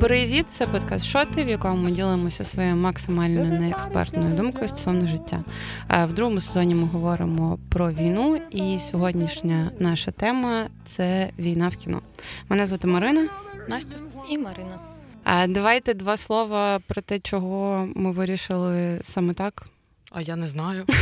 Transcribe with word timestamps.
Привіт, 0.00 0.46
це 0.50 0.66
подкаст 0.66 1.06
Шоти, 1.06 1.44
в 1.44 1.48
якому 1.48 1.82
ми 1.82 1.90
ділимося 1.90 2.44
своєю 2.44 2.76
максимально 2.76 3.44
неекспертною 3.44 4.36
думкою 4.36 4.68
стосовно 4.68 5.06
життя. 5.06 5.44
Е, 5.90 6.04
в 6.04 6.12
другому 6.12 6.40
сезоні 6.40 6.74
ми 6.74 6.86
говоримо 6.86 7.58
про 7.68 7.92
війну, 7.92 8.40
і 8.50 8.78
сьогоднішня 8.90 9.70
наша 9.78 10.10
тема 10.10 10.66
це 10.84 11.30
війна 11.38 11.68
в 11.68 11.76
кіно. 11.76 12.02
Мене 12.48 12.66
звати 12.66 12.86
Марина. 12.86 13.28
Настя 13.68 13.96
і 14.30 14.38
Марина. 14.38 14.78
А 15.24 15.46
давайте 15.46 15.94
два 15.94 16.16
слова 16.16 16.80
про 16.86 17.02
те, 17.02 17.18
чого 17.18 17.88
ми 17.94 18.12
вирішили 18.12 19.00
саме 19.04 19.34
так. 19.34 19.66
А 20.10 20.20
я 20.20 20.36
не 20.36 20.46
знаю. 20.46 20.86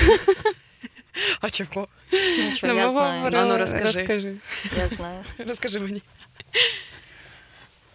А 1.41 1.50
чого? 1.50 1.88
Нічого, 2.48 2.72
ну, 2.72 2.78
я 2.78 2.91
знаю. 2.91 3.19
Говорили... 3.19 3.42
А 3.42 3.47
ну 3.47 3.58
розкажи. 3.58 3.98
розкажи. 3.98 4.34
Я 4.78 4.88
знаю. 4.88 5.24
Розкажи 5.48 5.80
мені. 5.80 6.02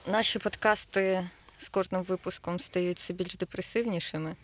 Наші 0.07 0.39
подкасти 0.39 1.29
з 1.59 1.69
кожним 1.69 2.03
випуском 2.03 2.59
стають 2.59 2.97
все 2.97 3.13
більш 3.13 3.35
депресивнішими, 3.35 4.35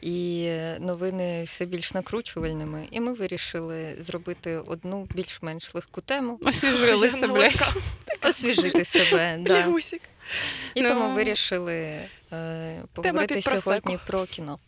і 0.00 0.50
новини 0.80 1.42
все 1.44 1.64
більш 1.64 1.94
накручувальними. 1.94 2.88
І 2.90 3.00
ми 3.00 3.12
вирішили 3.12 3.96
зробити 3.98 4.56
одну 4.56 5.08
більш-менш 5.14 5.74
легку 5.74 6.00
тему. 6.00 6.38
Освіжили 6.44 7.10
себе. 7.10 7.50
Освіжити 8.22 8.84
себе. 8.84 9.38
да. 9.40 9.66
І 10.74 10.82
ну... 10.82 10.88
тому 10.88 11.14
вирішили 11.14 12.00
е, 12.32 12.82
поговорити 12.92 13.40
сьогодні 13.40 13.98
про 14.06 14.24
кіно. 14.24 14.58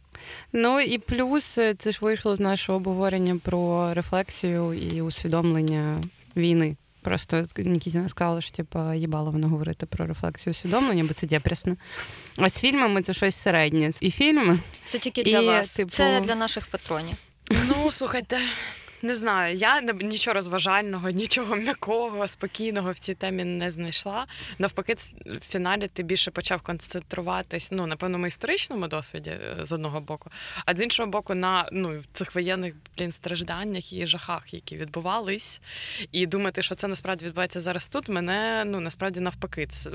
Ну 0.52 0.80
і 0.80 0.98
плюс 0.98 1.58
е, 1.58 1.74
це 1.74 1.91
ж 1.91 1.98
вийшло 2.00 2.36
з 2.36 2.41
нашого 2.41 2.77
обговорення 2.77 3.41
про 3.44 3.94
рефлексію 3.94 4.74
і 4.74 5.02
усвідомлення 5.02 6.00
війни. 6.36 6.77
Просто 7.09 7.47
Нікітіна 7.56 8.09
сказала, 8.09 8.41
що 8.41 8.56
типу, 8.56 8.92
їбало 8.92 9.31
воно 9.31 9.48
говорити 9.48 9.87
про 9.87 10.06
рефлексію 10.06 10.51
усвідомлення, 10.51 11.05
бо 11.05 11.14
це 11.14 11.27
депресно. 11.27 11.77
А 12.37 12.48
з 12.48 12.61
фільмами 12.61 13.03
це 13.03 13.14
щось 13.14 13.37
середнє. 13.37 13.92
І 14.01 14.11
фільми. 14.11 14.59
Це 14.87 14.98
тільки 14.98 15.23
для 15.23 15.41
і, 15.41 15.47
вас. 15.47 15.75
Типу... 15.75 15.91
Це 15.91 16.20
для 16.20 16.34
наших 16.34 16.67
патронів. 16.67 17.17
Ну, 17.51 17.91
слухайте. 17.91 18.39
Не 19.02 19.16
знаю, 19.16 19.56
я 19.56 19.80
нічого 19.80 20.34
розважального, 20.34 21.10
нічого 21.10 21.56
м'якого, 21.56 22.28
спокійного 22.28 22.92
в 22.92 22.98
цій 22.98 23.14
темі 23.14 23.44
не 23.44 23.70
знайшла. 23.70 24.27
Навпаки, 24.58 24.94
в 25.27 25.40
фіналі 25.40 25.88
ти 25.92 26.02
більше 26.02 26.30
почав 26.30 26.62
концентруватись 26.62 27.68
ну, 27.72 27.86
на 27.86 27.96
певному 27.96 28.27
історичному 28.27 28.88
досвіді 28.88 29.30
е, 29.30 29.56
з 29.60 29.72
одного 29.72 30.00
боку, 30.00 30.30
а 30.66 30.74
з 30.74 30.82
іншого 30.82 31.08
боку, 31.10 31.34
на 31.34 31.68
ну, 31.72 32.02
цих 32.12 32.34
воєнних 32.34 32.74
блін, 32.98 33.12
стражданнях 33.12 33.92
і 33.92 34.06
жахах, 34.06 34.55
які 34.55 34.77
відбувались. 34.77 35.60
І 36.12 36.27
думати, 36.27 36.62
що 36.62 36.74
це 36.74 36.88
насправді 36.88 37.24
відбувається 37.24 37.60
зараз 37.60 37.88
тут, 37.88 38.08
мене 38.08 38.64
ну 38.66 38.80
насправді 38.80 39.20
навпаки. 39.20 39.66
Це, 39.66 39.90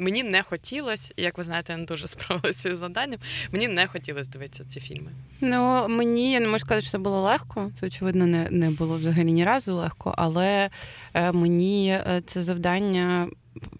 мені 0.00 0.22
не 0.22 0.42
хотілося, 0.42 1.14
як 1.16 1.38
ви 1.38 1.44
знаєте, 1.44 1.72
я 1.72 1.78
не 1.78 1.84
дуже 1.84 2.06
справилася 2.06 2.76
з 2.76 2.78
завданням. 2.78 3.20
Мені 3.52 3.68
не 3.68 3.86
хотілося 3.86 4.30
дивитися 4.30 4.64
ці 4.64 4.80
фільми. 4.80 5.12
Ну 5.40 5.88
мені 5.88 6.32
я 6.32 6.40
не 6.40 6.46
можу 6.46 6.58
сказати, 6.58 6.82
що 6.82 6.90
це 6.90 6.98
було 6.98 7.22
легко. 7.22 7.70
Це 7.80 7.86
очевидно 7.86 8.26
не 8.26 8.45
не 8.50 8.70
було 8.70 8.96
взагалі 8.96 9.32
ні 9.32 9.44
разу 9.44 9.76
легко, 9.76 10.14
але 10.18 10.70
е, 11.14 11.32
мені 11.32 11.88
е, 11.88 12.22
це 12.26 12.42
завдання 12.42 13.28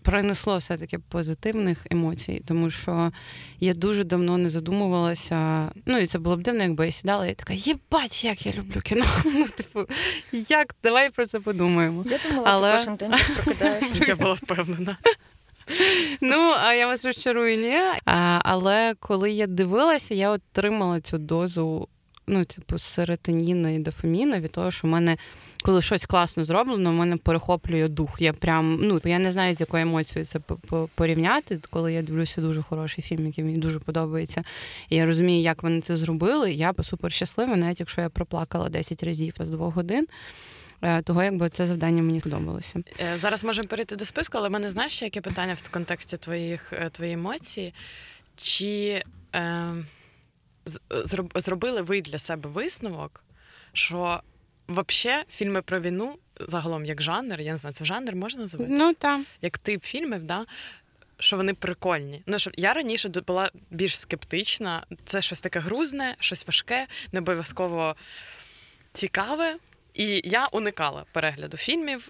принесло 0.02 0.56
все-таки 0.58 0.98
позитивних 0.98 1.86
емоцій, 1.90 2.42
тому 2.46 2.70
що 2.70 3.12
я 3.60 3.74
дуже 3.74 4.04
давно 4.04 4.38
не 4.38 4.50
задумувалася. 4.50 5.70
Ну 5.86 5.98
і 5.98 6.06
це 6.06 6.18
було 6.18 6.36
б 6.36 6.42
дивно, 6.42 6.62
якби 6.62 6.86
я 6.86 6.92
сідала 6.92 7.26
і 7.26 7.34
така, 7.34 7.52
єбать, 7.52 8.24
як 8.24 8.46
я 8.46 8.52
люблю 8.52 8.80
кіно. 8.80 9.04
Ну, 9.24 9.46
типу, 9.48 9.86
як 10.32 10.74
давай 10.82 11.10
про 11.10 11.26
це 11.26 11.40
подумаємо. 11.40 12.04
Я 12.10 12.18
думала, 12.28 12.50
але... 12.50 12.72
ти 12.72 12.78
кожен 12.78 12.96
день 12.96 13.14
прокидаєшся. 13.34 14.04
Я 14.08 14.16
була 14.16 14.32
впевнена. 14.32 14.98
Ну, 16.20 16.54
а 16.64 16.74
я 16.74 16.86
вас 16.86 17.04
розчарую, 17.04 17.56
ні. 17.56 17.76
А, 18.04 18.40
Але 18.44 18.94
коли 19.00 19.30
я 19.30 19.46
дивилася, 19.46 20.14
я 20.14 20.30
отримала 20.30 21.00
цю 21.00 21.18
дозу 21.18 21.88
ну, 22.28 22.44
типу, 22.44 22.78
серотоніна 22.78 23.70
і 23.70 23.78
дофаміна 23.78 24.40
від 24.40 24.52
того, 24.52 24.70
що 24.70 24.88
в 24.88 24.90
мене, 24.90 25.16
коли 25.62 25.82
щось 25.82 26.06
класно 26.06 26.44
зроблено, 26.44 26.90
в 26.90 26.94
мене 26.94 27.16
перехоплює 27.16 27.88
дух. 27.88 28.16
Я 28.20 28.32
прям, 28.32 28.78
ну, 28.82 29.00
я 29.04 29.18
не 29.18 29.32
знаю, 29.32 29.54
з 29.54 29.60
якою 29.60 29.82
емоцією 29.82 30.26
це 30.26 30.40
порівняти, 30.94 31.60
коли 31.70 31.92
я 31.92 32.02
дивлюся 32.02 32.40
дуже 32.40 32.62
хороший 32.62 33.04
фільм, 33.04 33.26
який 33.26 33.44
мені 33.44 33.58
дуже 33.58 33.78
подобається. 33.78 34.44
І 34.88 34.96
я 34.96 35.06
розумію, 35.06 35.42
як 35.42 35.62
вони 35.62 35.80
це 35.80 35.96
зробили. 35.96 36.52
Я 36.52 36.74
супер 36.82 37.12
щаслива, 37.12 37.56
навіть 37.56 37.80
якщо 37.80 38.00
я 38.00 38.08
проплакала 38.08 38.68
10 38.68 39.02
разів 39.02 39.34
з 39.40 39.48
двох 39.48 39.74
годин. 39.74 40.06
Е, 40.82 41.02
того, 41.02 41.22
якби 41.22 41.48
це 41.48 41.66
завдання 41.66 42.02
мені 42.02 42.20
сподобалося. 42.20 42.82
Е, 43.00 43.16
зараз 43.16 43.44
можемо 43.44 43.68
перейти 43.68 43.96
до 43.96 44.04
списку, 44.04 44.38
але 44.38 44.48
мене 44.48 44.70
знаєш, 44.70 45.02
яке 45.02 45.20
питання 45.20 45.56
в 45.62 45.68
контексті 45.68 46.16
твоїх 46.16 46.72
е, 46.72 46.90
твоєї 46.90 47.14
емоції? 47.14 47.74
Чи 48.36 49.02
е, 49.34 49.74
зробили 51.34 51.82
ви 51.82 52.00
для 52.00 52.18
себе 52.18 52.50
висновок, 52.50 53.24
що 53.72 54.22
взагалі 54.68 55.24
фільми 55.30 55.62
про 55.62 55.80
війну 55.80 56.18
загалом 56.40 56.84
як 56.84 57.02
жанр, 57.02 57.40
я 57.40 57.52
не 57.52 57.58
знаю, 57.58 57.74
це 57.74 57.84
жанр 57.84 58.14
можна 58.14 58.40
називати? 58.40 58.70
Ну 58.74 58.94
так. 58.94 59.20
Як 59.42 59.58
тип 59.58 59.84
фільмів, 59.84 60.22
да? 60.22 60.46
що 61.18 61.36
вони 61.36 61.54
прикольні. 61.54 62.22
Ну 62.26 62.38
що 62.38 62.50
я 62.56 62.72
раніше 62.72 63.08
була 63.08 63.50
більш 63.70 63.98
скептична. 63.98 64.86
Це 65.04 65.22
щось 65.22 65.40
таке 65.40 65.60
грузне, 65.60 66.16
щось 66.20 66.46
важке, 66.46 66.86
не 67.12 67.20
обов'язково 67.20 67.96
цікаве. 68.92 69.56
І 69.94 70.22
я 70.24 70.46
уникала 70.46 71.04
перегляду 71.12 71.56
фільмів 71.56 72.08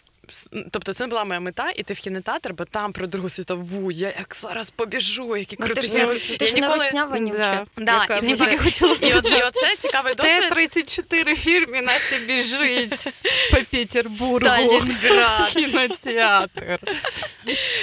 Тобто 0.70 0.92
це 0.92 1.06
була 1.06 1.25
моя 1.25 1.41
мета 1.41 1.70
іти 1.70 1.94
в 1.94 1.98
кінотеатр, 1.98 2.53
бо 2.53 2.64
там 2.64 2.92
про 2.92 3.06
Другу 3.06 3.28
світову 3.28 3.92
я 3.92 4.09
як 4.09 4.34
зараз 4.34 4.70
побіжу, 4.70 5.37
які 5.37 5.56
круті. 5.56 5.91
Ну, 5.94 6.06
ти 6.06 6.19
ж, 6.19 6.38
ти 6.38 6.47
ж 6.47 6.54
ніколи... 6.54 6.76
навеснява 6.76 7.19
да. 7.19 7.66
да. 7.76 8.16
І, 8.16 8.34
тільки 8.34 8.59
хотілося. 8.59 9.06
І, 9.06 9.15
от, 9.15 9.26
і 9.26 9.42
оце 9.42 9.76
цікавий 9.78 10.15
досвід. 10.15 10.50
Т-34 10.50 11.36
фільм 11.36 11.75
і 11.75 11.82
Настя 11.82 12.19
біжить 12.19 13.09
по 13.50 13.56
Петербургу. 13.70 14.47
Сталінград. 14.47 15.48
Кінотеатр. 15.54 16.78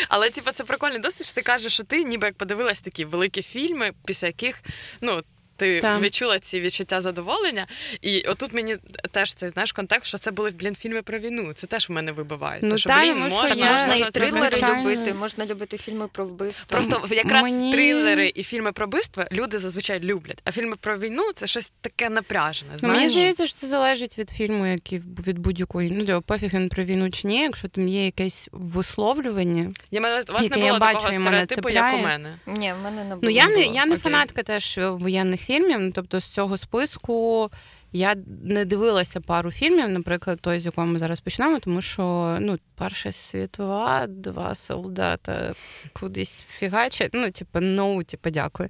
Але 0.10 0.30
типу, 0.30 0.52
це 0.52 0.64
прикольний 0.64 1.00
досвід, 1.00 1.26
що 1.26 1.36
ти 1.36 1.42
кажеш, 1.42 1.74
що 1.74 1.84
ти 1.84 2.04
ніби 2.04 2.28
як 2.28 2.36
подивилась 2.36 2.82
такі 2.82 3.06
великі 3.06 3.42
фільми, 3.42 3.92
після 4.06 4.28
яких 4.28 4.64
ну 5.02 5.24
ти 5.56 5.80
Там. 5.80 6.02
відчула 6.02 6.40
ці 6.40 6.60
відчуття 6.62 7.02
задоволення. 7.02 7.68
І 8.02 8.22
отут 8.22 8.54
мені 8.54 8.78
теж 9.12 9.34
цей 9.34 9.50
знаєш 9.50 9.72
контекст, 9.72 10.08
що 10.08 10.18
це 10.18 10.32
були 10.32 10.50
блін 10.50 10.76
фільми 10.76 11.02
про 11.02 11.20
війну. 11.20 11.54
Це 11.54 11.68
теж 11.68 11.90
в 11.90 11.92
мене 11.92 12.12
вибивається. 12.12 12.70
Ну, 12.72 12.78
що 12.78 12.90
та, 12.90 13.02
блін, 13.02 13.18
можна, 13.18 13.40
можна, 13.40 13.72
можна 13.72 13.96
і 13.96 14.12
трилери 14.12 14.58
любити, 14.58 15.14
можна 15.14 15.46
любити 15.46 15.78
фільми 15.78 16.08
про 16.08 16.26
вбивство. 16.26 16.66
Просто 16.68 17.16
якраз 17.16 17.44
мені... 17.44 17.74
трилери 17.74 18.32
і 18.36 18.44
фільми 18.44 18.72
про 18.72 18.88
вбивство 18.88 19.24
люди 19.32 19.58
зазвичай 19.58 20.00
люблять. 20.00 20.42
А 20.44 20.52
фільми 20.52 20.76
про 20.76 20.98
війну 20.98 21.32
це 21.36 21.48
щось 21.48 21.72
таке 21.82 22.10
напряжене. 22.10 22.72
Ну, 22.74 22.78
знаєш? 22.78 22.98
Мені 22.98 23.10
здається, 23.10 23.48
що 23.48 23.56
це 23.56 23.68
залежить 23.68 24.18
від 24.18 24.30
фільму, 24.30 24.66
який 24.66 25.00
від 25.00 25.40
будь-якої. 25.40 25.92
Ну 25.92 26.22
пофіг 26.22 26.54
він 26.54 26.70
про 26.70 26.84
війну 26.84 27.10
чи 27.10 27.28
ні, 27.28 27.42
якщо 27.42 27.68
там 27.68 27.88
є 27.88 28.06
якесь 28.06 28.50
висловлювання. 28.52 29.74
Я 29.92 30.02
маю, 30.02 30.24
у 30.30 30.34
вас 30.34 30.50
не 30.50 30.56
було 30.56 30.66
я 30.66 30.80
такого 30.80 30.94
бачу, 30.94 31.14
стереотипу, 31.14 31.70
як 31.70 31.94
у 31.94 31.98
мене. 31.98 32.40
Ні, 32.48 32.74
в 32.80 32.84
мене 32.84 33.04
не 33.04 33.10
було. 33.10 33.20
Ну 33.24 33.30
я 33.30 33.48
не 33.50 33.62
я 33.62 33.86
не 33.86 33.98
фанатка 33.98 34.44
теж 34.44 34.80
воєнних 34.84 35.43
фільмів. 35.44 35.80
Ну 35.80 35.92
тобто 35.92 36.20
з 36.20 36.26
цього 36.26 36.58
списку 36.58 37.50
я 37.94 38.16
не 38.44 38.66
дивилася 38.66 39.22
пару 39.22 39.52
фільмів, 39.52 39.90
наприклад, 39.90 40.40
той, 40.42 40.60
з 40.60 40.66
якого 40.66 40.88
ми 40.88 41.00
зараз 41.00 41.20
почнемо, 41.20 41.60
тому 41.60 41.82
що 41.82 42.38
ну, 42.42 42.58
Перша 42.76 43.12
світова, 43.12 44.08
два 44.08 44.56
солдата 44.56 45.54
кудись 45.94 46.46
фігачать. 46.50 47.10
Ну, 47.14 47.32
типу, 47.32 47.60
ну, 47.62 48.04
типу, 48.04 48.30
дякую. 48.30 48.70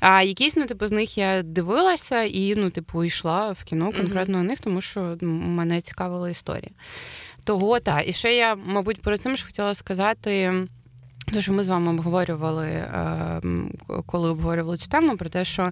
А 0.00 0.22
якісь, 0.22 0.56
ну, 0.56 0.66
типу, 0.66 0.86
з 0.86 0.92
них 0.92 1.18
я 1.18 1.42
дивилася 1.42 2.22
і, 2.22 2.54
ну, 2.56 2.70
типу, 2.70 3.04
йшла 3.04 3.52
в 3.52 3.64
кіно 3.64 3.92
конкретно 3.92 4.38
на 4.38 4.42
них, 4.42 4.60
тому 4.60 4.80
що 4.80 5.18
ну, 5.20 5.28
мене 5.32 5.80
цікавила 5.80 6.30
історія. 6.30 6.70
Того, 7.44 7.80
так. 7.80 8.08
І 8.08 8.12
ще 8.12 8.36
я, 8.36 8.54
мабуть, 8.54 9.02
перед 9.02 9.20
цим 9.20 9.36
ж 9.36 9.46
хотіла 9.46 9.74
сказати. 9.74 10.54
Що 11.38 11.52
ми 11.52 11.64
з 11.64 11.68
вами 11.68 11.90
обговорювали, 11.90 12.84
ем, 12.94 13.70
коли 14.06 14.30
обговорювали 14.30 14.76
цю 14.76 14.88
тему, 14.88 15.16
про 15.16 15.28
те, 15.28 15.44
що 15.44 15.70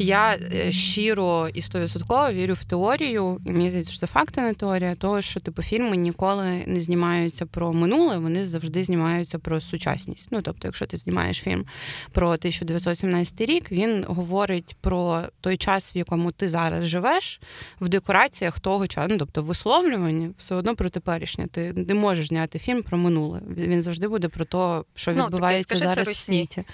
я 0.00 0.34
е, 0.36 0.72
щиро 0.72 1.48
і 1.54 1.62
стовідсотково 1.62 2.32
вірю 2.32 2.54
в 2.54 2.64
теорію, 2.64 3.40
і 3.46 3.50
мені 3.50 3.68
здається, 3.70 3.92
що 3.92 4.00
це 4.00 4.06
факти, 4.06 4.40
не 4.40 4.54
теорія, 4.54 4.94
того, 4.94 5.20
що 5.20 5.40
типу 5.40 5.62
фільми 5.62 5.96
ніколи 5.96 6.64
не 6.66 6.82
знімаються 6.82 7.46
про 7.46 7.72
минуле, 7.72 8.18
вони 8.18 8.46
завжди 8.46 8.84
знімаються 8.84 9.38
про 9.38 9.60
сучасність. 9.60 10.28
Ну 10.30 10.42
тобто, 10.42 10.68
якщо 10.68 10.86
ти 10.86 10.96
знімаєш 10.96 11.40
фільм 11.40 11.64
про 12.12 12.26
1917 12.26 13.40
рік, 13.40 13.72
він 13.72 14.04
говорить 14.08 14.76
про 14.80 15.22
той 15.40 15.56
час, 15.56 15.96
в 15.96 15.96
якому 15.96 16.32
ти 16.32 16.48
зараз 16.48 16.84
живеш, 16.84 17.40
в 17.80 17.88
декораціях 17.88 18.60
того 18.60 18.86
часу, 18.86 19.08
ну, 19.10 19.18
тобто 19.18 19.42
висловлювання, 19.42 20.30
все 20.38 20.54
одно 20.54 20.76
про 20.76 20.90
теперішнє. 20.90 21.46
Ти 21.46 21.72
не 21.72 21.94
можеш 21.94 22.28
зняти 22.28 22.58
фільм 22.58 22.82
про 22.82 22.98
минуле. 22.98 23.40
Він 23.56 23.82
завжди 23.82 24.08
буде 24.08 24.28
про 24.28 24.44
те, 24.44 24.82
що 24.94 25.12
відбувається 25.12 25.76
зараз 25.76 26.08
в 26.08 26.18
світі. 26.18 26.64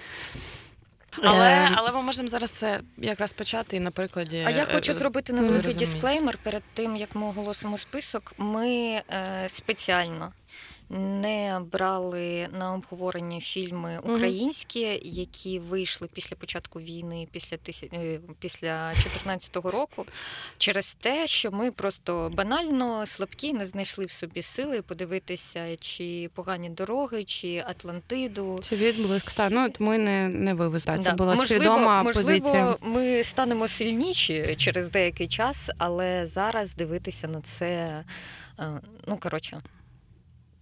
Але 1.23 1.67
ем. 1.67 1.75
але 1.77 1.93
ми 1.93 2.03
можемо 2.03 2.29
зараз 2.29 2.51
це 2.51 2.81
якраз 2.99 3.33
почати 3.33 3.81
на 3.81 3.91
прикладі. 3.91 4.45
А 4.47 4.51
я 4.51 4.63
е, 4.63 4.75
хочу 4.75 4.95
зробити 4.95 5.33
невеликий 5.33 5.75
дисклеймер 5.75 6.39
перед 6.43 6.63
тим, 6.75 6.97
як 6.97 7.15
ми 7.15 7.27
оголосимо 7.27 7.79
список. 7.79 8.33
Ми 8.39 8.69
е, 8.71 9.03
спеціально 9.49 10.33
не 10.91 11.61
брали 11.73 12.49
на 12.59 12.75
обговорення 12.75 13.41
фільми 13.41 13.99
українські, 14.03 15.01
які 15.05 15.59
вийшли 15.59 16.09
після 16.13 16.37
початку 16.37 16.81
війни, 16.81 17.29
після 17.33 17.57
тисяч 17.57 17.91
е, 17.93 18.21
після 18.41 18.93
2014 18.93 19.57
року, 19.57 20.07
через 20.59 20.95
те, 21.01 21.27
що 21.27 21.51
ми 21.51 21.71
просто 21.71 22.31
банально 22.35 23.07
слабкі, 23.07 23.53
не 23.53 23.67
знайшли 23.67 24.05
в 24.05 24.11
собі 24.11 24.43
сили 24.43 24.83
подивитися, 24.83 25.77
чи 25.77 26.31
погані 26.35 26.69
дороги, 26.71 27.25
чи 27.25 27.63
Атлантиду. 27.67 28.61
Чи 28.63 28.77
відблиск 28.77 29.29
ста. 29.29 29.49
Ну, 29.51 29.67
от 29.67 29.81
ми 29.81 29.99
не, 29.99 30.29
не 30.29 30.55
вивезли. 30.55 30.99
Це 30.99 31.11
Да. 31.11 31.15
була 31.15 31.35
можливо, 31.35 31.65
свідома 31.65 32.03
можливо, 32.03 32.29
позиція. 32.29 32.77
ми 32.81 33.23
станемо 33.25 33.69
сильніші 33.69 34.55
через 34.59 34.89
деякий 34.89 35.27
час, 35.27 35.71
але 35.79 36.27
зараз 36.27 36.75
дивитися 36.75 37.29
на 37.29 37.41
це, 37.41 37.67
е, 38.61 38.81
ну 39.07 39.17
коротше. 39.17 39.61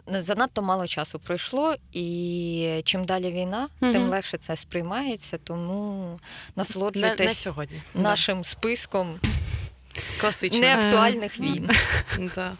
Занадто 0.06 0.62
мало 0.62 0.86
часу 0.86 1.18
пройшло, 1.18 1.74
і 1.92 2.80
чим 2.84 3.04
далі 3.04 3.32
війна, 3.32 3.68
Мгм. 3.80 3.92
тим 3.92 4.08
легше 4.08 4.38
це 4.38 4.56
сприймається. 4.56 5.38
Тому 5.44 6.04
Не, 6.04 6.10
не 6.12 6.18
насолоджуйтесь 6.56 7.38
сьогодні. 7.38 7.82
нашим 7.94 8.44
списком 8.44 9.18
Да. 9.22 9.30
Класично. 10.20 10.58
неактуальних 10.60 11.40
війн. 11.40 11.70
Да. 12.34 12.52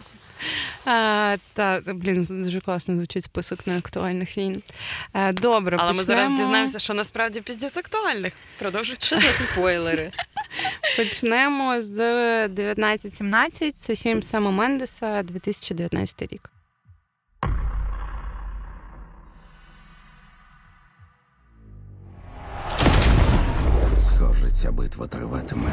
А, 0.85 1.37
та, 1.53 1.83
блін, 1.87 2.25
дуже 2.31 2.61
класно 2.61 2.97
звучить 2.97 3.25
список 3.25 3.67
неактуальних 3.67 4.39
війн. 4.39 4.63
А, 5.13 5.33
добре, 5.33 5.77
Але 5.81 5.93
ми 5.93 6.03
зараз 6.03 6.31
дізнаємося, 6.31 6.79
що 6.79 6.95
насправді 6.95 7.41
піздець 7.41 7.77
актуальних. 7.77 8.33
Продовжуйте. 8.59 9.07
Що 9.07 9.17
за 9.17 9.33
спойлери? 9.33 10.13
Почнемо 10.97 11.81
з 11.81 12.01
1917. 12.45 13.77
Це 13.79 13.97
фільм 13.97 14.23
Сема 14.23 14.51
Мендеса, 14.51 15.23
2019 15.23 16.23
рік. 16.33 16.51
Схоже, 24.17 24.51
ця 24.51 24.73
битва 24.73 25.07
триватиме. 25.07 25.71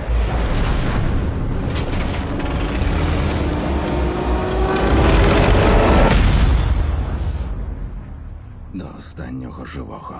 До 8.73 8.85
останнього 8.97 9.65
живого. 9.65 10.15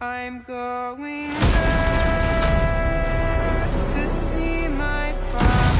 I'm 0.00 0.44
going 0.48 1.30
to 3.92 4.02
see 4.24 4.68
my 4.68 5.06
father. 5.32 5.74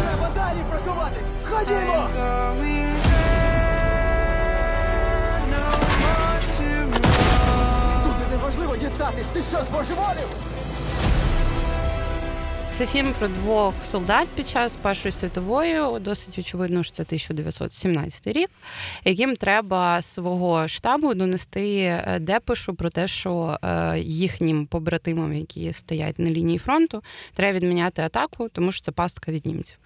Треба 0.00 0.30
далі 0.34 0.58
просуватись! 0.70 1.28
Ходімо! 1.44 2.08
Туди 8.02 8.24
неможливо 8.36 8.76
дістатись! 8.76 9.26
Ти 9.32 9.42
що, 9.42 9.64
збожеволів? 9.64 10.28
Це 12.78 12.86
фільм 12.86 13.14
про 13.18 13.28
двох 13.28 13.74
солдат 13.82 14.28
під 14.28 14.48
час 14.48 14.76
Першої 14.76 15.12
світової. 15.12 16.00
Досить 16.00 16.38
очевидно, 16.38 16.82
що 16.82 16.92
це 16.92 17.02
1917 17.02 18.26
рік, 18.26 18.50
яким 19.04 19.36
треба 19.36 20.02
свого 20.02 20.68
штабу 20.68 21.14
донести 21.14 21.78
е, 21.80 22.18
депешу 22.20 22.74
про 22.74 22.90
те, 22.90 23.08
що 23.08 23.58
е, 23.62 23.98
їхнім 24.00 24.66
побратимам, 24.66 25.32
які 25.32 25.72
стоять 25.72 26.18
на 26.18 26.30
лінії 26.30 26.58
фронту, 26.58 27.02
треба 27.34 27.56
відміняти 27.56 28.02
атаку, 28.02 28.48
тому 28.48 28.72
що 28.72 28.84
це 28.84 28.92
пастка 28.92 29.32
від 29.32 29.46
німців. 29.46 29.78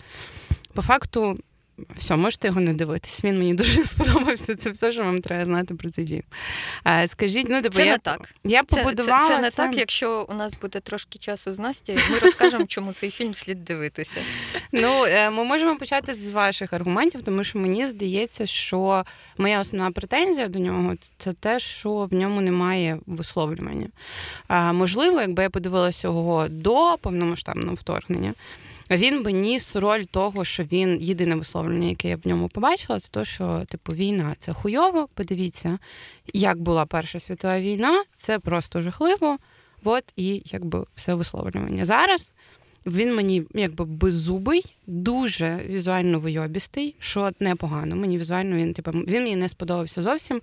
По 0.75 0.83
факту. 0.83 1.39
Все, 1.97 2.17
можете 2.17 2.49
його 2.49 2.61
не 2.61 2.75
дивитись. 2.75 3.25
Він 3.25 3.39
мені 3.39 3.55
дуже 3.55 3.85
сподобався. 3.85 4.57
Це 4.57 4.71
все, 4.71 4.93
що 4.93 5.05
вам 5.05 5.21
треба 5.21 5.45
знати 5.45 5.75
про 5.75 5.91
цей 5.91 6.07
фільм. 6.07 6.23
Скажіть, 7.07 7.47
ну 7.51 7.63
типу, 7.63 7.77
Це 7.77 7.87
я, 7.87 7.93
не 7.93 7.99
так. 7.99 8.35
я 8.45 8.63
Це, 8.69 8.83
побудувала 8.83 9.29
це, 9.29 9.35
це 9.35 9.43
не 9.43 9.51
так, 9.51 9.77
якщо 9.77 10.27
у 10.29 10.35
нас 10.35 10.55
буде 10.61 10.81
трошки 10.81 11.19
часу 11.19 11.53
з 11.53 11.59
Настю, 11.59 11.93
ми 12.11 12.19
розкажемо, 12.19 12.67
чому 12.67 12.93
цей 12.93 13.11
фільм 13.11 13.35
слід 13.35 13.65
дивитися. 13.65 14.17
Ну, 14.75 15.05
е, 15.05 15.31
ми 15.31 15.45
можемо 15.45 15.77
почати 15.77 16.15
з 16.15 16.29
ваших 16.29 16.73
аргументів, 16.73 17.23
тому 17.23 17.45
що 17.45 17.59
мені 17.59 17.87
здається, 17.87 18.47
що 18.47 19.05
моя 19.39 19.61
основна 19.61 19.91
претензія 19.91 20.49
до 20.49 20.59
нього 20.59 20.95
це 21.19 21.33
те, 21.33 21.59
що 21.59 21.91
в 21.91 22.15
ньому 22.15 22.41
немає 22.41 22.99
висловлювання. 23.07 23.89
Можливо, 24.73 25.21
якби 25.21 25.43
я 25.43 25.51
подивилася 25.51 26.09
його 26.09 26.49
до 26.49 26.99
повномасштабного 27.01 27.75
вторгнення. 27.75 28.35
Він 28.97 29.23
би 29.23 29.33
ніс 29.33 29.77
роль 29.77 30.03
того, 30.03 30.45
що 30.45 30.63
він 30.63 30.99
єдине 31.01 31.35
висловлення, 31.35 31.89
яке 31.89 32.09
я 32.09 32.17
в 32.17 32.29
ньому 32.29 32.49
побачила, 32.49 33.01
це 33.01 33.09
те, 33.09 33.25
що 33.25 33.63
типу 33.69 33.93
війна 33.93 34.37
це 34.39 34.53
хуйово. 34.53 35.09
Подивіться, 35.15 35.79
як 36.35 36.61
була 36.61 36.87
Перша 36.87 37.21
світова 37.21 37.61
війна, 37.61 38.05
це 38.17 38.39
просто 38.39 38.83
жахливо. 38.83 39.39
От 39.85 40.05
і 40.17 40.43
якби 40.45 40.85
все 40.95 41.15
висловлювання. 41.15 41.85
Зараз 41.85 42.35
він 42.87 43.15
мені 43.15 43.43
якби 43.55 43.85
беззубий, 43.85 44.77
дуже 44.87 45.61
візуально 45.69 46.21
вийобістий, 46.21 46.95
що 46.99 47.31
непогано. 47.41 47.97
Мені 47.97 48.19
візуально 48.19 48.57
він 48.57 48.75
типу, 48.75 48.91
він 48.91 49.23
мені 49.23 49.37
не 49.37 49.49
сподобався 49.49 50.03
зовсім 50.03 50.41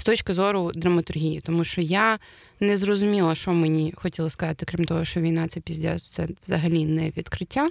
з 0.00 0.04
точки 0.04 0.34
зору 0.34 0.70
драматургії, 0.74 1.40
тому 1.40 1.64
що 1.64 1.80
я 1.80 2.18
не 2.60 2.76
зрозуміла, 2.76 3.34
що 3.34 3.52
мені 3.52 3.94
хотіли 3.96 4.30
сказати, 4.30 4.66
крім 4.66 4.84
того, 4.84 5.04
що 5.04 5.20
війна 5.20 5.48
це 5.48 5.60
піздець, 5.60 6.02
це 6.02 6.28
взагалі 6.42 6.84
не 6.84 7.10
відкриття. 7.10 7.70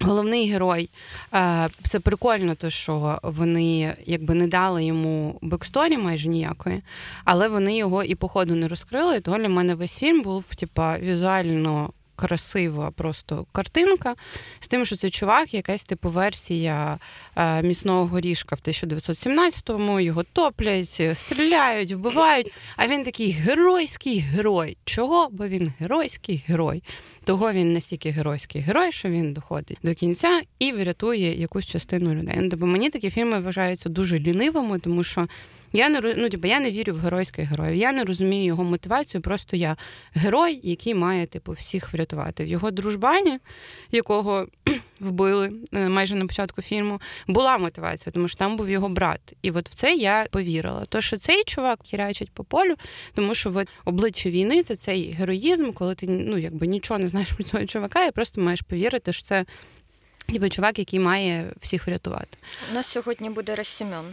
Головний 0.00 0.50
герой 0.50 0.90
е, 1.34 1.68
це 1.82 2.00
прикольно, 2.00 2.54
то 2.54 2.70
що 2.70 3.18
вони 3.22 3.94
якби 4.06 4.34
не 4.34 4.46
дали 4.46 4.84
йому 4.84 5.38
backstory 5.42 5.96
майже 5.96 6.28
ніякої, 6.28 6.82
але 7.24 7.48
вони 7.48 7.76
його 7.76 8.04
і 8.04 8.14
по 8.14 8.28
ходу 8.28 8.54
не 8.54 8.68
розкрили. 8.68 9.16
І 9.16 9.20
того 9.20 9.38
для 9.38 9.48
мене 9.48 9.74
весь 9.74 9.98
фільм 9.98 10.22
був 10.22 10.54
типа 10.54 10.98
візуально 10.98 11.92
красива 12.18 12.90
просто 12.90 13.46
картинка 13.52 14.14
з 14.60 14.68
тим, 14.68 14.86
що 14.86 14.96
це 14.96 15.10
чувак, 15.10 15.54
якась 15.54 15.84
типу 15.84 16.10
версія 16.10 16.98
е, 17.36 17.62
міцного 17.62 18.06
горішка 18.06 18.56
в 18.56 18.58
1917-му, 18.58 20.00
його 20.00 20.22
топлять, 20.22 21.02
стріляють, 21.14 21.92
вбивають. 21.92 22.52
А 22.76 22.86
він 22.86 23.04
такий 23.04 23.30
геройський 23.30 24.18
герой. 24.18 24.76
Чого? 24.84 25.28
Бо 25.30 25.48
він 25.48 25.72
геройський 25.78 26.44
герой. 26.46 26.82
Того 27.24 27.52
він 27.52 27.72
настільки 27.72 28.10
геройський 28.10 28.60
герой, 28.60 28.92
що 28.92 29.08
він 29.08 29.32
доходить 29.32 29.78
до 29.82 29.94
кінця 29.94 30.40
і 30.58 30.72
врятує 30.72 31.40
якусь 31.40 31.66
частину 31.66 32.14
людей. 32.14 32.48
Тобто 32.50 32.66
мені 32.66 32.90
такі 32.90 33.10
фільми 33.10 33.40
вважаються 33.40 33.88
дуже 33.88 34.18
лінивими, 34.18 34.78
тому 34.78 35.04
що 35.04 35.28
я 35.72 35.88
не 35.88 36.00
ну, 36.00 36.28
типу, 36.28 36.48
я 36.48 36.60
не 36.60 36.70
вірю 36.70 36.94
в 36.94 36.98
геройських 36.98 37.48
героїв. 37.48 37.74
Я 37.74 37.92
не 37.92 38.04
розумію 38.04 38.44
його 38.44 38.64
мотивацію. 38.64 39.20
Просто 39.20 39.56
я 39.56 39.76
герой, 40.14 40.60
який 40.62 40.94
має 40.94 41.26
типу 41.26 41.52
всіх 41.52 41.92
врятувати. 41.92 42.44
В 42.44 42.46
його 42.46 42.70
дружбані, 42.70 43.38
якого 43.92 44.46
вбили 45.00 45.52
е, 45.72 45.88
майже 45.88 46.14
на 46.14 46.26
початку 46.26 46.62
фільму, 46.62 47.00
була 47.26 47.58
мотивація, 47.58 48.12
тому 48.12 48.28
що 48.28 48.38
там 48.38 48.56
був 48.56 48.70
його 48.70 48.88
брат. 48.88 49.20
І 49.42 49.50
от 49.50 49.68
в 49.68 49.74
це 49.74 49.94
я 49.94 50.26
повірила. 50.30 50.84
То, 50.84 51.00
що 51.00 51.18
цей 51.18 51.44
чувак 51.44 51.80
хірячить 51.84 52.30
по 52.30 52.44
полю, 52.44 52.74
тому 53.14 53.34
що 53.34 53.52
от 53.54 53.68
обличчя 53.84 54.30
війни 54.30 54.62
це 54.62 54.76
цей 54.76 55.10
героїзм, 55.10 55.72
коли 55.72 55.94
ти 55.94 56.06
ну 56.06 56.38
якби 56.38 56.66
нічого 56.66 57.00
не 57.00 57.08
знаєш 57.08 57.32
про 57.32 57.44
цього 57.44 57.66
чувака, 57.66 58.06
і 58.06 58.10
просто 58.10 58.40
маєш 58.40 58.60
повірити, 58.60 59.12
що 59.12 59.22
це. 59.22 59.44
Типу 60.32 60.48
чувак, 60.48 60.78
який 60.78 61.00
має 61.00 61.52
всіх 61.60 61.86
врятувати. 61.86 62.38
У 62.70 62.74
нас 62.74 62.86
сьогодні 62.86 63.30
буде 63.30 63.54
Рассімен. 63.54 64.04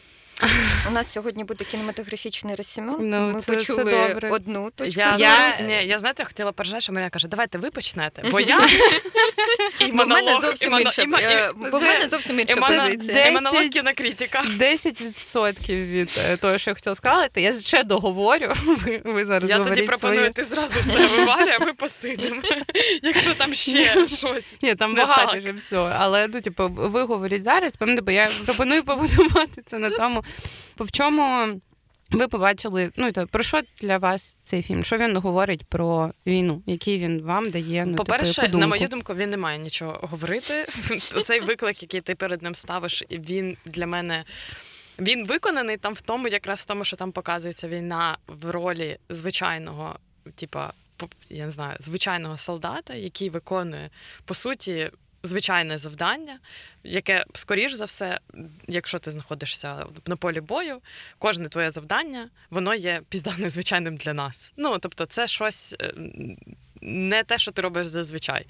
У 0.88 0.92
нас 0.92 1.12
сьогодні 1.14 1.44
буде 1.44 1.66
кінематографічний 1.66 2.56
Рассімен. 2.56 2.96
Ну, 3.00 3.32
Ми 3.34 3.42
це- 3.42 3.62
це 3.62 3.76
добре. 3.84 4.30
одну 4.32 4.72
точку. 4.76 5.00
Я, 5.00 5.16
я, 5.18 5.60
ні, 5.62 5.86
я 5.88 6.00
знаєте, 6.00 6.24
хотіла 6.26 6.52
поржати, 6.52 6.82
що 6.82 6.94
Марія 6.94 7.10
каже, 7.10 7.28
давайте 7.28 7.58
ви 7.58 7.72
почнете, 7.72 8.24
бо 8.32 8.40
я 8.40 8.60
і 9.80 9.86
Бо 9.86 10.04
в 10.04 10.08
мене 10.08 10.22
монолог, 10.22 10.42
зовсім 10.42 10.68
і 10.68 10.72
моно- 10.72 10.82
інша, 10.82 11.02
і 11.02 11.08
мо- 11.08 11.18
е, 11.18 11.52
бо 11.58 11.78
в 11.78 11.82
це- 11.82 11.94
мене 11.94 12.08
зовсім 12.08 12.40
інша 12.40 12.54
і 12.54 12.60
моно- 12.60 12.84
позиція. 12.84 13.26
і 13.28 13.32
монолог 13.32 13.58
Десять. 13.58 13.74
кінокритика. 13.74 14.44
10% 14.58 15.86
від 15.86 16.20
е, 16.30 16.38
того, 16.38 16.58
що 16.58 16.72
я 16.72 16.76
хотіла 16.76 16.96
сказати, 16.96 17.42
я 17.42 17.54
ще 17.60 17.84
договорю. 17.84 18.54
Ви, 18.66 19.02
ви 19.06 19.26
зараз 19.26 19.50
Я 19.50 19.58
тоді 19.58 19.70
говоріть 19.70 19.88
пропоную, 19.88 20.32
ти 20.32 20.44
зразу 20.44 20.80
все 20.80 21.08
виваря, 21.08 21.58
а 21.62 21.66
ми 21.66 21.74
посидимо. 21.74 22.42
Якщо 23.04 23.34
там 23.34 23.54
ще 23.54 24.08
щось. 24.08 24.56
Ні, 24.62 24.76
там 24.76 24.94
не 24.94 25.06
багато 25.06 25.32
так. 25.32 25.42
вже 25.42 25.52
всього. 25.52 25.92
Але 26.00 26.28
ну, 26.28 26.42
типу, 26.42 26.70
ви 26.76 27.04
говоріть 27.04 27.44
зараз, 27.44 27.76
пам'ятаєте, 27.76 28.02
бо 28.06 28.12
я 28.12 28.30
пропоную 28.46 28.84
побудувати 28.84 29.62
це 29.66 29.78
на 29.78 29.90
тому, 29.90 30.25
в 30.80 30.92
чому. 30.92 31.62
Ви 32.12 32.28
побачили, 32.28 32.92
ну 32.96 33.12
то 33.12 33.28
про 33.28 33.44
що 33.44 33.62
для 33.82 33.98
вас 33.98 34.38
цей 34.42 34.62
фільм? 34.62 34.84
Що 34.84 34.98
він 34.98 35.18
говорить 35.18 35.64
про 35.64 36.12
війну? 36.26 36.64
Який 36.66 37.00
він 37.00 37.22
вам 37.22 37.50
дає? 37.50 37.86
Ну, 37.86 37.96
По-перше, 37.96 38.42
типу, 38.42 38.58
на 38.58 38.68
мою 38.68 38.88
думку, 38.88 39.16
він 39.16 39.30
не 39.30 39.38
має 39.38 39.58
нічого 39.58 40.00
говорити. 40.02 40.68
Цей 41.24 41.40
виклик, 41.40 41.82
який 41.82 42.02
ти 42.02 42.16
перед 42.16 42.42
ним 42.42 42.56
ставиш, 42.56 43.04
він 43.10 43.58
для 43.66 43.88
мене. 43.88 44.26
Він 45.00 45.26
виконаний 45.26 45.78
там 45.78 45.94
в 45.94 46.02
тому, 46.02 46.28
якраз 46.28 46.60
в 46.60 46.66
тому, 46.66 46.84
що 46.84 46.98
там 46.98 47.12
показується 47.12 47.68
війна 47.68 48.18
в 48.28 48.50
ролі 48.50 48.98
звичайного, 49.10 50.00
типа, 50.36 50.74
я 51.30 51.46
не 51.46 51.52
знаю, 51.52 51.78
звичайного 51.80 52.38
солдата, 52.38 52.94
який 52.94 53.30
виконує 53.30 53.90
по 54.26 54.34
суті 54.34 54.92
звичайне 55.26 55.78
завдання. 55.78 56.40
яке, 56.84 57.26
скоріш 57.34 57.74
за 57.74 57.86
все, 57.86 58.20
якщо 58.68 59.00
ти 59.00 59.12
знаходишся 59.12 59.86
на 60.06 60.16
полі 60.16 60.42
бою, 60.42 60.82
кожне 61.18 61.50
твоє 61.50 61.70
завдання, 61.70 62.30
воно 62.50 62.76
є 62.76 63.02
пізда 63.10 63.34
незвичайним 63.38 63.98
для 63.98 64.14
нас. 64.14 64.54
Ну, 64.58 64.80
тобто, 64.80 65.06
це 65.06 65.28
щось 65.28 65.76
е, 65.82 65.94
не 66.86 67.24
те, 67.24 67.38
що 67.38 67.52
ти 67.52 67.62
робиш 67.62 67.88
зазвичай. 67.88 68.46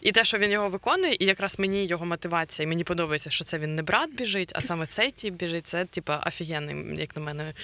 І 0.00 0.12
те, 0.12 0.24
що 0.24 0.38
він 0.38 0.50
його 0.50 0.68
виконує, 0.68 1.16
і 1.20 1.24
якраз 1.24 1.58
мені 1.58 1.86
його 1.86 2.06
мотивація, 2.06 2.64
і 2.64 2.68
мені 2.68 2.84
подобається, 2.84 3.30
що 3.30 3.44
це 3.44 3.58
він 3.58 3.74
не 3.74 3.82
брат 3.82 4.14
біжить, 4.14 4.52
а 4.54 4.60
саме 4.60 4.86
цей 4.86 5.10
тип 5.10 5.34
біжить. 5.34 5.66
Це, 5.66 5.84
типу, 5.84 6.12
офігенний, 6.26 7.00
як 7.00 7.16
на 7.16 7.22
мене, 7.22 7.54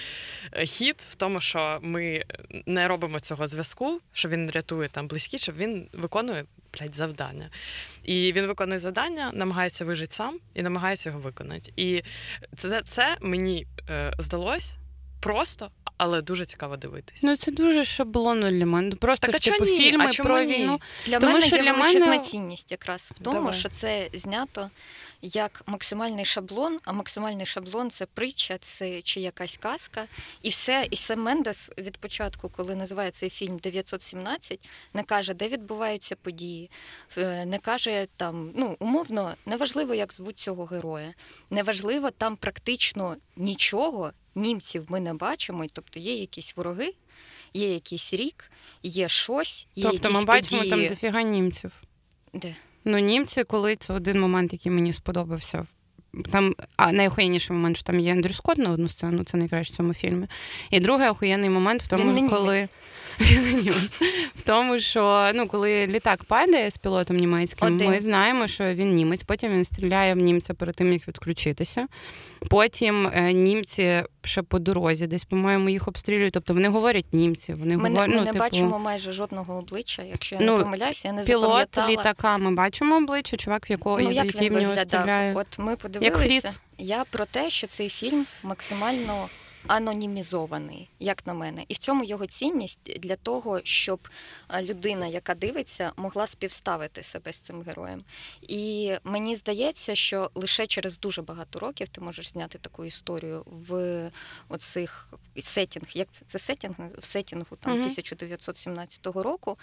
е, 0.52 0.66
хід 0.66 1.06
в 1.10 1.14
тому, 1.14 1.40
що 1.40 1.78
ми 1.82 2.24
не 2.66 2.88
робимо 2.88 3.20
цього 3.20 3.46
зв'язку, 3.46 4.00
що 4.12 4.28
він 4.28 4.50
рятує 4.50 4.88
там 4.88 5.08
близькі, 5.08 5.38
що 5.38 5.52
він 5.52 5.88
виконує 5.92 6.44
блядь, 6.78 6.94
завдання. 6.94 7.50
І 8.04 8.32
він 8.32 8.46
виконує 8.46 8.78
завдання, 8.78 9.30
намагається 9.34 9.84
вижити 9.84 10.12
сам 10.12 10.38
і 10.54 10.62
намагається 10.62 11.08
його 11.08 11.20
виконати. 11.20 11.72
І 11.76 12.02
це, 12.56 12.82
це 12.86 13.16
мені 13.20 13.66
е, 13.90 14.12
здалось 14.18 14.76
просто, 15.20 15.70
але 15.96 16.22
дуже 16.22 16.46
цікаво 16.46 16.76
дивитись. 16.76 17.22
Ну 17.22 17.36
це 17.36 17.50
дуже 17.52 17.84
шаблонно 17.84 18.50
для 18.50 18.66
мене. 18.66 18.94
Просто 18.96 19.26
Так, 19.26 19.36
а 19.36 19.38
ж, 19.38 19.50
типу, 19.50 19.64
ні? 19.64 19.78
фільми 19.78 20.04
А 20.06 20.10
чому 20.10 20.26
про 20.28 20.42
ні? 20.42 20.54
війну. 20.54 20.80
Для 21.06 21.18
Тому 21.18 21.32
мене 21.32 21.46
що 21.46 21.56
є 21.56 21.62
для 21.62 21.72
величезна 21.72 22.06
мене- 22.06 22.22
цінність 22.24 22.70
якраз 22.70 23.12
в 23.14 23.18
тому, 23.18 23.36
Давай. 23.38 23.52
що 23.58 23.68
це 23.68 24.08
знято 24.14 24.70
як 25.22 25.62
максимальний 25.66 26.24
шаблон, 26.24 26.78
а 26.84 26.92
максимальний 26.92 27.46
шаблон 27.46 27.90
це 27.90 28.06
притча, 28.06 28.58
це 28.58 29.02
чи 29.02 29.20
якась 29.20 29.56
казка. 29.56 30.06
І 30.42 30.48
все, 30.48 30.88
і 30.90 30.96
Сем 30.96 31.22
Мендес 31.22 31.70
від 31.78 31.96
початку, 31.98 32.48
коли 32.48 32.74
називає 32.74 33.10
цей 33.10 33.30
фільм 33.30 33.58
917, 33.58 34.68
не 34.94 35.02
каже, 35.02 35.34
де 35.34 35.48
відбуваються 35.48 36.16
події, 36.16 36.70
е, 37.16 37.44
не 37.46 37.58
каже 37.58 38.06
там, 38.16 38.52
ну 38.56 38.76
умовно, 38.78 39.34
неважливо, 39.46 39.94
як 39.94 40.12
звуть 40.12 40.38
цього 40.38 40.64
героя, 40.64 41.14
неважливо, 41.50 42.10
там 42.10 42.36
практично 42.36 43.16
нічого. 43.36 44.12
Німців 44.34 44.86
ми 44.88 45.00
не 45.00 45.14
бачимо, 45.14 45.64
і, 45.64 45.68
тобто 45.68 46.00
є 46.00 46.14
якісь 46.14 46.56
вороги, 46.56 46.94
є 47.54 47.74
якийсь 47.74 48.14
рік, 48.14 48.50
є 48.82 49.08
щось, 49.08 49.66
є 49.76 49.82
Тобто 49.82 50.08
якісь 50.08 50.20
ми 50.20 50.24
бачимо 50.24 50.62
події. 50.62 50.70
там 50.70 50.88
дофіга 50.88 51.22
німців. 51.22 51.72
Де? 52.32 52.56
Ну, 52.84 52.98
німці, 52.98 53.44
коли 53.44 53.76
це 53.76 53.92
один 53.92 54.20
момент, 54.20 54.52
який 54.52 54.72
мені 54.72 54.92
сподобався. 54.92 55.66
Там 56.32 56.54
а 56.76 56.92
найохуєнніший 56.92 57.56
момент, 57.56 57.76
що 57.76 57.86
там 57.86 58.00
є 58.00 58.12
Ендрю 58.12 58.32
Скотт 58.32 58.58
на 58.58 58.70
одну 58.70 58.88
сцену, 58.88 59.24
це 59.24 59.36
найкраще 59.36 59.72
в 59.72 59.76
цьому 59.76 59.94
фільмі. 59.94 60.26
І 60.70 60.80
другий 60.80 61.08
охуєнний 61.08 61.50
момент 61.50 61.82
в 61.82 61.88
тому, 61.88 62.28
коли 62.28 62.50
німець. 62.50 62.70
В 64.34 64.42
тому, 64.44 64.80
що 64.80 65.30
ну, 65.34 65.46
коли 65.48 65.86
літак 65.86 66.24
падає 66.24 66.70
з 66.70 66.78
пілотом 66.78 67.16
німецьким, 67.16 67.74
Один. 67.74 67.88
ми 67.88 68.00
знаємо, 68.00 68.46
що 68.48 68.64
він 68.74 68.94
німець. 68.94 69.22
Потім 69.22 69.52
він 69.52 69.64
стріляє 69.64 70.14
в 70.14 70.16
німця 70.16 70.54
перед 70.54 70.74
тим, 70.76 70.92
як 70.92 71.08
відключитися. 71.08 71.86
Потім 72.50 73.06
е, 73.14 73.32
німці 73.32 74.02
ще 74.24 74.42
по 74.42 74.58
дорозі, 74.58 75.06
десь, 75.06 75.24
по-моєму, 75.24 75.68
їх 75.68 75.88
обстрілюють. 75.88 76.34
Тобто 76.34 76.54
вони 76.54 76.68
говорять 76.68 77.06
німці. 77.12 77.54
Вони 77.54 77.76
Ми, 77.76 77.88
не- 77.90 78.00
ми 78.00 78.06
ну, 78.08 78.20
не 78.20 78.26
типу, 78.26 78.38
бачимо 78.38 78.78
майже 78.78 79.12
жодного 79.12 79.58
обличчя, 79.58 80.02
якщо 80.02 80.34
я 80.36 80.40
Ну, 80.44 80.56
не 80.58 80.62
помиляюся, 80.64 81.08
я 81.08 81.14
не 81.14 81.22
Пілот 81.24 81.42
запам'ятала. 81.50 81.90
літака 81.90 82.38
ми 82.38 82.54
бачимо 82.54 82.96
обличчя, 82.96 83.36
чувак, 83.36 83.70
в 83.70 83.70
якого 83.70 84.00
Ну, 84.00 84.10
як 84.10 84.26
який 84.26 84.50
в 84.50 84.52
нього 84.52 84.76
стріляє. 84.76 85.34
От 85.34 85.58
ми 85.58 85.76
подивилися. 85.76 86.16
Фріц. 86.22 86.60
Я 86.78 87.04
про 87.10 87.24
те, 87.24 87.50
що 87.50 87.66
цей 87.66 87.88
фільм 87.88 88.26
максимально 88.42 89.28
анонімізований, 89.66 90.88
як 91.00 91.26
на 91.26 91.34
мене, 91.34 91.64
і 91.68 91.74
в 91.74 91.78
цьому 91.78 92.04
його 92.04 92.26
цінність 92.26 92.80
для 93.00 93.16
того, 93.16 93.60
щоб 93.64 94.08
людина, 94.62 95.06
яка 95.06 95.34
дивиться, 95.34 95.92
могла 95.96 96.26
співставити 96.26 97.02
себе 97.02 97.32
з 97.32 97.36
цим 97.36 97.62
героєм. 97.62 98.04
І 98.42 98.92
мені 99.04 99.36
здається, 99.36 99.94
що 99.94 100.30
лише 100.34 100.66
через 100.66 100.98
дуже 100.98 101.22
багато 101.22 101.58
років 101.58 101.88
ти 101.88 102.00
можеш 102.00 102.28
зняти 102.28 102.58
таку 102.58 102.84
історію 102.84 103.42
в 103.46 104.10
оцих 104.48 105.12
сетінг, 105.42 105.86
як 105.94 106.08
це, 106.10 106.22
це 106.26 106.38
сетінг 106.38 106.74
в 106.98 107.04
сетінгу 107.04 107.56
там 107.60 107.72
Мгм. 107.72 107.80
1917 107.80 109.06
року. 109.06 109.58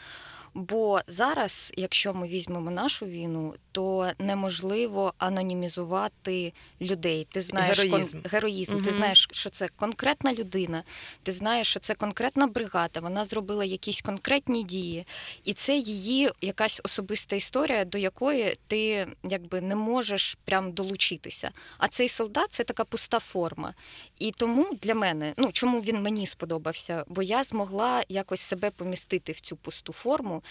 Бо 0.54 1.02
зараз, 1.08 1.72
якщо 1.78 2.14
ми 2.14 2.28
візьмемо 2.28 2.72
нашу 2.72 3.06
війну, 3.06 3.54
то 3.72 4.12
неможливо 4.20 5.14
анонімізувати 5.18 6.54
людей. 6.82 7.28
Ти 7.32 7.42
знаєш 7.42 7.80
Героїзм. 7.80 8.20
героїзм. 8.26 8.82
Ти 8.82 8.92
знаєш, 8.94 9.28
що 9.32 9.50
це 9.50 9.68
конкретна 9.96 10.34
людина, 10.34 10.84
ти 11.24 11.32
знаєш, 11.32 11.68
що 11.68 11.80
це 11.80 11.96
конкретна 11.96 12.48
бригада. 12.48 13.00
Вона 13.00 13.24
зробила 13.24 13.66
якісь 13.66 14.02
конкретні 14.02 14.64
дії, 14.64 15.06
і 15.44 15.54
це 15.54 15.78
її 15.78 16.32
якась 16.42 16.82
особиста 16.84 17.36
історія, 17.36 17.86
до 17.86 17.98
якої 17.98 18.56
ти 18.68 19.08
якби 19.24 19.62
не 19.62 19.76
можеш 19.76 20.38
прям 20.46 20.72
долучитися. 20.72 21.52
А 21.78 21.88
цей 21.88 22.10
солдат 22.10 22.48
це 22.50 22.64
така 22.64 22.84
пуста 22.84 23.20
форма. 23.20 23.74
І 24.20 24.32
тому 24.32 24.70
для 24.82 24.96
мене, 24.96 25.34
ну 25.38 25.52
чому 25.52 25.80
він 25.80 26.02
мені 26.02 26.28
сподобався, 26.28 27.04
бо 27.08 27.22
я 27.24 27.44
змогла 27.44 28.04
якось 28.10 28.42
себе 28.42 28.72
помістити 28.72 29.32
в 29.32 29.40
цю 29.40 29.56
пусту 29.56 29.94
форму, 29.94 30.44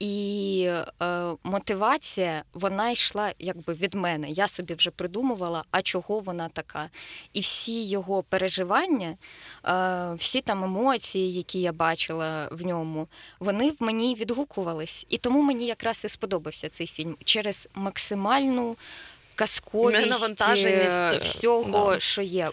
і 0.00 0.68
е, 1.02 1.34
мотивація 1.44 2.44
вона 2.52 2.90
йшла 2.90 3.32
якби 3.38 3.74
від 3.74 3.94
мене. 3.94 4.30
Я 4.30 4.48
собі 4.48 4.74
вже 4.74 4.90
придумувала, 4.90 5.64
а 5.70 5.82
чого 5.82 6.18
вона 6.18 6.48
така. 6.48 6.88
І 7.32 7.40
всі 7.40 7.88
його 7.88 8.22
переживання, 8.22 9.16
е, 9.66 10.14
всі 10.14 10.40
там 10.40 10.64
емоції, 10.64 11.34
які 11.34 11.60
я 11.60 11.72
бачила 11.72 12.48
в 12.50 12.66
ньому, 12.66 13.08
вони 13.40 13.70
в 13.70 13.76
мені 13.80 14.14
відгукувались. 14.14 15.06
І 15.08 15.18
тому 15.18 15.42
мені 15.42 15.66
якраз 15.66 16.04
і 16.04 16.08
сподобався 16.08 16.68
цей 16.68 16.86
фільм 16.86 17.16
через 17.24 17.68
максимальну 17.74 18.76
казковість 19.34 20.34
е, 20.66 21.18
всього, 21.22 21.92
да. 21.92 22.00
що 22.00 22.22
є. 22.22 22.48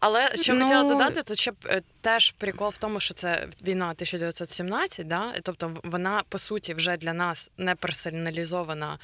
Але 0.00 0.36
що 0.36 0.54
Ну- 0.54 0.62
хотіла 0.62 0.82
додати, 0.82 1.22
то 1.22 1.34
ще 1.34 1.50
б, 1.50 1.82
теж 2.00 2.30
прикол 2.38 2.68
в 2.68 2.78
тому, 2.78 3.00
що 3.00 3.14
це 3.14 3.48
війна 3.64 3.84
1917, 3.84 5.06
да? 5.06 5.34
Тобто 5.42 5.76
вона 5.84 6.22
по 6.28 6.38
суті 6.38 6.74
вже 6.74 6.96
для 6.96 7.12
нас 7.12 7.50
не 7.58 7.74
персоналізована 7.74 8.98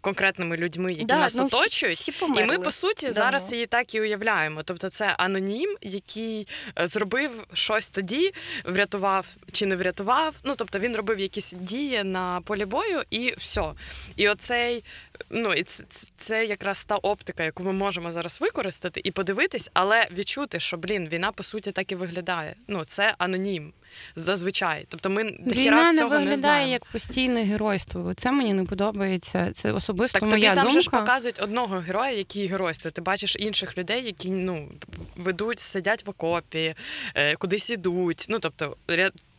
конкретними 0.00 0.56
людьми, 0.56 0.92
які 0.92 1.04
Да, 1.04 1.18
нас 1.18 1.34
ну, 1.34 1.46
оточують. 1.46 1.98
всі 1.98 2.10
І 2.10 2.14
померли 2.14 2.58
ми 2.58 2.64
по 2.64 2.70
суті 2.70 3.06
давно. 3.06 3.12
зараз 3.22 3.52
її 3.52 3.66
так 3.66 3.94
і 3.94 4.00
уявляємо. 4.00 4.62
Тобто, 4.62 4.88
це 4.88 5.14
анонім, 5.18 5.76
який 5.82 6.48
е, 6.78 6.86
зробив 6.86 7.30
щось 7.52 7.90
тоді, 7.90 8.34
врятував 8.64 9.26
чи 9.52 9.66
не 9.66 9.76
врятував. 9.76 10.34
Ну 10.44 10.54
тобто 10.56 10.78
він 10.78 10.96
робив 10.96 11.18
якісь 11.20 11.52
дії 11.52 12.04
на 12.04 12.40
полі 12.40 12.64
бою, 12.64 13.02
і 13.10 13.34
все. 13.38 13.72
І 14.16 14.28
оцей, 14.28 14.84
ну 15.30 15.52
і 15.52 15.62
це, 15.62 15.84
це- 15.88 16.08
це 16.16 16.44
якраз 16.44 16.84
та 16.84 16.96
оптика, 16.96 17.44
яку 17.44 17.62
ми 17.62 17.72
можемо 17.72 18.12
зараз 18.12 18.40
використати 18.40 19.00
і 19.04 19.10
подивитись, 19.10 19.70
але 19.74 20.06
відчути, 20.10 20.60
що 20.60 20.76
блін, 20.76 21.08
війна 21.08 21.32
по 21.32 21.42
суті 21.42 21.72
так 21.72 21.92
і 21.92 21.94
виглядає. 21.94 22.37
Ну 22.68 22.84
це 22.84 23.14
анонім. 23.18 23.72
Зазвичай, 24.16 24.84
тобто 24.88 25.10
ми 25.10 25.24
Війна 25.24 25.84
не 25.84 25.90
всього 25.92 26.10
не 26.10 26.16
виглядає 26.16 26.36
знаємо. 26.36 26.72
як 26.72 26.84
постійне 26.84 27.42
геройство. 27.44 28.14
Це 28.14 28.32
мені 28.32 28.52
не 28.54 28.64
подобається. 28.64 29.52
Це 29.52 29.72
особисто 29.72 30.18
Так 30.20 30.28
тобі 30.28 30.40
моя 30.42 30.54
там 30.54 30.64
думка. 30.64 30.72
же 30.74 30.80
ж 30.80 30.90
показують 30.90 31.42
одного 31.42 31.76
героя, 31.78 32.10
який 32.10 32.46
геройство. 32.46 32.90
Ти 32.90 33.00
бачиш 33.00 33.36
інших 33.38 33.78
людей, 33.78 34.04
які 34.04 34.30
ну 34.30 34.68
ведуть, 35.16 35.60
сидять 35.60 36.06
в 36.06 36.10
окопі, 36.10 36.74
е, 37.14 37.36
кудись 37.36 37.70
ідуть. 37.70 38.26
Ну 38.28 38.38
тобто 38.38 38.76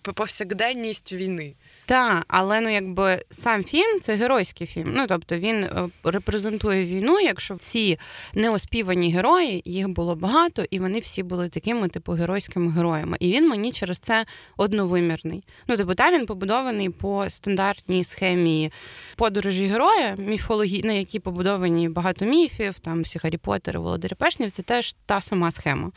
повсякденність 0.02 1.14
війни. 1.14 1.54
Так, 1.90 2.26
але 2.28 2.62
ну 2.62 2.70
якби 2.70 3.22
сам 3.30 3.64
фільм 3.64 4.00
це 4.02 4.16
геройський 4.16 4.68
фільм. 4.68 4.92
Ну 4.96 5.06
тобто 5.08 5.38
він 5.38 5.64
е, 5.64 5.90
репрезентує 6.04 6.86
війну, 6.86 7.20
якщо 7.20 7.56
ці 7.56 8.00
неоспівані 8.34 9.14
герої, 9.14 9.62
їх 9.66 9.90
було 9.90 10.16
багато, 10.16 10.66
і 10.70 10.80
вони 10.80 11.00
всі 11.00 11.24
були 11.24 11.50
такими, 11.50 11.88
типу, 11.88 12.12
геройськими 12.12 12.72
героями. 12.72 13.18
І 13.20 13.32
він 13.32 13.50
мені 13.50 13.72
через 13.72 14.00
це 14.00 14.26
одновимірний. 14.58 15.44
Ну, 15.68 15.78
типу, 15.78 15.96
та 15.96 16.12
він 16.12 16.26
побудований 16.26 16.90
по 16.90 17.30
стандартній 17.30 18.04
схемі 18.04 18.72
подорожі 19.16 19.66
героя, 19.66 20.16
міфології, 20.18 20.84
на 20.84 20.94
які 20.94 21.20
побудовані 21.20 21.90
багато 21.90 22.26
міфів, 22.26 22.80
там 22.80 23.02
всі 23.02 23.20
Гаррі 23.24 23.38
Поттери, 23.38 23.80
Володарі 23.80 24.16
Перснів, 24.16 24.52
це 24.52 24.62
теж 24.62 24.96
та 25.06 25.22
сама 25.22 25.52
схема. 25.52 25.92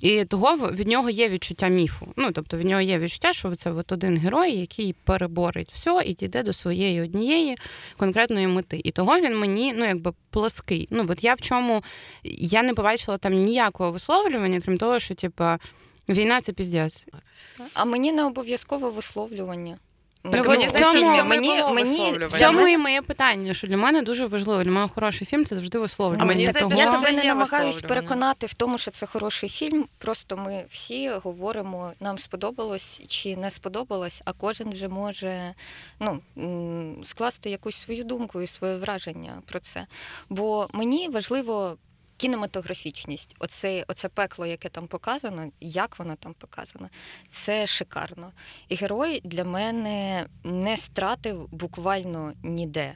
І 0.00 0.24
того 0.24 0.56
від 0.56 0.88
нього 0.88 1.10
є 1.10 1.28
відчуття 1.28 1.68
міфу. 1.68 2.06
Ну 2.16 2.30
тобто 2.32 2.56
від 2.56 2.66
нього 2.66 2.80
є 2.80 2.98
відчуття, 2.98 3.32
що 3.32 3.54
це 3.54 3.72
от 3.72 3.92
один 3.92 4.16
герой, 4.16 4.56
який 4.56 4.94
переборить 5.30 5.72
все 5.72 6.02
і 6.06 6.14
дійде 6.14 6.42
до 6.42 6.52
своєї 6.52 7.02
однієї 7.02 7.56
конкретної 7.96 8.46
мети. 8.46 8.80
І 8.84 8.90
того 8.90 9.20
він 9.20 9.38
мені 9.38 9.72
ну 9.76 9.84
якби 9.84 10.12
плоский. 10.30 10.88
Ну 10.90 11.06
от 11.08 11.24
я 11.24 11.34
в 11.34 11.40
чому 11.40 11.82
я 12.38 12.62
не 12.62 12.74
побачила 12.74 13.18
там 13.18 13.32
ніякого 13.32 13.92
висловлювання, 13.92 14.60
крім 14.60 14.78
того, 14.78 14.98
що 14.98 15.14
типа 15.14 15.58
війна 16.08 16.40
це 16.40 16.52
піздець. 16.52 17.06
А 17.74 17.84
мені 17.84 18.12
не 18.12 18.24
обов'язково 18.24 18.90
висловлювання. 18.90 19.76
Ну, 20.24 20.30
Так, 20.30 20.48
мені 20.48 20.66
в 20.66 20.72
цьому- 20.72 21.10
ні, 21.12 21.22
мені, 21.22 21.48
мені. 21.74 22.12
В 22.26 22.38
цьому 22.38 22.58
і 22.68 22.76
моє 22.78 23.02
питання, 23.02 23.54
що 23.54 23.66
для 23.66 23.76
мене 23.76 24.02
дуже 24.02 24.26
важливо. 24.26 24.64
Для 24.64 24.70
мене 24.70 24.88
хороший 24.94 25.26
фільм 25.26 25.44
це 25.44 25.54
завжди 25.54 25.78
висловлювання. 25.78 26.22
А 26.22 26.26
мені 26.26 26.46
здається, 26.46 26.74
того- 26.76 26.80
Я 26.94 26.98
тебе 27.00 27.12
не 27.12 27.24
намагаюсь 27.28 27.76
переконати 27.94 28.46
в 28.46 28.54
тому, 28.54 28.78
що 28.78 28.90
це 28.90 29.06
хороший 29.06 29.48
фільм. 29.48 29.86
Просто 29.98 30.36
ми 30.36 30.64
всі 30.70 31.08
говоримо, 31.08 31.92
нам 32.00 32.18
сподобалось 32.18 33.00
чи 33.08 33.36
не 33.36 33.50
сподобалось, 33.50 34.22
а 34.24 34.32
кожен 34.32 34.70
вже 34.70 34.88
може 34.88 35.54
ну, 36.00 36.20
скласти 37.04 37.50
якусь 37.50 37.76
свою 37.76 38.04
думку 38.04 38.40
і 38.40 38.46
своє 38.46 38.76
враження 38.76 39.42
про 39.46 39.60
це. 39.60 39.86
Бо 40.28 40.68
мені 40.72 41.08
важливо. 41.08 41.76
Кінематографічність, 42.20 43.36
оце, 43.38 43.84
оце 43.88 44.08
пекло, 44.08 44.46
яке 44.46 44.68
там 44.68 44.86
показано, 44.86 45.50
як 45.60 45.98
воно 45.98 46.16
там 46.16 46.34
показано, 46.34 46.88
це 47.30 47.66
шикарно. 47.66 48.32
І 48.68 48.74
герой 48.74 49.20
для 49.24 49.44
мене 49.44 50.26
не 50.44 50.76
стратив 50.76 51.48
буквально 51.50 52.32
ніде. 52.42 52.94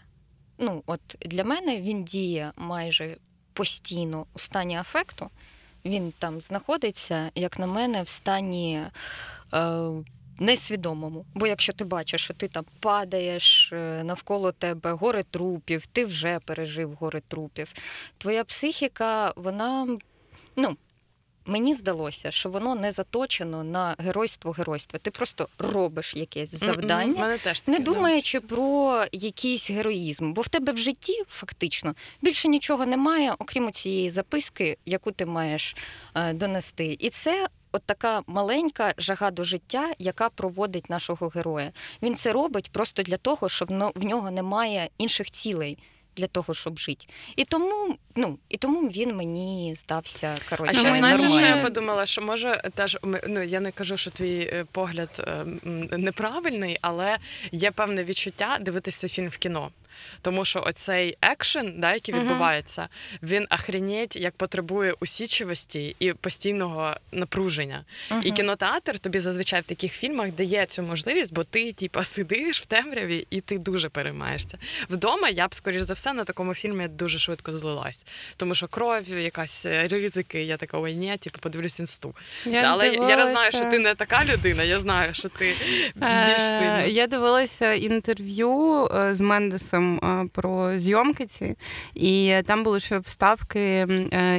Ну, 0.59 0.83
от 0.87 1.01
для 1.21 1.45
мене 1.45 1.81
він 1.81 2.05
діє 2.05 2.53
майже 2.57 3.17
постійно 3.53 4.27
у 4.35 4.39
стані 4.39 4.77
афекту. 4.77 5.31
Він 5.85 6.13
там 6.19 6.41
знаходиться, 6.41 7.31
як 7.35 7.59
на 7.59 7.67
мене, 7.67 8.03
в 8.03 8.09
стані 8.09 8.83
е, 9.55 9.89
несвідомому. 10.39 11.25
Бо 11.35 11.47
якщо 11.47 11.73
ти 11.73 11.85
бачиш, 11.85 12.25
що 12.25 12.35
ти 12.35 12.49
там 12.49 12.65
падаєш 12.81 13.73
е, 13.73 14.05
навколо 14.05 14.53
тебе 14.53 14.93
гори 14.93 15.23
трупів, 15.31 15.87
ти 15.87 16.05
вже 16.05 16.41
пережив 16.45 16.93
гори 16.93 17.23
трупів. 17.29 17.73
Твоя 18.19 18.45
психіка, 18.45 19.33
вона, 19.37 19.99
ну. 20.57 20.77
Мені 21.47 21.75
здалося, 21.75 22.31
що 22.31 22.49
воно 22.49 22.75
не 22.75 22.93
заточено 22.93 23.65
на 23.65 23.97
геройство 23.99 24.51
геройства. 24.53 24.99
Ти 24.99 25.11
просто 25.11 25.49
робиш 25.59 26.17
якесь 26.17 26.55
завдання, 26.55 27.21
мене 27.21 27.39
теж 27.39 27.63
не 27.67 27.75
таке, 27.75 27.85
да. 27.85 27.93
думаючи 27.93 28.41
про 28.41 29.05
якийсь 29.13 29.71
героїзм, 29.71 30.33
бо 30.33 30.43
в 30.43 30.49
тебе 30.49 30.73
в 30.73 30.79
житті 30.79 31.23
фактично 31.29 31.95
більше 32.23 32.49
нічого 32.49 32.87
немає, 32.87 33.35
окрім 33.39 33.73
цієї 33.73 34.11
записки, 34.11 34.79
яку 34.87 35.13
ти 35.13 35.27
маєш 35.27 35.77
е, 36.15 36.33
донести. 36.33 36.97
І 37.01 37.11
це 37.11 37.49
от 37.75 37.83
така 37.83 38.23
маленька 38.27 38.95
жага 38.99 39.31
до 39.31 39.45
життя, 39.45 39.93
яка 39.99 40.29
проводить 40.29 40.91
нашого 40.91 41.29
героя. 41.29 41.73
Він 42.03 42.15
це 42.15 42.33
робить 42.33 42.73
просто 42.73 43.03
для 43.03 43.17
того, 43.17 43.49
но- 43.69 43.93
в 43.95 44.05
нього 44.05 44.31
немає 44.31 44.89
інших 44.99 45.31
цілей. 45.31 45.79
Для 46.17 46.27
того, 46.27 46.55
щоб 46.55 46.79
жити. 46.79 47.07
І 47.37 47.45
тому, 47.45 47.99
ну, 48.17 48.39
і 48.49 48.57
тому 48.57 48.89
він 48.89 49.17
мені 49.17 49.75
здався 49.77 50.35
А 50.47 50.51
коротше. 50.51 50.81
ще 50.81 50.95
знаєте, 50.95 51.29
що 51.31 51.41
я 51.41 51.57
подумала, 51.57 52.07
що 52.07 52.23
може 52.23 52.63
теж 52.75 52.99
ну 53.29 53.43
я 53.43 53.61
не 53.61 53.73
кажу, 53.73 53.97
що 53.97 54.11
твій 54.11 54.41
е, 54.41 54.65
погляд 54.73 55.25
е, 55.29 55.45
неправильний, 55.99 56.79
але 56.81 57.17
є 57.53 57.71
певне 57.71 58.05
відчуття 58.05 58.59
дивитися 58.61 59.09
фільм 59.09 59.29
в 59.29 59.37
кіно. 59.37 59.71
Тому 60.23 60.45
що 60.45 60.63
оцей 60.67 61.17
екшен, 61.23 61.75
да, 61.79 61.95
який 61.95 62.15
відбувається, 62.15 62.89
він 63.23 63.47
ахренеть 63.49 64.17
як 64.17 64.37
потребує 64.37 64.95
усічливості 65.01 65.97
і 65.99 66.13
постійного 66.13 66.95
напруження. 67.13 67.85
І 68.23 68.33
кінотеатр 68.33 68.99
тобі 68.99 69.19
зазвичай 69.19 69.61
в 69.61 69.65
таких 69.65 69.93
фільмах 69.93 70.33
дає 70.33 70.67
цю 70.67 70.83
можливість, 70.83 71.33
бо 71.33 71.45
ти, 71.45 71.73
типа, 71.73 72.03
сидиш 72.03 72.63
в 72.63 72.67
темряві 72.67 73.27
і 73.31 73.41
ти 73.41 73.59
дуже 73.59 73.89
переймаєшся. 73.89 74.59
Вдома 74.91 75.29
я 75.29 75.49
б, 75.49 75.55
скоріш 75.55 75.83
за 75.83 75.95
все, 75.95 76.04
на 76.13 76.25
такому 76.25 76.55
фільмі 76.55 76.89
дуже 76.89 77.19
швидко 77.19 77.53
злилась. 77.53 78.07
Тому 78.37 78.55
що 78.55 78.69
кров, 78.69 79.09
якась 79.09 79.67
е, 79.67 79.89
ризики, 79.89 80.43
я 80.43 80.57
така, 80.57 80.79
ой, 80.79 80.95
ні, 80.95 81.17
типу, 81.17 81.39
подивлюсь 81.41 81.81
інсту. 81.81 82.15
Але 82.65 82.89
я 82.89 83.17
не 83.17 83.27
знаю, 83.27 83.53
що 83.53 83.71
ти 83.71 83.79
не 83.79 83.95
така 83.95 84.25
людина, 84.25 84.63
я 84.63 84.79
знаю, 84.79 85.15
що 85.15 85.29
ти 85.29 85.45
більш 85.95 86.41
Е, 86.41 86.59
сильна. 86.59 86.83
Я 86.83 87.07
дивилася 87.07 87.73
інтерв'ю 87.73 88.85
е, 88.87 89.15
з 89.15 89.21
Мендесом 89.21 90.01
про 90.33 90.79
зйомки 90.79 91.27
ці, 91.27 91.57
і 91.95 92.35
там 92.47 92.65
були 92.65 92.81
ще 92.81 92.99
вставки 92.99 93.87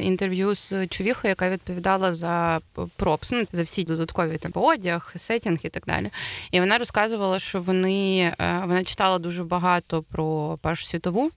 інтерв'ю 0.02 0.54
з 0.54 0.86
човіхою, 0.86 1.30
яка 1.30 1.50
відповідала 1.50 2.12
за 2.12 2.60
пропс, 2.96 3.30
ну, 3.32 3.46
за 3.52 3.62
всі 3.62 3.84
додаткові 3.84 4.38
там 4.38 4.52
одяг, 4.54 5.12
сетінг 5.16 5.58
і 5.62 5.68
так 5.68 5.82
далі. 5.86 6.10
І 6.50 6.60
вона 6.60 6.78
розказувала, 6.78 7.38
що 7.38 7.60
вони 7.60 8.32
вона 8.38 8.84
читала 8.84 9.18
дуже 9.18 9.44
багато 9.44 10.02
про 10.02 10.58
Першу 10.62 10.86
світову, 10.86 11.30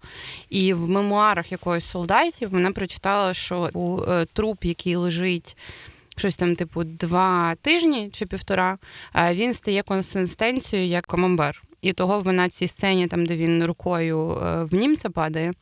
і 0.49 0.73
в 0.73 0.89
мемуарах 0.89 1.51
якогось 1.51 1.85
солдатів 1.85 2.49
вона 2.49 2.71
прочитала, 2.71 3.33
що 3.33 3.69
у 3.73 4.01
е, 4.03 4.25
труп, 4.25 4.65
який 4.65 4.95
лежить 4.95 5.57
щось 6.17 6.37
там, 6.37 6.55
типу, 6.55 6.83
два 6.83 7.55
тижні 7.55 8.09
чи 8.13 8.25
півтора, 8.25 8.77
а 9.13 9.33
він 9.33 9.53
стає 9.53 9.83
консистенцією 9.83 10.87
як 10.87 11.05
камамбер. 11.05 11.63
І 11.81 11.93
того 11.93 12.19
вона 12.19 12.47
в 12.47 12.49
цій 12.49 12.67
сцені, 12.67 13.07
там, 13.07 13.25
де 13.25 13.35
він 13.35 13.65
рукою 13.65 14.31
е, 14.31 14.63
в 14.63 14.73
німця 14.73 15.09
падає. 15.09 15.53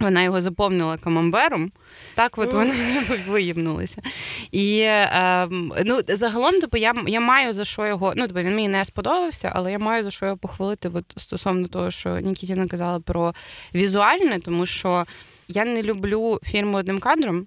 Вона 0.00 0.22
його 0.22 0.40
заповнила 0.40 0.96
камамбером, 0.96 1.72
так 2.14 2.38
от 2.38 2.52
вони 2.52 2.74
виїбнулися. 3.28 4.02
І 4.52 4.78
е, 4.80 5.48
ну, 5.84 6.00
загалом, 6.08 6.60
типу, 6.60 6.76
я, 6.76 6.94
я 7.06 7.20
маю 7.20 7.52
за 7.52 7.64
що 7.64 7.86
його. 7.86 8.12
Ну, 8.16 8.28
типу, 8.28 8.40
він 8.40 8.54
мені 8.54 8.68
не 8.68 8.84
сподобався, 8.84 9.52
але 9.54 9.72
я 9.72 9.78
маю 9.78 10.02
за 10.04 10.10
що 10.10 10.26
його 10.26 10.36
похвалити 10.38 10.90
от, 10.94 11.04
стосовно 11.16 11.68
того, 11.68 11.90
що 11.90 12.18
Нікітіна 12.18 12.66
казала 12.66 13.00
про 13.00 13.34
візуальне, 13.74 14.38
тому 14.38 14.66
що 14.66 15.06
я 15.48 15.64
не 15.64 15.82
люблю 15.82 16.38
фільми 16.42 16.78
одним 16.78 16.98
кадром. 16.98 17.46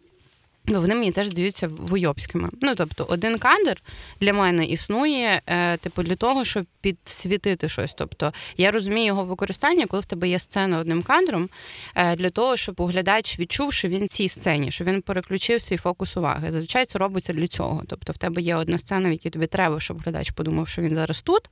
Ну, 0.67 0.81
вони 0.81 0.95
мені 0.95 1.11
теж 1.11 1.27
здаються 1.27 1.67
войобськими. 1.67 2.49
Ну, 2.61 2.75
тобто, 2.75 3.05
один 3.09 3.37
кадр 3.37 3.81
для 4.21 4.33
мене 4.33 4.65
існує, 4.65 5.41
е, 5.47 5.77
типу, 5.77 6.03
для 6.03 6.15
того, 6.15 6.45
щоб 6.45 6.65
підсвітити 6.81 7.69
щось. 7.69 7.93
Тобто, 7.93 8.33
я 8.57 8.71
розумію 8.71 9.05
його 9.05 9.23
використання, 9.23 9.85
коли 9.85 10.01
в 10.01 10.05
тебе 10.05 10.27
є 10.27 10.39
сцена 10.39 10.79
одним 10.79 11.03
кадром, 11.03 11.49
е, 11.95 12.15
для 12.15 12.29
того, 12.29 12.57
щоб 12.57 12.81
глядач 12.81 13.39
відчув, 13.39 13.73
що 13.73 13.87
він 13.87 14.05
в 14.05 14.07
цій 14.07 14.27
сцені, 14.27 14.71
що 14.71 14.83
він 14.83 15.01
переключив 15.01 15.61
свій 15.61 15.77
фокус 15.77 16.17
уваги. 16.17 16.51
Зазвичай 16.51 16.85
це 16.85 16.99
робиться 16.99 17.33
для 17.33 17.47
цього. 17.47 17.83
Тобто, 17.87 18.13
в 18.13 18.17
тебе 18.17 18.41
є 18.41 18.55
одна 18.55 18.77
сцена, 18.77 19.09
в 19.09 19.11
якій 19.11 19.29
тобі 19.29 19.47
треба, 19.47 19.79
щоб 19.79 20.01
глядач 20.01 20.31
подумав, 20.31 20.67
що 20.67 20.81
він 20.81 20.95
зараз 20.95 21.21
тут, 21.21 21.49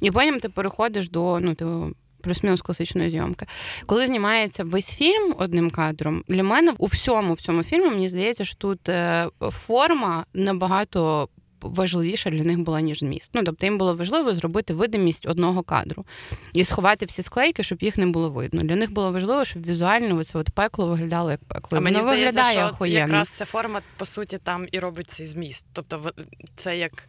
і 0.00 0.10
потім 0.10 0.40
ти 0.40 0.48
переходиш 0.48 1.08
до 1.08 1.40
ну, 1.40 1.54
типу, 1.54 1.94
плюс-мінус 2.20 2.62
класичної 2.62 3.10
зйомки. 3.10 3.46
Коли 3.86 4.06
знімається 4.06 4.64
весь 4.64 4.96
фільм 4.96 5.34
одним 5.38 5.70
кадром, 5.70 6.24
для 6.28 6.42
мене 6.42 6.72
у 6.78 6.86
всьому 6.86 7.34
в 7.34 7.40
цьому 7.40 7.62
фільмі 7.62 7.90
мені 7.90 8.08
здається, 8.08 8.44
що 8.44 8.56
тут 8.56 8.88
е, 8.88 9.28
форма 9.50 10.24
набагато. 10.34 11.28
Важливіша 11.62 12.30
для 12.30 12.42
них 12.42 12.58
була 12.58 12.80
ніж 12.80 12.98
зміст. 12.98 13.30
Ну 13.34 13.42
тобто 13.44 13.66
їм 13.66 13.78
було 13.78 13.96
важливо 13.96 14.34
зробити 14.34 14.74
видимість 14.74 15.26
одного 15.26 15.62
кадру 15.62 16.04
і 16.52 16.64
сховати 16.64 17.06
всі 17.06 17.22
склейки, 17.22 17.62
щоб 17.62 17.82
їх 17.82 17.96
не 17.96 18.06
було 18.06 18.30
видно. 18.30 18.62
Для 18.62 18.76
них 18.76 18.92
було 18.92 19.12
важливо, 19.12 19.44
щоб 19.44 19.66
візуально 19.66 20.24
це 20.24 20.38
от 20.38 20.50
пекло 20.50 20.86
виглядало 20.86 21.30
як 21.30 21.44
пекло. 21.44 21.78
А 21.78 21.80
мені 21.80 21.96
воно 21.96 22.12
здається, 22.12 22.40
виглядає 22.40 22.58
що 22.58 22.74
охуєнно. 22.74 22.98
якраз 22.98 23.28
ця 23.28 23.44
форма, 23.44 23.80
по 23.96 24.04
суті, 24.06 24.38
там 24.38 24.66
і 24.72 24.78
робить 24.78 25.10
цей 25.10 25.26
зміст. 25.26 25.66
Тобто, 25.72 26.12
це 26.56 26.78
як. 26.78 27.08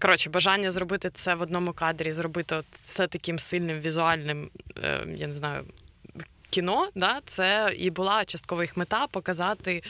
Коротше, 0.00 0.30
бажання 0.30 0.70
зробити 0.70 1.10
це 1.10 1.34
в 1.34 1.42
одному 1.42 1.72
кадрі, 1.72 2.12
зробити 2.12 2.62
це 2.72 3.06
таким 3.06 3.38
сильним 3.38 3.80
візуальним, 3.80 4.50
е, 4.84 5.06
я 5.16 5.26
не 5.26 5.32
знаю, 5.32 5.64
кіно, 6.50 6.88
да, 6.94 7.20
це 7.26 7.74
і 7.78 7.90
була 7.90 8.24
часткова 8.24 8.62
їх 8.62 8.76
мета 8.76 9.06
показати. 9.06 9.82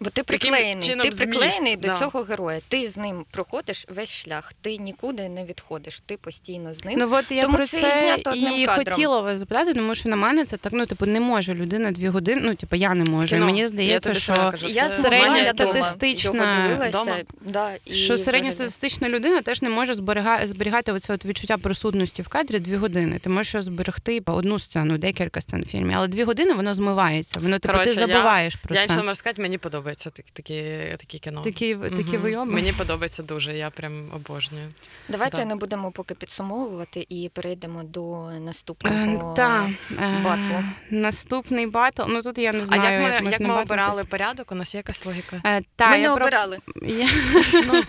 Бо 0.00 0.10
ти 0.10 0.22
приклеєний, 0.22 0.74
ти 0.74 0.92
зміст, 1.02 1.18
приклеєний 1.18 1.76
до 1.76 1.88
да. 1.88 1.98
цього 1.98 2.22
героя. 2.22 2.60
Ти 2.68 2.88
з 2.88 2.96
ним 2.96 3.24
проходиш 3.30 3.86
весь 3.88 4.12
шлях, 4.12 4.52
ти 4.60 4.76
нікуди 4.76 5.28
не 5.28 5.44
відходиш, 5.44 6.02
ти 6.06 6.16
постійно 6.16 6.74
з 6.74 6.84
ним. 6.84 6.98
Ну 6.98 7.08
от 7.12 7.24
я 7.30 7.42
Тому 7.42 7.56
про 7.56 7.66
це 7.66 7.78
і 7.78 7.82
це 7.82 7.98
знято 7.98 8.36
і 8.36 8.66
кадром. 8.66 8.94
хотіла 8.94 9.20
вас 9.20 9.38
запитати, 9.38 9.74
тому 9.74 9.94
що 9.94 10.08
на 10.08 10.16
мене 10.16 10.44
це 10.44 10.56
так, 10.56 10.72
ну 10.72 10.86
типу, 10.86 11.06
не 11.06 11.20
може 11.20 11.54
людина 11.54 11.90
дві 11.90 12.08
години. 12.08 12.40
Ну, 12.44 12.54
типу, 12.54 12.76
я 12.76 12.94
не 12.94 13.04
можу. 13.04 13.26
І 13.36 13.38
Кіно. 13.38 13.46
мені 13.46 13.66
здається, 13.66 14.08
тобі 14.08 14.20
що 14.20 14.34
кажу, 14.34 14.66
я 14.68 14.88
це 14.88 14.94
середня 14.94 15.44
статистична 15.44 16.68
дивилася. 16.68 17.24
Да, 17.40 17.70
і 17.84 17.92
що 17.92 18.18
середньостатистична 18.18 19.08
людина 19.08 19.42
теж 19.42 19.62
не 19.62 19.70
може 19.70 19.94
зберега... 19.94 20.46
зберігати 20.46 20.92
оце 20.92 21.14
от 21.14 21.24
відчуття 21.24 21.58
присутності 21.58 22.22
в 22.22 22.28
кадрі 22.28 22.58
дві 22.58 22.76
години. 22.76 23.18
Ти 23.18 23.30
можеш 23.30 23.64
зберегти 23.64 24.20
по 24.20 24.32
одну 24.32 24.58
сцену, 24.58 24.98
декілька 24.98 25.40
сцен 25.40 25.62
в 25.62 25.66
фільмі, 25.66 25.94
але 25.96 26.08
дві 26.08 26.22
години 26.22 26.52
воно 26.52 26.74
змивається. 26.74 27.40
Воно 27.40 27.58
типу, 27.58 27.72
Коротше, 27.72 27.94
ти 27.94 28.00
я- 28.00 28.06
забуваєш 28.06 28.56
про 28.56 28.74
я 28.74 28.86
це. 28.86 28.96
не 28.96 29.02
можу 29.02 29.14
сказати, 29.14 29.42
мені 29.42 29.58
подобається 29.58 29.87
такі, 29.94 30.22
такі, 30.32 30.62
такі 30.98 31.18
кіно. 31.18 31.42
Такі, 31.42 31.74
такі 31.76 32.12
Мгм. 32.12 32.22
вийоби. 32.22 32.52
Мені 32.52 32.72
подобається 32.72 33.22
дуже, 33.22 33.56
я 33.56 33.70
прям 33.70 34.10
обожнюю. 34.14 34.68
Давайте 35.08 35.36
Да. 35.36 35.44
не 35.44 35.56
будемо 35.56 35.90
поки 35.92 36.14
підсумовувати 36.14 37.06
і 37.08 37.30
перейдемо 37.34 37.82
до 37.82 38.28
Е, 38.28 38.40
наступного 38.40 39.34
Та, 39.36 39.70
е, 40.00 40.20
батлу. 40.24 40.64
Наступний 40.90 41.66
батл. 41.66 42.02
Ну 42.08 42.22
тут 42.22 42.38
я 42.38 42.52
не 42.52 42.66
знаю. 42.66 42.82
А 42.84 42.90
як 42.90 43.02
ми, 43.02 43.30
як 43.30 43.40
можна 43.40 43.54
ми 43.54 43.62
обирали 43.62 44.04
порядок? 44.04 44.52
У 44.52 44.54
нас 44.54 44.74
є 44.74 44.78
якась 44.78 45.06
логіка? 45.06 45.42
Е, 45.46 45.60
та, 45.76 45.90
Ми 45.90 45.98
я 46.00 46.08
не 46.08 46.14
про- 46.16 46.24
обирали. 46.26 46.58
Я... 46.82 47.08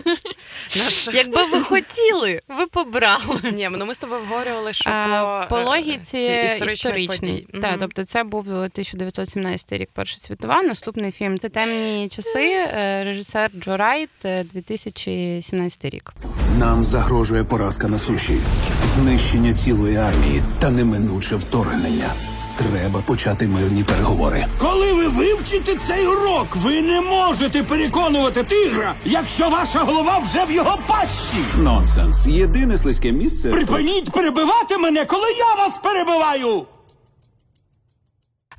Наш... 0.76 1.08
Якби 1.12 1.44
ви 1.44 1.62
хотіли, 1.62 2.40
ви 2.48 2.66
б 2.66 2.75
обрали. 2.75 3.40
Ні, 3.52 3.68
ну 3.72 3.86
ми 3.86 3.94
з 3.94 3.98
тобою 3.98 4.20
обговорювали, 4.22 4.72
що 4.72 4.90
А, 4.90 5.46
по, 5.48 5.54
по 5.54 5.60
е, 5.60 5.64
логіці 5.64 6.18
історичній. 6.44 7.46
Так, 7.62 7.76
тобто 7.80 8.04
це 8.04 8.24
був 8.24 8.48
1917 8.48 9.72
рік 9.72 9.90
Перша 9.94 10.18
світова. 10.18 10.62
Наступний 10.62 11.12
фільм 11.12 11.38
це 11.38 11.48
темні 11.48 11.89
Темні 11.90 12.08
часи, 12.08 12.52
е, 12.52 13.04
режисер 13.04 13.50
Джо 13.60 13.76
Райт, 13.76 14.10
е, 14.24 14.44
2017 14.54 15.90
рік. 15.90 16.14
Нам 16.58 16.84
загрожує 16.84 17.44
поразка 17.44 17.88
на 17.88 17.98
суші, 17.98 18.38
знищення 18.84 19.52
цілої 19.52 19.96
армії 19.96 20.42
та 20.58 20.70
неминуче 20.70 21.36
вторгнення. 21.36 22.14
Треба 22.56 23.00
почати 23.06 23.48
мирні 23.48 23.84
переговори. 23.84 24.46
Коли 24.58 24.92
ви 24.92 25.08
вивчите 25.08 25.74
цей 25.74 26.06
урок, 26.06 26.56
ви 26.56 26.82
не 26.82 27.00
можете 27.00 27.62
переконувати 27.62 28.42
тигра, 28.42 28.94
якщо 29.04 29.50
ваша 29.50 29.78
голова 29.78 30.18
вже 30.18 30.44
в 30.44 30.50
його 30.50 30.78
пащі. 30.86 31.44
Нонсенс. 31.56 32.26
Єдине 32.26 32.76
слизьке 32.76 33.12
місце. 33.12 33.50
Припиніть 33.50 34.10
перебивати 34.10 34.78
мене, 34.78 35.04
коли 35.04 35.28
я 35.38 35.64
вас 35.64 35.78
перебиваю. 35.78 36.66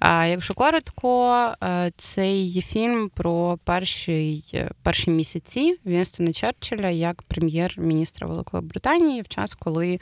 А 0.01 0.25
якщо 0.25 0.53
коротко, 0.53 1.53
е, 1.63 1.91
цей 1.97 2.61
фільм 2.61 3.09
про 3.09 3.59
перші, 3.63 4.43
перші 4.83 5.11
місяці 5.11 5.79
Вінстона 5.85 6.33
Черчилля 6.33 6.89
як 6.89 7.21
прем'єр-міністра 7.21 8.27
Великої 8.27 8.63
Британії 8.63 9.21
в 9.21 9.27
час, 9.27 9.53
коли 9.53 9.99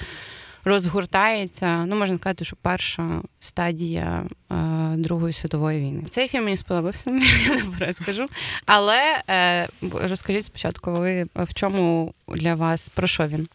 розгортається, 0.64 1.86
ну 1.86 1.96
можна 1.96 2.18
сказати, 2.18 2.46
що 2.46 2.56
перша 2.62 3.22
стадія 3.40 4.26
е, 4.52 4.56
Другої 4.98 5.34
світової 5.34 5.80
війни. 5.80 6.04
Цей 6.10 6.28
фільм 6.28 6.44
мені 6.44 6.58
сподобався, 6.58 7.10
я 7.50 7.56
наперед 7.56 7.98
скажу. 7.98 8.28
Але 8.66 9.24
е, 9.30 9.68
розкажіть 9.82 10.46
спочатку, 10.46 10.92
ви 10.92 11.26
в 11.36 11.54
чому 11.54 12.14
для 12.28 12.56
вас 12.56 12.90
про 12.90 13.08
що 13.08 13.28
він? 13.28 13.48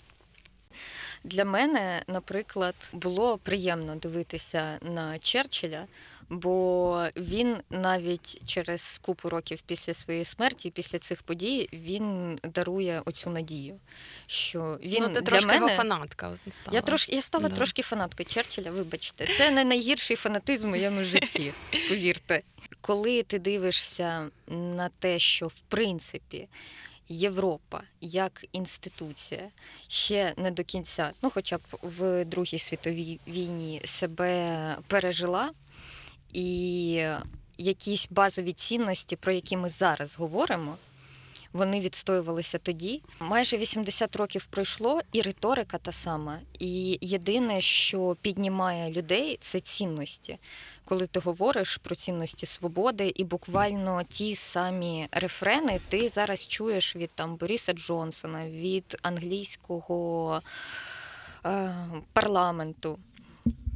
Для 1.25 1.45
мене, 1.45 2.03
наприклад, 2.09 2.75
було 2.93 3.39
приємно 3.39 3.95
дивитися 3.95 4.79
на 4.95 5.19
Черчилля, 5.19 5.85
бо 6.31 7.07
він 7.17 7.57
навіть 7.71 8.49
через 8.49 9.01
купу 9.03 9.29
років 9.29 9.63
після 9.63 9.95
своєї 9.95 10.25
смерті, 10.25 10.71
після 10.71 10.99
цих 10.99 11.23
подій, 11.23 11.69
він 11.73 12.39
дарує 12.43 13.03
оцю 13.05 13.31
надію. 13.31 13.81
Що 14.27 14.79
він 14.83 15.03
ну, 15.03 15.09
ти 15.09 15.15
для 15.15 15.21
трошки 15.21 15.47
мене... 15.47 15.59
його 15.59 15.69
фанатка. 15.69 16.37
Стала. 16.51 16.75
Я 16.75 16.81
трошки 16.81 17.15
я 17.15 17.23
стала 17.23 17.49
Да. 17.49 17.57
трошки 17.57 17.83
фанаткою 17.83 18.27
Черчилля, 18.27 18.71
вибачте. 18.71 19.27
Це 19.27 19.51
не 19.51 19.65
найгірший 19.65 20.17
фанатизм 20.17 20.67
в 20.67 20.71
моєму 20.71 21.05
житті, 21.05 21.53
повірте. 21.89 22.43
Коли 22.81 23.23
ти 23.23 23.39
дивишся 23.39 24.31
на 24.49 24.89
те, 24.89 25.19
що 25.19 25.47
в 25.47 25.59
принципі 25.59 26.49
Європа 27.09 27.83
як 28.01 28.45
інституція 28.53 29.51
ще 29.89 30.35
не 30.37 30.51
до 30.51 30.65
кінця, 30.65 31.11
ну 31.23 31.31
хоча 31.31 31.59
б 31.59 31.61
в 31.83 32.25
Другій 32.25 32.59
світовій 32.59 33.21
війні 33.27 33.81
себе 33.85 34.77
пережила, 34.89 35.51
і 36.35 37.07
якісь 37.59 38.09
базові 38.11 38.53
цінності, 38.53 39.17
про 39.17 39.33
які 39.33 39.57
ми 39.57 39.69
зараз 39.69 40.17
говоримо, 40.17 40.77
вони 41.53 41.81
відстоювалися 41.81 42.59
тоді. 42.59 43.03
Майже 43.21 43.57
80 43.57 44.17
років 44.17 44.47
пройшло, 44.47 45.01
і 45.13 45.23
риторика 45.23 45.79
та 45.79 45.93
сама. 45.93 46.39
І 46.59 46.99
єдине, 47.01 47.61
що 47.61 48.17
піднімає 48.23 48.91
людей, 48.93 49.39
це 49.41 49.61
цінності. 49.61 50.39
Коли 50.85 51.07
ти 51.07 51.21
говориш 51.21 51.77
про 51.77 51.95
цінності 51.95 52.47
свободи, 52.47 53.13
і 53.17 53.25
буквально 53.25 54.03
ті 54.09 54.35
самі 54.35 55.09
рефрени 55.13 55.81
ти 55.89 56.09
зараз 56.09 56.47
чуєш 56.49 56.97
від 56.97 57.11
там 57.15 57.37
Боріса 57.37 57.73
Джонсона, 57.73 58.49
від 58.49 58.97
англійського 59.03 60.43
е, 61.47 61.75
парламенту. 62.13 62.99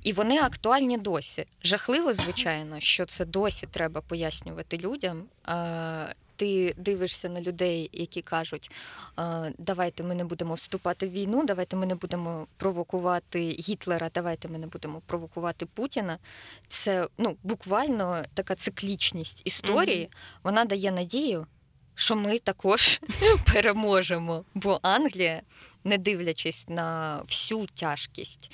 І 0.08 0.12
вони 0.12 0.38
актуальні 0.38 0.98
досі. 0.98 1.46
Жахливо, 1.64 2.14
звичайно, 2.14 2.80
що 2.80 3.04
це 3.04 3.24
досі 3.24 3.66
треба 3.70 4.00
пояснювати 4.00 4.78
людям. 4.78 5.24
Ти 6.36 6.74
дивишся 6.78 7.28
на 7.28 7.40
людей, 7.40 7.90
які 7.92 8.22
кажуть: 8.22 8.70
давайте 9.58 10.02
ми 10.02 10.14
не 10.14 10.24
будемо 10.24 10.54
вступати 10.54 11.08
в 11.08 11.10
війну, 11.10 11.44
давайте 11.44 11.76
ми 11.76 11.86
не 11.86 11.94
будемо 11.94 12.46
провокувати 12.56 13.40
Гітлера, 13.40 14.10
давайте 14.14 14.48
ми 14.48 14.58
не 14.58 14.66
будемо 14.66 15.02
провокувати 15.06 15.66
Путіна. 15.66 16.18
Це 16.68 17.08
ну 17.18 17.36
буквально 17.42 18.22
така 18.34 18.54
циклічність 18.54 19.42
історії. 19.44 20.08
Вона 20.42 20.64
дає 20.64 20.90
надію, 20.90 21.46
що 21.94 22.16
ми 22.16 22.38
також 22.38 23.00
переможемо. 23.52 24.44
Бо 24.54 24.78
Англія, 24.82 25.42
не 25.88 25.98
дивлячись 25.98 26.64
на 26.68 27.20
всю 27.26 27.66
тяжкість 27.66 28.50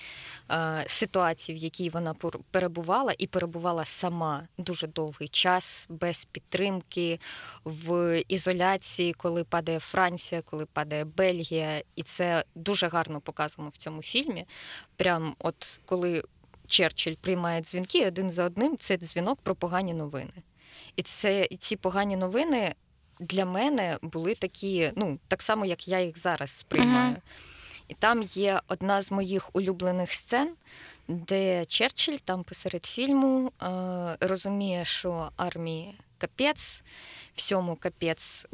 е, 0.51 0.85
ситуації, 0.87 1.59
в 1.59 1.63
якій 1.63 1.91
вона 1.91 2.15
перебувала, 2.51 3.15
і 3.19 3.27
перебувала 3.27 3.85
сама 3.85 4.49
дуже 4.59 4.87
довгий 4.87 5.29
час, 5.29 5.87
без 5.89 6.25
підтримки, 6.25 7.21
в 7.65 8.23
ізоляції, 8.29 9.13
коли 9.13 9.45
падає 9.45 9.79
Франція, 9.79 10.43
коли 10.43 10.67
падає 10.67 11.05
Бельгія, 11.05 11.83
і 11.97 12.03
це 12.03 12.45
дуже 12.55 12.89
гарно 12.89 13.21
показано 13.21 13.69
в 13.69 13.77
цьому 13.77 14.03
фільмі. 14.03 14.45
Прям 14.97 15.35
от 15.39 15.81
коли 15.85 16.23
Черчилль 16.67 17.15
приймає 17.15 17.61
дзвінки 17.61 18.07
один 18.07 18.31
за 18.31 18.45
одним, 18.45 18.77
це 18.81 18.97
дзвінок 18.97 19.41
про 19.43 19.55
погані 19.55 19.95
новини. 19.95 20.33
І 20.97 21.03
це 21.03 21.47
і 21.51 21.57
ці 21.57 21.77
погані 21.77 22.17
новини 22.17 22.75
для 23.21 23.45
мене 23.45 23.99
були 24.03 24.35
такі, 24.35 24.93
ну 24.97 25.19
так 25.29 25.43
само, 25.43 25.65
як 25.65 25.89
я 25.89 26.01
їх 26.01 26.19
зараз 26.19 26.51
сприймаю. 26.51 27.11
Мгм. 27.11 27.23
І 27.89 27.95
там 27.95 28.23
є 28.23 28.61
одна 28.69 29.03
з 29.03 29.11
моїх 29.11 29.57
улюблених 29.57 30.13
сцен, 30.13 30.55
де 31.09 31.65
Черчилль 31.65 32.17
там 32.25 32.45
посеред 32.45 32.85
фільму 32.85 33.53
е, 33.63 33.67
розуміє, 34.21 34.85
що 34.85 35.31
армії 35.37 35.95
капець, 36.19 36.83
всьому 37.35 37.77
капець, 37.77 38.47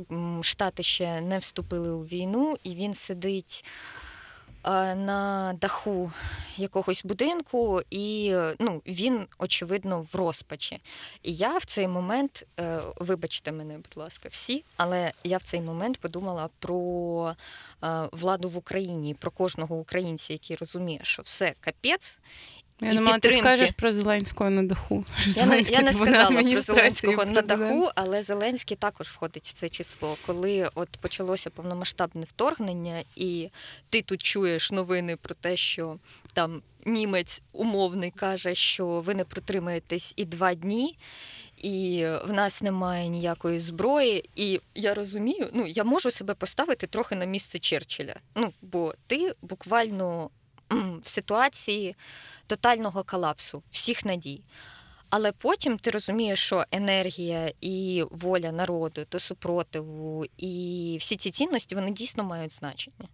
Штати 0.42 0.82
ще 0.82 1.20
не 1.20 1.38
вступили 1.38 1.90
у 1.90 2.02
війну, 2.02 2.56
і 2.62 2.74
він 2.74 2.94
сидить 2.94 3.64
на 4.64 5.54
даху 5.60 6.12
якогось 6.56 7.02
будинку, 7.04 7.80
і 7.90 8.34
ну, 8.58 8.82
він, 8.86 9.26
очевидно, 9.38 10.06
в 10.12 10.14
розпачі. 10.14 10.80
І 11.22 11.34
я 11.34 11.58
в 11.58 11.64
цей 11.64 11.88
момент, 11.88 12.46
е, 12.60 12.80
вибачте 12.96 13.52
мене, 13.52 13.74
будь 13.74 13.96
ласка, 13.96 14.28
всі, 14.28 14.64
але 14.76 15.12
я 15.24 15.38
в 15.38 15.42
цей 15.42 15.60
момент 15.60 15.98
подумала 15.98 16.48
про 16.58 17.34
е, 17.84 18.08
владу 18.12 18.48
в 18.48 18.56
Україні, 18.56 19.14
про 19.14 19.30
кожного 19.30 19.76
українця, 19.76 20.32
який 20.32 20.56
розуміє, 20.56 21.00
що 21.02 21.22
все 21.22 21.54
капець. 21.60 22.18
Я 22.80 22.90
І 22.90 22.94
думала, 22.94 23.18
ти 23.18 23.30
скажеш 23.30 23.70
про 23.70 23.92
Зеленського 23.92 24.50
на 24.50 24.62
даху. 24.62 25.04
Я 25.26 25.46
не, 25.46 25.60
я 25.60 25.82
не 25.82 25.92
сказала 25.92 26.42
про 26.42 26.60
Зеленського 26.60 27.24
на 27.24 27.42
даху, 27.42 27.90
але 27.94 28.22
Зеленський 28.22 28.76
також 28.76 29.08
входить 29.08 29.46
в 29.46 29.52
це 29.52 29.68
число. 29.68 30.16
Коли 30.26 30.70
от 30.74 30.88
почалося 30.88 31.50
повномасштабне 31.50 32.24
вторгнення, 32.24 33.02
і 33.16 33.50
ти 33.88 34.02
тут 34.02 34.22
чуєш 34.22 34.70
новини 34.70 35.16
про 35.16 35.34
те, 35.34 35.56
що 35.56 35.96
там 36.32 36.62
німець 36.86 37.42
умовний 37.52 38.10
каже, 38.10 38.54
що 38.54 38.86
ви 38.86 39.14
не 39.14 39.24
протримаєтесь 39.24 40.14
і 40.16 40.24
два 40.24 40.54
дні. 40.54 40.96
І 41.62 42.06
в 42.24 42.32
нас 42.32 42.62
немає 42.62 43.08
ніякої 43.08 43.58
зброї, 43.58 44.30
і 44.36 44.60
я 44.74 44.94
розумію, 44.94 45.50
ну 45.52 45.66
я 45.66 45.84
можу 45.84 46.10
себе 46.10 46.34
поставити 46.34 46.86
трохи 46.86 47.14
на 47.14 47.24
місце 47.24 47.58
Черчилля. 47.58 48.16
Ну 48.34 48.52
бо 48.62 48.94
ти 49.06 49.34
буквально 49.42 50.30
в 51.02 51.08
ситуації 51.08 51.96
тотального 52.46 53.04
колапсу 53.04 53.62
всіх 53.70 54.04
надій. 54.04 54.42
Але 55.10 55.32
потім 55.32 55.78
ти 55.78 55.90
розумієш, 55.90 56.40
що 56.40 56.64
енергія 56.70 57.52
і 57.60 58.04
воля 58.10 58.52
народу 58.52 59.06
до 59.10 59.18
супротиву, 59.18 60.24
і 60.36 60.96
всі 61.00 61.16
ці 61.16 61.30
цінності 61.30 61.74
вони 61.74 61.90
дійсно 61.90 62.24
мають 62.24 62.52
значення. 62.52 63.08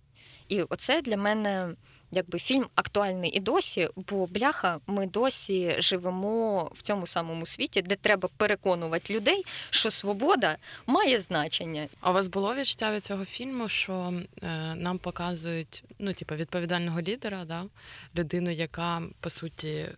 І 0.48 0.62
оце 0.62 1.02
для 1.02 1.16
мене 1.16 1.74
якби 2.10 2.38
фільм 2.38 2.66
актуальний 2.74 3.30
і 3.30 3.40
досі, 3.40 3.88
бо 3.96 4.26
бляха, 4.26 4.80
ми 4.86 5.06
досі 5.06 5.76
живемо 5.78 6.64
в 6.74 6.82
цьому 6.82 7.06
самому 7.06 7.46
світі, 7.46 7.82
де 7.82 7.96
треба 7.96 8.28
переконувати 8.36 9.14
людей, 9.14 9.44
що 9.70 9.90
свобода 9.90 10.56
має 10.86 11.20
значення. 11.20 11.88
А 12.00 12.10
у 12.10 12.14
вас 12.14 12.28
було 12.28 12.54
відчуття 12.54 12.92
від 12.92 13.04
цього 13.04 13.24
фільму, 13.24 13.68
що 13.68 14.14
е, 14.42 14.74
нам 14.74 14.98
показують 14.98 15.84
ну, 15.98 16.12
типу, 16.12 16.34
відповідального 16.34 17.00
лідера, 17.00 17.44
да? 17.44 17.64
людину, 18.16 18.50
яка 18.50 19.02
по 19.20 19.30
суті. 19.30 19.88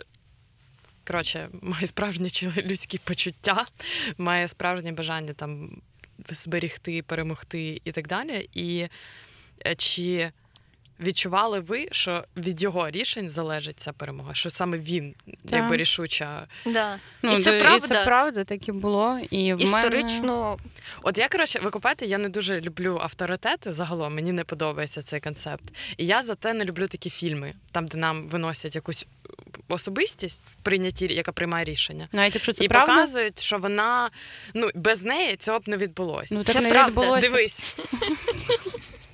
Коротше, 1.07 1.49
має 1.63 1.87
справжні 1.87 2.31
людські 2.57 2.99
почуття, 2.99 3.67
має 4.19 4.49
справжнє 4.49 4.93
бажання 4.93 5.33
там 5.33 5.81
зберігти, 6.31 7.03
перемогти 7.03 7.81
і 7.85 7.93
так 7.93 8.09
далі. 8.09 8.49
І 8.55 8.89
е, 9.67 9.75
чи 9.75 10.33
відчували 11.01 11.61
ви, 11.61 11.89
що 11.93 12.25
від 12.37 12.63
його 12.63 12.91
рішень 12.91 13.31
залежить 13.31 13.81
ця 13.81 13.93
перемога? 13.93 14.35
Що 14.35 14.51
саме 14.51 14.79
він 14.79 15.15
якби 15.45 15.77
рішуча 15.77 16.47
Да. 16.67 16.99
Ну, 17.23 17.37
і 17.37 17.43
це 17.43 17.59
правда. 17.59 17.87
І 17.87 17.89
це 17.89 18.05
правда, 18.05 18.45
так 18.45 18.69
і 18.69 18.73
було. 18.73 19.21
І 19.31 19.55
в 19.55 19.59
мене... 19.59 19.79
Історично 19.79 20.59
От 21.03 21.19
я 21.19 21.29
коротше, 21.29 21.61
ви 21.63 21.71
купаєте, 21.71 22.07
я 22.07 22.19
не 22.19 22.29
дуже 22.29 22.61
люблю 22.61 22.99
авторитети 23.03 23.73
загалом. 23.73 24.15
Мені 24.15 24.33
не 24.33 24.45
подобається 24.45 25.03
цей 25.03 25.21
концепт. 25.21 25.65
І 25.97 26.07
я 26.07 26.23
зате 26.23 26.55
не 26.55 26.65
люблю 26.65 26.87
такі 26.87 27.11
фільми, 27.11 27.55
там, 27.73 27.87
де 27.87 27.99
нам 27.99 28.29
виносять 28.29 28.75
якусь 28.75 29.07
особистість 29.69 30.43
в 30.47 30.63
прийнятті, 30.63 31.07
яка 31.15 31.33
приймає 31.33 31.65
рішення. 31.65 32.09
Навіть 32.13 32.35
якщо 32.35 32.53
це 32.53 32.65
і 32.65 32.69
правда, 32.69 32.95
показують, 32.95 33.41
що 33.41 33.59
вона 33.59 34.11
ну 34.55 34.71
без 34.75 35.03
неї 35.03 35.37
цього 35.37 35.59
б 35.59 35.69
не 35.69 35.77
відбулося. 35.77 36.35
ну 36.35 36.45
так 36.45 36.55
Це 36.55 36.61
не 36.61 36.71
правда. 36.71 36.89
відбулося. 36.89 37.21
Дивись, 37.21 37.77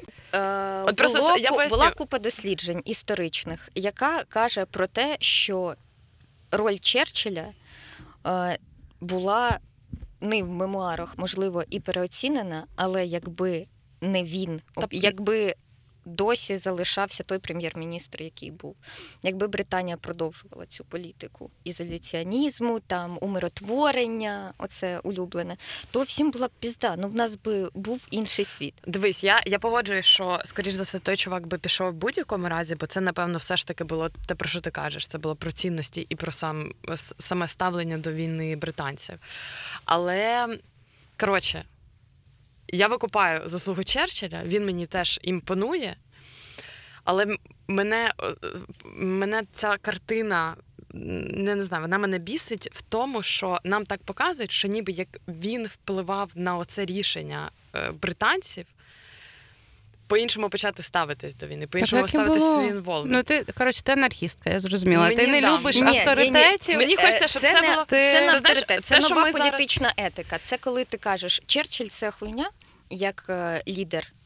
От 0.86 0.96
просто 0.96 1.18
було, 1.18 1.36
я 1.36 1.50
поясню. 1.52 1.76
була 1.76 1.90
купа 1.90 2.18
досліджень 2.18 2.82
історичних, 2.84 3.68
яка 3.74 4.24
каже 4.24 4.64
про 4.64 4.86
те, 4.86 5.16
що 5.20 5.74
роль 6.50 6.76
Черчилля 6.78 7.46
е, 8.26 8.58
була 9.00 9.58
не 10.20 10.42
в 10.42 10.48
мемуарах, 10.48 11.18
можливо, 11.18 11.64
і 11.70 11.80
переоцінена, 11.80 12.66
але 12.76 13.06
якби 13.06 13.66
не 14.00 14.24
він, 14.24 14.60
Та- 14.74 14.86
якби 14.90 15.54
досі 16.04 16.56
залишався 16.56 17.24
той 17.24 17.38
прем'єр-міністр, 17.38 18.22
який 18.22 18.50
був, 18.50 18.76
якби 19.22 19.48
Британія 19.48 19.96
продовжувала 19.96 20.66
цю 20.66 20.84
політику 20.84 21.50
ізоляціонізму, 21.64 22.80
там 22.80 23.18
умиротворення, 23.20 24.52
оце 24.58 24.98
улюблене, 24.98 25.56
то 25.90 26.02
всім 26.02 26.30
була 26.30 26.48
б 26.48 26.50
пізда. 26.60 26.94
Ну 26.98 27.08
в 27.08 27.14
нас 27.14 27.34
би 27.34 27.70
був 27.74 28.06
інший 28.10 28.44
світ. 28.44 28.74
Дивись, 28.86 29.24
я, 29.24 29.40
я 29.46 29.58
погоджуюсь, 29.58 30.06
що 30.06 30.40
скоріш 30.44 30.72
за 30.74 30.82
все 30.82 30.98
той 30.98 31.16
чувак 31.16 31.46
би 31.46 31.58
пішов 31.58 31.90
в 31.90 31.94
будь-якому 31.94 32.48
разі, 32.48 32.74
бо 32.74 32.86
це 32.86 33.00
напевно 33.00 33.38
все 33.38 33.56
ж 33.56 33.66
таки 33.66 33.84
було 33.84 34.10
те, 34.26 34.34
про 34.34 34.48
що 34.48 34.60
ти 34.60 34.70
кажеш. 34.70 35.06
Це 35.06 35.18
було 35.18 35.36
про 35.36 35.52
цінності 35.52 36.06
і 36.08 36.16
про 36.16 36.32
сам 36.32 36.72
саме 37.18 37.48
ставлення 37.48 37.98
до 37.98 38.12
війни 38.12 38.56
британців. 38.56 39.18
Але 39.84 40.48
коротше, 41.20 41.64
я 42.76 42.88
викупаю 42.88 43.48
заслугу 43.48 43.84
Черчилля, 43.84 44.42
він 44.44 44.66
мені 44.66 44.86
теж 44.86 45.20
імпонує, 45.22 45.96
але 47.04 47.36
мене, 47.68 48.12
е, 48.22 48.34
мене 48.94 49.42
ця 49.52 49.76
картина. 49.76 50.56
Не, 50.96 51.54
не 51.54 51.62
знаю, 51.62 51.82
вона 51.82 51.98
мене 51.98 52.18
бісить 52.18 52.68
в 52.72 52.82
тому, 52.82 53.22
що 53.22 53.58
нам 53.64 53.86
так 53.86 54.02
показують, 54.02 54.52
що 54.52 54.68
ніби 54.68 54.92
як 54.92 55.08
він 55.28 55.66
впливав 55.66 56.30
на 56.34 56.56
оце 56.56 56.84
рішення 56.84 57.50
е, 57.76 57.90
британців 57.90 58.66
по-іншому 60.06 60.48
почати 60.48 60.82
ставитись 60.82 61.34
до 61.34 61.46
війни, 61.46 61.66
по-іншому 61.66 62.02
Так, 62.02 62.10
ставитись 62.10 62.54
свій 62.54 62.66
інволвмент. 62.66 63.16
Ну 63.16 63.22
ти 63.22 63.52
коротше, 63.58 63.82
ти 63.82 63.92
анархістка, 63.92 64.50
я 64.50 64.60
зрозуміла. 64.60 65.04
Мені 65.04 65.16
ти 65.16 65.26
не 65.26 65.40
да. 65.40 65.58
любиш 65.58 65.76
Ні, 65.76 65.82
ні, 65.82 65.90
ні. 65.90 65.98
авторитетів. 65.98 66.76
Мені 66.76 66.96
хочеться, 66.96 67.26
щоб 67.26 67.42
це 67.42 67.60
не, 67.60 67.70
було- 67.70 67.84
Це 67.88 68.12
Це, 68.12 68.20
не 68.26 68.32
авторитет, 68.32 68.84
це 68.84 69.00
що 69.00 69.08
нова 69.08 69.22
ми 69.24 69.32
зараз- 69.32 69.50
політична 69.50 69.94
етика. 69.96 70.38
Це 70.38 70.58
коли 70.58 70.84
ти 70.84 70.96
кажеш, 70.96 71.42
Черчилль 71.46 71.86
це 71.86 72.10
хуйня, 72.10 72.50
як 72.90 73.26
е, 73.28 73.62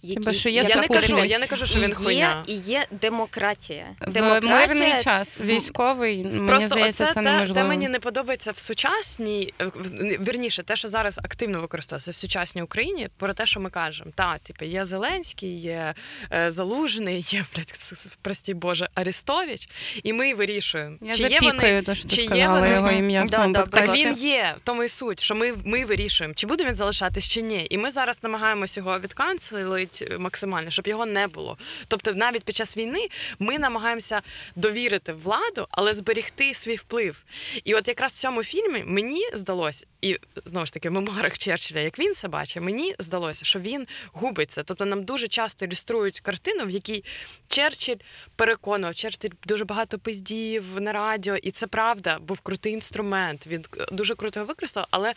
лідер. 0.05 0.19
Якийсь, 0.19 0.37
що 0.41 0.49
є 0.49 0.63
я 0.69 0.77
не 0.77 0.89
кажу, 0.89 1.25
я 1.25 1.39
не 1.39 1.47
кажу, 1.47 1.67
що 1.67 1.79
і 1.79 1.83
він 1.83 1.89
є, 1.89 1.95
хуйня. 1.95 2.45
і 2.47 2.55
є 2.55 2.87
демократія. 2.91 3.87
В 4.01 4.41
мирний 4.41 4.93
час, 5.05 5.41
військовий, 5.41 6.25
мені 6.25 6.47
Просто 6.49 6.69
здається, 6.69 7.05
оце 7.05 7.15
це 7.15 7.21
неможливо. 7.21 7.55
те 7.55 7.65
мені 7.65 7.89
не 7.89 7.99
подобається 7.99 8.53
в 8.53 8.59
сучасній, 8.59 9.55
вірніше, 10.21 10.63
те, 10.63 10.77
що 10.77 10.89
зараз 10.89 11.19
активно 11.19 11.61
використовується 11.61 12.11
в 12.11 12.15
сучасній 12.15 12.63
Україні, 12.63 13.09
про 13.17 13.35
те, 13.35 13.47
що 13.47 13.61
ми 13.61 13.71
кажемо. 13.71 14.11
Та, 14.15 14.39
типу, 14.39 14.65
є 14.65 14.85
Зеленський, 14.85 15.61
є 15.61 15.95
е, 16.33 16.51
Залужний, 16.51 17.21
є, 17.29 17.45
блядь, 17.55 17.73
прості 18.23 18.55
Боже, 18.55 18.89
Арестович, 18.95 19.69
і 20.03 20.13
ми 20.13 20.35
вирішуємо, 20.35 20.97
Я 21.01 21.15
чи 21.15 21.23
є 21.23 21.39
вони, 21.43 21.83
те, 21.83 21.95
що 21.95 22.09
ти 22.09 22.17
чи 22.17 22.23
є 22.23 22.29
сказала 22.29 22.61
вони- 22.61 22.73
його 22.75 22.91
ім'я 22.91 23.25
в 23.25 23.31
цьому 23.31 23.53
да, 23.53 23.67
Так 23.67 23.95
він 23.95 24.15
є, 24.15 24.55
в 24.57 24.61
тому 24.65 24.85
і 24.85 24.89
суть, 24.89 25.21
що 25.21 25.35
ми, 25.35 25.53
ми 25.65 25.85
вирішуємо, 25.85 26.35
чи 26.35 26.47
буде 26.47 26.65
він 26.65 26.75
залишатись, 26.75 27.29
чи 27.29 27.43
ні. 27.43 27.67
І 27.71 27.79
ми 27.79 27.91
зараз 27.91 28.19
намагаємося 28.23 28.81
його 28.81 28.99
відканцелити 28.99 29.88
максимально, 30.19 30.71
щоб 30.71 30.89
його 30.89 31.07
не 31.07 31.27
було. 31.27 31.59
Тобто, 31.89 32.13
навіть 32.15 32.45
під 32.45 32.57
час 32.57 32.77
війни 32.77 33.09
ми 33.39 33.59
намагаємося 33.59 34.23
довірити 34.57 35.13
владу, 35.13 35.67
але 35.71 35.93
зберегти 35.93 36.55
свій 36.55 36.75
вплив. 36.77 37.25
І 37.65 37.75
от 37.75 37.89
якраз 37.89 38.13
в 38.13 38.17
цьому 38.17 38.43
фільмі 38.45 38.85
мені 38.87 39.23
здалося, 39.35 39.87
і 40.03 40.19
знову 40.45 40.67
ж 40.67 40.73
таки 40.73 40.89
в 40.89 40.93
мемуарах 40.93 41.39
Черчилля, 41.39 41.81
як 41.81 41.99
він 41.99 42.15
це 42.15 42.29
бачить, 42.29 42.63
мені 42.63 42.95
здалося, 42.99 43.45
що 43.45 43.59
він 43.59 43.87
губиться. 44.13 44.63
Тобто 44.63 44.85
нам 44.85 45.03
дуже 45.03 45.29
часто 45.29 45.65
ілюструють 45.65 46.21
картину, 46.21 46.65
в 46.67 46.71
якій 46.71 47.05
Черчилль 47.49 47.97
переконував, 48.37 48.95
Черчилль 48.95 49.31
дуже 49.47 49.65
багато 49.65 49.99
пиздів 49.99 50.65
на 50.81 50.93
радіо, 50.93 51.37
і 51.37 51.51
це 51.51 51.67
правда, 51.67 52.19
був 52.19 52.41
крутий 52.41 52.73
інструмент. 52.73 53.47
Він 53.47 53.65
дуже 53.93 54.15
круто 54.15 54.41
його 54.41 54.49
використав. 54.49 54.87
Але 54.91 55.15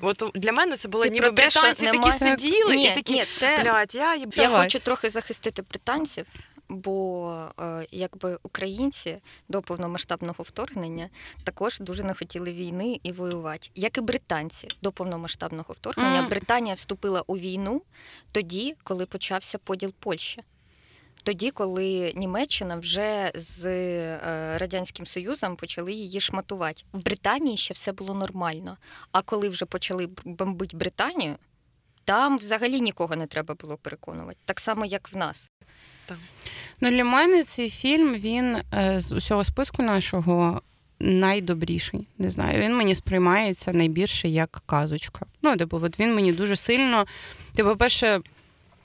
от 0.00 0.22
для 0.34 0.52
мене 0.52 0.76
це 0.76 0.88
було 0.88 1.04
Ти 1.04 1.10
ніби 1.10 1.30
британці 1.30 1.86
такі 1.86 1.98
нема- 1.98 2.18
сиділи 2.18 2.76
Ні, 2.76 2.86
і 2.86 2.94
такі 2.94 3.14
ні, 3.14 3.24
це- 3.38 3.60
блядь, 3.62 3.94
я 3.94 4.03
їб... 4.14 4.34
Я 4.36 4.42
Давай. 4.44 4.62
хочу 4.62 4.78
трохи 4.78 5.10
захистити 5.10 5.62
британців, 5.62 6.26
бо 6.68 7.48
е, 7.60 7.86
якби 7.90 8.38
українці 8.42 9.18
до 9.48 9.62
повномасштабного 9.62 10.44
вторгнення 10.44 11.08
також 11.44 11.80
дуже 11.80 12.02
не 12.02 12.14
хотіли 12.14 12.52
війни 12.52 13.00
і 13.02 13.12
воювати. 13.12 13.68
Як 13.74 13.98
і 13.98 14.00
британці 14.00 14.68
до 14.82 14.92
повномасштабного 14.92 15.74
вторгнення, 15.74 16.20
Мгм. 16.20 16.30
Британія 16.30 16.74
вступила 16.74 17.22
у 17.26 17.36
війну 17.38 17.82
тоді, 18.32 18.74
коли 18.82 19.06
почався 19.06 19.58
поділ 19.58 19.92
Польщі. 19.98 20.42
Тоді, 21.22 21.50
коли 21.50 22.12
Німеччина 22.16 22.76
вже 22.76 23.32
з 23.34 23.64
е, 23.66 24.58
Радянським 24.58 25.06
Союзом 25.06 25.56
почали 25.56 25.92
її 25.92 26.20
шматувати. 26.20 26.82
В 26.92 27.02
Британії 27.02 27.56
ще 27.56 27.74
все 27.74 27.92
було 27.92 28.14
нормально. 28.14 28.76
А 29.12 29.22
коли 29.22 29.48
вже 29.48 29.64
почали 29.64 30.08
бомбити 30.24 30.76
Британію, 30.76 31.36
там 32.04 32.38
взагалі 32.38 32.80
нікого 32.80 33.16
не 33.16 33.26
треба 33.26 33.54
було 33.54 33.76
переконувати. 33.76 34.38
Так 34.44 34.60
само, 34.60 34.84
як 34.84 35.12
в 35.12 35.16
нас. 35.16 35.50
Ну, 36.80 36.90
для 36.90 37.04
мене 37.04 37.44
цей 37.44 37.70
фільм 37.70 38.14
він 38.14 38.56
е, 38.74 39.00
з 39.00 39.12
усього 39.12 39.44
списку 39.44 39.82
нашого 39.82 40.62
найдобріший. 41.00 42.06
Не 42.18 42.30
знаю, 42.30 42.62
він 42.62 42.76
мені 42.76 42.94
сприймається 42.94 43.72
найбільше 43.72 44.28
як 44.28 44.62
казочка. 44.66 45.26
Ну, 45.42 45.56
типу, 45.56 45.80
от 45.82 46.00
він 46.00 46.14
мені 46.14 46.32
дуже 46.32 46.56
сильно. 46.56 47.06
Типу, 47.54 47.68
по-перше, 47.68 48.20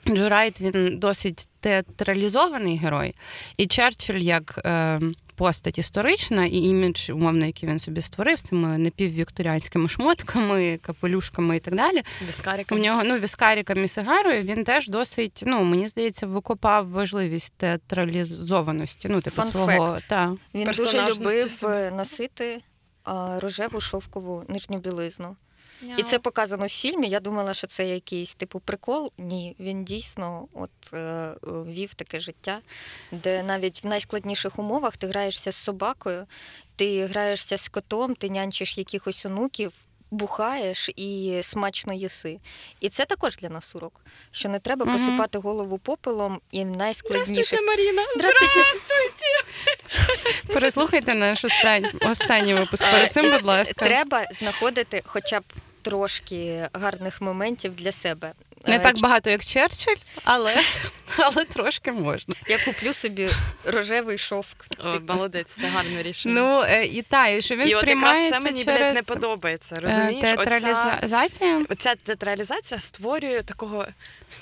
Джо 0.08 0.28
Райт, 0.28 0.60
він 0.60 0.98
досить 0.98 1.48
театралізований 1.60 2.76
герой, 2.76 3.14
і 3.56 3.66
Черчилль 3.66 4.18
як 4.18 4.60
е, 4.64 5.00
постать 5.40 5.78
історична 5.78 6.46
і 6.46 6.56
імідж, 6.56 7.10
умовно, 7.10 7.46
який 7.46 7.68
він 7.68 7.80
собі 7.80 8.02
створив 8.02 8.38
з 8.38 8.42
цими 8.42 8.78
напіввікторіанськими 8.78 9.88
шмотками, 9.88 10.78
капелюшками 10.82 11.56
і 11.56 11.60
так 11.60 11.74
далі. 11.74 12.02
У 12.22 12.28
Віскаріка. 12.28 12.74
нього 12.74 13.02
ну 13.04 13.18
віскаріком 13.18 13.84
і 13.84 13.88
сигарою 13.88 14.42
він 14.42 14.64
теж 14.64 14.88
досить, 14.88 15.42
ну 15.46 15.64
мені 15.64 15.88
здається, 15.88 16.26
викопав 16.26 16.90
важливість 16.90 17.54
театралізованості. 17.56 19.08
Ну, 19.08 19.20
типу, 19.20 19.42
свого 19.42 19.98
та 20.08 20.36
Він 20.54 20.64
дуже 20.64 21.10
любив 21.10 21.64
е, 21.64 21.90
носити 21.90 22.62
а, 23.04 23.40
рожеву 23.40 23.80
шовкову 23.80 24.44
нижню 24.48 24.78
білизну. 24.78 25.36
І 25.96 26.02
це 26.02 26.18
показано 26.18 26.66
в 26.66 26.68
фільмі. 26.68 27.08
Я 27.08 27.20
думала, 27.20 27.54
що 27.54 27.66
це 27.66 27.86
якийсь 27.88 28.34
типу 28.34 28.60
прикол. 28.60 29.12
Ні, 29.18 29.56
він 29.60 29.84
дійсно 29.84 30.48
от 30.54 30.70
е, 30.92 30.96
е, 30.96 31.34
вів 31.46 31.94
таке 31.94 32.20
життя, 32.20 32.60
де 33.12 33.42
навіть 33.42 33.84
в 33.84 33.86
найскладніших 33.86 34.58
умовах 34.58 34.96
ти 34.96 35.06
граєшся 35.06 35.52
з 35.52 35.56
собакою, 35.56 36.26
ти 36.76 37.06
граєшся 37.06 37.58
з 37.58 37.68
котом, 37.68 38.14
ти 38.14 38.30
нянчиш 38.30 38.78
якихось 38.78 39.26
онуків. 39.26 39.72
Бухаєш 40.12 40.90
і 40.96 41.40
смачно 41.42 41.92
їси. 41.94 42.38
І 42.80 42.88
це 42.88 43.04
також 43.04 43.36
для 43.36 43.48
нас 43.48 43.74
урок, 43.74 44.00
що 44.30 44.48
не 44.48 44.58
треба 44.58 44.86
Мгм. 44.86 44.98
посипати 44.98 45.38
голову 45.38 45.78
попелом 45.78 46.40
і 46.50 46.64
в 46.64 46.76
найскладніших. 46.76 47.34
Здравствуйте, 47.34 47.66
Маріна. 47.66 48.02
Здравствуйте. 48.16 48.54
переслухайте 50.54 51.14
наш 51.14 51.44
останній 51.44 51.90
останній 52.10 52.54
випуск. 52.54 52.84
Перед 52.92 53.12
цим, 53.12 53.30
будь 53.30 53.42
ласка, 53.42 53.84
Треба 53.84 54.26
знаходити 54.30 55.02
хоча 55.06 55.40
б 55.40 55.44
трошки 55.82 56.68
гарних 56.72 57.20
моментів 57.20 57.74
для 57.74 57.92
себе. 57.92 58.32
Не 58.66 58.78
так 58.78 58.98
багато, 59.00 59.30
як 59.30 59.44
Черчилль, 59.44 59.94
але, 60.24 60.56
але 61.18 61.44
трошки 61.44 61.92
можна. 61.92 62.34
Я 62.48 62.58
куплю 62.64 62.92
собі 62.92 63.28
рожевий 63.64 64.18
шовк. 64.18 64.66
О, 64.84 64.92
Типу. 64.92 65.12
молодець, 65.14 65.48
це 65.52 65.66
гарне 65.66 66.02
рішення. 66.02 66.34
Ну 66.34 66.62
е, 66.66 66.84
і 66.84 67.02
та, 67.02 67.26
і 67.28 67.42
що 67.42 67.56
він 67.56 67.68
і 67.68 67.74
от 67.74 67.86
якраз 67.86 68.30
це 68.30 68.40
мені 68.40 68.64
через 68.64 68.78
блядь, 68.80 68.94
не 68.94 69.02
подобається. 69.14 69.74
е, 69.78 69.80
Розумієш, 69.80 70.24
оця, 70.24 70.36
театралізація. 70.36 71.64
оця 71.68 71.94
театралізація 71.94 72.80
створює 72.80 73.42
такого 73.42 73.86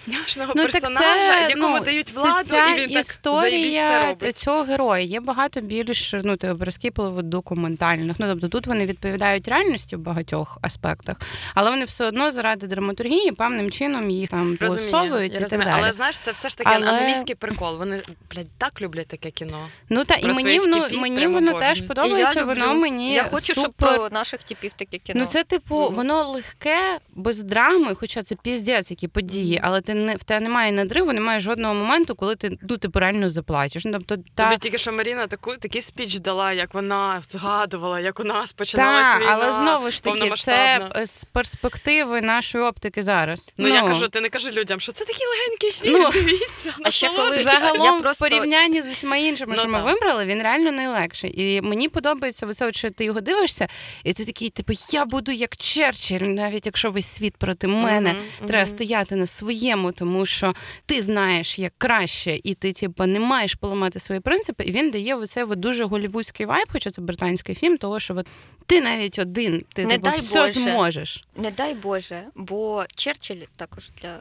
няшного 0.06 0.52
Ну, 0.56 0.62
так 0.62 0.72
персонажа, 0.72 1.46
це, 1.46 1.46
якому 1.48 1.78
ну, 1.78 1.84
дають 1.84 2.08
це 2.08 2.14
владу, 2.20 2.44
ця 2.44 2.66
і 2.74 2.86
він 2.86 2.98
історія 2.98 3.88
це 3.88 4.06
робить. 4.06 4.36
цього 4.36 4.62
героя. 4.62 5.02
Є 5.02 5.20
багато 5.20 5.60
більш 5.60 6.14
ну, 6.24 6.36
типу, 6.36 6.64
розкіпливо 6.64 7.22
документальних. 7.22 8.16
Ну, 8.20 8.26
тобто 8.28 8.48
тут 8.48 8.66
вони 8.66 8.86
відповідають 8.86 9.48
реальності 9.48 9.96
в 9.96 9.98
багатьох 9.98 10.58
аспектах, 10.62 11.16
але 11.54 11.70
вони 11.70 11.84
все 11.84 12.06
одно 12.06 12.32
заради 12.32 12.66
драматургії 12.66 13.32
певним 13.32 13.70
чином 13.70 14.07
їх 14.10 14.30
там 14.30 14.54
і 14.54 14.56
так 14.56 15.50
далі. 15.50 15.64
Але 15.70 15.92
знаєш, 15.92 16.18
це 16.18 16.32
все 16.32 16.48
ж 16.48 16.58
таки 16.58 16.70
Але- 16.74 16.86
англійський 16.86 17.34
прикол. 17.34 17.78
Вони, 17.78 18.00
блядь, 18.34 18.46
так 18.58 18.82
люблять 18.82 19.06
таке 19.06 19.30
кіно. 19.30 19.68
Ну 19.88 20.04
та 20.04 20.14
і 20.14 20.26
мені 20.26 20.58
воно 20.58 20.82
типів 20.82 21.00
мені 21.00 21.26
воно 21.26 21.60
теж 21.60 21.80
я 21.80 21.86
подобається. 21.86 22.44
воно 22.44 22.74
мені 22.74 23.14
Я 23.14 23.24
хочу, 23.24 23.52
щоб 23.52 23.72
про 23.72 24.08
наших 24.08 24.42
типів 24.42 24.72
таке 24.72 24.98
кіно. 24.98 25.20
Ну 25.20 25.26
це 25.26 25.44
типу, 25.44 25.74
було. 25.74 25.88
воно 25.88 26.28
легке, 26.28 26.98
без 27.14 27.42
драми, 27.42 27.94
хоча 27.94 28.22
це 28.22 28.34
піздець, 28.34 28.90
які 28.90 29.08
події, 29.08 29.60
але 29.62 29.80
ти 29.80 29.94
не 29.94 30.16
в 30.16 30.22
тебе 30.22 30.40
немає 30.40 30.72
надриву, 30.72 31.12
немає 31.12 31.40
жодного 31.40 31.74
моменту, 31.74 32.14
коли 32.14 32.36
ти 32.36 32.58
ну, 32.68 32.76
типу, 32.76 33.00
реально 33.00 33.30
заплачеш. 33.30 33.84
Ну, 33.84 33.92
тобто, 33.92 34.16
та, 34.34 34.44
Тобі 34.44 34.58
тільки 34.58 34.78
що 34.78 34.92
Маріна 34.92 35.26
таку 35.26 35.56
такий 35.56 35.80
спіч 35.80 36.18
дала, 36.18 36.52
як 36.52 36.74
вона 36.74 37.22
згадувала, 37.28 38.00
як 38.00 38.20
у 38.20 38.24
нас 38.24 38.52
починалась 38.52 39.14
та, 39.14 39.20
війна. 39.20 39.32
але 39.32 39.52
знову 39.52 39.90
ж 39.90 40.02
таки, 40.02 40.32
це 40.36 40.88
з 41.04 41.24
перспективи 41.24 42.20
нашої 42.20 42.64
оптики 42.64 43.02
зараз. 43.02 43.52
Ну, 43.58 43.68
я 43.68 43.82
кажу, 43.82 43.97
ти 44.08 44.20
не 44.20 44.28
кажи 44.28 44.50
людям, 44.50 44.80
що 44.80 44.92
це 44.92 45.04
такий 45.04 45.26
легенький 45.26 45.72
фільм. 45.72 46.02
Ну, 46.02 46.10
дивіться, 46.24 46.74
а 46.84 46.90
ще 46.90 47.08
коли- 47.08 47.42
Загалом 47.42 47.86
Я 47.86 47.92
просто- 47.92 48.26
в 48.26 48.28
порівнянні 48.30 48.82
з 48.82 48.90
усіма 48.90 49.16
іншими, 49.16 49.52
Ну, 49.56 49.60
що 49.62 49.68
ми 49.70 49.78
так. 49.78 49.86
вибрали, 49.86 50.24
він 50.26 50.42
реально 50.42 50.72
найлегший. 50.72 51.40
І 51.42 51.60
мені 51.62 51.88
подобається 51.88 52.46
оце, 52.46 52.72
що 52.72 52.90
ти 52.90 53.04
його 53.04 53.20
дивишся, 53.20 53.68
і 54.04 54.12
ти 54.12 54.24
такий, 54.24 54.50
типу, 54.50 54.72
я 54.92 55.04
буду 55.04 55.32
як 55.32 55.56
Черчилль, 55.56 56.20
навіть 56.20 56.66
якщо 56.66 56.90
весь 56.90 57.06
світ 57.06 57.36
проти 57.36 57.66
мене, 57.66 58.12
Мгм, 58.12 58.22
треба 58.48 58.64
мгм. 58.64 58.66
стояти 58.76 59.16
на 59.16 59.26
своєму, 59.26 59.92
тому 59.92 60.26
що 60.26 60.54
ти 60.86 61.02
знаєш 61.02 61.58
як 61.58 61.72
краще, 61.78 62.38
і 62.44 62.54
ти 62.54 62.72
типу, 62.72 63.06
не 63.06 63.20
маєш 63.20 63.54
поламати 63.54 64.00
свої 64.00 64.20
принципи. 64.20 64.64
І 64.64 64.72
він 64.72 64.90
дає 64.90 65.14
оцей 65.14 65.42
от 65.44 65.60
дуже 65.60 65.84
голівудський 65.84 66.46
вайб, 66.46 66.66
хоча 66.72 66.90
це 66.90 67.02
британський 67.02 67.54
фільм, 67.54 67.76
того 67.78 68.00
що 68.00 68.14
от 68.16 68.26
ти 68.66 68.80
навіть 68.80 69.18
один, 69.18 69.64
ти 69.74 69.86
Не 69.86 69.94
типу, 69.94 70.10
дай 70.10 70.18
все 70.18 70.40
Боже. 70.40 70.52
зможеш. 70.52 71.22
Не 71.36 71.50
дай 71.50 71.74
Боже, 71.74 72.22
бо 72.34 72.84
Черчилль, 72.94 73.42
також 73.56 73.87
для 74.02 74.18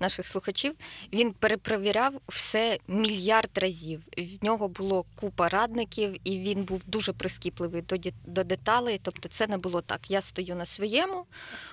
наших 0.00 0.26
слухачів, 0.26 0.74
він 1.12 1.32
перепровіряв 1.32 2.20
все 2.28 2.78
мільярд 2.88 3.58
разів. 3.58 4.02
В 4.18 4.44
нього 4.44 4.68
було 4.68 5.04
купа 5.14 5.48
радників, 5.48 6.16
і 6.24 6.38
він 6.38 6.64
був 6.64 6.82
дуже 6.86 7.12
прискіпливий 7.12 7.82
до, 7.82 7.96
до 8.26 8.44
деталей. 8.44 9.00
Тобто, 9.02 9.28
це 9.28 9.46
не 9.46 9.58
було 9.58 9.80
так. 9.80 10.10
Я 10.10 10.20
стою 10.20 10.54
на 10.56 10.66
своєму, 10.66 11.26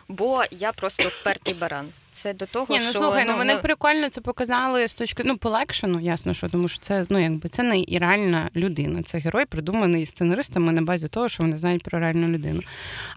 бо 0.08 0.44
я 0.52 0.72
просто 0.72 1.04
впертий 1.08 1.54
баран. 1.54 1.90
Це 2.14 2.34
до 2.34 2.46
того, 2.46 2.66
Ні, 2.70 2.80
ну 2.80 2.90
що 2.90 3.00
слухай, 3.00 3.26
ну 3.28 3.38
вони 3.38 3.54
не- 3.54 3.60
прикольно 3.60 4.10
це 4.10 4.22
показали 4.22 4.88
з 4.88 4.94
точки 4.94 5.24
ну 5.26 5.38
полегшено, 5.38 6.02
ясно, 6.02 6.34
що 6.34 6.50
тому 6.50 6.68
що 6.68 6.80
це 6.80 7.06
ну 7.10 7.20
якби 7.20 7.50
це 7.50 7.64
не 7.64 7.80
і 7.80 7.98
реальна 7.98 8.50
людина. 8.56 9.04
Це 9.04 9.18
герой, 9.18 9.46
придуманий 9.46 10.06
сценаристами 10.06 10.72
на 10.72 10.82
базі 10.82 11.08
того, 11.08 11.30
що 11.30 11.44
вони 11.44 11.58
знають 11.58 11.84
про 11.84 12.00
реальну 12.00 12.28
людину. 12.28 12.62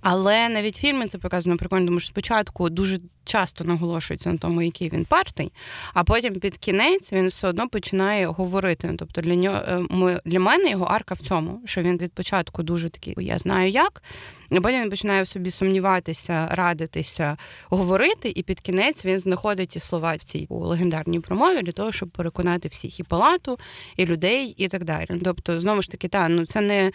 Але 0.02 0.48
навіть 0.48 0.76
в 0.76 0.80
фільмі 0.80 1.06
це 1.06 1.18
показано 1.18 1.56
прикольно, 1.56 1.86
тому 1.86 2.00
що 2.00 2.06
спочатку 2.06 2.70
дуже 2.70 2.98
часто 3.24 3.64
наголошується 3.64 4.32
на 4.32 4.38
тому, 4.38 4.62
який 4.62 4.88
він 4.88 5.04
партий, 5.04 5.52
а 5.94 6.04
потім 6.04 6.34
під 6.34 6.56
кінець 6.56 7.12
він 7.12 7.28
все 7.28 7.48
одно 7.48 7.68
починає 7.68 8.26
говорити. 8.26 8.88
Ну, 8.90 8.96
Тобто 8.98 9.20
для 9.20 9.34
нього 9.34 9.56
е, 9.56 10.20
для 10.24 10.40
мене 10.40 10.70
його 10.70 10.84
арка 10.84 11.14
в 11.14 11.18
цьому, 11.18 11.60
що 11.64 11.82
він 11.82 11.98
від 11.98 12.12
початку 12.12 12.62
дуже 12.62 12.90
такий, 12.90 13.14
я 13.18 13.38
знаю 13.38 13.70
як. 13.70 14.02
А 14.50 14.60
потім 14.60 14.82
він 14.82 14.90
починає 14.90 15.22
в 15.22 15.28
собі 15.28 15.50
сумніватися, 15.50 16.48
радитися, 16.50 17.36
говорити, 17.64 18.32
і 18.36 18.42
під 18.42 18.60
кінець 18.60 18.83
він 19.04 19.18
знаходить 19.18 19.68
ті 19.68 19.80
слова 19.80 20.14
в 20.14 20.24
цій 20.24 20.46
легендарній 20.50 21.20
промові 21.20 21.62
для 21.62 21.72
того, 21.72 21.92
щоб 21.92 22.08
переконати 22.08 22.68
всіх 22.68 23.00
і 23.00 23.02
палату, 23.02 23.58
і 23.96 24.06
людей, 24.06 24.54
і 24.56 24.68
так 24.68 24.84
далі. 24.84 25.20
Тобто, 25.24 25.60
знову 25.60 25.82
ж 25.82 25.90
таки, 25.90 26.08
та 26.08 26.28
ну 26.28 26.46
це 26.46 26.60
не 26.60 26.92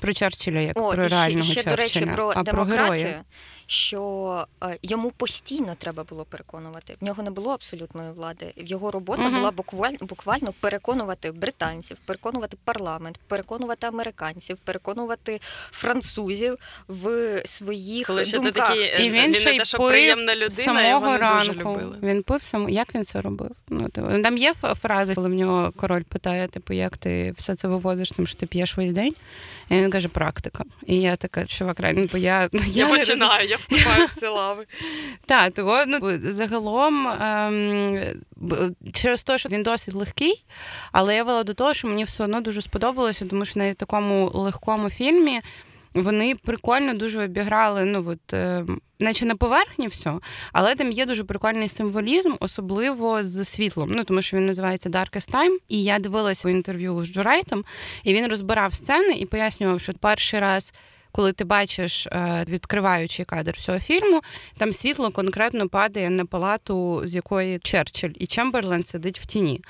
про 0.00 0.12
Черчилля, 0.12 0.60
як 0.60 0.78
О, 0.78 0.92
про 0.92 1.08
ще, 1.08 1.16
реального 1.16 1.42
ще 1.42 1.62
до 1.62 1.70
Черчилля, 1.70 2.06
речі, 2.06 2.14
про 2.14 2.28
а 2.30 2.32
про 2.32 2.42
демократію, 2.42 3.06
героя. 3.06 3.24
Що 3.70 4.46
е, 4.64 4.78
йому 4.82 5.10
постійно 5.10 5.74
треба 5.78 6.04
було 6.04 6.24
переконувати. 6.24 6.96
В 7.00 7.04
нього 7.04 7.22
не 7.22 7.30
було 7.30 7.50
абсолютної 7.50 8.12
влади. 8.12 8.52
Його 8.56 8.90
робота 8.90 9.22
Мгм. 9.22 9.34
була 9.34 9.50
буквально, 9.50 9.98
буквально 10.00 10.54
переконувати 10.60 11.32
британців, 11.32 11.96
переконувати 12.04 12.56
парламент, 12.64 13.20
переконувати 13.28 13.86
американців, 13.86 14.58
переконувати 14.58 15.40
французів 15.70 16.54
в 16.88 17.42
своїх 17.44 18.06
Коли 18.06 18.24
думках. 18.24 18.52
такий, 18.68 18.82
е, 18.82 19.06
І 19.06 19.10
він, 19.10 19.34
ще 19.34 19.52
не 19.52 19.56
й 19.56 19.88
приємна 19.88 20.34
людина, 20.34 20.50
самого 20.50 20.88
його 20.88 21.10
не 21.10 21.18
ранку. 21.18 21.46
дуже 21.54 21.60
любили. 21.60 21.96
Він 22.02 22.22
пив 22.22 22.42
сам. 22.42 22.68
Як 22.68 22.94
він 22.94 23.04
це 23.04 23.20
робив? 23.20 23.50
Ну 23.68 23.88
там 24.22 24.36
є 24.38 24.54
фрази, 24.54 25.14
коли 25.14 25.28
в 25.28 25.34
нього 25.34 25.72
король 25.76 26.02
питає, 26.02 26.48
типу, 26.48 26.72
як 26.72 26.96
ти 26.96 27.32
все 27.36 27.54
це 27.54 27.68
вивозиш, 27.68 28.10
тим 28.10 28.26
що 28.26 28.36
ти 28.38 28.46
п'єш 28.46 28.76
весь 28.76 28.92
день. 28.92 29.14
І 29.70 29.74
він 29.74 29.90
каже, 29.90 30.08
практика. 30.08 30.64
І 30.86 30.96
я 31.00 31.16
така, 31.16 31.46
чувак, 31.46 31.80
реально, 31.80 32.06
бо 32.12 32.18
я, 32.18 32.48
ну, 32.52 32.60
Я, 32.66 32.88
не 32.88 32.98
починаю, 32.98 33.48
я 33.48 33.57
вступаю 33.58 34.06
в 34.06 34.14
ці 34.20 34.26
лави. 34.26 34.66
Так, 35.26 35.54
того 35.54 35.84
ну 35.86 36.00
загалом 36.22 37.08
ем, 37.08 38.00
через 38.92 39.22
те, 39.22 39.38
що 39.38 39.48
він 39.48 39.62
досить 39.62 39.94
легкий, 39.94 40.44
але 40.92 41.16
я 41.16 41.24
вела 41.24 41.44
до 41.44 41.54
того, 41.54 41.74
що 41.74 41.88
мені 41.88 42.04
все 42.04 42.24
одно 42.24 42.40
дуже 42.40 42.62
сподобалося, 42.62 43.26
тому 43.26 43.44
що 43.44 43.58
навіть 43.58 43.74
в 43.74 43.78
такому 43.78 44.30
легкому 44.34 44.90
фільмі 44.90 45.40
вони 45.94 46.34
прикольно 46.34 46.94
дуже 46.94 47.24
обіграли, 47.24 47.84
ну 47.84 48.04
от. 48.08 48.32
ем, 48.32 48.80
Наче 49.00 49.26
на 49.26 49.36
поверхні 49.36 49.86
все, 49.86 50.12
але 50.52 50.74
там 50.74 50.92
є 50.92 51.06
дуже 51.06 51.24
прикольний 51.24 51.68
символізм, 51.68 52.34
особливо 52.40 53.22
з 53.22 53.44
світлом. 53.44 53.90
Ну 53.90 54.04
тому 54.04 54.22
що 54.22 54.36
він 54.36 54.46
називається 54.46 54.88
Darkest 54.88 55.34
Time. 55.34 55.56
І 55.68 55.82
я 55.82 55.98
дивилася 55.98 56.50
інтерв'ю 56.50 57.04
з 57.04 57.08
Джурайтом, 57.08 57.64
і 58.04 58.14
він 58.14 58.26
розбирав 58.26 58.74
сцени 58.74 59.12
і 59.12 59.26
пояснював, 59.26 59.80
що 59.80 59.92
перший 59.92 60.40
раз 60.40 60.74
коли 61.12 61.32
ти 61.32 61.44
бачиш 61.44 62.06
е, 62.06 62.44
відкриваючий 62.48 63.24
кадр 63.24 63.54
всього 63.56 63.80
фільму, 63.80 64.20
там 64.58 64.72
світло 64.72 65.10
конкретно 65.10 65.68
падає 65.68 66.10
на 66.10 66.24
палату, 66.24 67.02
з 67.04 67.14
якої 67.14 67.58
Черчилль 67.58 68.12
і 68.14 68.26
Чемберлен 68.26 68.84
сидить 68.84 69.20
в 69.20 69.26
тіні. 69.26 69.60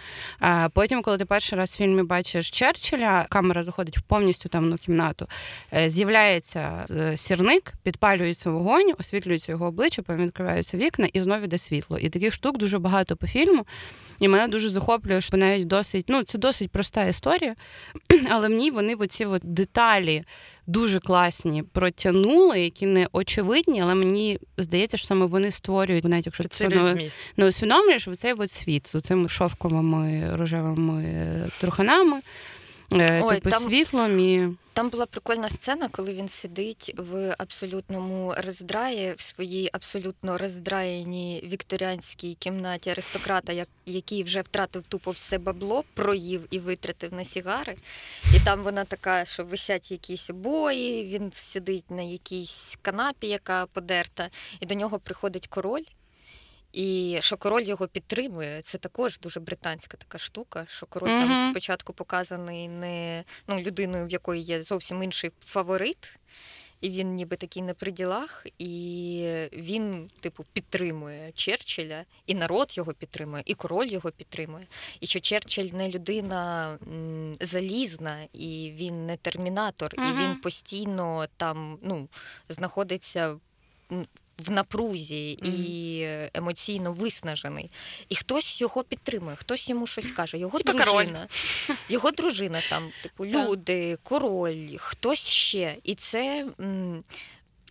Потім, 0.73 1.03
коли 1.03 1.19
ти 1.19 1.25
перший 1.25 1.59
раз 1.59 1.75
в 1.75 1.77
фільмі 1.77 2.03
бачиш 2.03 2.51
Черчилля, 2.51 3.27
камера 3.31 3.63
заходить 3.63 3.99
в 3.99 4.03
повністю 4.03 4.49
темну 4.49 4.77
кімнату, 4.77 5.27
е, 5.75 5.89
з'являється 5.89 6.85
е, 6.91 7.17
сірник, 7.17 7.73
підпалюється 7.83 8.51
вогонь, 8.51 8.93
освітлюється 8.99 9.53
його 9.53 9.67
обличчя, 9.67 10.03
потім 10.03 10.25
відкриваються 10.25 10.77
вікна 10.77 11.09
і 11.13 11.21
знову 11.21 11.45
йде 11.45 11.59
світло. 11.59 11.99
І 11.99 12.09
таких 12.09 12.35
штук 12.35 12.59
дуже 12.59 12.79
багато 12.79 13.17
по 13.17 13.27
фільму. 13.27 13.67
І 14.21 14.29
мене 14.29 14.49
дуже 14.49 14.69
захоплює, 14.69 15.21
що 15.21 15.37
навіть 15.37 15.67
досить, 15.67 16.05
ну 16.09 16.23
це 16.23 16.39
досить 16.39 16.71
проста 16.71 17.05
історія, 17.05 17.55
але 18.31 18.49
в 18.49 18.51
ній 18.51 18.71
вони 18.71 18.95
оці 18.95 19.25
от 19.25 19.43
деталі 19.45 20.25
дуже 20.69 21.01
класні 21.01 21.63
протягнули, 21.63 22.61
які 22.61 22.87
не 22.87 23.09
очевидні, 23.13 23.83
але 23.83 23.95
мені 23.95 24.39
здається, 24.57 24.97
що 24.97 25.07
саме 25.07 25.27
вони 25.27 25.51
створюють, 25.51 26.05
навіть 26.05 26.27
якщо 26.27 26.45
це 26.45 26.69
не, 26.69 27.11
не 27.37 27.47
усвідомлюєш, 27.47 28.09
цей 28.17 28.33
от 28.33 28.51
світ 28.51 28.87
з 28.87 29.01
цими 29.01 29.29
шовковими 29.29 30.31
рожевими 30.37 31.05
труханами, 31.61 32.21
е, 32.93 33.23
Ой, 33.25 33.35
типу 33.35 33.51
там- 33.51 33.63
світлом 33.63 34.21
і. 34.21 34.49
Там 34.79 34.89
була 34.89 35.07
прикольна 35.07 35.49
сцена, 35.49 35.89
коли 35.89 36.15
він 36.15 36.29
сидить 36.29 36.95
в 36.97 37.35
абсолютному 37.39 38.35
роздраї, 38.47 39.15
в 39.15 39.21
своїй 39.21 39.71
абсолютно 39.73 40.39
роздраєній 40.39 41.49
вікторіанській 41.53 42.35
кімнаті 42.35 42.91
аристократа, 42.91 43.67
який 43.87 44.23
вже 44.23 44.41
втратив 44.41 44.83
тупо 44.89 45.11
все 45.11 45.39
бабло, 45.39 45.85
проїв 45.95 46.47
і 46.51 46.59
витратив 46.59 47.13
на 47.13 47.25
сігари. 47.25 47.77
І 48.37 48.41
там 48.45 48.63
вона 48.63 48.85
така, 48.85 49.25
що 49.25 49.45
висять 49.45 49.91
якісь 49.91 50.31
обої, 50.31 51.05
він 51.05 51.33
сидить 51.35 51.91
на 51.91 52.03
якійсь 52.03 52.79
канапі, 52.83 53.27
яка 53.27 53.67
подерта, 53.67 54.31
і 54.61 54.67
до 54.67 54.75
нього 54.75 54.99
приходить 54.99 55.47
король. 55.47 55.85
І 56.79 57.19
що 57.21 57.37
король 57.37 57.63
його 57.63 57.89
підтримує, 57.89 58.63
це 58.63 58.79
також 58.79 59.19
дуже 59.19 59.41
британська 59.41 59.97
така 59.97 60.19
штука, 60.19 60.67
що 60.69 60.87
король 60.87 61.09
там 61.09 61.51
спочатку 61.51 61.93
показаний 61.93 62.69
не 62.69 63.25
ну, 63.49 63.61
людиною, 63.61 64.07
в 64.07 64.11
якої 64.11 64.43
є 64.43 64.63
зовсім 64.63 65.03
інший 65.03 65.31
фаворит, 65.41 66.17
і 66.81 66.91
він 66.91 67.15
ніби 67.15 67.37
такий 67.37 67.63
не 67.63 67.75
при 67.75 67.91
ділах, 67.91 68.47
і 68.59 69.49
він, 69.53 70.11
типу, 70.21 70.45
підтримує 70.53 71.33
Черчилля, 71.35 72.05
і 72.27 72.35
народ 72.35 72.77
його 72.77 72.93
підтримує, 72.93 73.43
і 73.47 73.55
король 73.55 73.87
його 73.87 74.11
підтримує. 74.11 74.67
І 75.01 75.07
що 75.07 75.21
Черчилль 75.21 75.71
не 75.73 75.89
людина 75.89 76.73
м, 76.89 77.35
залізна, 77.41 78.27
і 78.33 78.73
він 78.77 79.07
не 79.07 79.17
термінатор, 79.17 79.95
і 79.95 80.23
він 80.23 80.37
постійно 80.41 81.27
там 81.37 81.79
ну, 81.83 82.09
знаходиться. 82.49 83.37
В 84.39 84.51
напрузі 84.51 85.31
і 85.33 86.07
емоційно 86.35 86.93
виснажений, 86.93 87.71
і 88.09 88.17
хтось 88.17 88.61
його 88.61 88.85
підтримує, 88.85 89.37
хтось 89.37 89.69
йому 89.69 89.87
щось 89.87 90.11
каже. 90.11 90.39
Його 90.39 90.59
Типа 90.59 90.73
король. 90.73 90.85
дружина, 91.05 91.29
його 91.89 92.11
дружина 92.11 92.63
там, 92.71 92.91
типу, 93.03 93.27
люди, 93.27 93.99
король, 94.03 94.77
хтось 94.79 95.27
ще. 95.29 95.77
І 95.85 95.95
це, 95.95 96.47
м, 96.61 97.05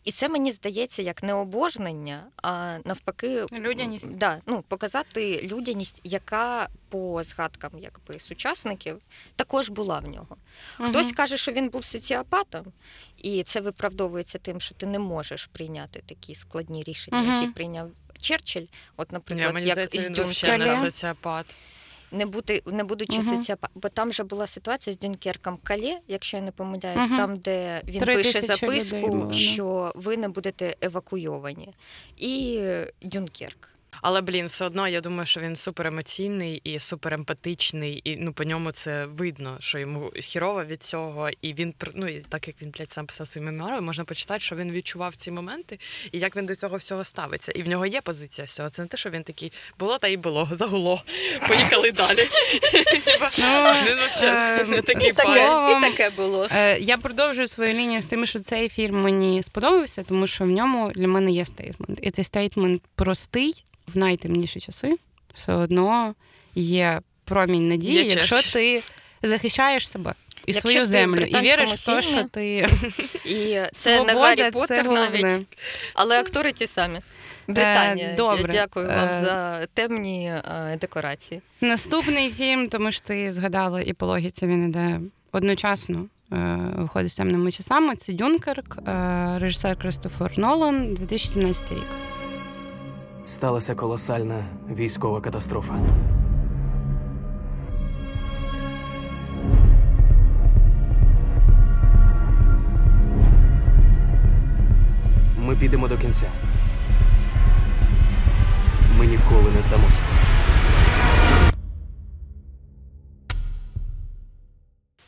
і 0.08 0.12
це 0.12 0.30
мені 0.30 0.52
здається 0.52 1.02
як 1.02 1.24
не 1.24 1.34
обожнення, 1.34 2.24
а 2.44 2.78
навпаки, 2.86 3.46
Людяність. 3.60 4.16
Да, 4.16 4.42
ну, 4.46 4.64
показати 4.68 5.42
людяність, 5.44 6.02
яка 6.04 6.70
по 6.90 7.24
згадкам 7.24 7.72
якби, 7.80 8.20
сучасників 8.20 9.00
також 9.36 9.70
була 9.70 10.00
в 10.00 10.08
нього. 10.08 10.38
Хтось 10.78 11.12
каже, 11.12 11.38
що 11.38 11.52
він 11.52 11.70
був 11.70 11.84
соціопатом, 11.84 12.66
і 13.18 13.44
це 13.44 13.62
виправдовується 13.62 14.38
тим, 14.38 14.60
що 14.60 14.76
ти 14.76 14.86
не 14.86 15.00
можеш 15.00 15.46
прийняти 15.46 16.04
такі 16.06 16.36
складні 16.36 16.84
рішення, 16.84 17.22
Мгм. 17.22 17.36
які 17.36 17.48
прийняв 17.48 17.92
Черчилль. 18.22 18.66
От, 18.98 19.12
Ні, 19.12 19.14
наприклад, 19.14 19.54
мені 19.54 19.68
як 19.68 19.74
здається, 19.74 19.98
із 19.98 20.06
він 20.06 20.14
взагалі 20.14 20.64
не 20.64 20.78
соціопат. 20.78 21.56
Не 22.12 22.26
бути, 22.26 22.64
не 22.66 22.84
будучи 22.84 23.18
Мгм. 23.20 23.36
соціопатом, 23.36 23.82
бо 23.82 23.90
там 23.90 24.10
вже 24.10 24.24
була 24.24 24.48
ситуація 24.48 24.94
з 24.94 25.00
Дюнкерком 25.00 25.58
Калє, 25.64 26.00
якщо 26.08 26.38
я 26.38 26.44
не 26.44 26.52
помиляюсь, 26.52 27.08
Мгм. 27.10 27.18
там, 27.18 27.38
де 27.38 27.82
він 27.88 28.02
пише 28.06 28.42
записку, 28.42 28.96
людей 28.98 29.34
що 29.34 29.92
ви 29.96 30.18
не 30.18 30.30
будете 30.30 30.76
евакуйовані. 30.82 31.74
І 32.18 32.62
Дюнкерк. 33.02 33.70
Але 34.02 34.22
блін, 34.22 34.48
все 34.48 34.66
одно 34.66 34.88
я 34.88 35.02
думаю, 35.02 35.26
що 35.26 35.40
він 35.40 35.56
супер 35.56 35.88
емоційний 35.88 36.62
і 36.64 36.80
супер 36.80 37.14
емпатичний, 37.14 38.02
і 38.04 38.16
ну 38.18 38.34
по 38.34 38.44
ньому 38.44 38.72
це 38.72 39.06
видно, 39.06 39.58
що 39.60 39.80
йому 39.80 40.12
хірово 40.16 40.64
від 40.64 40.84
цього. 40.84 41.30
І 41.42 41.54
він 41.54 41.74
ну, 41.94 42.08
і 42.08 42.26
так 42.30 42.48
як 42.48 42.62
він 42.62 42.70
блядь, 42.78 42.92
сам 42.92 43.06
писав 43.06 43.28
свої 43.28 43.46
мемуари, 43.46 43.82
можна 43.82 44.04
почитати, 44.06 44.40
що 44.40 44.56
він 44.56 44.72
відчував 44.72 45.16
ці 45.16 45.32
моменти 45.32 45.80
і 46.12 46.20
як 46.20 46.36
він 46.36 46.46
до 46.46 46.56
цього 46.56 46.78
всього 46.78 47.04
ставиться. 47.04 47.52
І 47.52 47.64
в 47.64 47.68
нього 47.68 47.86
є 47.86 48.02
позиція 48.02 48.48
з 48.48 48.56
цього. 48.56 48.70
Це 48.70 48.82
не 48.82 48.88
те, 48.88 48.98
що 48.98 49.10
він 49.10 49.24
такий 49.24 49.52
було 49.80 49.98
та 49.98 50.08
й 50.08 50.18
було, 50.18 50.50
загуло. 50.52 51.04
Поїхали 51.48 51.92
далі. 51.92 52.28
Типа, 53.06 53.30
Він 53.88 53.98
взагалі 54.12 54.70
не 54.70 54.78
е, 54.78 54.82
такий 54.82 55.10
І 55.10 55.14
таке, 55.14 55.48
парень. 55.48 55.78
і 55.78 55.82
таке 55.82 56.10
було. 56.10 56.48
Е, 56.52 56.80
Я 56.80 56.98
продовжую 56.98 57.48
свою 57.48 57.74
лінію 57.74 58.02
з 58.02 58.06
тим, 58.06 58.26
що 58.26 58.40
цей 58.40 58.70
фільм 58.70 59.02
мені 59.02 59.44
сподобався, 59.44 60.04
тому 60.04 60.28
що 60.28 60.44
в 60.44 60.48
ньому 60.48 60.92
для 60.96 61.08
мене 61.08 61.32
є 61.32 61.46
statement. 61.46 62.00
І 62.02 62.12
цей 62.12 62.24
statement 62.26 62.82
простий 62.96 63.64
в 63.88 63.98
найтемніші 63.98 64.60
часи. 64.60 64.98
Все 65.34 65.54
одно 65.54 66.16
є 66.56 67.02
промінь 67.26 67.68
надії, 67.68 67.94
Є 67.94 68.04
якщо 68.04 68.42
ти 68.54 68.84
захищаєш 69.24 69.90
себе 69.90 70.14
і 70.46 70.54
Якщо 70.54 70.70
свою 70.70 70.86
землю, 70.86 71.22
і 71.22 71.42
віриш 71.42 71.70
в 71.70 71.86
те, 71.86 72.02
що 72.02 72.24
ти 72.24 72.70
І 73.26 73.60
це 73.74 74.04
не 74.04 74.14
Гаррі 74.14 74.52
Поттер 74.52 74.86
навіть, 74.86 75.48
але 75.94 76.20
актори 76.20 76.52
ті 76.52 76.68
самі. 76.68 77.00
Британія. 77.48 78.08
Е, 78.08 78.16
добре. 78.16 78.54
Дякую 78.54 78.88
вам 78.88 79.10
Е, 79.10 79.22
за 79.22 79.66
темні 79.74 80.26
е, 80.28 80.78
декорації. 80.82 81.42
Наступний 81.62 82.32
фільм, 82.32 82.70
тому 82.70 82.92
що 82.92 83.02
ти 83.02 83.32
згадала 83.32 83.82
і 83.82 83.94
по 83.94 84.06
логіці 84.06 84.48
він 84.48 84.66
іде 84.66 85.00
одночасно. 85.32 86.06
Виходить 86.76 87.12
з 87.12 87.16
темними 87.16 87.52
часами. 87.52 87.96
Це 87.96 88.14
Дюнкерк, 88.14 88.78
режисер 89.38 89.78
Кристофер 89.78 90.40
Нолан, 90.40 90.94
2017 90.94 91.72
рік. 91.72 92.07
Сталася 93.28 93.76
колосальна 93.76 94.46
військова 94.70 95.22
катастрофа. 95.22 95.74
Ми 105.38 105.56
підемо 105.56 105.88
до 105.88 105.98
кінця. 105.98 106.32
Ми 108.98 109.06
ніколи 109.06 109.52
не 109.56 109.62
здамося. 109.62 110.04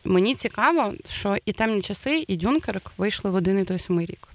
Мені 0.06 0.36
цікаво, 0.36 0.94
що 1.08 1.36
і 1.46 1.52
темні 1.52 1.82
часи, 1.82 2.26
і 2.28 2.38
Дюнкерк 2.38 2.92
вийшли 2.98 3.32
в 3.32 3.36
один 3.36 3.60
і 3.60 3.64
той 3.64 3.80
самий 3.80 4.06
рік. 4.06 4.28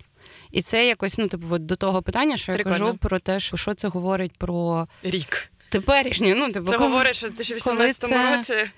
І 0.55 0.63
це 0.63 0.87
якось, 0.87 1.19
ну, 1.19 1.29
типу, 1.29 1.47
от 1.51 1.67
до 1.67 1.77
того 1.77 2.03
питання, 2.03 2.37
що 2.37 2.53
Прикольно. 2.53 2.77
я 2.77 2.81
кажу 2.85 2.99
про 2.99 3.19
те, 3.19 3.41
що, 3.41 3.57
що 3.57 3.75
це 3.75 3.89
говорить 3.89 4.33
про 4.39 4.89
Рік. 5.03 5.49
теперішнє. 5.69 6.35
Ну, 6.35 6.53
типу, 6.53 6.71
Це 6.71 6.77
коли- 6.79 6.91
говорить, 6.91 7.17
що 7.17 7.27
в 7.27 7.31
2018 7.31 8.11
це- 8.11 8.37
році 8.37 8.71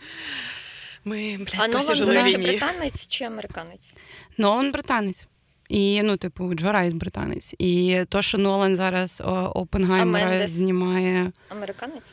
ми, 1.05 1.37
блядь, 1.37 1.55
А 1.59 1.69
Нолан, 1.69 1.99
до 1.99 2.13
речі, 2.13 2.37
британець 2.39 3.07
чи 3.07 3.25
американець? 3.25 3.95
Нолан 4.39 4.73
британець. 4.73 5.27
І, 5.69 6.03
ну, 6.03 6.17
типу, 6.17 6.55
Джо 6.55 6.73
Райт 6.73 6.95
британець. 6.95 7.55
І 7.59 8.05
то, 8.09 8.23
що 8.23 8.39
Нолан 8.39 8.77
зараз 8.77 9.23
Опенгаймера 9.55 10.49
знімає. 10.49 11.33
Американець 11.49 12.13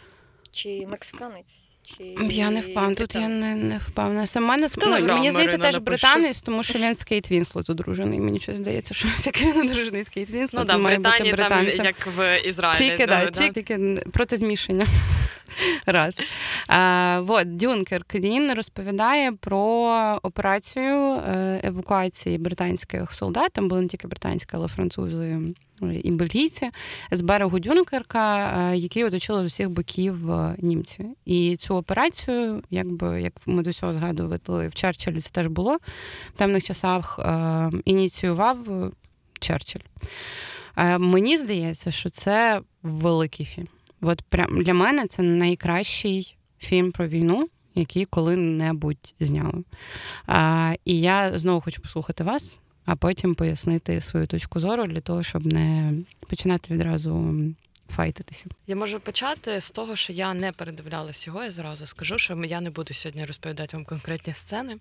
чи 0.52 0.88
мексиканець? 0.90 1.58
Чи 1.84 2.04
Я 2.30 2.50
не 2.52 2.62
впевнена, 2.62 2.96
тут 2.96 3.16
я 3.16 3.28
не, 3.28 3.56
не 3.56 3.78
впевнена. 3.78 4.26
Ну, 4.36 4.68
Телеграм, 4.68 5.18
мені 5.18 5.32
здається, 5.32 5.58
теж 5.58 5.78
британець, 5.78 6.42
тому 6.42 6.64
що 6.64 6.80
він 6.80 6.96
з 6.96 7.04
Кейт 7.04 7.32
Вінслет 7.32 7.70
одружений. 7.70 8.20
Мені 8.20 8.40
щось 8.40 8.58
здається, 8.58 8.94
що 8.94 9.08
всякий 9.16 9.52
він 9.52 9.60
одружений 9.70 10.04
з 10.04 10.10
Кейт 10.10 10.30
Вінслет, 10.30 10.54
Ну 10.54 10.66
да, 10.66 10.78
в 10.78 10.82
Британії 11.04 11.32
там 11.32 11.86
як 11.86 12.08
в 12.18 12.48
Ізраїлі. 12.48 12.78
Тільки, 12.90 13.06
да, 13.06 13.14
тільки 13.54 14.04
проти 14.14 14.38
змішання. 14.38 14.88
Раз. 15.86 16.20
А, 16.68 17.20
вот, 17.24 17.58
Дюнкерк 17.58 18.16
він 18.16 18.54
розповідає 18.54 19.32
про 19.32 19.60
операцію 20.24 21.16
е, 21.16 21.62
евакуації 21.64 22.38
британських 22.38 23.14
солдат. 23.14 23.52
Там 23.52 23.68
були 23.68 23.82
не 23.82 23.88
тільки 23.88 24.08
британські, 24.08 24.50
але 24.54 24.68
французи 24.68 25.40
і 26.04 26.12
бельгійці 26.12 26.70
з 27.12 27.22
берегу 27.22 27.60
Дюнкерка, 27.60 28.54
е, 28.72 28.78
який 28.78 29.04
оточили 29.04 29.44
з 29.44 29.46
усіх 29.46 29.70
боків 29.70 30.32
е, 30.32 30.56
німці. 30.58 31.06
І 31.26 31.56
цю 31.56 31.76
операцію, 31.76 32.64
якби 32.70 33.22
як 33.22 33.34
ми 33.46 33.64
до 33.64 33.74
цього 33.74 33.94
згадували, 33.94 34.68
в 34.68 34.74
Черчиллі 34.74 35.22
це 35.22 35.30
теж 35.30 35.48
було 35.48 35.78
в 36.34 36.38
темних 36.38 36.64
часах, 36.64 37.20
ініціював 37.86 38.58
Черчилль. 39.40 39.82
Мені 41.00 41.38
здається, 41.38 41.92
що 41.92 42.10
це 42.10 42.62
великий 42.84 43.46
фільм. 43.46 43.68
От 44.04 44.22
прям 44.22 44.64
для 44.64 44.74
мене 44.74 45.08
це 45.08 45.24
найкращий 45.24 46.38
фільм 46.60 46.92
про 46.92 47.08
війну, 47.08 47.50
який 47.76 48.06
коли-небудь 48.06 49.14
зняли. 49.20 49.64
А, 50.28 50.74
і 50.86 51.00
я 51.02 51.38
знову 51.40 51.62
хочу 51.62 51.82
послухати 51.82 52.24
вас, 52.24 52.60
а 52.86 52.96
потім 52.96 53.36
пояснити 53.36 54.02
свою 54.02 54.28
точку 54.28 54.60
зору 54.60 54.86
для 54.86 55.02
того, 55.02 55.24
щоб 55.24 55.46
не 55.46 55.94
починати 56.30 56.74
відразу 56.74 57.36
файтитися. 57.90 58.46
Я 58.68 58.76
можу 58.76 59.00
почати 59.00 59.62
з 59.62 59.72
того, 59.72 59.96
що 59.96 60.14
я 60.14 60.34
не 60.34 60.52
передивлялась 60.52 61.28
його. 61.28 61.44
Я 61.44 61.52
зразу 61.52 61.86
скажу, 61.86 62.18
що 62.18 62.44
я 62.44 62.62
не 62.62 62.70
буду 62.70 62.94
сьогодні 62.94 63.26
розповідати 63.26 63.78
вам 63.78 63.86
конкретні 63.86 64.34
сцени. 64.34 64.78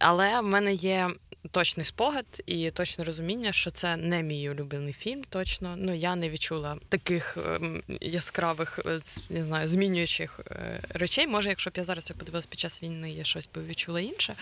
Але 0.00 0.40
в 0.40 0.44
мене 0.44 0.72
є 0.72 1.10
точний 1.50 1.86
спогад 1.86 2.42
і 2.46 2.70
точне 2.70 3.04
розуміння, 3.04 3.52
що 3.52 3.70
це 3.70 3.96
не 3.96 4.22
мій 4.22 4.50
улюблений 4.50 4.92
фільм. 4.92 5.24
Точно. 5.28 5.74
Ну 5.78 5.94
я 5.94 6.16
не 6.16 6.30
відчула 6.30 6.76
таких 6.88 7.36
ем, 7.36 7.82
яскравих, 8.00 8.80
е, 8.86 8.98
не 9.30 9.42
знаю, 9.42 9.68
змінюючих 9.68 10.40
е, 10.50 10.80
речей. 10.88 11.26
Може, 11.26 11.48
якщо 11.48 11.70
б 11.70 11.72
я 11.76 11.84
зараз 11.84 12.10
подивилась 12.18 12.46
під 12.46 12.60
час 12.60 12.82
війни, 12.82 13.10
я 13.10 13.24
щось 13.24 13.48
би 13.54 13.64
відчула 13.64 14.00
інше. 14.00 14.34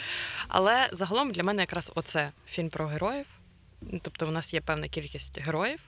Але 0.49 0.89
загалом 0.93 1.31
для 1.31 1.43
мене 1.43 1.63
якраз 1.63 1.93
оце 1.95 2.33
фільм 2.47 2.69
про 2.69 2.87
героїв. 2.87 3.27
Тобто, 4.03 4.27
у 4.27 4.31
нас 4.31 4.55
є 4.55 4.61
певна 4.61 4.89
кількість 4.89 5.41
героїв, 5.41 5.81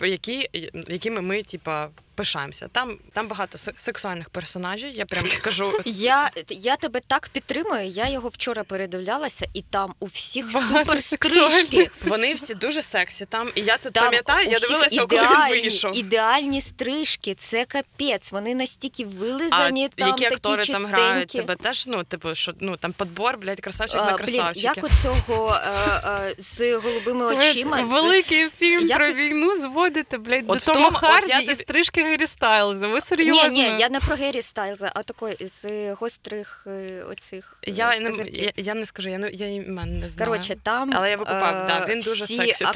які, 0.00 0.48
якими 0.88 1.20
ми, 1.20 1.42
типа, 1.42 1.88
пишаємося. 2.16 2.68
Там, 2.72 2.98
там 3.12 3.28
багато 3.28 3.58
сексуальних 3.58 4.30
персонажів. 4.30 4.90
Я 4.94 5.04
прям 5.04 5.24
кажу. 5.42 5.72
Я, 5.84 6.30
я 6.48 6.76
тебе 6.76 7.00
так 7.06 7.28
підтримую. 7.28 7.86
Я 7.86 8.08
його 8.10 8.28
вчора 8.28 8.64
передивлялася, 8.64 9.46
і 9.54 9.62
там 9.62 9.94
у 10.00 10.06
всіх 10.06 10.50
супер 10.52 11.02
стрижки. 11.02 11.90
Вони 12.04 12.34
всі 12.34 12.54
дуже 12.54 12.82
сексі 12.82 13.26
там, 13.26 13.50
і 13.54 13.60
я 13.60 13.78
це 13.78 13.90
Там 13.90 14.04
пам'ятаю. 14.04 14.48
Я 14.50 14.58
дивилася, 14.58 15.06
коли 15.06 15.22
він 15.22 15.60
вийшов. 15.62 15.96
ідеальні 15.96 16.60
стрижки. 16.60 17.34
Це 17.34 17.64
капець. 17.64 18.32
Вони 18.32 18.54
настільки 18.54 19.02
А 19.04 19.06
вилизані, 19.20 19.88
там 19.88 20.08
які 20.08 20.22
такі 20.24 20.34
актори 20.34 20.64
чистенькі. 20.64 20.82
там 20.92 21.00
грають? 21.00 21.28
Тебе 21.28 21.56
теж 21.56 21.86
ну, 21.86 22.04
типу, 22.04 22.34
що 22.34 22.52
ну 22.60 22.76
там 22.76 22.92
подбор, 22.92 23.38
блядь, 23.38 23.60
красавчик 23.60 23.96
на 23.96 24.02
А, 24.02 24.16
блін, 24.16 24.26
красавчики. 24.26 24.60
як 24.76 24.84
у 24.84 24.88
цього 25.02 25.54
е, 25.64 26.02
е, 26.04 26.34
з 26.38 26.76
голубими 26.76 27.24
очима. 27.26 27.82
Великий 27.82 28.48
фільм 28.58 28.86
Як- 28.86 28.98
про 28.98 29.12
війну 29.12 29.56
зводите, 29.56 30.18
блядь, 30.18 30.44
От 30.48 30.58
до 30.58 30.64
Тома 30.64 30.90
Харді 30.90 31.52
і 31.52 31.54
стрижки 31.54 32.04
Гері 32.06 32.26
Стайлза. 32.26 32.86
Ви 32.88 32.94
Ні, 32.94 33.00
серйозно? 33.00 33.48
ні, 33.48 33.76
я 33.78 33.88
не 33.88 34.00
про 34.00 34.16
Гері 34.16 34.42
Стайлза, 34.42 34.92
а 34.94 35.02
такої 35.02 35.36
з 35.62 35.92
гострих 35.94 36.64
е, 36.66 37.02
оцих 37.10 37.58
е, 37.68 37.70
Я, 37.70 38.00
не, 38.00 38.24
я, 38.32 38.52
я 38.56 38.74
не 38.74 38.86
скажу, 38.86 39.08
я, 39.08 39.18
не- 39.18 39.30
я 39.30 39.46
імен 39.54 39.98
не 40.00 40.08
знаю. 40.08 40.30
Коротше, 40.30 40.56
там 40.62 40.92
Але 40.96 41.10
я 41.10 41.16
викупав, 41.16 41.56
е, 41.56 41.64
да, 41.66 41.86
він 41.88 42.00
дуже 42.00 42.24
всі 42.24 42.36
сексі 42.36 42.64
теж. 42.64 42.74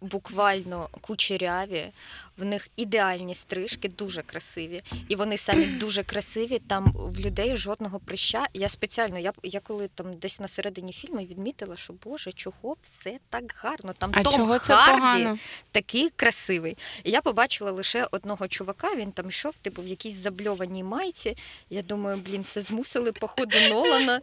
буквально 0.00 0.88
кучеряві, 1.00 1.86
в 2.36 2.44
них 2.44 2.68
ідеальні 2.76 3.34
стрижки, 3.34 3.88
дуже 3.88 4.22
красиві. 4.22 4.82
І 5.08 5.16
вони 5.16 5.36
самі 5.36 5.66
дуже 5.80 6.02
красиві. 6.02 6.58
Там 6.68 6.92
в 6.94 7.20
людей 7.20 7.56
жодного 7.56 8.00
прища. 8.00 8.46
Я 8.54 8.68
спеціально, 8.68 9.18
я, 9.18 9.32
я 9.42 9.60
коли 9.60 9.88
там 9.94 10.14
десь 10.14 10.40
на 10.40 10.48
середині 10.48 10.92
фільму 10.92 11.18
відмітила, 11.18 11.76
що 11.76 11.94
Боже, 12.04 12.32
чого 12.32 12.76
все 12.82 13.18
так 13.30 13.54
гарно? 13.56 13.94
Там 13.98 14.10
А 14.14 14.22
Том 14.22 14.32
чого 14.32 14.58
це 14.58 14.76
Харді 14.76 15.00
погано? 15.00 15.38
такий 15.70 16.10
красивий. 16.16 16.76
І 17.04 17.10
я 17.10 17.20
побачила 17.20 17.70
лише 17.70 18.06
одного 18.10 18.48
чувака, 18.48 18.94
він 18.94 19.12
там 19.12 19.28
йшов, 19.28 19.54
типу, 19.62 19.82
в 19.82 19.86
якійсь 19.86 20.14
забльованій 20.14 20.84
майці. 20.84 21.36
Я 21.70 21.82
думаю, 21.82 22.16
блін, 22.26 22.44
це 22.44 22.60
змусили 22.60 23.12
походу 23.12 23.56
Нолана. 23.68 24.20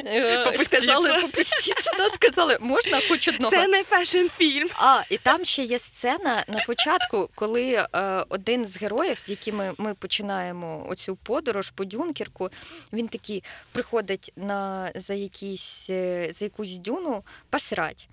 Е. 0.00 0.58
Сказали, 0.64 1.20
попустіться, 1.22 1.90
да, 1.98 2.08
сказали, 2.08 2.58
можна 2.60 3.00
хоч 3.08 3.28
одного. 3.28 3.50
Це 3.50 3.66
не 3.68 3.82
fashion 3.84 4.26
фільм. 4.36 4.68
А, 4.74 5.02
і 5.10 5.18
там 5.18 5.44
ще 5.44 5.62
є 5.62 5.78
сцена 5.78 6.44
на 6.48 6.64
початку, 6.66 7.30
коли 7.42 7.72
е, 7.72 7.86
один 8.28 8.68
з 8.68 8.82
героїв, 8.82 9.18
з 9.18 9.28
якими 9.28 9.72
ми 9.78 9.94
починаємо 9.94 10.86
оцю 10.88 11.16
подорож 11.16 11.70
по 11.70 11.84
Дюнкерку, 11.84 12.50
він 12.92 13.08
такий 13.08 13.44
приходить 13.72 14.32
на 14.36 14.92
за 14.94 15.14
якісь 15.14 15.90
е, 15.90 16.28
за 16.32 16.44
якусь 16.44 16.78
дюну 16.78 17.24
посрать. 17.50 18.08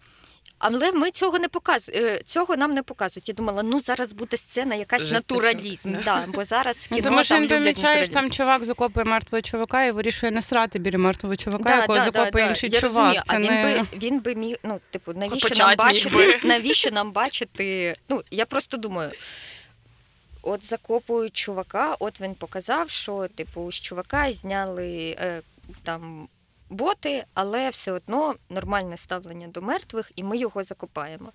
Але 0.59 0.91
ми 0.91 1.11
цього 1.11 1.39
не 1.39 1.47
показуємо. 1.47 2.17
Цього 2.25 2.55
нам 2.57 2.73
не 2.73 2.83
показують. 2.83 3.27
Я 3.29 3.33
думала, 3.35 3.63
ну 3.63 3.79
зараз 3.79 4.13
буде 4.13 4.37
сцена, 4.37 4.75
якась 4.75 5.01
Жестичок, 5.01 5.29
натуралізм. 5.43 5.93
да. 5.93 5.99
Да, 6.03 6.25
бо 6.27 6.45
зараз 6.45 6.87
Ну, 6.91 6.97
кіно 6.97 7.09
тому 7.09 7.23
що 7.23 7.35
там 7.35 7.43
люблять 7.43 7.59
помічаєш, 7.63 8.09
там 8.09 8.31
чувак 8.31 8.65
закопує 8.65 9.05
мертвого 9.05 9.41
чувака 9.41 9.83
і 9.83 9.91
вирішує 9.91 10.31
не 10.31 10.41
срати 10.41 10.79
біля 10.79 10.97
мертвого 10.97 11.35
чувака, 11.35 11.63
Да, 11.63 11.75
якого 11.75 11.97
да, 11.97 12.03
закопує 12.05 12.31
да, 12.31 12.39
да. 12.45 12.49
інший 12.49 12.69
Я 12.69 12.79
чувак. 12.79 12.95
розумію, 13.15 13.21
Це 13.25 13.35
а 13.35 13.39
він 13.39 13.51
не... 13.61 13.63
би 13.83 13.87
він 13.97 14.19
би 14.19 14.35
міг. 14.35 14.57
Ну, 14.63 14.79
типу, 14.91 15.13
навіщо 15.13 15.49
Почать 15.49 15.67
нам 15.67 15.75
бачити? 15.87 16.15
би. 16.15 16.39
Навіщо 16.43 16.91
нам 16.91 17.11
бачити? 17.11 17.95
Ну 18.09 18.21
я 18.31 18.45
просто 18.45 18.77
думаю. 18.77 19.11
от 20.41 20.65
закопують 20.65 21.33
чувака, 21.33 21.95
от 21.99 22.21
він 22.21 22.35
показав, 22.35 22.89
що 22.89 23.27
типу 23.35 23.71
з 23.71 23.75
чувака 23.81 24.33
зняли 24.33 25.15
е, 25.19 25.41
там 25.83 26.27
боти, 26.69 27.25
але 27.33 27.69
все 27.69 27.91
одно 27.91 28.35
нормальне 28.49 28.97
ставлення 28.97 29.47
до 29.47 29.61
мертвих, 29.61 30.11
і 30.15 30.23
ми 30.23 30.37
його 30.37 30.63
закопаємо. 30.63 31.31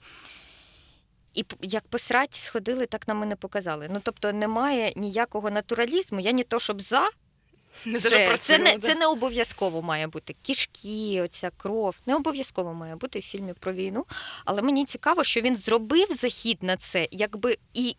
І 1.34 1.44
як 1.60 1.88
посрать 1.88 2.34
сходили, 2.34 2.86
так 2.86 3.08
нам 3.08 3.22
і 3.22 3.26
не 3.26 3.36
показали. 3.36 3.88
Ну 3.90 4.00
тобто 4.02 4.32
немає 4.32 4.92
ніякого 4.96 5.50
натуралізму. 5.50 6.20
Я 6.20 6.32
не 6.32 6.42
то, 6.42 6.60
щоб 6.60 6.82
за. 6.82 7.10
Не 7.84 7.98
Це, 7.98 8.36
це, 8.36 8.58
не, 8.58 8.78
це 8.78 8.94
не 8.94 9.06
обов'язково 9.06 9.82
має 9.82 10.06
бути. 10.06 10.36
Кішки, 10.42 11.22
оця 11.22 11.50
кров. 11.56 11.96
Не 12.06 12.14
обов'язково 12.16 12.74
має 12.74 12.96
бути 12.96 13.18
в 13.18 13.22
фільмі 13.22 13.52
про 13.52 13.72
війну. 13.72 14.06
Але 14.44 14.62
мені 14.62 14.84
цікаво, 14.84 15.24
що 15.24 15.40
він 15.40 15.56
зробив 15.56 16.08
захід 16.16 16.62
на 16.62 16.76
це, 16.76 17.08
якби 17.10 17.58
і. 17.74 17.96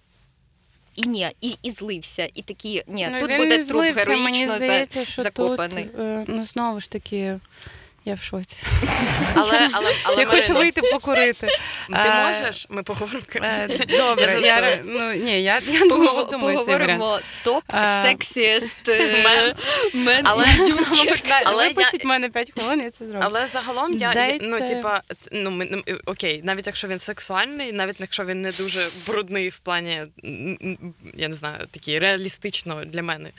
І 0.96 1.08
ні, 1.08 1.30
і, 1.42 1.56
і 1.64 1.72
злився, 1.72 2.30
і 2.34 2.42
такі, 2.42 2.84
ні, 2.88 3.08
Ну, 3.12 3.20
тут 3.20 3.38
буде 3.38 3.56
труп 3.58 3.68
злився, 3.68 4.00
героїчно 4.00 4.24
Мені 4.32 4.48
здається, 4.48 5.06
що 5.06 5.22
закопаний. 5.22 5.84
тут, 5.84 6.00
е, 6.00 6.26
ну, 6.28 6.46
знову 6.46 6.80
ж 6.80 6.90
таки, 6.92 7.40
я 8.06 8.14
в 8.14 8.22
шоці. 8.22 8.58
Але, 9.36 9.70
але, 9.74 9.92
але 10.04 10.22
я 10.22 10.26
хочу 10.28 10.54
вийти 10.54 10.82
покурити. 10.82 11.48
Ти 11.90 11.94
Е, 12.10 12.28
можеш? 12.28 12.66
Ми 12.70 12.84
поговоримо. 12.84 13.26
Е, 13.36 13.68
Я 13.90 13.98
Добре, 13.98 14.40
я, 14.44 14.80
ну, 14.84 15.14
ні, 15.14 15.44
я, 15.44 15.62
я 15.68 15.80
Погов- 15.82 16.30
думаю. 16.30 16.58
Поговоримо 16.58 17.20
топ 17.44 17.64
А, 17.68 18.04
сексіст 18.04 18.76
Мен. 18.88 19.54
мен 19.94 20.28
Але-. 20.28 20.46
Але 21.46 21.64
я- 21.64 21.70
випустіть 21.70 22.06
мене 22.06 22.30
5 22.30 22.52
хвилин, 22.52 22.82
я 22.82 22.92
це 22.92 23.06
зроблю. 23.06 23.22
Але 23.26 23.48
загалом 23.48 23.94
я 23.98 24.14
Дайте- 24.14 24.46
ну, 24.48 24.68
типа, 24.68 25.02
ну 25.32 25.50
ну, 25.50 25.84
е, 25.88 25.98
окей, 26.06 26.42
навіть 26.44 26.68
якщо 26.68 26.88
він 26.88 27.00
сексуальний, 27.00 27.72
навіть 27.72 27.96
якщо 28.00 28.26
він 28.26 28.42
не 28.42 28.52
дуже 28.52 28.88
брудний 29.08 29.50
в 29.50 29.58
плані, 29.58 30.02
я 31.16 31.28
не 31.28 31.34
знаю, 31.34 31.68
такий 31.72 32.00
реалістично 32.00 32.86
для 32.86 33.04
мене. 33.04 33.32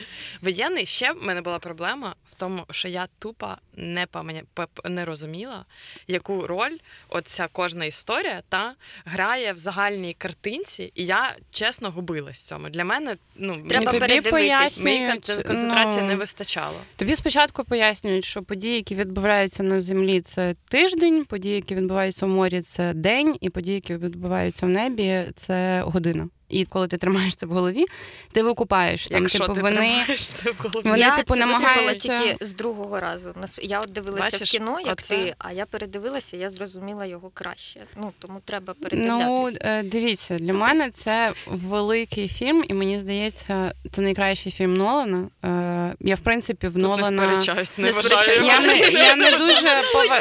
Воєнний 0.42 0.86
ще 0.86 1.12
в 1.12 1.22
мене 1.22 1.40
була 1.40 1.58
проблема 1.58 2.14
в 2.30 2.34
тому, 2.34 2.64
що 2.70 2.88
я 2.88 3.06
тупо 3.18 3.48
не 3.76 4.06
пам'я... 4.06 4.42
не 4.84 5.04
розуміла, 5.04 5.64
яку 6.08 6.46
роль 6.46 6.76
оця 7.08 7.48
кожна 7.52 7.84
історія 7.84 8.42
та 8.48 8.74
грає 9.04 9.52
в 9.52 9.58
загальній 9.58 10.14
картинці, 10.18 10.92
і 10.94 11.04
я 11.04 11.36
чесно 11.50 11.90
губилась 11.90 12.44
в 12.44 12.48
цьому. 12.48 12.68
Для 12.68 12.84
мене 12.84 13.16
ну 13.36 13.56
Треба 13.68 13.86
тобі 13.86 14.00
передивитись. 14.00 14.30
пояснюють, 14.30 15.26
концентрації 15.46 16.02
ну, 16.02 16.08
не 16.08 16.16
вистачало. 16.16 16.76
Тобі 16.96 17.16
спочатку 17.16 17.64
пояснюють, 17.64 18.24
що 18.24 18.42
події, 18.42 18.76
які 18.76 18.94
відбуваються 18.94 19.62
на 19.62 19.80
землі, 19.80 20.20
це 20.20 20.54
тиждень, 20.68 21.24
події, 21.24 21.54
які 21.54 21.74
відбуваються 21.74 22.26
в 22.26 22.28
морі, 22.28 22.60
це 22.60 22.94
день, 22.94 23.36
і 23.40 23.50
події, 23.50 23.74
які 23.74 23.96
відбуваються 23.96 24.66
в 24.66 24.68
небі, 24.68 25.24
це 25.34 25.80
година. 25.80 26.28
І 26.48 26.64
коли 26.64 26.88
ти 26.88 26.96
тримаєш 26.96 27.36
це 27.36 27.46
в 27.46 27.50
голові, 27.50 27.84
ти 28.32 28.42
викупаєш 28.42 29.06
там, 29.08 29.20
Якщо 29.22 29.38
типу, 29.38 29.52
ти 29.54 29.60
вони. 29.62 29.76
тримаєш 29.76 30.28
це 30.28 30.50
в 30.50 30.54
голові. 30.58 30.88
Вони, 30.88 30.98
я 30.98 31.16
типу, 31.16 31.34
це 31.34 31.40
намагаються- 31.46 31.98
тільки 32.18 32.44
з 32.44 32.52
другого 32.54 33.00
разу. 33.00 33.34
Я 33.62 33.80
от 33.80 33.92
дивилася 33.92 34.24
Бачиш, 34.24 34.48
в 34.48 34.52
кіно, 34.52 34.80
як 34.80 34.92
оце- 34.98 35.16
ти, 35.16 35.34
а 35.38 35.52
я 35.52 35.66
передивилася, 35.66 36.36
я 36.36 36.50
зрозуміла 36.50 37.06
його 37.06 37.30
краще. 37.34 37.80
Ну 37.96 38.12
тому 38.18 38.40
треба 38.44 38.74
Ну, 38.78 38.88
передивлятися. 38.88 39.58
е, 39.64 39.82
дивіться, 39.82 40.34
для 40.38 40.52
мене 40.52 40.90
це 40.90 41.32
великий 41.46 42.28
фільм, 42.28 42.64
і 42.68 42.74
мені 42.74 43.00
здається, 43.00 43.72
це 43.92 44.02
найкращий 44.02 44.52
фільм 44.52 44.74
Нолана. 44.74 45.28
Е, 45.44 45.94
Я, 46.00 46.14
в 46.14 46.20
принципі, 46.20 46.68
в 46.68 46.74
Тут 46.74 46.98
не 46.98 47.04
сперечаюсь, 47.04 47.78
не, 47.78 47.84
Не 47.84 47.92
вважаю. 47.92 48.22
сперечаюсь. 48.22 48.44
Я 48.46 48.60
не, 48.60 48.78
я 48.90 49.16
не 49.16 49.30
дуже 49.38 49.82
пова... 49.92 50.20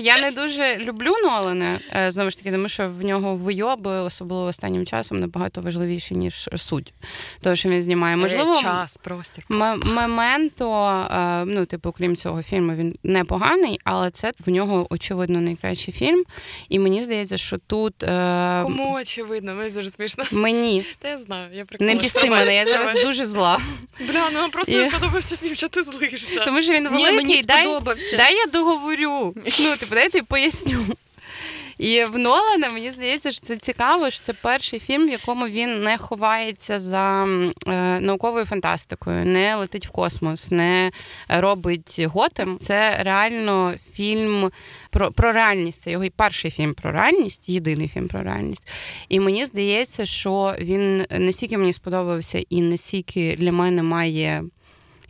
я 0.00 0.18
не 0.20 0.30
дуже 0.30 0.76
люблю 0.76 1.12
Нолана, 1.22 1.80
е, 1.96 2.12
знову 2.12 2.30
ж 2.30 2.38
таки, 2.38 2.50
тому 2.52 2.68
що 2.68 2.88
в 2.88 3.02
нього 3.02 3.36
вийоби, 3.36 3.90
особливо 3.90 4.44
останнім 4.44 4.86
часом, 4.86 5.20
набагато 5.20 5.49
важливіші, 5.58 6.14
ніж 6.14 6.48
суть. 6.56 6.92
Того, 7.42 7.56
що 7.56 7.68
він 7.68 7.82
знімає. 7.82 8.16
Можливо, 8.16 8.52
Е, 8.52 8.62
час, 8.62 8.96
простір. 8.96 9.44
Мементо, 9.84 10.88
е, 11.12 11.44
ну, 11.44 11.66
типу, 11.66 11.92
крім 11.92 12.16
цього 12.16 12.42
фільму, 12.42 12.74
він 12.74 12.94
непоганий, 13.02 13.80
але 13.84 14.10
це 14.10 14.32
в 14.46 14.50
нього 14.50 14.86
очевидно 14.90 15.40
найкращий 15.40 15.94
фільм. 15.94 16.24
І 16.68 16.78
мені 16.78 17.04
здається, 17.04 17.36
що 17.36 17.58
тут 17.58 18.02
е, 18.02 18.60
Кому 18.62 18.94
очевидно, 18.94 19.54
мені 19.54 19.70
дуже 19.70 19.90
смішно. 19.90 20.24
мені 20.32 20.84
Та 20.98 21.08
я 21.08 21.18
знаю, 21.18 21.48
я 21.54 21.64
не 21.80 21.94
біси 21.94 22.30
мене, 22.30 22.54
я 22.54 22.64
зараз 22.64 23.04
дуже 23.04 23.26
зла. 23.26 23.58
Бля, 24.08 24.30
ну 24.32 24.50
просто 24.50 24.72
І- 24.72 24.76
не 24.76 24.84
сподобався 24.90 25.36
фільм, 25.36 25.54
що 25.54 25.68
ти 25.68 25.82
злишся. 25.82 26.44
Тому 26.44 26.62
що 26.62 26.72
він 26.72 26.82
Ні, 26.82 26.88
великий. 26.88 27.16
мені 27.16 27.42
дай, 27.42 27.64
сподобався. 27.64 28.16
дай 28.16 28.34
я 28.34 28.46
договорю. 28.46 29.34
Ну, 29.60 29.76
типу, 29.76 29.94
дай 29.94 30.04
я 30.04 30.10
тобі 30.10 30.24
поясню. 30.28 30.86
І 31.80 32.04
в 32.04 32.18
Нолана 32.18 32.70
мені 32.70 32.90
здається, 32.90 33.32
що 33.32 33.40
це 33.40 33.56
цікаво, 33.56 34.10
що 34.10 34.22
це 34.22 34.32
перший 34.32 34.80
фільм, 34.80 35.06
в 35.06 35.10
якому 35.10 35.46
він 35.46 35.82
не 35.82 35.98
ховається 35.98 36.80
за 36.80 37.26
е, 37.66 38.00
науковою 38.00 38.44
фантастикою, 38.44 39.24
не 39.24 39.56
летить 39.56 39.86
в 39.86 39.90
космос, 39.90 40.50
не 40.50 40.90
робить 41.28 42.00
готем. 42.06 42.58
Це 42.58 43.02
реально 43.02 43.74
фільм 43.92 44.50
про, 44.90 45.12
про 45.12 45.32
реальність. 45.32 45.80
Це 45.80 45.90
його 45.90 46.04
і 46.04 46.10
перший 46.10 46.50
фільм 46.50 46.74
про 46.74 46.92
реальність, 46.92 47.48
єдиний 47.48 47.88
фільм 47.88 48.08
про 48.08 48.22
реальність. 48.22 48.68
І 49.08 49.20
мені 49.20 49.46
здається, 49.46 50.04
що 50.04 50.54
він 50.60 51.06
настільки 51.10 51.58
мені 51.58 51.72
сподобався, 51.72 52.42
і 52.50 52.62
настільки 52.62 53.36
для 53.36 53.52
мене 53.52 53.82
має 53.82 54.44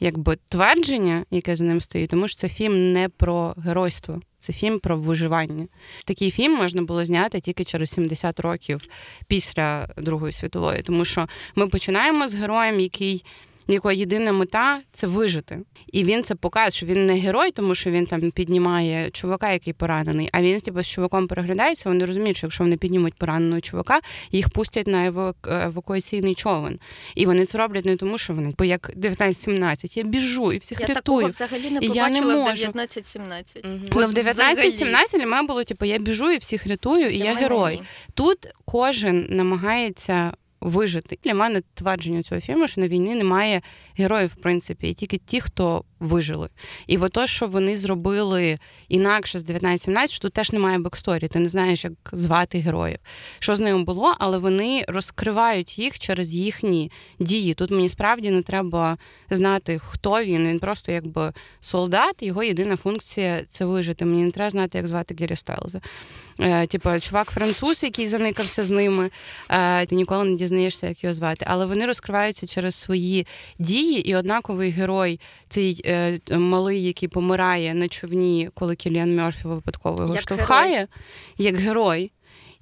якби 0.00 0.36
твердження, 0.48 1.24
яке 1.30 1.54
за 1.54 1.64
ним 1.64 1.80
стоїть, 1.80 2.10
тому 2.10 2.28
що 2.28 2.40
це 2.40 2.48
фільм 2.48 2.92
не 2.92 3.08
про 3.08 3.54
геройство, 3.64 4.20
це 4.40 4.52
фільм 4.52 4.78
про 4.78 4.96
виживання. 4.96 5.66
Такий 6.04 6.30
фільм 6.30 6.52
можна 6.54 6.82
було 6.82 7.04
зняти 7.04 7.40
тільки 7.40 7.64
через 7.64 7.90
70 7.90 8.40
років 8.40 8.80
після 9.26 9.88
Другої 9.96 10.32
світової, 10.32 10.82
тому 10.82 11.04
що 11.04 11.28
ми 11.54 11.66
починаємо 11.66 12.28
з 12.28 12.34
героєм, 12.34 12.80
який. 12.80 13.24
Якого 13.68 13.92
єдина 13.92 14.32
мета 14.32 14.80
це 14.92 15.06
вижити. 15.06 15.58
І 15.92 16.04
він 16.04 16.22
це 16.22 16.34
показує, 16.34 16.70
що 16.70 16.86
він 16.86 17.06
не 17.06 17.14
герой, 17.14 17.50
тому 17.50 17.74
що 17.74 17.90
він 17.90 18.06
там 18.06 18.30
піднімає 18.30 19.10
чувака, 19.10 19.52
який 19.52 19.72
поранений. 19.72 20.28
А 20.32 20.42
він 20.42 20.60
типу, 20.60 20.82
з 20.82 20.86
чуваком 20.88 21.26
переглядається. 21.28 21.88
Вони 21.88 22.04
розуміють, 22.04 22.36
що 22.36 22.46
якщо 22.46 22.64
вони 22.64 22.76
піднімуть 22.76 23.14
пораненого 23.14 23.60
чувака, 23.60 24.00
їх 24.32 24.48
пустять 24.48 24.86
на 24.86 25.10
евак- 25.10 25.64
евакуаційний 25.66 26.34
човен. 26.34 26.78
І 27.14 27.26
вони 27.26 27.44
це 27.46 27.58
роблять 27.58 27.84
не 27.84 27.96
тому, 27.96 28.18
що 28.18 28.34
вони, 28.34 28.54
бо 28.58 28.64
як 28.64 28.90
19-17, 28.96 29.96
я 29.96 30.02
біжу 30.04 30.52
і 30.52 30.58
всіх 30.58 30.80
Я 30.80 30.86
такого 30.86 31.20
рятую. 31.20 31.32
взагалі 31.32 31.70
не 31.70 31.80
І 31.80 31.88
я 31.88 32.08
не 32.08 32.22
побачила 32.22 32.44
в 32.44 32.48
можу. 32.48 32.62
19-17. 32.64 33.64
Мгм. 33.64 33.80
Ну, 33.92 34.00
в 34.00 34.04
От 34.10 34.14
19-17 34.16 35.18
для 35.18 35.26
мене 35.26 35.48
було 35.48 35.64
типу, 35.64 35.84
я 35.84 35.98
біжу 35.98 36.30
і 36.30 36.38
всіх 36.38 36.66
рятую, 36.66 37.10
і 37.10 37.18
Для 37.18 37.24
я 37.24 37.34
герой. 37.34 37.74
ні. 37.76 37.82
Тут 38.14 38.38
кожен 38.64 39.26
намагається 39.30 40.32
вижити. 40.60 41.18
Для 41.24 41.34
мене 41.34 41.62
твердження 41.74 42.22
цього 42.22 42.40
фільму, 42.40 42.68
що 42.68 42.80
на 42.80 42.88
війні 42.88 43.14
немає 43.14 43.62
героїв, 43.96 44.30
в 44.30 44.42
принципі, 44.42 44.90
і 44.90 44.94
тільки 44.94 45.18
ті, 45.18 45.40
хто 45.40 45.84
вижили. 46.00 46.48
І 46.86 46.98
от 46.98 47.12
то, 47.12 47.26
що 47.26 47.46
вони 47.46 47.78
зробили 47.78 48.58
інакше 48.88 49.38
з 49.38 49.44
19-17, 49.44 50.08
що 50.08 50.22
тут 50.22 50.32
теж 50.32 50.52
немає 50.52 50.78
backstory. 50.78 51.28
Ти 51.28 51.38
не 51.38 51.48
знаєш, 51.48 51.84
як 51.84 51.92
звати 52.12 52.58
героїв. 52.58 52.98
Що 53.38 53.56
з 53.56 53.60
ними 53.60 53.84
було, 53.84 54.14
але 54.18 54.38
вони 54.38 54.84
розкривають 54.88 55.78
їх 55.78 55.98
через 55.98 56.34
їхні 56.34 56.90
дії. 57.18 57.54
Тут 57.54 57.70
мені 57.70 57.88
справді 57.88 58.30
не 58.30 58.42
треба 58.42 58.98
знати, 59.30 59.78
хто 59.78 60.24
він. 60.24 60.48
Він 60.48 60.58
просто 60.58 60.92
якби 60.92 61.32
солдат, 61.60 62.22
його 62.22 62.42
єдина 62.42 62.76
функція 62.76 63.42
це 63.48 63.64
вижити. 63.64 64.04
Мені 64.04 64.22
не 64.22 64.30
треба 64.30 64.50
знати, 64.50 64.78
як 64.78 64.86
звати 64.86 65.14
Гері 65.20 65.36
Стайлза. 65.36 65.80
Е, 66.40 66.66
типу, 66.66 66.90
чувак 67.00 67.30
француз, 67.30 67.82
який 67.82 68.08
заникався 68.08 68.64
з 68.64 68.70
ними, 68.70 69.10
е, 69.50 69.86
ти 69.86 69.94
ніколи 69.94 70.24
не 70.24 70.36
дізнаєшся, 70.36 70.88
як 70.88 71.04
його 71.04 71.14
звати. 71.14 71.46
Але 71.48 71.66
вони 71.66 71.86
розкриваються 71.86 72.46
через 72.46 72.74
свої 72.74 73.26
дії, 73.58 74.08
і 74.10 74.14
однаковий 74.14 74.70
герой, 74.70 75.20
цей 75.48 75.80
е, 75.86 75.89
малий, 76.30 76.84
який 76.84 77.08
помирає 77.08 77.74
на 77.74 77.88
човні, 77.88 78.50
коли 78.54 78.76
Кіліан 78.76 79.16
Мерфі 79.16 79.48
випадково 79.48 80.02
його 80.02 80.14
Як 80.14 80.22
штовхає, 80.22 80.88
як 81.38 81.56
герой. 81.56 82.12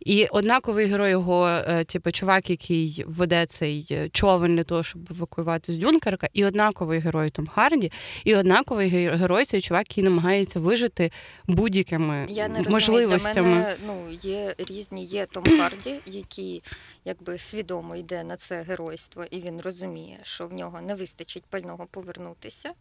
І 0.00 0.26
однаковий 0.26 0.86
герой 0.86 1.10
його, 1.10 1.48
е, 1.48 1.84
типу, 1.84 2.10
чувак, 2.10 2.50
який 2.50 3.04
веде 3.06 3.46
цей 3.46 3.86
е, 3.90 4.08
човен 4.08 4.56
для 4.56 4.64
того, 4.64 4.82
щоб 4.82 5.10
евакуювати 5.10 5.72
з 5.72 5.76
Дюнкерка, 5.76 6.28
і 6.32 6.44
однаковий 6.44 7.00
герой 7.00 7.30
Том 7.30 7.46
Харді, 7.46 7.92
і 8.24 8.36
однаковий 8.36 8.88
герой 9.08 9.44
цей 9.44 9.60
чувак, 9.60 9.88
який 9.88 10.04
намагається 10.04 10.60
вижити 10.60 11.12
будь-якими 11.46 12.26
Я 12.28 12.48
не 12.48 12.54
розумію, 12.54 12.72
можливостями. 12.72 13.34
Для 13.34 13.42
мене 13.42 13.76
ну, 13.86 14.18
є 14.22 14.54
різні, 14.58 15.04
є 15.04 15.26
Том 15.26 15.44
Харді, 15.58 16.00
який 16.06 16.62
якби 17.04 17.38
свідомо 17.38 17.96
йде 17.96 18.24
на 18.24 18.36
це 18.36 18.62
геройство, 18.62 19.24
і 19.30 19.40
він 19.40 19.60
розуміє, 19.60 20.18
що 20.22 20.46
в 20.46 20.52
нього 20.52 20.80
не 20.80 20.94
вистачить 20.94 21.44
пального 21.50 21.86
повернутися. 21.90 22.72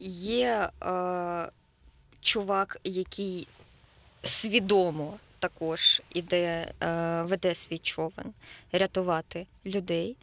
Є 0.00 0.70
е, 0.82 1.48
чувак, 2.20 2.78
який 2.84 3.48
свідомо 4.22 5.18
також 5.42 6.02
іде, 6.14 6.72
е, 6.82 7.22
веде 7.22 7.54
свій 7.54 7.78
човен 7.78 8.32
рятувати 8.72 9.46
людей, 9.66 10.16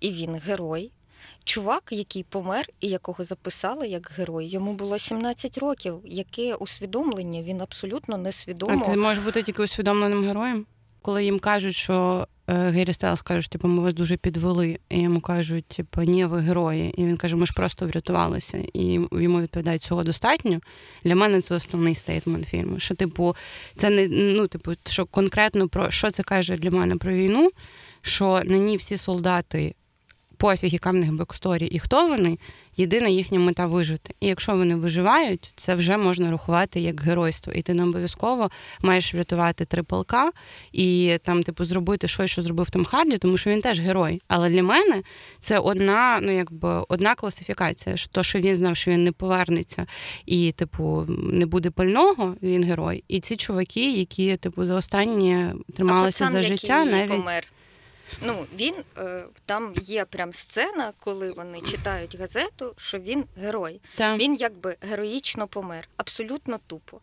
і 0.00 0.10
він 0.10 0.34
герой. 0.34 0.90
Чувак, 1.44 1.82
який 1.90 2.22
помер 2.22 2.66
і 2.80 2.88
якого 2.88 3.24
записали 3.24 3.88
як 3.88 4.10
герой, 4.16 4.46
йому 4.46 4.72
було 4.72 4.98
17 4.98 5.58
років. 5.58 6.00
Яке 6.04 6.54
усвідомлення 6.54 7.42
він 7.42 7.60
абсолютно 7.60 8.14
А 8.14 8.18
несвідомо. 8.18 8.84
ти 8.84 8.96
можеш 8.96 9.24
бути 9.24 9.42
тільки 9.42 9.62
усвідомленим 9.62 10.24
героєм? 10.24 10.66
Коли 11.06 11.24
їм 11.24 11.38
кажуть, 11.38 11.74
що 11.74 12.26
е, 12.46 12.54
Гаррі 12.54 12.92
Стайлс 12.92 13.22
каже, 13.22 13.50
типу, 13.50 13.68
ми 13.68 13.82
вас 13.82 13.94
дуже 13.94 14.16
підвели, 14.16 14.78
і 14.88 15.00
йому 15.00 15.20
кажуть, 15.20 15.64
типу, 15.64 16.02
ні, 16.02 16.24
ви 16.24 16.40
герої. 16.40 16.94
І 16.96 17.06
він 17.06 17.16
каже, 17.16 17.36
ми 17.36 17.46
ж 17.46 17.52
просто 17.52 17.86
врятувалися. 17.86 18.58
І 18.72 19.00
йому 19.12 19.40
відповідають, 19.40 19.82
цього 19.82 20.04
достатньо. 20.04 20.60
Для 21.04 21.14
мене 21.14 21.40
це 21.40 21.54
основний 21.54 21.94
statement 21.94 22.48
фільму. 22.48 22.78
Що, 22.78 22.94
типу, 22.94 23.36
це 23.76 23.90
не 23.90 24.08
ну, 24.10 24.46
типу, 24.46 24.72
що 24.86 25.06
конкретно 25.06 25.68
про 25.68 25.90
що 25.90 26.10
це 26.10 26.22
каже 26.22 26.56
для 26.56 26.70
мене 26.70 26.96
про 26.96 27.12
війну, 27.12 27.50
що 28.02 28.40
на 28.44 28.58
ній 28.58 28.76
всі 28.76 28.96
солдати. 28.96 29.74
Пофіг, 30.36 30.72
яка 30.72 30.90
в 30.90 30.94
них 30.94 31.12
backstory 31.12 31.66
і 31.66 31.78
хто 31.78 32.08
вони, 32.08 32.38
єдина 32.76 33.08
їхня 33.08 33.38
мета 33.38 33.66
вижити. 33.66 34.14
І 34.20 34.26
якщо 34.26 34.56
вони 34.56 34.76
виживають, 34.76 35.52
це 35.56 35.74
вже 35.74 35.96
можна 35.96 36.30
рахувати 36.30 36.80
як 36.80 37.00
геройство. 37.00 37.52
І 37.52 37.62
ти 37.62 37.74
не 37.74 37.82
обов'язково 37.82 38.50
маєш 38.82 39.14
врятувати 39.14 39.64
три 39.64 39.82
полка 39.82 40.30
і 40.72 41.18
там, 41.24 41.42
типу, 41.42 41.64
зробити 41.64 42.08
щось, 42.08 42.30
що 42.30 42.42
зробив 42.42 42.70
Том 42.70 42.84
Харді, 42.84 43.18
тому 43.18 43.36
що 43.36 43.50
він 43.50 43.60
теж 43.60 43.80
герой. 43.80 44.22
Але 44.28 44.48
для 44.50 44.62
мене 44.62 45.02
це 45.40 45.58
одна, 45.58 46.18
ну 46.22 46.32
якби 46.32 46.84
одна 46.88 47.14
класифікація. 47.14 47.96
Що 47.96 48.10
то, 48.10 48.22
що 48.22 48.38
він 48.38 48.56
знав, 48.56 48.76
що 48.76 48.90
він 48.90 49.04
не 49.04 49.12
повернеться 49.12 49.86
і, 50.26 50.52
типу, 50.52 51.04
не 51.08 51.46
буде 51.46 51.70
пального, 51.70 52.34
він 52.42 52.64
герой. 52.64 53.04
І 53.08 53.20
ці 53.20 53.36
чуваки, 53.36 53.92
які, 53.92 54.36
типу, 54.36 54.64
за 54.64 54.74
останні 54.74 55.46
трималися 55.74 56.28
за 56.30 56.42
життя, 56.42 56.84
навіть 56.84 57.08
помер. 57.08 57.46
Ну, 58.22 58.46
він 58.58 58.74
е, 58.98 59.24
там 59.46 59.74
є 59.76 60.04
прям 60.04 60.32
сцена, 60.32 60.92
коли 61.00 61.32
вони 61.32 61.60
читають 61.60 62.18
газету, 62.18 62.74
що 62.76 62.98
він 62.98 63.24
герой. 63.36 63.80
Та. 63.94 64.16
Він 64.16 64.34
якби 64.34 64.76
героїчно 64.80 65.46
помер. 65.46 65.88
Абсолютно 65.96 66.58
тупо. 66.66 67.00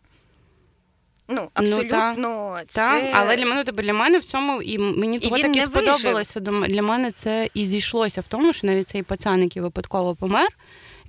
Ну, 1.28 1.42
Ну, 1.42 1.50
абсолютно 1.54 2.60
це... 2.68 2.74
Так, 2.74 3.10
але 3.12 3.36
для 3.36 3.46
мене 3.46 3.64
тобі 3.64 3.82
для 3.82 3.94
мене 3.94 4.18
в 4.18 4.24
цьому 4.24 4.62
і 4.62 4.78
мені 4.78 5.18
того 5.18 5.36
він 5.36 5.42
так 5.42 5.56
і 5.56 5.60
не 5.60 5.66
вижив. 5.66 5.94
сподобалося. 5.94 6.40
Для 6.40 6.82
мене 6.82 7.10
це 7.10 7.48
і 7.54 7.66
зійшлося 7.66 8.20
в 8.20 8.26
тому, 8.26 8.52
що 8.52 8.66
навіть 8.66 8.88
цей 8.88 9.02
пацан, 9.02 9.42
який 9.42 9.62
випадково 9.62 10.14
помер 10.14 10.48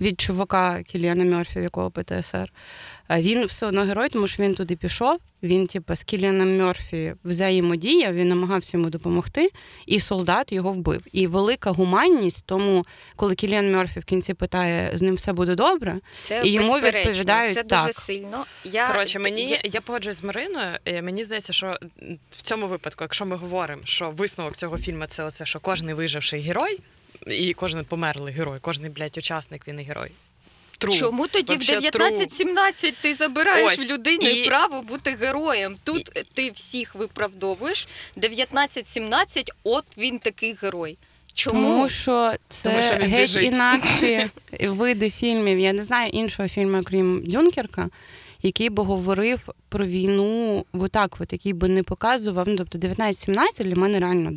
від 0.00 0.20
чувака 0.20 0.82
Кіліана 0.82 1.24
Мерфі, 1.24 1.60
в 1.60 1.62
якого 1.62 1.90
ПТСР, 1.90 2.52
він 3.10 3.46
все 3.46 3.66
одно 3.66 3.82
герой, 3.82 4.08
тому 4.08 4.26
що 4.26 4.42
він 4.42 4.54
туди 4.54 4.76
пішов. 4.76 5.18
Він, 5.42 5.66
типу, 5.66 5.96
з 5.96 6.02
Кіліаном 6.02 6.56
Мерфі 6.58 7.14
взаємодіяв, 7.24 8.14
він 8.14 8.28
намагався 8.28 8.76
йому 8.76 8.90
допомогти, 8.90 9.50
і 9.86 10.00
солдат 10.00 10.52
його 10.52 10.72
вбив. 10.72 11.02
І 11.12 11.26
велика 11.26 11.70
гуманність, 11.70 12.42
тому 12.46 12.84
коли 13.16 13.34
Кіліан 13.34 13.72
Мерфі 13.72 14.00
в 14.00 14.04
кінці 14.04 14.34
питає, 14.34 14.90
з 14.94 15.02
ним 15.02 15.14
все 15.14 15.32
буде 15.32 15.54
добре. 15.54 16.00
це 16.12 16.42
і 16.44 16.50
йому 16.52 16.74
відповідають 16.80 17.54
це 17.54 17.62
так. 17.62 17.94
сильно. 17.94 18.44
Я, 18.64 18.88
Коротше, 18.88 19.18
мені 19.18 19.48
я- 19.48 19.60
я 19.64 19.80
погоджуюсь 19.80 20.16
з 20.18 20.24
Мариною. 20.24 20.78
Мені 21.02 21.24
здається, 21.24 21.52
що 21.52 21.78
в 22.30 22.42
цьому 22.42 22.66
випадку, 22.66 23.04
якщо 23.04 23.26
ми 23.26 23.36
говоримо, 23.36 23.82
що 23.84 24.10
висновок 24.10 24.56
цього 24.56 24.78
фільму 24.78 25.04
це 25.08 25.24
оце, 25.24 25.46
що 25.46 25.60
кожен 25.60 25.94
виживший 25.94 26.40
герой, 26.40 26.80
і 27.26 27.54
кожен 27.54 27.84
померлий 27.84 28.34
герой, 28.34 28.58
кожен, 28.60 28.92
блядь, 28.92 29.18
учасник 29.18 29.68
він 29.68 29.80
і 29.80 29.82
герой. 29.82 30.10
Тру. 30.78 30.92
Чому 30.92 31.26
тоді 31.26 31.52
Вообще 31.52 31.78
в 31.78 31.82
19-17 31.82 32.92
ти 33.02 33.14
забираєш 33.14 33.72
Ось, 33.72 33.78
в 33.88 33.92
людини 33.92 34.30
і- 34.32 34.46
право 34.46 34.82
бути 34.82 35.10
героєм? 35.20 35.76
Тут 35.84 36.10
ти 36.34 36.50
всіх 36.50 36.94
виправдовуєш. 36.94 37.88
19-17, 38.16 39.44
от 39.64 39.84
він 39.98 40.18
такий 40.18 40.56
герой. 40.62 40.98
Чому? 41.34 41.62
Тому 41.62 41.88
що 41.88 42.32
це 42.48 42.70
Тому 42.70 42.82
що 42.82 42.94
він 42.96 43.10
геть 43.10 43.20
біжить. 43.20 43.44
інакші 43.44 44.26
види 44.62 45.10
фільмів. 45.10 45.58
Я 45.58 45.72
не 45.72 45.82
знаю 45.82 46.10
іншого 46.10 46.48
фільму, 46.48 46.82
крім 46.84 47.22
Дюнкерка, 47.26 47.88
який 48.42 48.70
би 48.70 48.82
говорив 48.82 49.40
про 49.68 49.86
війну 49.86 50.64
отак, 50.72 51.16
от, 51.20 51.32
який 51.32 51.52
би 51.52 51.68
не 51.68 51.82
показував. 51.82 52.48
Ну, 52.48 52.56
тобто 52.56 52.78
19-17 52.78 53.64
для 53.64 53.74
мене 53.76 54.00
реально 54.00 54.30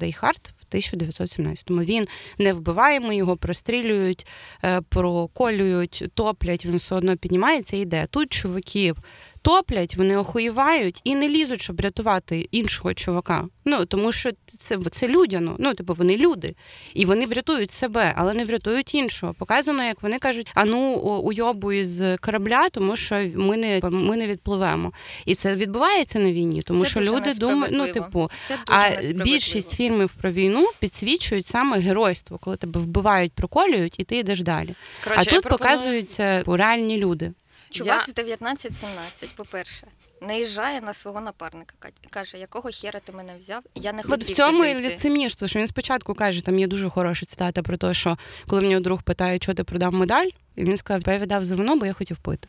в 0.58 0.58
1917-му. 0.71 1.81
Він 1.81 2.05
не 2.37 2.53
вбиваємо, 2.53 3.13
його 3.13 3.37
прострілюють, 3.37 4.27
е, 4.63 4.81
проколюють, 4.81 6.03
топлять, 6.13 6.65
він 6.65 6.77
все 6.77 6.95
одно 6.95 7.17
піднімається 7.17 7.77
і 7.77 7.79
йде. 7.79 8.07
Тут 8.09 8.33
чуваків 8.33 8.97
топлять, 9.41 9.95
вони 9.95 10.17
охуєвають 10.17 11.01
і 11.03 11.15
не 11.15 11.29
лізуть, 11.29 11.61
щоб 11.61 11.81
рятувати 11.81 12.47
іншого 12.51 12.93
чувака. 12.93 13.47
Ну 13.65 13.85
тому 13.85 14.11
що 14.11 14.29
це, 14.59 14.77
це 14.91 15.07
людяно. 15.07 15.55
Ну, 15.59 15.73
типу, 15.73 15.93
вони 15.93 16.17
люди. 16.17 16.55
І 16.93 17.05
вони 17.05 17.25
врятують 17.25 17.71
себе, 17.71 18.13
але 18.17 18.33
не 18.33 18.45
врятують 18.45 18.95
іншого. 18.95 19.33
Показано, 19.33 19.83
як 19.83 20.03
вони 20.03 20.19
кажуть, 20.19 20.47
а 20.53 20.65
ну 20.65 20.79
уйобуй 21.23 21.83
з 21.83 22.17
корабля, 22.17 22.69
тому 22.69 22.95
що 22.97 23.15
ми 23.35 23.57
не 23.57 23.79
ми 23.83 24.17
не 24.17 24.27
відпливемо. 24.27 24.91
І 25.25 25.35
це 25.35 25.55
відбувається 25.55 26.19
на 26.19 26.31
війні, 26.31 26.61
тому 26.61 26.83
Це 26.83 26.89
що 26.89 27.01
люди 27.01 27.33
думають, 27.33 27.75
ну 27.77 27.87
типу. 27.93 28.29
А 28.65 28.89
більшість 29.13 29.75
фільмів 29.75 30.11
про 30.21 30.31
війну 30.31 30.69
підсвічують 30.79 31.45
саме 31.45 31.79
геройство, 31.79 32.37
коли 32.37 32.55
тебе 32.57 32.79
вбивають, 32.79 33.31
проколюють, 33.31 33.99
і 33.99 34.03
ти 34.03 34.17
йдеш 34.17 34.41
далі. 34.41 34.75
Коротше, 35.03 35.23
а 35.27 35.31
тут 35.31 35.45
пропоную- 35.45 35.57
показуються 35.57 36.43
реальні 36.47 36.97
люди. 36.97 37.31
Чувак 37.69 38.07
Я- 38.07 38.13
з 38.13 38.15
19-17, 38.17 39.29
по-перше, 39.35 39.87
наїжджає 40.21 40.81
на 40.81 40.93
свого 40.93 41.21
напарника. 41.21 41.75
Кать- 41.79 42.09
Каже, 42.09 42.37
якого 42.37 42.69
хера 42.81 42.99
ти 42.99 43.11
мене 43.11 43.33
взяв? 43.39 43.63
Я 43.75 43.93
не 43.93 44.01
От 44.09 44.23
в 44.23 44.33
цьому 44.33 44.65
і 44.65 44.71
йти». 44.71 44.81
лицемірство, 44.81 45.47
що 45.47 45.59
він 45.59 45.67
спочатку 45.67 46.13
каже, 46.13 46.41
там 46.43 46.59
є 46.59 46.67
дуже 46.67 46.89
хороша 46.89 47.25
цитата 47.25 47.61
про 47.61 47.77
те, 47.77 47.93
що 47.93 48.17
коли 48.47 48.61
в 48.61 48.65
нього 48.69 48.79
друг 48.81 49.03
питає, 49.03 49.37
що 49.41 49.53
ти 49.53 49.63
продав 49.63 49.93
медаль, 49.93 50.27
і 50.55 50.63
він 50.63 50.77
сказав, 50.77 51.01
я 51.07 51.19
віддав 51.19 51.43
за 51.45 51.55
вино, 51.55 51.75
бо 51.75 51.85
я 51.85 51.93
хотів 51.93 52.17
пити. 52.17 52.47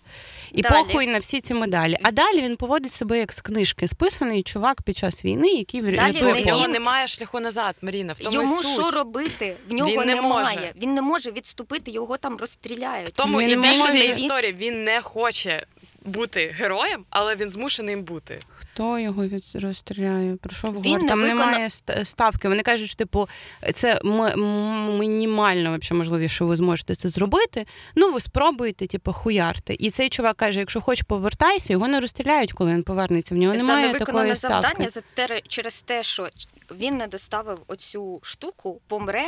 І 0.53 0.62
Далі. 0.62 0.73
похуй 0.85 1.07
на 1.07 1.18
всі 1.18 1.41
ці 1.41 1.55
медалі. 1.55 1.97
А 2.03 2.11
далі 2.11 2.43
він 2.43 2.57
поводить 2.57 2.93
себе 2.93 3.18
як 3.18 3.33
з 3.33 3.41
книжки, 3.41 3.89
списаний 3.89 4.43
чувак 4.43 4.83
під 4.83 4.97
час 4.97 5.25
війни, 5.25 5.49
який 5.49 5.81
Далі 5.83 5.97
рятує 5.97 6.43
В 6.43 6.47
нього 6.47 6.68
немає 6.68 7.07
шляху 7.07 7.41
назад, 7.41 7.77
Маріна. 7.83 8.12
В 8.12 8.18
тому 8.18 8.35
Йому 8.35 8.61
і 8.61 8.62
суть. 8.62 8.73
що 8.73 8.91
робити? 8.91 9.57
В 9.68 9.73
нього 9.73 9.91
Він 9.91 9.99
не 9.99 10.05
немає. 10.14 10.57
може. 10.57 10.73
Він 10.83 10.95
не 10.95 11.03
може 11.03 11.31
відступити, 11.31 11.91
його 11.91 12.16
там 12.16 12.37
розстріляють. 12.37 13.09
В 13.09 13.11
тому 13.11 13.39
Він 13.39 13.51
і 13.51 13.57
не 13.57 13.71
більше 13.73 13.99
історії. 13.99 14.53
Він 14.53 14.85
не 14.85 15.01
хоче 15.01 15.66
бути 16.05 16.55
героєм, 16.59 17.05
але 17.11 17.36
він 17.36 17.51
змушений 17.51 17.96
бути. 17.96 18.40
Хто 18.81 18.99
його 18.99 19.26
від 19.26 19.45
розстріляє? 19.55 20.37
Про 20.37 20.57
що 20.57 20.68
ви 20.68 20.74
говорите? 20.74 21.03
не 21.03 21.09
Там 21.09 21.20
виконав- 21.20 21.47
немає 21.47 21.70
ставки. 22.05 22.49
Вони 22.49 22.62
кажуть, 22.62 22.87
що 22.89 22.97
типу, 22.97 23.28
це 23.74 24.01
м- 24.05 24.22
м- 24.22 24.99
мінімально 24.99 25.78
можливість, 25.93 26.35
що 26.35 26.47
ви 26.47 26.57
зможете 26.57 26.95
це 26.95 27.09
зробити. 27.09 27.66
Ну, 27.97 28.12
ви 28.12 28.20
спробуєте, 28.20 28.87
типу, 28.87 29.12
хуярте. 29.12 29.74
І 29.78 29.91
цей 29.91 30.09
чувак 30.09 30.37
каже: 30.37 30.59
якщо 30.61 30.81
хочеш, 30.81 31.03
повертайся, 31.09 31.72
його 31.72 31.89
не 31.89 32.01
розстріляють, 32.01 32.53
коли 32.53 32.72
він 32.72 32.83
повернеться. 32.83 33.35
В 33.35 33.39
нього 33.39 33.55
немає 33.55 33.87
невиконане 33.87 34.12
такої 34.28 34.37
ставки. 34.37 34.62
завдання 34.68 34.91
за 34.91 35.01
те, 35.14 35.41
через 35.49 35.83
те, 35.83 36.03
що 36.03 36.28
він 36.76 36.97
не 36.97 37.07
доставив 37.07 37.59
оцю 37.66 38.20
штуку, 38.22 38.81
помре 38.89 39.24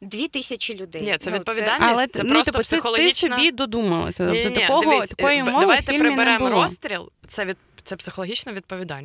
дві 0.00 0.28
тисячі 0.28 0.74
людей. 0.74 1.02
Ні, 1.02 1.16
це 1.18 1.30
Ну, 1.30 1.36
відповідальність. 1.36 1.90
Але 1.92 2.06
це 2.06 2.22
ну, 2.22 2.30
просто 2.30 2.52
типу, 2.52 2.64
це 2.64 2.76
ти 2.96 3.12
собі 3.12 3.50
додумалася. 3.50 4.18
Тобто 4.26 4.32
Ні-ні-ні, 4.34 4.60
такого 4.60 4.80
дивись, 4.80 5.10
такої 5.10 5.42
мови 5.42 5.56
в 5.56 5.60
давайте 5.60 5.92
фільмі 5.92 6.02
не 6.02 6.08
приберемо 6.08 6.48
було. 6.48 6.62
розстріл. 6.62 7.10
Це 7.28 7.44
від 7.44 7.56
це 7.84 7.96
психологічна 7.96 8.52
відповідальність. 8.52 8.95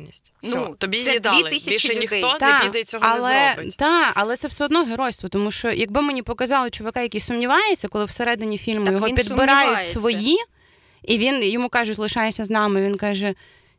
Все, 0.42 0.56
Ну, 0.58 0.74
тобі 0.78 1.02
це 1.04 1.10
її 1.10 1.20
дали. 1.20 1.50
Більше 1.50 1.94
людей. 1.94 2.00
ніхто 2.00 2.38
Та, 2.38 2.58
не 2.58 2.64
піде 2.64 2.84
цього 2.84 3.04
але, 3.06 3.34
не 3.34 3.52
зробить. 3.54 3.76
Та, 3.76 4.12
але 4.14 4.36
це 4.36 4.48
все 4.48 4.64
одно 4.64 4.84
геройство, 4.84 5.28
тому 5.28 5.50
що 5.50 5.70
якби 5.70 6.02
мені 6.02 6.22
показали 6.22 6.70
чувака, 6.70 7.00
який 7.02 7.20
сумнівається, 7.20 7.88
коли 7.88 8.04
всередині 8.04 8.58
фільму 8.58 8.84
Так 8.84 8.94
його 8.94 9.10
підбирають 9.10 9.88
свої, 9.92 10.36
і 11.02 11.18
він 11.18 11.42
йому 11.42 11.68
кажуть, 11.68 11.98
лишайся 11.98 12.44
з 12.44 12.50
нами. 12.50 12.82
Він 12.82 12.96
каже: 12.96 13.34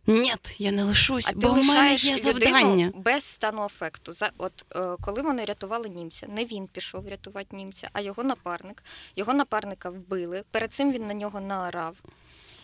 Ні, 0.07 0.34
я 0.57 0.72
не 0.72 0.84
лишусь, 0.84 1.26
А 1.28 1.32
бо 1.36 1.47
в 1.53 1.66
мене 1.66 1.95
є 1.95 2.18
завдання. 2.18 2.91
без 2.95 3.24
стану 3.24 3.61
афекту. 3.61 4.14
За 4.14 4.32
от 4.38 4.66
е, 4.76 4.95
коли 5.01 5.22
вони 5.22 5.45
рятували 5.45 5.89
німця, 5.89 6.28
не 6.36 6.45
він 6.45 6.68
пішов 6.68 7.07
рятувати 7.09 7.55
німця, 7.55 7.89
а 7.93 8.01
його 8.01 8.24
напарник. 8.24 8.84
Його 9.16 9.34
напарника 9.34 9.89
вбили. 9.89 10.43
Перед 10.51 10.74
цим 10.74 10.91
він 10.91 11.07
на 11.07 11.14
нього 11.14 11.39
наорав 11.41 11.95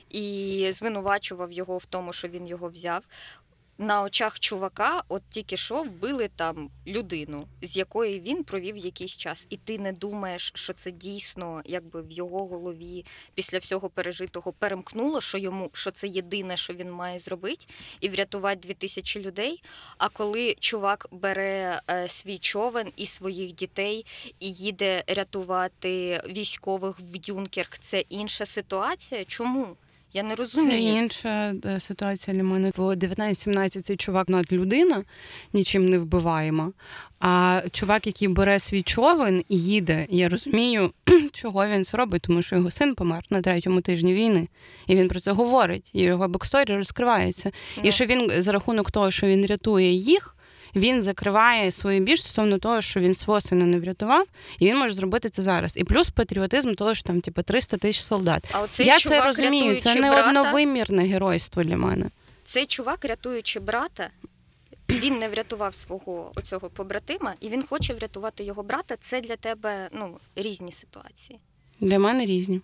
і 0.09 0.67
звинувачував 0.71 1.51
його 1.51 1.77
в 1.77 1.85
тому, 1.85 2.13
що 2.13 2.27
він 2.27 2.47
його 2.47 2.69
взяв. 2.69 3.03
На 3.81 4.03
очах 4.03 4.39
чувака, 4.39 5.03
от 5.07 5.23
тільки 5.29 5.57
що 5.57 5.83
вбили 5.83 6.29
там 6.35 6.69
людину, 6.87 7.47
з 7.61 7.77
якої 7.77 8.19
він 8.19 8.43
провів 8.43 8.77
якийсь 8.77 9.17
час, 9.17 9.47
і 9.49 9.57
ти 9.57 9.79
не 9.79 9.91
думаєш, 9.93 10.51
що 10.55 10.73
це 10.73 10.91
дійсно 10.91 11.61
якби 11.65 12.01
в 12.01 12.11
його 12.11 12.47
голові 12.47 13.05
після 13.33 13.57
всього 13.57 13.89
пережитого 13.89 14.51
перемкнуло, 14.51 15.21
що 15.21 15.37
йому 15.37 15.69
що 15.73 15.91
це 15.91 16.07
єдине, 16.07 16.57
що 16.57 16.73
він 16.73 16.91
має 16.91 17.19
зробити, 17.19 17.65
і 17.99 18.09
врятувати 18.09 18.67
дві 18.67 18.73
тисячі 18.73 19.21
людей. 19.21 19.63
А 19.97 20.09
коли 20.09 20.55
чувак 20.59 21.07
бере 21.11 21.81
е, 21.89 22.07
свій 22.07 22.37
човен 22.37 22.91
і 22.95 23.05
своїх 23.05 23.53
дітей 23.53 24.05
і 24.39 24.53
їде 24.53 25.03
рятувати 25.07 26.21
військових 26.29 26.99
в 26.99 27.17
Дюнкерк, 27.17 27.77
це 27.77 27.99
інша 27.99 28.45
ситуація. 28.45 29.25
Чому? 29.25 29.77
Я 30.13 30.23
не 30.23 30.29
Це 30.29 30.35
розумію. 30.35 30.95
інша 30.95 31.53
е, 31.65 31.79
ситуація 31.79 32.37
для 32.37 32.43
мене. 32.43 32.71
В 32.77 32.79
19-17 32.79 33.81
цей 33.81 33.97
чувак 33.97 34.29
над 34.29 34.53
людина, 34.53 35.03
нічим 35.53 35.89
не 35.89 35.97
вбиваємо. 35.99 36.73
А 37.19 37.61
чувак, 37.71 38.07
який 38.07 38.27
бере 38.27 38.59
свій 38.59 38.81
човен 38.81 39.43
і 39.49 39.59
їде, 39.59 40.07
я 40.09 40.29
розумію, 40.29 40.91
чого 41.31 41.67
він 41.67 41.85
це 41.85 41.97
робить, 41.97 42.21
тому 42.21 42.41
що 42.41 42.55
його 42.55 42.71
син 42.71 42.95
помер 42.95 43.23
на 43.29 43.41
третьому 43.41 43.81
тижні 43.81 44.13
війни. 44.13 44.47
І 44.87 44.95
він 44.95 45.07
про 45.07 45.19
це 45.19 45.31
говорить. 45.31 45.89
І 45.93 46.01
його 46.01 46.27
backstory 46.27 46.75
розкривається. 46.75 47.49
І 47.77 47.81
Ну. 47.85 47.91
що 47.91 48.05
він 48.05 48.41
за 48.41 48.51
рахунок 48.51 48.91
того, 48.91 49.11
що 49.11 49.27
він 49.27 49.45
рятує 49.45 49.91
їх. 49.91 50.35
Він 50.75 51.01
закриває 51.01 51.71
свою 51.71 51.99
біль 51.99 52.21
стосовно 52.21 52.57
того, 52.57 52.81
що 52.81 52.99
він 52.99 53.15
свого 53.15 53.41
сина 53.41 53.65
не 53.65 53.79
врятував, 53.79 54.25
і 54.59 54.65
він 54.65 54.77
може 54.77 54.93
зробити 54.93 55.29
це 55.29 55.41
зараз. 55.41 55.77
І 55.77 55.83
плюс 55.83 56.09
патріотизм 56.09 56.73
того, 56.73 56.95
що 56.95 57.07
там 57.07 57.21
типу 57.21 57.43
300 57.43 57.77
тисяч 57.77 58.01
солдат. 58.03 58.49
А 58.51 58.61
оцей 58.61 58.85
Я 58.85 58.99
це 58.99 59.21
розумію. 59.21 59.79
Це 59.79 59.95
не 59.95 60.11
брата, 60.11 60.29
одновимірне 60.29 61.03
геройство 61.03 61.63
для 61.63 61.77
мене. 61.77 62.09
Цей 62.43 62.65
чувак, 62.65 63.05
рятуючи 63.05 63.59
брата, 63.59 64.09
він 64.89 65.19
не 65.19 65.29
врятував 65.29 65.73
свого 65.73 66.31
оцього 66.35 66.69
побратима, 66.69 67.33
і 67.39 67.49
він 67.49 67.63
хоче 67.63 67.93
врятувати 67.93 68.43
його 68.43 68.63
брата. 68.63 68.95
Це 69.01 69.21
для 69.21 69.35
тебе 69.35 69.89
ну 69.93 70.17
різні 70.35 70.71
ситуації. 70.71 71.39
Для 71.79 71.99
мене 71.99 72.25
різні. 72.25 72.61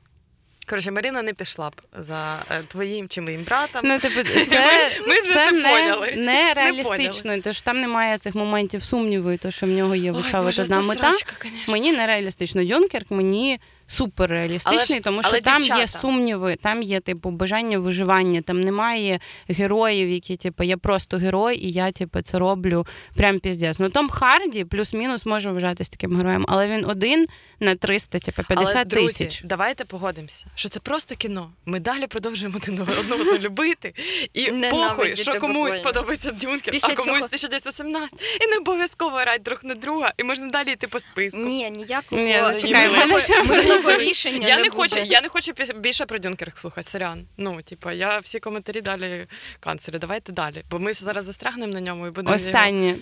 Коротше, 0.70 0.92
Маріна 0.92 1.22
не 1.22 1.34
пішла 1.34 1.70
б 1.70 1.74
за 2.00 2.44
е, 2.52 2.62
твоїм 2.68 3.08
чи 3.10 3.22
моїм 3.22 3.44
братом. 3.44 3.82
Ну, 3.84 4.00
типу, 4.00 4.24
це, 4.48 4.90
Ми- 5.02 5.08
ми 5.08 5.22
вже 5.22 5.34
це 5.34 5.46
це 5.46 5.52
не, 5.52 5.70
поняли. 5.70 6.14
не 6.18 6.54
реалістично, 6.54 7.40
тому 7.42 7.54
що 7.54 7.64
там 7.64 7.82
немає 7.82 8.18
цих 8.18 8.36
моментів 8.36 8.84
сумніву, 8.84 9.32
і 9.32 9.38
то, 9.38 9.52
що 9.52 9.66
в 9.66 9.70
нього 9.70 9.96
є 9.96 10.12
вичавити 10.12 10.62
одна 10.62 10.82
мета. 10.82 11.12
срачка, 11.12 11.34
мені 11.68 11.92
не 11.92 12.08
реалістично. 12.08 12.64
Дюнкерк 12.64 13.12
мені 13.12 13.60
супер 13.88 14.30
реалістичний, 14.30 14.86
Але 14.90 15.00
тому 15.00 15.22
що 15.22 15.30
але 15.32 15.42
там 15.42 15.58
дівчата. 15.58 15.82
є 15.82 15.88
сумніви, 15.88 16.56
там 16.62 16.82
є 16.82 17.00
типу 17.00 17.30
бажання 17.32 17.80
виживання, 17.80 18.42
там 18.42 18.62
немає 18.62 19.20
героїв, 19.50 20.10
які 20.10 20.36
типу, 20.38 20.64
я 20.64 20.78
просто 20.78 21.18
герой, 21.18 21.58
і 21.58 21.72
я 21.72 21.92
типу, 21.92 22.22
це 22.22 22.40
роблю 22.40 22.88
прям 23.16 23.40
піздець. 23.40 23.80
Ну 23.80 23.90
Том 23.90 24.10
Харді 24.10 24.66
плюс-мінус 24.66 25.26
може 25.26 25.52
вважатись 25.52 25.90
таким 25.90 26.18
героєм, 26.18 26.46
але 26.48 26.68
він 26.68 26.86
один 26.86 27.28
на 27.60 27.76
300, 27.76 28.20
типу, 28.20 28.44
50 28.48 28.76
Але, 28.76 28.86
друзі, 28.86 29.26
тисяч. 29.26 29.42
давайте 29.46 29.86
погодимося, 29.86 30.46
що 30.56 30.70
це 30.70 30.80
просто 30.80 31.16
кіно. 31.16 31.52
Ми 31.66 31.80
далі 31.80 32.08
продовжуємо 32.08 32.58
один 32.64 32.80
одного 32.82 33.00
одного 33.00 33.38
любити. 33.40 33.94
І 34.34 34.46
похуй, 34.72 35.16
що 35.16 35.40
комусь 35.40 35.80
подобається 35.80 36.32
Дюнкер, 36.32 36.72
Після 36.74 36.88
а 36.88 36.96
комусь 36.96 37.06
цього- 37.06 37.26
1917. 37.26 38.14
І 38.42 38.48
не 38.48 38.58
обов'язково 38.58 39.18
грати 39.18 39.40
друг 39.40 39.60
на 39.64 39.76
друга, 39.76 40.14
і 40.18 40.24
можна 40.24 40.48
далі 40.48 40.72
йти 40.72 40.88
по 40.88 41.00
списку. 41.00 41.40
Ні, 41.40 41.72
ніякого 41.72 42.22
Ні, 42.22 42.34
чекай, 42.62 42.90
мирного 43.78 43.98
рішення 44.10 44.48
Я 44.48 44.56
не, 44.58 44.64
не, 44.64 44.70
буде. 44.70 44.76
хочу, 44.82 45.00
я 45.00 45.22
не 45.22 45.30
хочу 45.30 45.52
піс- 45.52 45.80
більше 45.80 46.06
про 46.06 46.20
Дюнкерк 46.20 46.58
слухати, 46.58 46.90
сорян. 46.90 47.26
Ну, 47.38 47.62
типа, 47.62 47.94
я 47.94 48.18
всі 48.20 48.40
коментарі 48.40 48.82
далі 48.82 49.26
канцелю. 49.60 49.98
Давайте 50.00 50.32
далі. 50.34 50.64
Бо 50.72 50.80
ми 50.80 50.94
зараз 50.94 51.24
застрягнемо 51.26 51.74
на 51.74 51.82
ньому 51.82 52.08
і 52.08 52.10
будемо. 52.10 52.30
його- 52.30 52.38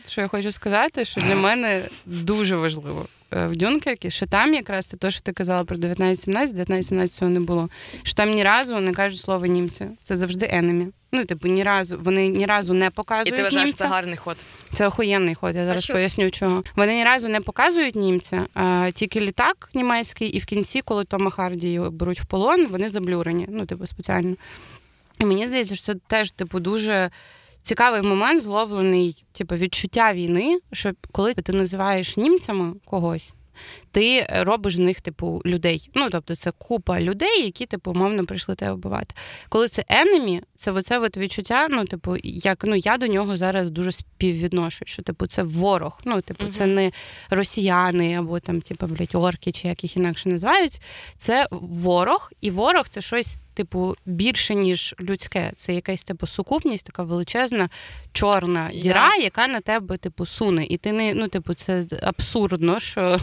що 0.07 0.21
я 0.21 0.27
хочу 0.27 0.51
сказати, 0.51 1.05
що 1.05 1.21
для 1.21 1.35
мене 1.35 1.81
дуже 2.05 2.55
важливо 2.55 3.05
е, 3.33 3.47
в 3.47 3.55
Дюнкеркі, 3.55 4.09
що 4.09 4.25
там 4.25 4.53
якраз 4.53 4.85
це 4.85 4.97
те, 4.97 5.11
що 5.11 5.21
ти 5.21 5.31
казала 5.31 5.63
про 5.63 5.75
1917, 5.77 6.53
1917 6.53 7.15
цього 7.15 7.31
не 7.31 7.39
було. 7.39 7.69
Що 8.03 8.13
там 8.13 8.29
ні 8.31 8.43
разу 8.43 8.79
не 8.79 8.93
кажуть 8.93 9.19
слово 9.19 9.45
німці. 9.45 9.85
Це 10.03 10.15
завжди 10.15 10.47
енемі. 10.51 10.87
Ну, 11.15 11.25
типу, 11.25 11.47
ні 11.47 11.63
разу 11.63 11.99
вони 12.03 12.27
ні 12.27 12.45
разу 12.45 12.73
не 12.73 12.89
показують. 12.89 13.27
І 13.27 13.31
ти 13.31 13.43
вважаєш, 13.43 13.67
німця. 13.67 13.83
це 13.83 13.89
гарний 13.89 14.17
ход. 14.17 14.37
Це 14.73 14.87
охуєнний 14.87 15.35
ход. 15.35 15.55
Я 15.55 15.65
зараз 15.65 15.83
що? 15.83 15.93
поясню, 15.93 16.31
чого. 16.31 16.63
Вони 16.75 16.95
ні 16.95 17.03
разу 17.03 17.29
не 17.29 17.41
показують 17.41 17.95
німця, 17.95 18.45
а 18.53 18.89
тільки 18.93 19.19
літак 19.19 19.69
німецький, 19.73 20.27
і 20.27 20.39
в 20.39 20.45
кінці, 20.45 20.81
коли 20.81 21.05
Тома 21.05 21.31
Харді 21.31 21.81
беруть 21.91 22.21
в 22.21 22.25
полон, 22.25 22.67
вони 22.67 22.89
заблюрені. 22.89 23.47
Ну, 23.49 23.65
типу, 23.65 23.87
спеціально. 23.87 24.35
І 25.19 25.25
мені 25.25 25.47
здається, 25.47 25.75
що 25.75 25.85
це 25.85 25.95
теж, 26.07 26.31
типу, 26.31 26.59
дуже. 26.59 27.09
Цікавий 27.65 28.01
момент 28.01 28.43
зловлений, 28.43 29.23
типу, 29.31 29.55
відчуття 29.55 30.13
війни, 30.13 30.59
що 30.71 30.91
коли 31.11 31.33
ти 31.33 31.53
називаєш 31.53 32.17
німцями 32.17 32.73
когось, 32.85 33.33
ти 33.91 34.27
робиш 34.29 34.75
з 34.75 34.79
них, 34.79 35.01
типу, 35.01 35.41
людей. 35.45 35.89
Ну, 35.93 36.09
тобто, 36.11 36.35
це 36.35 36.51
купа 36.51 37.01
людей, 37.01 37.45
які, 37.45 37.65
типу, 37.65 37.91
умовно 37.91 38.25
прийшли 38.25 38.55
тебе 38.55 38.73
вбивати. 38.73 39.15
Коли 39.49 39.67
це 39.67 39.85
енемі, 39.89 40.41
це 40.55 40.71
оце 40.71 40.99
от 40.99 41.17
відчуття, 41.17 41.67
ну, 41.69 41.85
типу, 41.85 42.17
як 42.23 42.63
ну 42.63 42.75
я 42.75 42.97
до 42.97 43.07
нього 43.07 43.37
зараз 43.37 43.69
дуже 43.69 43.91
співвідношую, 43.91 44.87
що 44.87 45.03
типу 45.03 45.27
це 45.27 45.43
ворог. 45.43 46.01
Ну, 46.05 46.21
типу, 46.21 46.45
це 46.47 46.65
не 46.65 46.91
росіяни 47.29 48.15
або 48.15 48.39
там, 48.39 48.61
типу, 48.61 48.87
блядь, 48.87 49.15
орки, 49.15 49.51
чи 49.51 49.67
як 49.67 49.83
їх 49.83 49.97
інакше 49.97 50.29
називають. 50.29 50.81
Це 51.17 51.47
ворог, 51.51 52.31
і 52.41 52.51
ворог 52.51 52.87
це 52.89 53.01
щось. 53.01 53.39
Типу, 53.53 53.95
більше 54.05 54.55
ніж 54.55 54.95
людське, 54.99 55.51
це 55.55 55.73
якась 55.73 56.03
типу 56.03 56.27
сукупність, 56.27 56.85
така 56.85 57.03
величезна 57.03 57.69
чорна 58.13 58.69
Я- 58.71 58.81
діра, 58.81 59.15
яка 59.15 59.47
на 59.47 59.61
тебе, 59.61 59.97
типу, 59.97 60.25
суне. 60.25 60.65
І 60.65 60.77
ти 60.77 60.91
не 60.91 61.13
ну, 61.13 61.27
типу, 61.27 61.53
це 61.53 61.85
абсурдно, 62.01 62.79
що 62.79 63.19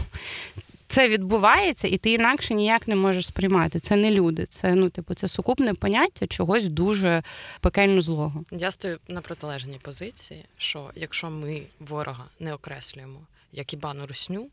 це 0.87 1.07
відбувається, 1.09 1.87
і 1.87 1.97
ти 1.97 2.11
інакше 2.11 2.53
ніяк 2.53 2.87
не 2.87 2.95
можеш 2.95 3.25
сприймати. 3.25 3.79
Це 3.79 3.95
не 3.95 4.11
люди, 4.11 4.45
це 4.45 4.75
ну, 4.75 4.89
типу, 4.89 5.13
це 5.13 5.27
сукупне 5.27 5.73
поняття 5.73 6.27
чогось 6.27 6.67
дуже 6.67 7.23
пекельно 7.61 8.01
злого. 8.01 8.43
Я 8.51 8.71
стою 8.71 8.99
на 9.07 9.21
протилежній 9.21 9.79
позиції, 9.81 10.45
що 10.57 10.91
якщо 10.95 11.29
ми 11.29 11.61
ворога 11.79 12.25
не 12.39 12.53
окреслюємо 12.53 13.19
як 13.51 13.73
ібану 13.73 14.07
русню, 14.07 14.47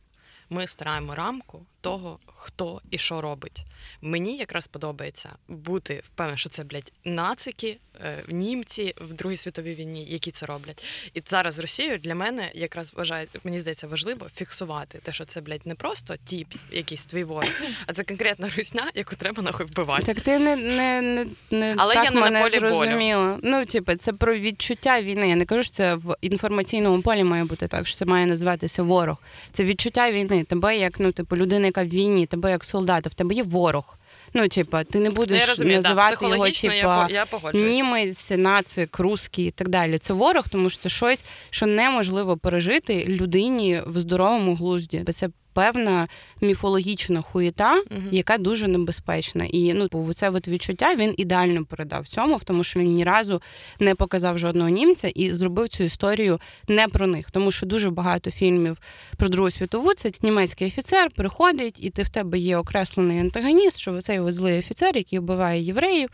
ми 0.51 0.66
стараємо 0.66 1.14
рамку 1.14 1.61
того, 1.91 2.18
хто 2.26 2.80
і 2.91 2.99
що 2.99 3.20
робить. 3.20 3.64
Мені 4.03 4.36
якраз 4.36 4.66
подобається 4.66 5.30
бути 5.49 6.03
впевнена, 6.05 6.36
що 6.36 6.49
це, 6.49 6.64
блядь, 6.64 6.93
нацики, 7.05 7.78
е, 8.05 8.24
німці 8.28 8.95
в 8.97 9.12
Другій 9.14 9.36
світовій 9.36 9.74
війні, 9.74 10.05
які 10.09 10.30
це 10.30 10.47
роблять. 10.47 10.84
І 11.14 11.22
зараз 11.26 11.55
з 11.55 11.59
Росією 11.59 11.99
для 11.99 12.14
мене 12.14 12.51
якраз 12.55 12.95
вважає, 12.95 13.26
мені 13.45 13.61
здається, 13.61 13.86
важливо 13.86 14.28
фіксувати 14.36 14.99
те, 14.99 15.12
що 15.12 15.24
це, 15.24 15.41
блядь, 15.41 15.66
не 15.66 15.74
просто 15.74 16.16
тіп, 16.24 16.49
якийсь 16.72 17.07
твій 17.07 17.24
ворог, 17.24 17.51
а 17.86 17.93
це 17.93 18.05
конкретна 18.05 18.51
русня, 18.57 18.91
яку 18.95 19.16
треба 19.16 19.43
нахуй 19.43 19.66
вбивати. 19.66 20.03
Так 20.05 20.20
ти 20.20 20.39
не, 20.39 20.57
не, 20.57 21.03
не, 21.03 21.26
не 21.51 21.74
Але 21.78 21.95
так 21.95 22.05
я 22.05 22.11
не 22.11 22.16
на 22.16 22.20
мене 22.20 22.41
болю. 22.41 22.51
зрозуміла. 22.51 23.39
Ну, 23.43 23.66
типу, 23.66 23.95
це 23.95 24.12
про 24.12 24.34
відчуття 24.34 25.03
війни. 25.03 25.28
Я 25.28 25.36
не 25.36 25.45
кажу, 25.45 25.62
що 25.62 25.72
це 25.72 25.95
в 25.95 26.16
інформаційному 26.20 27.03
полі 27.03 27.24
має 27.24 27.45
бути 27.45 27.68
так, 27.68 27.86
що 27.86 27.97
це 27.97 28.05
має 28.05 28.26
називатися 28.26 28.82
ворог. 28.82 29.16
Це 29.53 29.64
відчуття 29.64 30.12
війни. 30.12 30.45
Тебе 30.45 30.76
як 30.76 31.01
ну, 31.01 31.12
типу, 31.12 31.36
людина, 31.36 31.66
яка 31.81 31.89
в 31.91 31.93
війні, 31.95 32.26
тебе 32.26 32.51
як 32.51 32.64
солдата, 32.64 33.11
в 33.11 33.14
тебе 33.14 33.35
є 33.35 33.43
ворог. 33.43 33.95
Ну, 34.35 34.49
типа, 34.49 34.85
ти 34.85 34.99
не 34.99 35.11
будеш 35.11 35.41
я 35.41 35.47
розумію, 35.47 35.76
називати 35.76 36.09
його, 36.14 36.26
психологічно 36.26 36.74
я, 36.74 36.81
типа, 36.81 37.07
по- 37.07 37.12
я 37.12 37.24
німець, 37.64 38.31
нацик, 38.37 38.99
русський 38.99 39.47
і 39.47 39.51
так 39.51 39.68
далі. 39.68 39.99
Це 39.99 40.12
ворог, 40.12 40.49
тому 40.49 40.70
що 40.70 40.83
це 40.83 40.89
щось, 40.89 41.24
що 41.51 41.66
неможливо 41.66 42.37
пережити 42.37 43.05
людині 43.09 43.83
в 43.87 43.99
здоровому 44.01 44.55
глузді. 44.55 45.05
Це 45.12 45.29
певна 45.59 46.09
міфологічна 46.41 47.23
хуєта, 47.23 47.75
Мгм. 47.75 48.09
яка 48.13 48.39
дуже 48.39 48.69
небезпечна. 48.69 49.45
І 49.45 49.75
ну 49.75 50.13
це 50.15 50.31
от 50.31 50.49
відчуття 50.49 50.95
він 50.95 51.15
ідеально 51.17 51.65
передав 51.65 52.09
цьому, 52.09 52.37
в 52.37 52.45
тому 52.45 52.65
що 52.65 52.81
він 52.81 52.93
ні 52.93 53.05
разу 53.05 53.43
не 53.81 53.95
показав 53.95 54.39
жодного 54.39 54.69
німця 54.69 55.09
і 55.09 55.31
зробив 55.31 55.69
цю 55.69 55.85
історію 55.85 56.41
не 56.69 56.89
про 56.89 57.07
них. 57.07 57.31
Тому 57.31 57.53
що 57.53 57.67
дуже 57.67 57.91
багато 57.91 58.31
фільмів 58.31 58.79
про 59.17 59.29
Другу 59.29 59.51
світову 59.51 59.95
це 59.95 60.13
німецький 60.23 60.69
офіцер 60.69 61.11
приходить, 61.11 61.85
і 61.85 61.91
ти 61.91 62.03
в 62.03 62.09
тебе 62.09 62.39
є 62.39 62.57
окреслений 62.57 63.21
антагоніст, 63.21 63.79
що 63.79 64.01
цей 64.01 64.33
злий 64.33 64.59
офіцер, 64.59 64.97
який 64.97 65.19
вбиває 65.19 65.63
євреїв, 65.63 66.09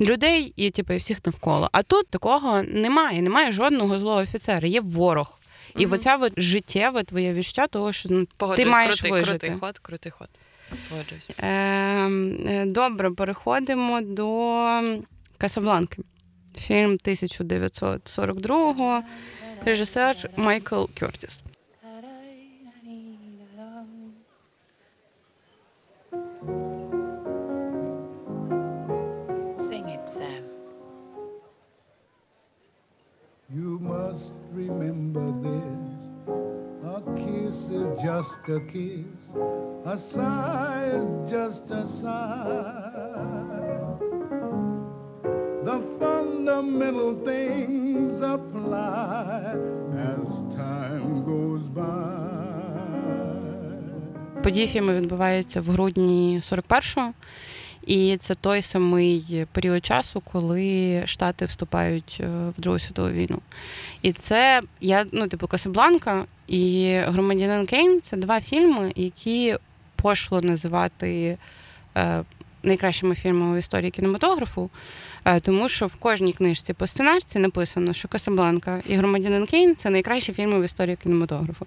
людей 0.00 0.52
і 0.56 0.70
типу, 0.70 0.92
і 0.92 0.96
всіх 0.96 1.26
навколо. 1.26 1.68
А 1.72 1.82
тут 1.82 2.08
такого 2.08 2.62
немає. 2.62 3.22
Немає 3.22 3.52
жодного 3.52 3.98
злого 3.98 4.20
офіцера, 4.20 4.68
є 4.68 4.80
ворог. 4.80 5.38
І 5.78 5.86
оця 5.86 6.16
от 6.16 6.32
життєве 6.36 7.02
твоє 7.02 7.32
відчуття 7.32 7.66
того, 7.66 7.92
що 7.92 8.08
ну, 8.12 8.26
ти 8.56 8.66
маєш 8.66 9.00
крутий, 9.00 9.12
вижити. 9.12 9.38
крутий 9.38 9.58
ход, 9.60 9.78
крутий 9.78 10.12
ход. 10.12 10.28
Погоджуюсь. 10.90 11.30
Ем, 11.38 12.46
е, 12.48 12.64
Добре, 12.66 13.10
переходимо 13.10 14.00
до 14.00 14.80
Касабланки. 15.38 16.02
Фільм 16.58 16.92
1942-го, 17.04 19.02
режисер 19.64 20.30
Майкл 20.36 20.84
Кертіс. 20.94 21.42
You 33.48 33.78
must 33.78 34.34
remember 34.52 35.30
this. 35.40 35.86
A 36.82 37.00
kiss 37.14 37.68
is 37.70 38.02
just 38.02 38.40
a 38.48 38.58
kiss. 38.72 39.06
A 39.84 39.96
sigh 39.96 40.90
is 40.92 41.30
just 41.30 41.70
a 41.70 41.86
sigh. 41.86 42.82
The 45.62 45.80
fundamental 46.00 47.14
things 47.24 48.20
apply 48.20 49.54
as 49.94 50.42
time 50.50 51.22
goes 51.24 51.68
by. 51.68 52.26
Події 54.42 54.66
фільму 54.66 54.92
відбуваються 54.92 55.60
в 55.60 55.64
грудні 55.64 56.40
41-го. 56.50 57.12
І 57.86 58.16
це 58.16 58.34
той 58.34 58.62
самий 58.62 59.46
період 59.52 59.86
часу, 59.86 60.22
коли 60.32 61.02
Штати 61.06 61.44
вступають 61.44 62.18
е, 62.20 62.26
в 62.58 62.60
Другу 62.60 62.78
світову 62.78 63.08
війну. 63.08 63.40
І 64.02 64.12
це 64.12 64.62
я, 64.80 65.06
ну, 65.12 65.26
типу, 65.26 65.46
Касабланка 65.46 66.24
і 66.46 66.94
Громадянин 67.06 67.66
Кейн 67.66 68.00
це 68.02 68.16
два 68.16 68.40
фільми, 68.40 68.92
які 68.96 69.56
пошло 69.96 70.40
називати 70.40 71.38
е, 71.96 72.24
найкращими 72.62 73.14
фільмами 73.14 73.56
в 73.56 73.58
історії 73.58 73.90
кінематографу, 73.90 74.70
е, 75.24 75.40
тому 75.40 75.68
що 75.68 75.86
в 75.86 75.94
кожній 75.94 76.32
книжці 76.32 76.72
по 76.72 76.86
сценарці 76.86 77.38
написано, 77.38 77.92
що 77.92 78.08
Касабланка 78.08 78.82
і 78.86 78.94
Громадянин 78.94 79.46
Кейн 79.46 79.76
це 79.76 79.90
найкращі 79.90 80.32
фільми 80.32 80.60
в 80.60 80.64
історії 80.64 80.96
кінематографу. 81.02 81.66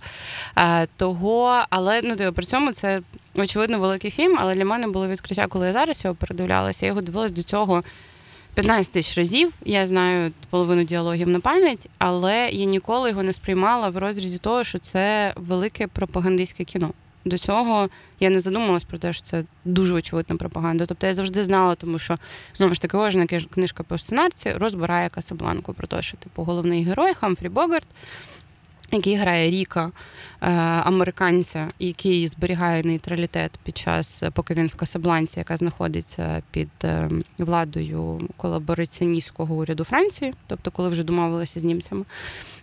Того, 0.97 1.63
але 1.69 2.01
ну 2.03 2.15
типу, 2.15 2.33
при 2.33 2.45
цьому 2.45 2.71
це 2.71 3.01
очевидно 3.35 3.79
великий 3.79 4.11
фільм, 4.11 4.35
але 4.39 4.55
для 4.55 4.65
мене 4.65 4.87
було 4.87 5.07
відкриття, 5.07 5.47
коли 5.47 5.67
я 5.67 5.73
зараз 5.73 6.03
його 6.03 6.15
передивлялася. 6.15 6.85
Я 6.85 6.87
його 6.87 7.01
дивилась 7.01 7.31
до 7.31 7.43
цього 7.43 7.83
15 8.53 8.93
тисяч 8.93 9.17
разів. 9.17 9.53
Я 9.65 9.87
знаю 9.87 10.31
половину 10.49 10.83
діалогів 10.83 11.27
на 11.27 11.39
пам'ять, 11.39 11.89
але 11.97 12.49
я 12.49 12.65
ніколи 12.65 13.09
його 13.09 13.23
не 13.23 13.33
сприймала 13.33 13.89
в 13.89 13.97
розрізі 13.97 14.37
того, 14.37 14.63
що 14.63 14.79
це 14.79 15.33
велике 15.35 15.87
пропагандистське 15.87 16.63
кіно. 16.63 16.93
До 17.25 17.37
цього 17.37 17.89
я 18.19 18.29
не 18.29 18.39
задумувалась 18.39 18.83
про 18.83 18.97
те, 18.97 19.13
що 19.13 19.23
це 19.23 19.43
дуже 19.65 19.95
очевидна 19.95 20.35
пропаганда. 20.35 20.85
Тобто 20.85 21.07
я 21.07 21.13
завжди 21.13 21.43
знала, 21.43 21.75
тому 21.75 21.99
що 21.99 22.17
знову 22.55 22.73
ж 22.73 22.81
таки 22.81 22.97
кожна 22.97 23.27
книжка 23.27 23.83
по 23.83 23.97
сценарці 23.97 24.51
розбирає 24.51 25.09
Касабланку 25.09 25.73
про 25.73 25.87
те, 25.87 26.01
що 26.01 26.17
типу 26.17 26.43
головний 26.43 26.83
герой 26.83 27.13
Хамфрі 27.13 27.49
Богарт, 27.49 27.87
який 28.91 29.15
грає 29.15 29.49
Ріка, 29.49 29.91
е, 30.41 30.49
американця, 30.83 31.67
який 31.79 32.27
зберігає 32.27 32.83
нейтралітет 32.83 33.51
під 33.63 33.77
час, 33.77 34.23
поки 34.33 34.53
він 34.53 34.67
в 34.67 34.75
Касабланці, 34.75 35.39
яка 35.39 35.57
знаходиться 35.57 36.41
під 36.51 36.69
е, 36.83 37.09
владою 37.37 38.29
колабораціоністського 38.37 39.55
уряду 39.55 39.83
Франції, 39.83 40.33
тобто 40.47 40.71
коли 40.71 40.89
вже 40.89 41.03
домовилися 41.03 41.59
з 41.59 41.63
німцями. 41.63 42.05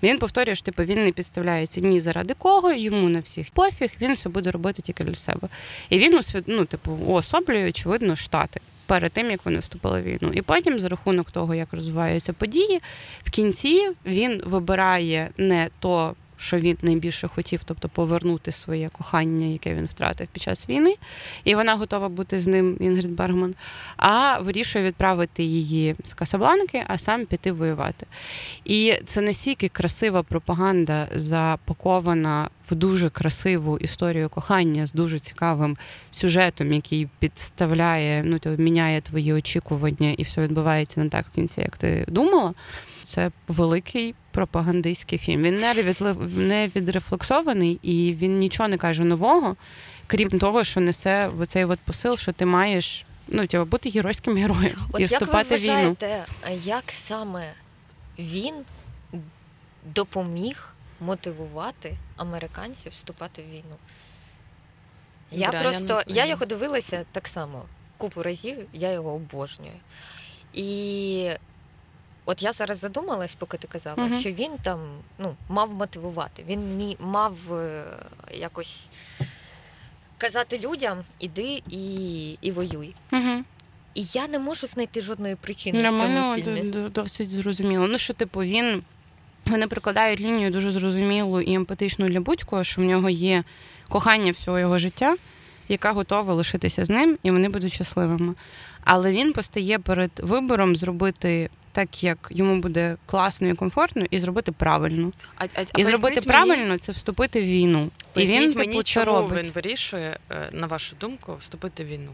Він 0.03 0.18
повторює, 0.18 0.55
що 0.55 0.64
типу, 0.64 0.83
він 0.83 1.05
не 1.05 1.12
підставляється 1.12 1.81
ні 1.81 2.01
заради 2.01 2.35
кого, 2.39 2.72
йому 2.72 3.09
на 3.09 3.20
всіх 3.20 3.51
пофіг, 3.51 3.91
він 4.01 4.14
все 4.14 4.29
буде 4.29 4.51
робити 4.51 4.83
тільки 4.83 5.05
для 5.05 5.14
себе. 5.14 5.49
І 5.91 5.99
він 5.99 6.20
ну, 6.47 6.64
типу, 6.64 6.93
уособлює, 6.93 7.68
очевидно, 7.68 8.16
штати. 8.16 8.61
Перед 8.87 9.12
тим 9.12 9.30
як 9.30 9.45
вони 9.45 9.59
вступили 9.59 10.01
в 10.01 10.05
війну, 10.05 10.30
і 10.32 10.43
потім, 10.43 10.78
за 10.78 10.89
рахунок 10.89 11.30
того, 11.30 11.55
як 11.55 11.72
розвиваються 11.72 12.32
події, 12.32 12.80
в 13.24 13.30
кінці 13.30 13.91
він 14.07 14.43
вибирає 14.47 15.30
не 15.37 15.68
то, 15.78 16.14
що 16.37 16.59
він 16.59 16.76
найбільше 16.82 17.28
хотів, 17.28 17.64
тобто 17.64 17.89
повернути 17.89 18.53
своє 18.53 18.89
кохання, 18.89 19.47
яке 19.47 19.74
він 19.74 19.87
втратив 19.87 20.26
під 20.32 20.43
час 20.43 20.68
війни, 20.68 20.95
і 21.45 21.55
вона 21.55 21.74
готова 21.74 22.09
бути 22.09 22.41
з 22.41 22.47
ним, 22.47 22.76
Інгрід 22.80 23.11
Бергман, 23.11 23.55
а 23.97 24.39
вирішує 24.39 24.84
відправити 24.84 25.43
її 25.43 25.97
з 26.05 26.14
Касабланки, 26.14 26.84
а 26.87 26.99
сам 26.99 27.26
піти 27.26 27.53
воювати. 27.53 28.07
І 28.64 28.95
це 29.07 29.20
настільки 29.20 29.68
красива 29.68 30.22
пропаганда, 30.22 31.09
запакована 31.14 32.49
в 32.70 32.74
дуже 32.74 33.11
красиву 33.11 33.78
історію 33.78 34.28
кохання 34.28 34.87
з 34.87 34.93
дуже 34.93 35.18
цікавим 35.18 35.76
сюжетом, 36.11 36.72
який 36.72 37.09
підставляє, 37.18 38.22
ну 38.24 38.39
то 38.39 38.49
міняє 38.49 39.01
твої 39.01 39.32
очікування, 39.32 40.14
і 40.18 40.22
все 40.22 40.43
відбувається 40.43 41.01
не 41.01 41.09
так 41.09 41.26
в 41.32 41.34
кінці, 41.34 41.61
як 41.61 41.76
ти 41.76 42.05
думала. 42.09 42.55
Це 43.07 43.30
великий 43.48 44.14
пропагандистський 44.30 45.18
фільм. 45.18 45.42
Він 45.42 45.61
не 46.48 46.68
відрефлексований 46.68 47.78
і 47.82 48.12
він 48.12 48.38
нічого 48.38 48.68
не 48.68 48.78
каже 48.78 49.04
нового, 49.04 49.57
крім 50.07 50.38
того, 50.38 50.64
що 50.64 50.80
несе 50.80 51.30
оцей 51.40 51.64
от 51.64 51.78
посил, 51.80 52.16
що 52.16 52.32
ти 52.32 52.46
маєш 52.46 53.07
ну, 53.28 53.46
типу, 53.46 53.64
бути 53.64 53.90
геройським 53.90 54.36
героєм 54.36 54.76
От 54.92 55.00
і 55.00 55.02
як 55.02 55.11
ви 55.11 55.16
вступати 55.16 55.57
в 55.57 55.59
війну. 55.59 55.72
вважаєте, 55.72 56.24
як 56.64 56.84
саме 56.88 57.52
він 58.18 58.54
допоміг 59.84 60.68
мотивувати 61.00 61.96
американців 62.16 62.92
вступати 62.92 63.42
в 63.42 63.50
війну? 63.50 63.76
Я 65.30 65.50
Бля, 65.50 65.61
просто 65.61 66.02
я, 66.07 66.26
його 66.26 66.46
дивилася 66.46 67.04
так 67.12 67.28
само 67.28 67.64
купу 67.96 68.22
разів, 68.22 68.57
я 68.72 68.92
його 68.92 69.14
обожнюю. 69.14 69.72
І 70.54 71.30
от 72.27 72.43
я 72.43 72.53
зараз 72.53 72.79
задумалась, 72.79 73.35
поки 73.35 73.57
ти 73.57 73.68
казала, 73.68 73.97
Мгм. 74.07 74.20
що 74.20 74.31
він 74.31 74.51
там 74.62 74.79
ну, 75.18 75.35
мав 75.49 75.72
мотивувати. 75.72 76.45
Він 76.49 76.61
мі- 76.61 76.97
мав 77.01 77.35
е, 77.53 77.85
якось 78.35 78.89
казати 80.18 80.59
людям: 80.59 80.99
іди 81.18 81.62
і, 81.70 82.31
і 82.41 82.51
воюй. 82.53 82.95
Угу. 83.12 83.45
І 83.95 84.03
я 84.12 84.29
не 84.29 84.39
можу 84.39 84.66
знайти 84.66 85.01
жодної 85.03 85.35
причини 85.37 85.79
Для 85.81 85.89
в 85.91 85.99
цьому 85.99 86.03
мене 86.03 86.43
фільмі. 86.43 86.89
досить 86.89 87.31
зрозуміло. 87.31 87.87
Ну, 87.89 87.99
що, 87.99 88.14
типу, 88.14 88.41
він 88.41 88.83
вони 89.47 89.66
прикладають 89.66 90.20
лінію 90.20 90.51
дуже 90.51 90.70
зрозумілу 90.70 91.41
і 91.41 91.55
емпатичну 91.55 92.07
для 92.07 92.20
будь-кого, 92.20 92.64
що 92.64 92.81
в 92.81 92.85
нього 92.85 93.11
є 93.11 93.45
кохання 93.89 94.33
всього 94.33 94.59
його 94.59 94.79
життя, 94.79 95.16
яка 95.68 95.93
готова 95.93 96.35
лишитися 96.35 96.85
з 96.85 96.91
ним, 96.91 97.18
і 97.22 97.31
вони 97.31 97.49
будуть 97.49 97.72
щасливими. 97.72 98.35
Але 98.85 99.12
він 99.12 99.33
постає 99.33 99.79
перед 99.79 100.11
вибором 100.18 100.77
зробити 100.77 101.51
так, 101.77 102.05
як 102.05 102.29
йому 102.31 102.61
буде 102.61 102.97
класно 103.07 103.49
і 103.49 103.55
комфортно, 103.55 104.05
і 104.11 104.18
зробити 104.18 104.53
правильно. 104.53 105.11
А, 105.39 105.45
а, 105.45 105.64
І 105.77 105.85
зробити 105.85 106.20
правильно 106.20 106.79
це 106.79 106.93
вступити 106.93 107.41
в 107.41 107.45
війну. 107.45 107.91
І 108.14 108.20
він, 108.20 108.35
мені, 108.35 108.47
типу, 108.47 108.59
мені, 108.59 108.77
це 108.77 108.83
чому 108.83 109.07
робить. 109.07 109.45
він 109.45 109.53
вирішує, 109.55 110.18
е, 110.31 110.49
на 110.53 110.66
вашу 110.66 110.97
думку, 111.01 111.37
вступити 111.41 111.85
в 111.85 111.87
війну. 111.87 112.11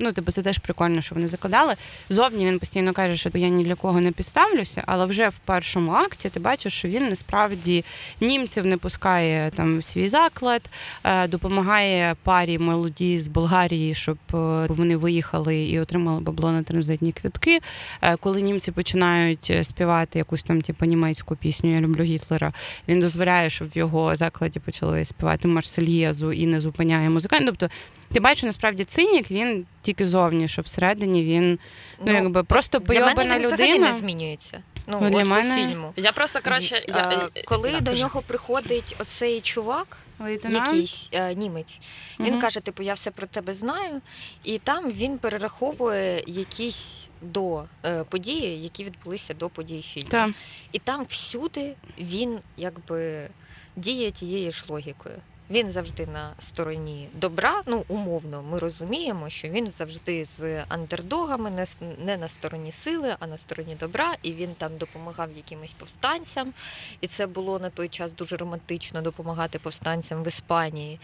Ну, 0.00 0.12
типу, 0.12 0.32
це 0.32 0.42
теж 0.42 0.58
прикольно, 0.58 1.00
що 1.00 1.14
вони 1.14 1.28
закладали. 1.28 1.74
Зовні 2.08 2.46
він 2.46 2.58
постійно 2.58 2.92
каже, 2.92 3.16
що 3.16 3.30
я 3.34 3.48
ні 3.48 3.64
для 3.64 3.74
кого 3.74 4.00
не 4.00 4.12
підставлюся, 4.12 4.82
але 4.86 5.06
вже 5.06 5.28
в 5.28 5.38
першому 5.44 5.92
акті 5.92 6.28
ти 6.28 6.40
бачиш, 6.40 6.72
що 6.72 6.88
він 6.88 7.08
насправді 7.08 7.84
німців 8.20 8.66
не 8.66 8.76
пускає 8.76 9.50
там 9.50 9.78
в 9.78 9.84
свій 9.84 10.08
заклад, 10.08 10.62
е, 11.04 11.28
допомагає 11.28 12.16
парі 12.22 12.58
молоді 12.58 13.18
з 13.18 13.28
Болгарії, 13.28 13.94
щоб 13.94 14.18
е, 14.34 14.36
вони 14.68 14.96
виїхали 14.96 15.56
і 15.64 15.80
отримали 15.80 16.20
бабло 16.20 16.52
на 16.52 16.62
транзитні 16.62 17.12
квитки. 17.12 17.60
Е, 18.02 18.16
Коли 18.16 18.40
німці 18.40 18.72
починають 18.72 19.52
співати 19.62 20.18
якусь 20.18 20.42
там 20.42 20.60
типу, 20.60 20.84
німецьку 20.84 21.36
пісню 21.36 21.74
Я 21.74 21.80
люблю 21.80 22.02
Гітлера, 22.02 22.52
він 22.88 23.00
дозволяє, 23.00 23.50
щоб 23.50 23.68
в 23.74 23.78
його 23.78 24.16
закладі 24.16 24.60
почали 24.60 25.04
співати 25.04 25.48
Марсельєзу 25.48 26.32
і 26.32 26.46
не 26.46 26.60
зупиняє 26.60 27.10
музикантів. 27.10 27.56
Тобто 27.58 27.74
ти 28.12 28.20
бачиш, 28.20 28.42
насправді 28.44 28.84
цинік 28.84 29.30
він 29.30 29.66
тільки 29.82 30.08
зовні, 30.08 30.48
що 30.48 30.62
всередині 30.62 31.24
він 31.24 31.58
ну, 32.06 32.12
якби 32.12 32.44
просто 32.44 32.78
для 32.78 33.14
мене 33.14 33.38
взагалі 33.38 33.68
людина. 33.72 33.90
не 33.92 33.98
змінюється. 33.98 34.62
Ну, 34.90 34.98
Ну, 35.02 35.10
для 35.10 35.18
от 35.18 35.26
мене- 35.28 35.54
по 35.64 35.68
фільму. 35.68 35.92
Я 35.96 36.12
просто 36.12 36.40
коротше, 36.44 36.84
я, 36.88 37.30
Е, 37.36 37.42
коли 37.44 37.70
да, 37.72 37.80
до 37.80 37.90
кажи. 37.90 38.02
нього 38.02 38.22
приходить 38.26 38.96
оцей 38.98 39.40
чувак, 39.40 39.96
Лейтенант. 40.20 40.66
якийсь 40.66 41.08
е, 41.12 41.34
німець, 41.34 41.80
він 42.20 42.40
каже: 42.40 42.60
типу, 42.60 42.82
я 42.82 42.94
все 42.94 43.10
про 43.10 43.26
тебе 43.26 43.54
знаю, 43.54 44.00
і 44.44 44.58
там 44.58 44.90
він 44.90 45.18
перераховує 45.18 46.22
якісь 46.26 47.06
до 47.22 47.64
е, 47.84 48.04
події, 48.04 48.62
які 48.62 48.84
відбулися 48.84 49.34
до 49.34 49.48
подій 49.48 49.82
фільму. 49.82 50.08
Та. 50.08 50.30
І 50.72 50.78
там 50.78 51.04
всюди 51.08 51.74
він 51.98 52.38
якби 52.56 53.28
діє 53.76 54.10
тією 54.10 54.52
ж 54.52 54.64
логікою. 54.68 55.14
Він 55.50 55.70
завжди 55.70 56.06
на 56.06 56.32
стороні 56.38 57.08
добра. 57.14 57.62
Ну, 57.66 57.84
умовно, 57.88 58.42
ми 58.42 58.58
розуміємо, 58.58 59.28
що 59.28 59.48
він 59.48 59.70
завжди 59.70 60.24
з 60.24 60.64
андердогами, 60.68 61.50
не, 61.50 61.66
не 62.04 62.16
на 62.16 62.28
стороні 62.28 62.72
сили, 62.72 63.16
а 63.18 63.26
на 63.26 63.36
стороні 63.36 63.74
добра. 63.74 64.14
І 64.22 64.32
він 64.32 64.54
там 64.54 64.76
допомагав 64.76 65.28
якимось 65.36 65.72
повстанцям. 65.72 66.52
І 67.00 67.06
це 67.06 67.26
було 67.26 67.58
на 67.58 67.70
той 67.70 67.88
час 67.88 68.12
дуже 68.12 68.36
романтично 68.36 69.02
допомагати 69.02 69.58
повстанцям 69.58 70.22
в 70.22 70.28
Іспанії. 70.28 71.00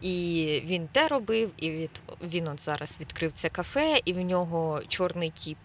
І 0.00 0.62
він 0.64 0.88
те 0.92 1.08
робив, 1.08 1.50
і 1.56 1.70
від, 1.70 2.00
він 2.22 2.48
от 2.48 2.64
зараз 2.64 2.96
відкрив 3.00 3.32
це 3.34 3.48
кафе, 3.48 4.00
і 4.04 4.12
в 4.12 4.20
нього 4.20 4.80
чорний 4.88 5.30
тіп 5.30 5.58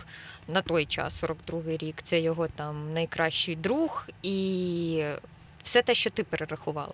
на 0.48 0.62
той 0.62 0.86
час, 0.86 1.24
42-й 1.24 1.78
рік, 1.78 1.96
це 2.04 2.22
його 2.22 2.48
там 2.48 2.94
найкращий 2.94 3.56
друг, 3.56 4.08
і 4.24 5.04
все 5.64 5.82
те, 5.82 5.94
що 5.94 6.10
ти 6.10 6.24
перерахувала. 6.24 6.94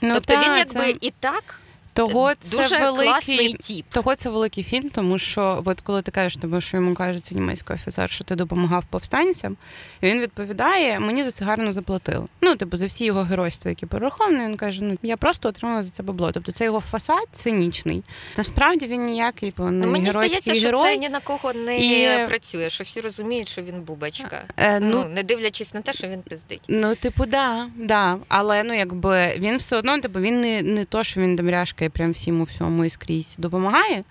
Ну, 0.00 0.14
тобто 0.14 0.34
та, 0.34 0.42
він 0.42 0.56
якби 0.56 0.92
це- 0.92 0.94
і 1.00 1.10
так 1.10 1.60
того 1.94 2.32
це 2.40 2.56
дуже 2.56 2.78
великий 2.78 3.08
класний 3.08 3.52
тіп. 3.52 3.86
Того 3.90 4.14
це 4.14 4.30
великий 4.30 4.64
фільм, 4.64 4.90
тому 4.90 5.18
що 5.18 5.62
от 5.64 5.80
коли 5.80 6.02
ти 6.02 6.10
кажеш 6.10 6.36
тобі, 6.36 6.60
що 6.60 6.76
йому 6.76 6.94
кажеться 6.94 7.34
німецький 7.34 7.76
офіцер, 7.76 8.10
що 8.10 8.24
ти 8.24 8.34
допомагав 8.34 8.84
повстанцям, 8.90 9.56
і 10.00 10.06
він 10.06 10.20
відповідає: 10.20 11.00
мені 11.00 11.24
за 11.24 11.30
це 11.30 11.44
гарно 11.44 11.72
заплатили. 11.72 12.26
Ну, 12.40 12.56
типу, 12.56 12.76
за 12.76 12.86
всі 12.86 13.04
його 13.04 13.22
геройства, 13.22 13.68
які 13.70 13.86
перераховані, 13.86 14.44
він 14.44 14.56
каже: 14.56 14.84
ну 14.84 14.98
я 15.02 15.16
просто 15.16 15.48
отримала 15.48 15.82
за 15.82 15.90
це 15.90 16.02
бабло. 16.02 16.32
Тобто 16.32 16.52
це 16.52 16.64
його 16.64 16.80
фасад 16.80 17.26
цинічний. 17.32 18.04
Насправді 18.36 18.86
він 18.86 19.02
ніякий 19.02 19.54
бо, 19.56 19.70
не 19.70 19.86
Ну, 19.86 19.92
мені 19.92 20.06
геройський 20.06 20.40
здається, 20.40 20.68
що 20.68 20.82
це 20.82 20.96
ні 20.96 21.08
на 21.08 21.20
кого 21.20 21.52
не 21.52 21.78
І- 21.78 22.26
працює, 22.26 22.70
що 22.70 22.84
всі 22.84 23.00
розуміють, 23.00 23.48
що 23.48 23.62
він 23.62 23.82
бубачка. 23.82 24.44
Е, 24.56 24.80
ну, 24.80 24.90
ну, 24.90 25.14
не 25.14 25.22
дивлячись 25.22 25.74
на 25.74 25.80
те, 25.80 25.92
що 25.92 26.08
він 26.08 26.22
пиздить. 26.22 26.62
Ну, 26.68 26.94
типу, 26.94 27.26
да, 27.26 27.66
да. 27.76 28.16
Але 28.28 28.62
ну 28.62 28.74
якби 28.74 29.34
він 29.38 29.56
все 29.56 29.76
одно, 29.76 30.00
типу, 30.00 30.20
він 30.20 30.40
не, 30.40 30.62
не 30.62 30.84
то, 30.84 31.04
що 31.04 31.20
він 31.20 31.36
добряшка 31.36 31.83
яке 31.83 31.83
прям 31.90 32.12
всім 32.12 32.40
у 32.40 32.44
всьому 32.44 32.84
і 32.84 32.90
скрізь 32.90 33.34
допомагає. 33.38 34.04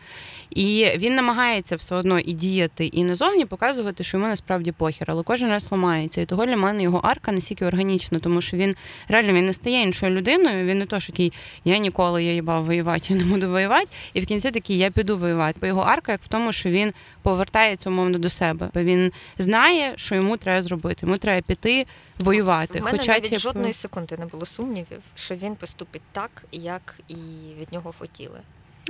І 0.55 0.97
він 0.97 1.15
намагається 1.15 1.75
все 1.75 1.95
одно 1.95 2.19
і 2.19 2.33
діяти, 2.33 2.85
і 2.85 3.03
назовні 3.03 3.45
показувати, 3.45 4.03
що 4.03 4.17
йому 4.17 4.29
насправді 4.29 4.71
похір, 4.71 5.07
але 5.07 5.23
кожен 5.23 5.49
раз 5.49 5.71
ламається. 5.71 6.21
І 6.21 6.25
того 6.25 6.45
для 6.45 6.57
мене 6.57 6.83
його 6.83 6.99
арка 7.03 7.31
настільки 7.31 7.65
органічна, 7.65 8.19
тому 8.19 8.41
що 8.41 8.57
він 8.57 8.75
реально 9.07 9.33
він 9.33 9.45
не 9.45 9.53
стає 9.53 9.81
іншою 9.81 10.11
людиною. 10.15 10.65
Він 10.65 10.77
не 10.77 10.85
то, 10.85 10.99
що 10.99 11.11
такий 11.11 11.33
я 11.65 11.77
ніколи 11.77 12.23
я 12.23 12.33
їбав 12.33 12.65
воювати, 12.65 13.13
я 13.13 13.19
не 13.19 13.25
буду 13.25 13.49
воювати. 13.49 13.87
І 14.13 14.21
в 14.21 14.25
кінці 14.25 14.51
такий 14.51 14.77
я 14.77 14.91
піду 14.91 15.17
воювати. 15.17 15.57
Бо 15.61 15.67
його 15.67 15.81
арка 15.81 16.11
як 16.11 16.21
в 16.23 16.27
тому, 16.27 16.51
що 16.51 16.69
він 16.69 16.93
повертається 17.21 17.89
умовно 17.89 18.17
до 18.17 18.29
себе. 18.29 18.69
Бо 18.73 18.81
він 18.81 19.11
знає, 19.37 19.93
що 19.95 20.15
йому 20.15 20.37
треба 20.37 20.61
зробити. 20.61 21.05
Йому 21.05 21.17
треба 21.17 21.41
піти 21.41 21.85
воювати. 22.19 22.79
У 22.79 22.83
мене 22.83 22.97
Хоча 22.97 23.11
навіть 23.11 23.23
типу, 23.23 23.39
жодної 23.39 23.73
секунди 23.73 24.17
не 24.17 24.25
було 24.25 24.45
сумнівів, 24.45 25.01
що 25.15 25.35
він 25.35 25.55
поступить 25.55 26.01
так, 26.11 26.43
як 26.51 26.99
і 27.07 27.15
від 27.59 27.73
нього 27.73 27.93
хотіли. 27.99 28.39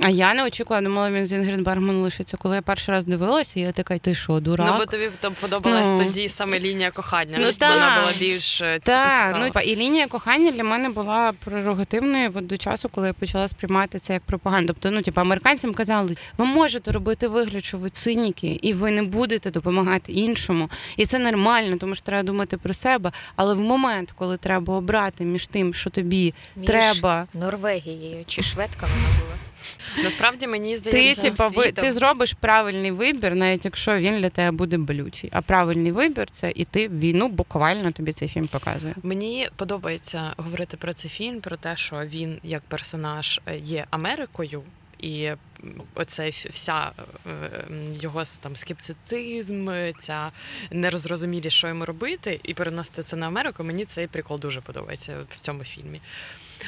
А 0.02 0.08
я 0.08 0.34
не 0.34 0.44
очікувала, 0.44 0.82
думала, 0.88 1.10
він 1.10 1.26
з 1.26 1.32
Інгрід 1.32 1.62
Бергман 1.62 1.96
лишиться. 1.96 2.36
Коли 2.36 2.56
я 2.56 2.62
перший 2.62 2.94
раз 2.94 3.04
дивилася, 3.04 3.60
я 3.60 3.72
така, 3.72 3.98
ти 3.98 4.14
що, 4.14 4.40
дурак? 4.40 4.68
Ну, 4.70 4.78
бо 4.78 4.86
тобі 4.86 5.10
там 5.20 5.32
подобалась 5.40 5.88
Ну. 5.90 5.98
тоді 5.98 6.28
саме 6.28 6.58
лінія 6.60 6.90
кохання. 6.90 7.38
Ну, 7.40 7.52
вона 7.60 7.98
була 8.00 8.12
більш 8.18 8.60
е, 8.60 8.80
цікава. 8.84 9.50
ну 9.54 9.60
і 9.60 9.76
лінія 9.76 10.06
кохання 10.06 10.50
для 10.50 10.64
мене 10.64 10.88
була 10.88 11.32
прерогативною 11.44 12.32
от 12.34 12.46
до 12.46 12.56
часу, 12.56 12.88
коли 12.88 13.06
я 13.06 13.12
почала 13.12 13.48
сприймати 13.48 13.98
це 13.98 14.12
як 14.12 14.22
пропаганду. 14.22 14.66
Тобто, 14.66 14.90
ну 14.90 15.02
типу, 15.02 15.20
американцям 15.20 15.74
казали, 15.74 16.16
ви 16.38 16.44
можете 16.44 16.92
робити 16.92 17.28
вигляд, 17.28 17.64
що 17.64 17.78
ви 17.78 17.90
циніки, 17.90 18.58
і 18.62 18.72
ви 18.72 18.90
не 18.90 19.02
будете 19.02 19.50
допомагати 19.50 20.12
іншому. 20.12 20.70
І 20.96 21.06
це 21.06 21.18
нормально, 21.18 21.76
тому 21.80 21.94
що 21.94 22.04
треба 22.04 22.22
думати 22.22 22.56
про 22.56 22.74
себе. 22.74 23.12
Але 23.36 23.54
в 23.54 23.60
момент, 23.60 24.12
коли 24.12 24.36
треба 24.36 24.74
обрати 24.74 25.24
між 25.24 25.46
тим, 25.46 25.74
що 25.74 25.90
тобі 25.90 26.34
Між 26.56 26.66
треба. 26.66 27.26
Норвегією 27.34 28.24
чи 28.26 28.42
шведка 28.42 28.86
вона 28.86 29.18
була. 29.20 29.34
Насправді 30.02 30.46
мені 30.46 30.72
Ти, 30.72 30.76
здається, 30.76 31.22
типа, 31.22 31.48
ви, 31.48 31.72
ти 31.72 31.92
зробиш 31.92 32.32
правильний 32.32 32.90
вибір, 32.90 33.34
навіть 33.34 33.64
якщо 33.64 33.96
він 33.96 34.20
для 34.20 34.28
тебе 34.28 34.56
буде 34.56 34.78
болючий. 34.78 35.30
А 35.32 35.42
правильний 35.42 35.92
вибір 35.92 36.30
це 36.30 36.52
іти 36.54 36.88
в 36.88 36.98
війну, 36.98 37.28
буквально 37.28 37.92
тобі 37.92 38.12
цей 38.12 38.28
фільм 38.28 38.46
показує. 38.46 38.94
Мені 39.02 39.48
подобається 39.56 40.32
говорити 40.36 40.76
про 40.76 40.92
цей 40.92 41.10
фільм, 41.10 41.40
про 41.40 41.56
те, 41.56 41.76
що 41.76 41.96
він 41.96 42.38
як 42.42 42.62
персонаж 42.62 43.40
е, 43.46 43.58
є 43.58 43.86
Америкою, 43.90 44.62
і 44.98 45.30
оцей 45.94 46.30
вся 46.50 46.90
е, 47.26 47.30
його 48.00 48.22
там 48.40 48.56
скептицизм, 48.56 49.70
е, 49.70 49.92
ця 49.98 50.30
нерозрозумілість, 50.70 51.56
що 51.56 51.68
йому 51.68 51.84
робити, 51.84 52.40
і 52.42 52.54
переносити 52.54 53.02
це 53.02 53.16
на 53.16 53.26
Америку. 53.26 53.64
Мені 53.64 53.84
цей 53.84 54.06
прикол 54.06 54.38
дуже 54.40 54.60
подобається 54.60 55.16
в 55.30 55.40
цьому 55.40 55.64
фільмі. 55.64 56.00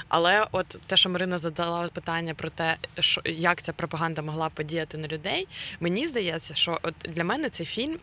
Але 0.08 0.46
от 0.52 0.78
те, 0.86 0.96
що 0.96 1.10
Марина 1.10 1.38
задала 1.38 1.88
питання 1.88 2.34
про 2.34 2.50
те, 2.50 2.76
що 2.98 3.20
як 3.24 3.62
ця 3.62 3.72
пропаганда 3.72 4.22
могла 4.22 4.48
подіяти 4.48 4.98
на 4.98 5.08
людей, 5.08 5.48
мені 5.80 6.06
здається, 6.06 6.54
що 6.54 6.78
от 6.82 6.94
для 7.08 7.24
мене 7.24 7.50
цей 7.50 7.66
фільм. 7.66 7.98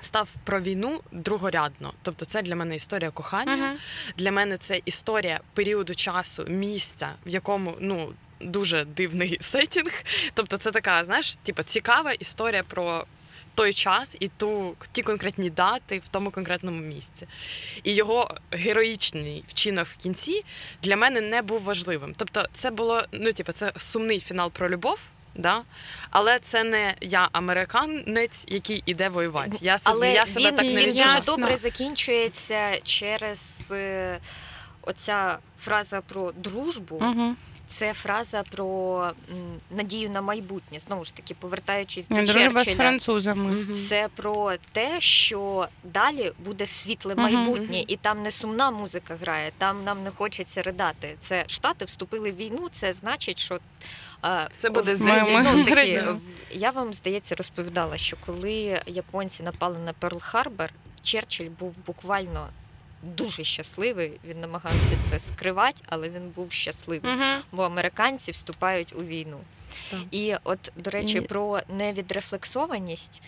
Став 0.00 0.28
про 0.44 0.60
війну 0.60 1.00
другорядно, 1.12 1.92
тобто 2.02 2.24
це 2.24 2.42
для 2.42 2.56
мене 2.56 2.74
історія 2.74 3.10
кохання. 3.10 3.76
Для 4.16 4.32
мене 4.32 4.56
це 4.56 4.80
історія 4.84 5.40
періоду 5.54 5.94
часу, 5.94 6.44
місця, 6.48 7.08
в 7.26 7.28
якому 7.28 7.74
ну 7.80 8.12
дуже 8.40 8.84
дивний 8.84 9.38
сетінг. 9.40 9.92
Тобто, 10.34 10.56
це 10.56 10.70
така, 10.70 11.04
знаєш, 11.04 11.36
типу, 11.36 11.62
цікава 11.62 12.12
історія 12.12 12.62
про 12.62 13.06
той 13.54 13.72
час 13.72 14.16
і 14.20 14.28
ту 14.28 14.76
ті 14.92 15.02
конкретні 15.02 15.50
дати 15.50 15.98
в 15.98 16.08
тому 16.08 16.30
конкретному 16.30 16.80
місці. 16.80 17.26
І 17.82 17.94
його 17.94 18.34
героїчний 18.50 19.44
вчинок 19.48 19.86
в 19.86 19.96
кінці 19.96 20.44
для 20.82 20.96
мене 20.96 21.20
не 21.20 21.42
був 21.42 21.62
важливим. 21.62 22.14
Тобто, 22.16 22.46
це 22.52 22.70
було 22.70 23.02
ну, 23.12 23.32
типу, 23.32 23.52
це 23.52 23.72
сумний 23.76 24.20
фінал 24.20 24.50
про 24.50 24.68
любов. 24.68 24.98
Да? 25.34 25.62
Але 26.10 26.38
це 26.38 26.64
не 26.64 26.94
я 27.00 27.28
американець, 27.32 28.44
який 28.48 28.82
іде 28.86 29.08
воювати. 29.08 29.58
Я 29.60 29.78
собі 29.78 29.96
Але 29.96 30.12
я 30.12 30.26
себе 30.26 30.50
він, 30.50 30.56
так 30.56 30.64
не 30.66 30.86
він 30.86 30.94
дуже 30.94 31.20
добре 31.26 31.56
закінчується 31.56 32.80
через 32.80 33.68
е, 33.70 34.18
оця 34.82 35.38
фраза 35.60 36.00
про 36.00 36.32
дружбу. 36.32 36.96
Угу. 36.96 37.34
Це 37.72 37.92
фраза 37.94 38.42
про 38.50 39.10
надію 39.70 40.10
на 40.10 40.20
майбутнє. 40.22 40.78
Знову 40.78 41.04
ж 41.04 41.14
таки, 41.14 41.34
повертаючись 41.34 42.08
до 42.08 42.14
Дружба 42.22 42.64
з 42.64 42.74
французами. 42.76 43.74
Це 43.74 44.08
про 44.16 44.52
те, 44.72 45.00
що 45.00 45.68
далі 45.84 46.32
буде 46.44 46.66
світле 46.66 47.14
майбутнє, 47.14 47.84
і 47.88 47.96
там 47.96 48.22
не 48.22 48.30
сумна 48.30 48.70
музика 48.70 49.16
грає, 49.20 49.52
там 49.58 49.84
нам 49.84 50.04
не 50.04 50.10
хочеться 50.10 50.62
ридати. 50.62 51.16
Це 51.20 51.44
штати 51.46 51.84
вступили 51.84 52.32
в 52.32 52.36
війну. 52.36 52.68
Це 52.72 52.92
значить, 52.92 53.38
що 53.38 53.58
Все 54.52 54.70
буде 54.70 54.92
в- 54.92 54.96
зрозуміло. 54.96 55.42
знов 55.42 55.56
Ми- 55.56 55.64
таки, 55.64 56.04
я 56.52 56.70
вам 56.70 56.92
здається 56.94 57.34
розповідала, 57.34 57.96
що 57.96 58.16
коли 58.26 58.80
японці 58.86 59.42
напали 59.42 59.78
на 59.78 59.92
Перл 59.92 60.20
Харбор, 60.20 60.70
Черчилль 61.02 61.48
був 61.60 61.74
буквально. 61.86 62.48
Дуже 63.02 63.44
щасливий, 63.44 64.12
він 64.24 64.40
намагався 64.40 64.96
це 65.10 65.18
скривати, 65.18 65.82
але 65.86 66.08
він 66.08 66.28
був 66.28 66.52
щасливий, 66.52 67.12
бо 67.52 67.62
американці 67.62 68.30
вступають 68.30 68.94
у 68.96 69.04
війну. 69.04 69.40
Так. 69.90 70.00
І 70.10 70.34
от, 70.44 70.72
до 70.76 70.90
речі, 70.90 71.20
про 71.20 71.60
невідрефлексованість 71.68 73.22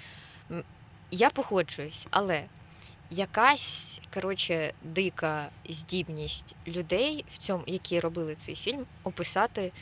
я 1.11 1.31
погоджуюсь, 1.31 2.07
але 2.11 2.45
якась 3.11 4.01
коротше 4.15 4.73
дика 4.83 5.49
здібність 5.69 6.57
людей, 6.69 7.25
в 7.35 7.39
цьому, 7.39 7.65
які 7.67 8.01
робили 8.01 8.35
цей 8.35 8.55
фільм, 8.55 8.87
описати. 9.05 9.73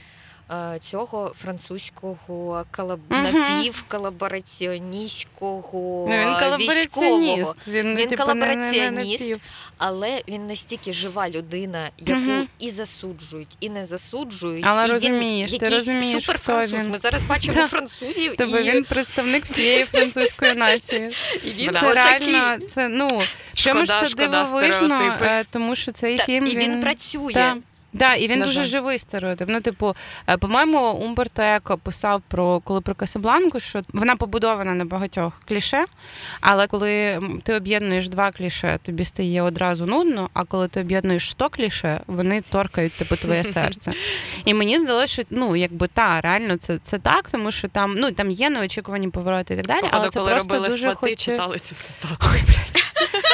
Е, 0.51 0.79
Цього 0.81 1.33
французького 1.37 2.65
колаб... 2.71 3.01
Мгм. 3.09 3.23
напівколабораціоністського 3.35 6.07
Ну, 6.11 6.17
він 6.17 6.35
військового. 6.69 7.55
Він, 7.69 7.97
Він 7.97 8.09
типу, 8.09 8.25
не- 8.27 8.35
не- 8.35 8.57
не 8.57 8.63
колабораціоніст. 8.77 9.33
але 9.79 10.23
він 10.29 10.47
настільки 10.47 10.93
жива 10.93 11.29
людина, 11.31 11.91
яку 11.99 12.21
Мгм. 12.21 12.49
і 12.59 12.71
засуджують, 12.71 13.57
і 13.61 13.71
не 13.71 13.87
засуджують. 13.87 14.65
Але 14.67 14.87
і 14.87 14.91
розумієш, 14.91 15.51
ти 15.51 15.57
він 15.57 15.63
якийсь 15.65 15.87
розумієш, 15.87 16.25
суперфранцуз. 16.25 16.71
хто 16.73 16.83
він. 16.83 16.91
Ми 16.91 16.99
зараз 16.99 17.23
бачимо 17.23 17.55
Да. 17.55 17.67
французів, 17.69 18.35
Тобто 18.39 18.59
і, 18.59 18.71
він 18.71 18.85
представник 18.85 19.45
всієї 19.45 19.85
французької 19.85 20.55
нації. 20.55 21.11
і 21.45 21.51
він 21.51 21.75
Це 21.81 21.93
реально, 21.95 22.59
це 22.75 22.89
ну 22.89 23.23
чому 23.55 23.87
ж 23.87 24.01
це 24.05 24.15
дивовижно, 24.15 25.17
е, 25.23 25.45
тому 25.51 25.77
що 25.77 25.93
цей 25.93 26.19
фільм 26.19 26.47
і 26.47 26.57
він, 26.57 26.81
працює. 26.81 27.55
Да. 27.93 28.15
І 28.15 28.29
він 28.29 28.39
На 28.39 28.45
дуже 28.45 28.63
жаль. 28.63 28.71
живий 28.71 28.99
стереотип. 28.99 29.49
Ну, 29.49 29.61
типу, 29.61 29.95
е, 30.29 30.37
по-моєму, 30.37 30.93
Умберто 30.93 31.43
Еко 31.43 31.79
писав 31.79 32.23
про 32.29 32.61
коли 32.61 32.81
про 32.81 32.95
Касабланку, 32.95 33.61
що 33.61 33.83
вона 33.93 34.17
побудована 34.17 34.75
на 34.75 34.85
багатьох 34.85 35.41
кліше, 35.49 35.85
але 36.41 36.67
коли 36.67 37.21
ти 37.43 37.55
об'єднуєш 37.55 38.09
два 38.09 38.31
кліше, 38.31 38.79
тобі 38.83 39.05
стає 39.05 39.43
одразу 39.43 39.87
нудно. 39.87 40.31
А 40.35 40.45
коли 40.45 40.69
ти 40.69 40.81
об'єднуєш 40.81 41.31
100 41.31 41.49
кліше, 41.49 42.01
вони 42.07 42.41
торкають 42.41 42.93
типу 42.93 43.17
твоє 43.17 43.45
серце. 43.55 43.93
І 44.45 44.55
мені 44.55 44.79
здалося, 44.79 45.13
що 45.13 45.23
ну 45.31 45.57
якби 45.57 45.87
та 45.87 46.21
реально 46.21 46.57
це, 46.57 46.79
це 46.79 46.99
так, 46.99 47.31
тому 47.31 47.53
що 47.53 47.69
там 47.69 47.95
ну 47.99 48.13
там 48.13 48.31
є 48.31 48.51
неочікувані 48.51 49.09
повороти 49.09 49.55
і 49.55 49.57
так 49.57 49.67
далі. 49.67 49.81
Походу, 49.81 49.99
але 50.01 50.09
це 50.09 50.19
коли 50.19 50.31
просто 50.31 50.49
робили 50.49 50.69
дуже 50.69 50.83
свати, 50.83 50.97
хоче... 51.01 51.17
читали 51.17 51.59
цю 51.59 51.75
цитату. 51.75 52.27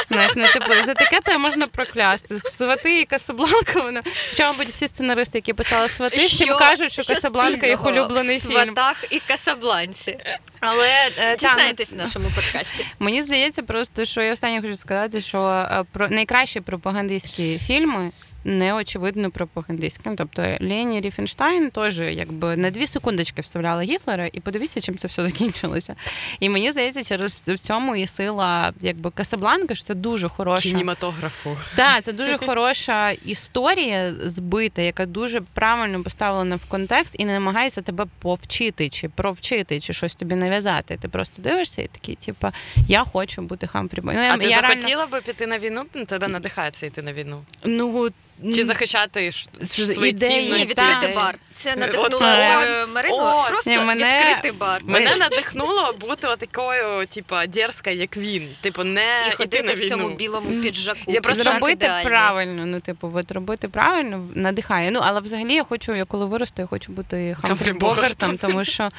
Нас, 0.09 0.31
ну, 0.35 0.47
типу, 0.53 0.85
за 0.85 0.93
таке 0.93 1.19
то 1.21 1.39
можна 1.39 1.67
проклясти. 1.67 2.39
Свати 2.39 3.01
і 3.01 3.05
Касабланка, 3.05 3.81
вона. 3.81 4.03
Хоча, 4.29 4.51
мабуть, 4.51 4.67
всі 4.67 4.87
сценаристи, 4.87 5.37
які 5.37 5.53
писали 5.53 5.89
свати, 5.89 6.17
всім 6.17 6.57
кажуть, 6.57 6.91
що 6.91 7.03
Касабланка 7.03 7.67
їх 7.67 7.85
улюблений 7.85 8.37
в 8.37 8.41
фільм. 8.41 8.51
сватах 8.51 9.03
і 9.09 9.19
Касабланці. 9.19 10.17
Але 10.59 10.87
е, 10.89 11.11
ну, 11.29 11.35
Дізнаєтесь 11.35 11.91
в 11.91 11.95
нашому 11.95 12.25
подкасті. 12.35 12.85
мені 12.99 13.21
здається, 13.21 13.63
просто 13.63 14.05
що 14.05 14.21
я 14.21 14.33
останнє 14.33 14.61
хочу 14.61 14.75
сказати, 14.75 15.21
що 15.21 15.41
е, 15.71 15.83
про 15.91 16.07
найкращі 16.09 16.61
пропагандистські 16.61 17.59
фільми. 17.59 18.11
Не 18.43 18.73
очевидно 18.73 19.31
пропагандистським. 19.31 20.15
Тобто 20.15 20.41
Лені 20.61 21.01
Ріфенштайн 21.01 21.69
теж 21.71 21.99
якби 21.99 22.57
на 22.57 22.69
дві 22.69 22.87
секундочки 22.87 23.41
вставляла 23.41 23.81
Гітлера, 23.81 24.29
і 24.33 24.39
подивіться, 24.39 24.81
чим 24.81 24.97
це 24.97 25.07
все 25.07 25.23
закінчилося. 25.23 25.95
І 26.39 26.49
мені 26.49 26.71
здається, 26.71 27.03
через 27.03 27.35
в 27.35 27.57
цьому 27.57 27.95
і 27.95 28.07
сила 28.07 28.73
якби 28.81 29.11
Касабланка, 29.11 29.75
що 29.75 29.85
це 29.85 29.95
дуже 29.95 30.29
хороша 30.29 30.69
Кінематографу. 30.69 31.57
Так, 31.75 32.03
це 32.03 32.13
дуже 32.13 32.37
хороша 32.37 33.11
історія 33.11 34.13
збита, 34.23 34.81
яка 34.81 35.05
дуже 35.05 35.41
правильно 35.41 36.03
поставлена 36.03 36.55
в 36.55 36.65
контекст 36.65 37.15
і 37.17 37.25
не 37.25 37.33
намагається 37.33 37.81
тебе 37.81 38.05
повчити 38.19 38.89
чи 38.89 39.09
провчити, 39.09 39.79
чи 39.79 39.93
щось 39.93 40.15
тобі 40.15 40.35
нав'язати. 40.35 40.97
Ти 41.01 41.07
просто 41.07 41.41
дивишся 41.41 41.81
і 41.81 41.87
такий, 41.87 42.15
типа, 42.15 42.51
я 42.87 43.03
хочу 43.03 43.41
бути 43.41 43.67
Хамфрі 43.67 44.01
Бой. 44.01 44.13
Ну, 44.17 44.23
я, 44.23 44.33
А 44.33 44.37
ти 44.37 44.47
я 44.47 44.61
реально- 44.61 45.07
би 45.11 45.21
піти 45.21 45.47
на 45.47 45.59
війну? 45.59 45.85
Ну, 45.93 46.05
Тебе 46.05 46.27
надихається 46.27 46.85
йти 46.85 47.01
на 47.01 47.13
війну. 47.13 47.41
Ну 47.65 48.09
Чи 48.55 48.65
захищати 48.65 49.31
свої 49.65 50.09
ідеї, 50.09 50.41
цінності? 50.41 50.63
Ні, 50.65 50.69
відкрити 50.69 51.13
бар. 51.15 51.37
Це 51.59 51.75
надихнуло 51.75 52.21
мене- 52.21 52.65
е, 52.81 52.85
Марину 52.87 53.15
О, 53.15 53.45
просто 53.49 53.69
ні, 53.71 53.77
мене- 53.77 54.19
відкрити 54.19 54.57
бар. 54.57 54.81
Мене 54.83 55.15
надихнуло 55.15 55.93
бути 55.99 56.27
такою, 56.39 57.07
типа, 57.07 57.47
дерзка, 57.47 57.91
як 57.91 58.17
він. 58.17 58.47
Типу, 58.61 58.83
не 58.83 59.25
І 59.29 59.35
ходити 59.35 59.63
на 59.63 59.73
в 59.73 59.89
цьому 59.89 60.09
білому 60.09 60.61
піджаку. 60.61 60.99
Я 61.07 61.21
просто 61.21 61.53
робити 61.53 61.89
правильно. 62.03 62.65
Ну, 62.65 62.79
типу, 62.79 63.11
от 63.15 63.31
робити 63.31 63.67
правильно 63.67 64.27
надихає. 64.35 64.91
Ну, 64.91 64.99
але 65.03 65.21
взагалі 65.21 65.53
я 65.53 65.63
хочу, 65.63 65.95
я 65.95 66.05
коли 66.05 66.25
виросту, 66.25 66.61
я 66.61 66.65
хочу 66.67 66.91
бути 66.91 67.37
Хамфрі 67.41 67.73
Богартом, 67.73 68.37
тому 68.37 68.65
що 68.65 68.89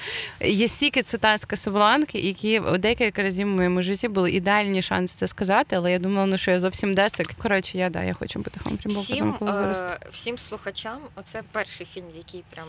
є 0.41 0.69
стільки 0.69 1.03
цитат 1.03 1.41
з 1.41 1.45
Касабланки, 1.45 2.19
які 2.19 2.63
декілька 2.79 3.23
разів 3.23 3.47
в 3.47 3.51
моєму 3.51 3.83
житті 3.83 4.09
були 4.09 4.31
ідеальні 4.31 4.83
шанси 4.83 5.17
це 5.19 5.27
сказати, 5.27 5.77
але 5.77 5.93
я 5.93 5.99
думала, 5.99 6.27
ну 6.27 6.39
що 6.39 6.51
я 6.51 6.61
зовсім 6.61 6.95
десик. 6.95 7.31
Коротше, 7.39 7.79
я 7.79 7.89
да, 7.91 8.03
я 8.03 8.15
хочу 8.15 8.39
бути 8.39 8.61
Хамфрі 8.65 8.91
Богартом, 8.95 9.37
коли 9.39 9.53
виросту. 9.53 9.85
е, 9.87 9.99
всім 10.13 10.39
слухачам, 10.39 10.99
оце 11.15 11.43
перший 11.53 11.87
фільм, 11.87 12.05
який 12.17 12.45
прям 12.51 12.69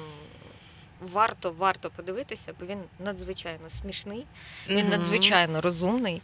варто 1.01 1.51
варто 1.51 1.89
подивитися, 1.89 2.53
бо 2.59 2.65
він 2.65 2.77
надзвичайно 2.99 3.69
смішний, 3.69 4.25
він 4.69 4.77
Мгм. 4.77 4.89
надзвичайно 4.89 5.61
розумний. 5.61 6.21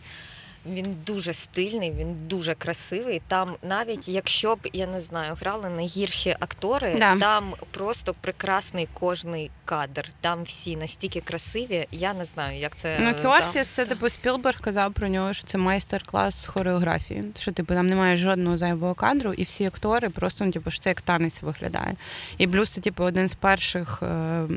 Він 0.73 0.95
дуже 1.05 1.33
стильний, 1.33 1.91
він 1.91 2.15
дуже 2.27 2.53
красивий. 2.55 3.21
Там 3.27 3.49
навіть 3.63 4.07
якщо 4.07 4.55
б 4.55 4.59
я 4.73 4.87
не 4.87 5.01
знаю, 5.01 5.35
грали 5.41 5.69
найгірші 5.69 6.35
актори, 6.39 6.95
Да. 6.99 7.17
там 7.17 7.53
просто 7.71 8.15
прекрасний 8.21 8.87
кожний 8.93 9.51
кадр. 9.65 10.09
Там 10.21 10.43
всі 10.43 10.75
настільки 10.75 11.21
красиві. 11.21 11.87
Я 11.91 12.13
не 12.13 12.25
знаю, 12.25 12.59
як 12.59 12.75
це 12.75 12.97
Ну, 13.01 13.13
Кіортіс, 13.21 13.67
це 13.67 13.85
типу 13.85 14.09
Спілберг 14.09 14.61
казав 14.61 14.93
про 14.93 15.07
нього, 15.07 15.33
що 15.33 15.47
це 15.47 15.57
майстер-клас 15.57 16.43
з 16.43 16.47
хореографії. 16.47 17.23
Що 17.37 17.51
типу 17.51 17.73
там 17.73 17.87
немає 17.89 18.17
жодного 18.17 18.57
зайвого 18.57 18.93
кадру, 18.93 19.33
і 19.33 19.43
всі 19.43 19.65
актори 19.65 20.09
просто 20.09 20.45
ну, 20.45 20.51
типу, 20.51 20.71
що 20.71 20.81
це 20.83 20.89
як 20.89 21.01
танець 21.01 21.41
виглядає. 21.41 21.95
І 22.37 22.47
плюс 22.47 22.69
це 22.69 22.81
типу 22.81 23.03
один 23.03 23.27
з 23.27 23.33
перших 23.33 23.99
е, 24.03 24.07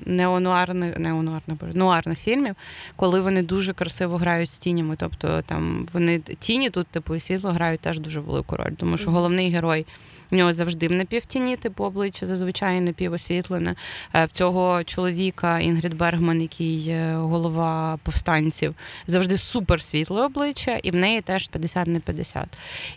неонуарних, 0.06 0.98
неонуарних, 0.98 1.58
нуарних 1.74 2.18
фільмів, 2.18 2.54
коли 2.96 3.20
вони 3.20 3.42
дуже 3.42 3.72
красиво 3.72 4.16
грають 4.16 4.50
з 4.50 4.58
тінями. 4.58 4.96
Тобто 4.98 5.42
там 5.42 5.88
вони 6.00 6.18
тіні 6.18 6.70
тут, 6.70 6.86
типу, 6.86 7.14
і 7.14 7.20
світло 7.20 7.50
грають 7.50 7.80
теж 7.80 7.98
дуже 7.98 8.20
велику 8.20 8.56
роль, 8.56 8.72
тому 8.76 8.96
що 8.96 9.10
головний 9.10 9.50
герой. 9.50 9.86
В 10.30 10.34
нього 10.34 10.52
завжди 10.52 10.88
в 10.88 10.92
напівтіні, 10.92 11.56
типу 11.56 11.84
обличчя 11.84 12.26
зазвичай 12.26 12.80
напівосвітлене. 12.80 13.74
Е, 14.14 14.24
В 14.24 14.30
цього 14.30 14.84
чоловіка 14.84 15.58
Інгрід 15.58 15.96
Бергман, 15.96 16.42
який 16.42 16.88
е, 16.88 17.14
голова 17.14 17.98
повстанців, 18.02 18.74
завжди 19.06 19.38
супер 19.38 19.82
світле 19.82 20.22
обличчя, 20.22 20.80
і 20.82 20.90
в 20.90 20.94
неї 20.94 21.20
теж 21.20 21.48
50 21.48 21.86
на 21.86 22.00
50. 22.00 22.44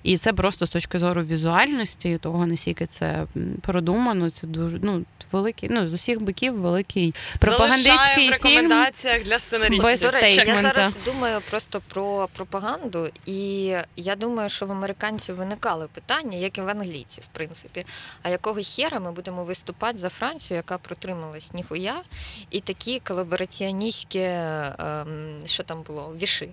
І 0.04 0.18
це 0.18 0.34
просто 0.34 0.66
з 0.66 0.70
точки 0.70 1.00
зору 1.00 1.24
візуальності, 1.24 2.18
того 2.18 2.46
наскільки 2.46 2.86
це 2.86 3.26
продумано. 3.62 4.30
Це 4.30 4.48
дуже 4.48 4.80
ну 4.82 5.06
великий, 5.32 5.70
ну 5.72 5.88
з 5.88 5.94
усіх 5.94 6.22
боків 6.22 6.60
великий 6.60 7.16
пропагандистський 7.40 7.96
Залишаю 7.98 8.16
в 8.16 8.20
фільм. 8.20 8.32
рекомендаціях 8.32 9.24
для 9.24 9.40
сценаристів. 9.40 9.84
Без 9.84 10.02
До 10.02 10.12
речі, 10.12 10.44
я 10.48 10.62
зараз 10.62 10.94
думаю 11.06 11.42
просто 11.50 11.82
про 11.88 12.30
пропаганду, 12.34 13.10
і 13.26 13.36
я 13.96 14.16
думаю, 14.16 14.50
що 14.50 14.66
в 14.66 14.72
американців 14.72 15.36
виникали 15.36 15.88
питання, 15.94 16.38
як 16.38 16.58
і 16.58 16.62
в 16.62 16.70
англійців, 16.70 17.23
в 17.24 17.28
принципі. 17.28 17.86
А 18.22 18.30
якого 18.30 18.60
хера 18.64 19.00
ми 19.00 19.12
будемо 19.12 19.44
виступати 19.44 19.98
за 19.98 20.10
Францію, 20.10 20.58
яка 20.58 20.78
протрималась 20.78 21.54
ніхуя, 21.54 22.02
і 22.50 22.60
такі 22.60 23.00
колабораціоністські, 23.00 24.20
ем, 24.20 25.38
що 25.46 25.64
там 25.64 25.82
було, 25.82 26.16
віши. 26.22 26.50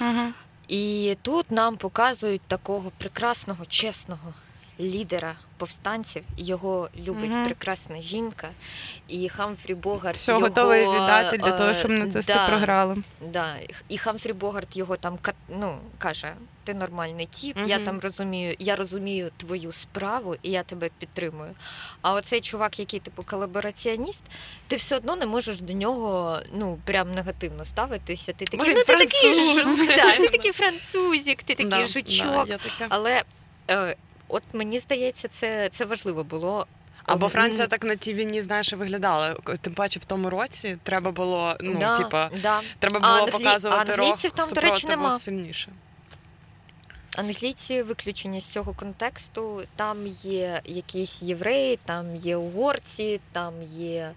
Угу. 0.00 0.32
І 0.68 1.16
тут 1.22 1.50
нам 1.50 1.76
показують 1.76 2.42
такого 2.42 2.92
прекрасного, 2.98 3.66
чесного 3.66 4.34
лідера 4.80 5.36
повстанців. 5.56 6.22
Його 6.36 6.88
любить 7.06 7.30
Мгм. 7.30 7.44
прекрасна 7.44 8.00
жінка. 8.00 8.48
І 9.08 9.28
Хамфрі 9.28 9.74
Богарт 9.74 10.16
Все 10.16 10.32
його, 10.32 10.44
готовий 10.44 10.82
віддати 10.82 11.38
для 11.38 11.52
того, 11.52 11.70
е, 11.70 11.74
щоб 11.74 11.90
нацисти 11.90 12.34
да, 12.34 12.48
програли. 12.48 12.96
Да. 13.20 13.56
І 13.88 13.98
Хамфрі 13.98 14.32
Богарт 14.32 14.76
його 14.76 14.96
там 14.96 15.18
ну, 15.48 15.78
каже: 15.98 16.34
ти 16.64 16.74
нормальний 16.74 17.26
тіп, 17.26 17.58
я 17.66 17.78
там 17.78 18.00
розумію, 18.00 18.56
я 18.58 18.76
розумію 18.76 19.30
твою 19.36 19.72
справу 19.72 20.36
і 20.42 20.50
я 20.50 20.62
тебе 20.62 20.90
підтримую. 20.98 21.50
А 22.02 22.12
оцей 22.12 22.40
чувак, 22.40 22.78
який 22.78 23.00
типу 23.00 23.22
колабораціоніст, 23.22 24.22
ти 24.66 24.76
все 24.76 24.96
одно 24.96 25.16
не 25.16 25.26
можеш 25.26 25.60
до 25.60 25.72
нього 25.72 26.40
ну 26.52 26.78
прям 26.84 27.12
негативно 27.12 27.64
ставитися. 27.64 28.32
Ти 28.32 28.44
такий, 28.44 28.74
ну 28.74 28.84
ти 28.84 28.96
такий, 28.96 29.54
француз. 29.54 29.96
да, 29.96 30.16
ти 30.16 30.28
такий 30.28 30.52
французик, 30.52 31.42
ти 31.42 31.54
такий 31.54 31.70
Да, 31.70 31.86
жучок. 31.86 32.48
Але 32.88 33.22
е, 33.70 33.96
от 34.32 34.42
мені 34.52 34.78
здається, 34.78 35.28
це, 35.28 35.68
це 35.68 35.84
важливо 35.84 36.24
було. 36.24 36.66
Або 37.04 37.28
Франція 37.28 37.66
так 37.66 37.84
на 37.84 37.96
тій 37.96 38.14
війні, 38.14 38.42
знаєш, 38.42 38.72
виглядала. 38.72 39.34
Тим 39.60 39.74
паче 39.74 40.00
в 40.00 40.04
тому 40.04 40.30
році 40.30 40.78
треба 40.82 41.10
було, 41.10 41.56
ну, 41.60 41.78
да, 41.80 41.96
типа, 41.96 42.30
да. 42.42 42.60
треба 42.78 43.00
було 43.00 43.12
англі- 43.12 43.30
показувати 43.30 43.92
англійців 43.92 44.32
там, 44.32 44.48
до 44.50 44.60
речі, 44.60 44.86
нема. 44.86 45.18
сильніше. 45.18 45.72
Англійці 47.16 47.82
виключені 47.82 48.40
з 48.40 48.44
цього 48.44 48.74
контексту. 48.74 49.62
Там 49.76 50.06
є 50.22 50.60
якісь 50.64 51.22
євреї, 51.22 51.78
там 51.84 52.16
є 52.16 52.36
угорці, 52.36 53.20
там 53.32 53.54
є 53.62 54.12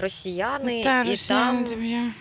росіяни, 0.00 0.82
Та, 0.82 1.02
і, 1.04 1.10
росіяни 1.10 1.64
там, 1.68 2.14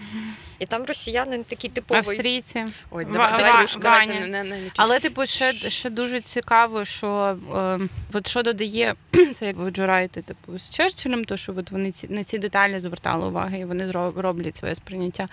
і 0.59 0.65
там 0.65 0.83
росіяни 0.83 1.37
такі 1.47 1.69
типові. 1.69 1.97
Австрійці. 1.97 2.65
Ой, 2.91 3.05
Ва- 3.05 3.11
давай, 3.11 3.31
Ва- 3.31 3.37
давай, 3.37 3.65
давайте 3.81 4.13
Ваня. 4.13 4.19
не, 4.19 4.27
не, 4.27 4.43
не, 4.43 4.55
не 4.61 4.69
Але, 4.75 4.99
типу, 4.99 5.25
ще, 5.25 5.53
ще 5.53 5.89
дуже 5.89 6.21
цікаво, 6.21 6.85
що 6.85 7.37
е, 7.55 7.79
от 8.13 8.27
що 8.27 8.43
додає 8.43 8.95
це, 9.35 9.45
як 9.45 9.55
ви 9.55 9.71
джурайте, 9.71 10.21
типу, 10.21 10.57
з 10.57 10.69
Черчиллем, 10.69 11.25
то 11.25 11.37
що 11.37 11.53
от 11.57 11.71
вони 11.71 11.91
ці, 11.91 12.07
на 12.07 12.23
ці 12.23 12.37
деталі 12.37 12.79
звертали 12.79 13.27
увагу, 13.27 13.55
і 13.55 13.65
вони 13.65 13.87
зро- 13.87 14.21
роблять 14.21 14.57
своє 14.57 14.75
сприйняття. 14.75 15.27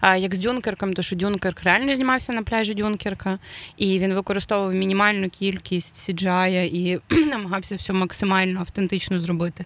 А 0.00 0.16
як 0.16 0.34
з 0.34 0.38
Дюнкерком, 0.38 0.92
то 0.92 1.02
що 1.02 1.16
Дюнкерк 1.16 1.62
реально 1.62 1.94
знімався 1.94 2.32
на 2.32 2.42
пляжі 2.42 2.74
Дюнкерка, 2.74 3.38
і 3.76 3.98
він 3.98 4.14
використовував 4.14 4.74
мінімальну 4.74 5.28
кількість 5.30 6.10
CGI 6.10 6.64
і 6.64 7.00
намагався 7.26 7.74
все 7.76 7.92
максимально 7.92 8.60
автентично 8.60 9.18
зробити. 9.18 9.64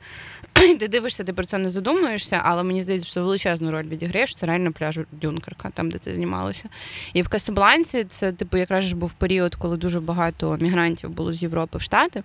Ти 0.78 0.88
дивишся, 0.88 1.24
ти 1.24 1.32
про 1.32 1.44
це 1.44 1.58
не 1.58 1.68
задумуєшся, 1.68 2.40
але 2.44 2.62
мені 2.62 2.82
здається, 2.82 3.10
що 3.10 3.20
величезну 3.20 3.70
роль 3.70 3.84
відіграє, 3.84 4.26
що 4.26 4.36
це 4.36 4.46
реально 4.46 4.72
пляж 4.72 5.00
Дюнкерка, 5.12 5.70
там, 5.74 5.90
де 5.90 5.98
це 5.98 6.14
знімалося. 6.14 6.68
І 7.12 7.22
в 7.22 7.28
Касабланці 7.28 8.04
це, 8.04 8.32
типу, 8.32 8.56
якраз 8.56 8.84
ж 8.84 8.96
був 8.96 9.12
період, 9.12 9.54
коли 9.54 9.76
дуже 9.76 10.00
багато 10.00 10.56
мігрантів 10.60 11.10
було 11.10 11.32
з 11.32 11.42
Європи 11.42 11.78
в 11.78 11.82
Штати. 11.82 12.22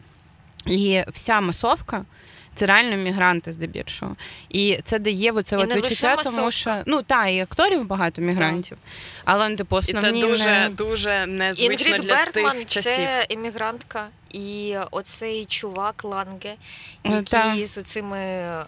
І 0.68 1.04
вся 1.14 1.42
масовка. 1.42 2.06
Це 2.56 2.66
реально 2.66 2.98
мігранти 2.98 3.52
здебільшого. 3.52 4.16
І 4.50 4.80
це 4.84 5.00
дає 5.00 5.32
оце 5.32 5.56
І 5.56 5.60
от 5.60 5.76
відчуття, 5.76 6.16
тому 6.24 6.52
що 6.52 6.84
ну 6.86 7.02
та 7.02 7.28
і 7.28 7.40
акторів 7.40 7.88
багато 7.88 8.22
мігрантів, 8.22 8.78
але 9.26 9.50
ну, 9.50 9.56
типу, 9.56 9.80
І 9.88 9.94
це 9.94 10.12
дуже, 10.12 10.46
не... 10.46 10.70
дуже 10.70 11.26
незвично 11.26 11.88
Інгрід 11.88 12.02
для 12.02 12.16
Бергман 12.16 12.58
тих 12.58 12.66
часів. 12.66 12.94
це 12.94 13.28
емігрантка, 13.30 14.08
і 14.30 14.76
оцей 14.92 15.46
чувак 15.46 16.04
Ланге, 16.04 16.56
Ну, 17.04 17.16
який 17.16 17.66
з 17.66 17.84
цими 17.84 18.18
е, 18.18 18.66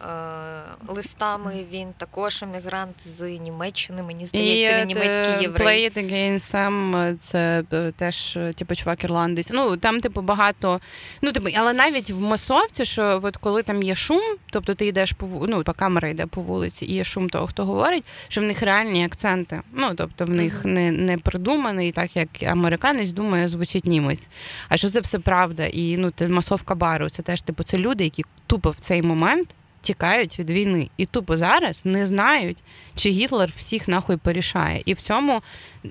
листами, 0.88 1.66
він 1.72 1.88
також 1.98 2.44
емігрант 2.44 3.08
з 3.08 3.22
Німеччини. 3.22 4.04
Мені 4.04 4.26
здається, 4.26 4.80
він 4.80 4.88
німецький 4.88 5.34
е, 5.34 5.42
єврей. 5.42 5.68
Play 5.68 5.98
It 5.98 6.06
Again 6.06 6.34
Sam, 6.40 7.18
це 7.18 7.64
е, 7.74 7.92
теж 7.92 8.38
е, 8.38 8.54
типу 8.54 8.76
чувак 8.76 9.04
ірландець. 9.04 9.50
Ну 9.54 9.78
там, 9.78 10.00
типу, 10.00 10.22
багато. 10.22 10.82
Ну, 11.22 11.32
типу, 11.32 11.50
але 11.56 11.74
навіть 11.74 12.10
в 12.10 12.20
масовці, 12.20 12.86
що 12.86 13.20
от 13.24 13.38
коли 13.38 13.64
там 13.64 13.84
є 13.84 13.96
шум, 13.96 14.22
тобто 14.52 14.76
ти 14.76 14.86
йдеш 14.86 15.12
по 15.12 15.46
ну, 15.48 15.64
по 15.64 15.74
камера 15.74 16.10
йде 16.10 16.26
по 16.26 16.42
вулиці, 16.42 16.86
і 16.86 16.94
є 16.94 17.04
шум 17.04 17.30
того, 17.30 17.48
хто 17.48 17.66
говорить, 17.66 18.04
що 18.28 18.42
в 18.42 18.44
них 18.44 18.62
реальні 18.62 19.06
акценти. 19.06 19.62
Ну, 19.74 19.94
тобто 19.96 20.26
в 20.26 20.30
них 20.30 20.66
не, 20.66 20.92
не 20.92 21.18
придуманий, 21.18 21.92
так 21.92 22.16
як 22.16 22.30
американець 22.44 23.12
думає, 23.12 23.48
звучить 23.48 23.86
німець. 23.86 24.28
А 24.70 24.78
що 24.78 24.90
це 24.90 25.00
все 25.00 25.20
правда? 25.20 25.51
І 25.60 25.98
ну, 25.98 26.12
масовка 26.30 26.76
бару, 26.76 27.10
це 27.10 27.24
теж 27.24 27.42
типу, 27.42 27.64
це 27.64 27.78
люди, 27.78 28.04
які 28.04 28.24
тупо 28.48 28.70
в 28.70 28.76
цей 28.76 29.02
момент. 29.02 29.50
Тікають 29.84 30.40
від 30.40 30.50
війни 30.50 30.90
і 30.98 31.06
тупо 31.06 31.38
зараз 31.38 31.82
не 31.86 32.08
знають, 32.08 32.58
чи 32.96 33.10
Гітлер 33.10 33.54
всіх 33.58 33.88
нахуй 33.88 34.18
порішає. 34.18 34.82
І 34.86 34.94
в 34.94 35.02
цьому 35.02 35.42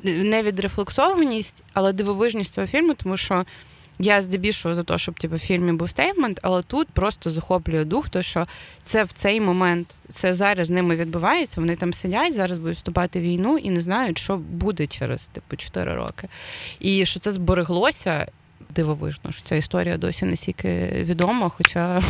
не 0.05 0.43
відрефлексованість, 0.43 1.65
але 1.73 1.93
дивовижність 1.93 2.55
цього 2.55 2.67
фільму, 2.67 2.95
тому 2.95 3.17
що 3.17 3.45
я 4.03 4.23
здебільшого 4.23 4.75
за 4.75 4.83
те, 4.83 4.99
щоб 4.99 5.21
типу, 5.21 5.35
в 5.35 5.39
фільмі 5.39 5.73
був 5.73 5.91
стеймент, 5.91 6.41
але 6.43 6.63
тут 6.63 6.89
просто 6.89 7.31
захоплює 7.31 7.85
дух, 7.85 8.09
то 8.09 8.23
що 8.23 8.47
це 8.83 9.05
в 9.05 9.13
цей 9.13 9.41
момент, 9.41 9.95
це 10.13 10.35
зараз 10.35 10.67
з 10.67 10.71
ними 10.71 10.97
відбувається. 10.97 11.61
Вони 11.61 11.77
там 11.77 11.93
сидять, 11.93 12.35
зараз 12.35 12.59
будуть 12.59 12.77
вступати 12.77 13.21
в 13.21 13.23
війну 13.23 13.59
і 13.59 13.71
не 13.71 13.81
знають, 13.81 14.19
що 14.19 14.37
буде 14.37 14.87
через 14.87 15.27
типу 15.27 15.57
4 15.57 15.95
роки. 15.95 16.29
І 16.81 17.07
що 17.07 17.21
це 17.21 17.33
збереглося. 17.33 18.27
Дивовижно, 18.75 19.33
що 19.33 19.43
ця 19.43 19.57
історія 19.57 19.97
досі 19.97 20.25
настільки 20.25 20.89
відома, 20.93 21.49
хоча 21.49 22.03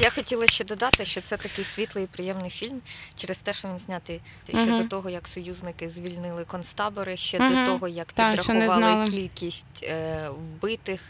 Я 0.00 0.10
хотіла 0.10 0.46
ще 0.46 0.64
додати, 0.64 1.04
що 1.04 1.20
це 1.20 1.36
такий 1.36 1.64
світлий 1.64 2.04
і 2.04 2.06
приємний 2.06 2.50
фільм 2.50 2.80
через 3.14 3.38
те, 3.38 3.52
що 3.52 3.68
він 3.68 3.78
знятий 3.78 4.20
ще 4.48 4.64
Мгм. 4.66 4.82
до 4.82 4.88
того, 4.88 5.10
як 5.10 5.28
союзники 5.28 5.88
звільнили 5.88 6.44
концтабори, 6.44 7.16
ще 7.16 7.38
Мгм. 7.38 7.54
до 7.66 7.72
того, 7.72 7.88
як 7.88 8.12
Та, 8.12 8.30
підрахували 8.36 9.10
кількість 9.10 9.82
е, 9.82 10.28
вбитих, 10.30 11.00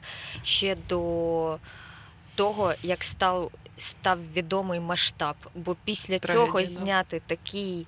ще 0.43 0.76
до 0.89 1.59
того, 2.35 2.72
як 2.82 3.05
став, 3.05 3.51
став 3.78 4.18
відомий 4.32 4.80
масштаб. 4.80 5.36
Бо 5.55 5.76
після 5.85 6.18
Трагедія, 6.18 6.47
цього 6.47 6.60
да. 6.60 6.66
зняти 6.66 7.22
такий 7.26 7.86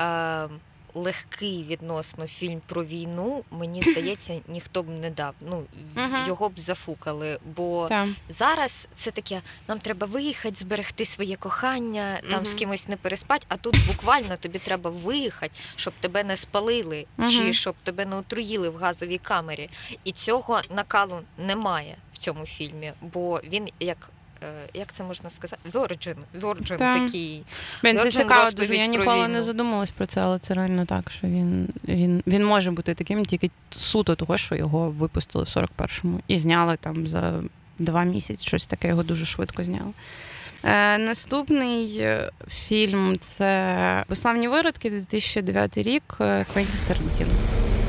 е, 0.00 0.48
легкий 0.94 1.64
відносно 1.64 2.26
фільм 2.26 2.60
про 2.66 2.84
війну, 2.84 3.44
мені 3.50 3.82
здається, 3.92 4.40
ніхто 4.48 4.82
б 4.82 4.88
не 4.88 5.10
дав. 5.10 5.34
Ну, 5.50 5.62
Мгм. 5.94 6.26
його 6.26 6.48
б 6.48 6.58
зафукали. 6.60 7.38
Бо 7.56 7.86
Так. 7.88 8.08
зараз 8.28 8.88
це 8.94 9.10
таке: 9.10 9.42
нам 9.68 9.78
треба 9.78 10.06
виїхати, 10.06 10.56
зберегти 10.56 11.04
своє 11.04 11.36
кохання, 11.36 12.20
там 12.30 12.36
Мгм. 12.38 12.46
з 12.46 12.54
кимось 12.54 12.88
не 12.88 12.96
переспати, 12.96 13.46
а 13.48 13.56
тут 13.56 13.76
буквально 13.86 14.36
тобі 14.36 14.58
треба 14.58 14.90
виїхати, 14.90 15.54
щоб 15.76 15.94
тебе 16.00 16.24
не 16.24 16.36
спалили, 16.36 17.06
Мгм. 17.16 17.30
чи 17.30 17.52
щоб 17.52 17.74
тебе 17.82 18.04
не 18.06 18.16
отруїли 18.16 18.68
в 18.68 18.76
газовій 18.76 19.18
камері. 19.18 19.70
І 20.04 20.12
цього 20.12 20.60
накалу 20.70 21.20
немає 21.38 21.96
в 22.12 22.18
цьому 22.18 22.46
фільмі, 22.46 22.92
бо 23.00 23.40
він 23.44 23.68
як. 23.80 24.10
Е, 24.44 24.68
Як 24.74 24.92
це 24.92 25.04
можна 25.04 25.30
сказати? 25.30 25.62
Virgin, 25.72 26.14
Virgin 26.40 26.76
Так. 26.76 27.06
такий. 27.06 27.42
Блін, 27.82 27.98
це 27.98 28.08
Virgin 28.08 28.16
цікаво 28.16 28.50
дуже. 28.50 28.76
Я 28.76 28.86
ніколи 28.86 29.28
не 29.28 29.34
війну. 29.34 29.42
задумалась 29.42 29.90
про 29.90 30.06
це, 30.06 30.20
але 30.20 30.38
це 30.38 30.54
реально 30.54 30.86
так, 30.86 31.10
що 31.10 31.26
він, 31.26 31.68
він, 31.88 32.22
він 32.26 32.44
може 32.44 32.70
бути 32.70 32.94
таким 32.94 33.24
тільки 33.24 33.50
суто 33.70 34.14
того, 34.14 34.36
що 34.36 34.54
його 34.54 34.90
випустили 34.90 35.44
в 35.44 35.48
41-му 35.48 36.20
і 36.28 36.38
зняли 36.38 36.76
там 36.76 37.06
за 37.06 37.42
два 37.78 38.04
місяці. 38.04 38.46
Щось 38.46 38.66
таке 38.66 38.88
його 38.88 39.02
дуже 39.02 39.24
швидко 39.24 39.64
зняли. 39.64 39.92
Е, 40.64 40.98
наступний 40.98 41.98
е, 42.00 42.30
фільм 42.50 43.16
це 43.20 44.04
Безславні 44.08 44.48
виродки, 44.48 44.90
2009 44.90 45.78
рік 45.78 46.02
е, 46.20 46.46
Квентін 46.52 46.80
Тарантіно. 46.88 47.30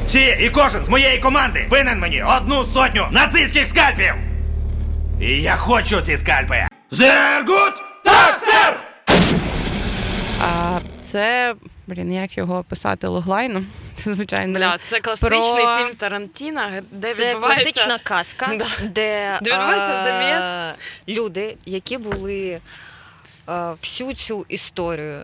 Всі 0.08 0.38
і 0.40 0.50
кожен 0.50 0.86
з 0.86 0.90
моєї 0.90 1.20
команди 1.20 1.68
винен 1.70 2.00
мені 2.00 2.24
одну 2.24 2.64
сотню 2.64 3.08
нацистських 3.12 3.68
скальпів. 3.68 4.35
І 5.22 5.42
я 5.42 5.56
хочу 5.56 6.02
ці 6.02 6.18
скальпи. 6.18 6.68
Зергут! 6.92 7.74
Так, 8.04 8.40
сер! 8.42 8.80
А 10.40 10.80
це, 11.00 11.56
блін, 11.88 12.14
як 12.14 12.38
його 12.38 12.58
описати 12.58 13.08
логлайном? 13.08 13.68
Це 13.96 14.14
звичайно. 14.14 14.60
Бля, 14.60 14.78
це 14.84 15.00
класичний 15.00 15.40
Про- 15.40 15.78
фільм 15.78 15.96
Тарантіна, 15.98 16.82
де 16.92 17.14
Це 17.14 17.30
відбувається... 17.34 17.64
класична 17.64 17.98
казка, 18.04 18.48
Да. 18.60 18.66
де, 18.82 19.40
Де 19.42 19.52
відбувається 19.52 19.94
а, 19.94 20.04
заміс. 20.04 20.76
люди, 21.20 21.58
які 21.66 21.98
були 21.98 22.60
а, 23.46 23.72
всю 23.82 24.14
цю 24.14 24.46
історію 24.50 25.22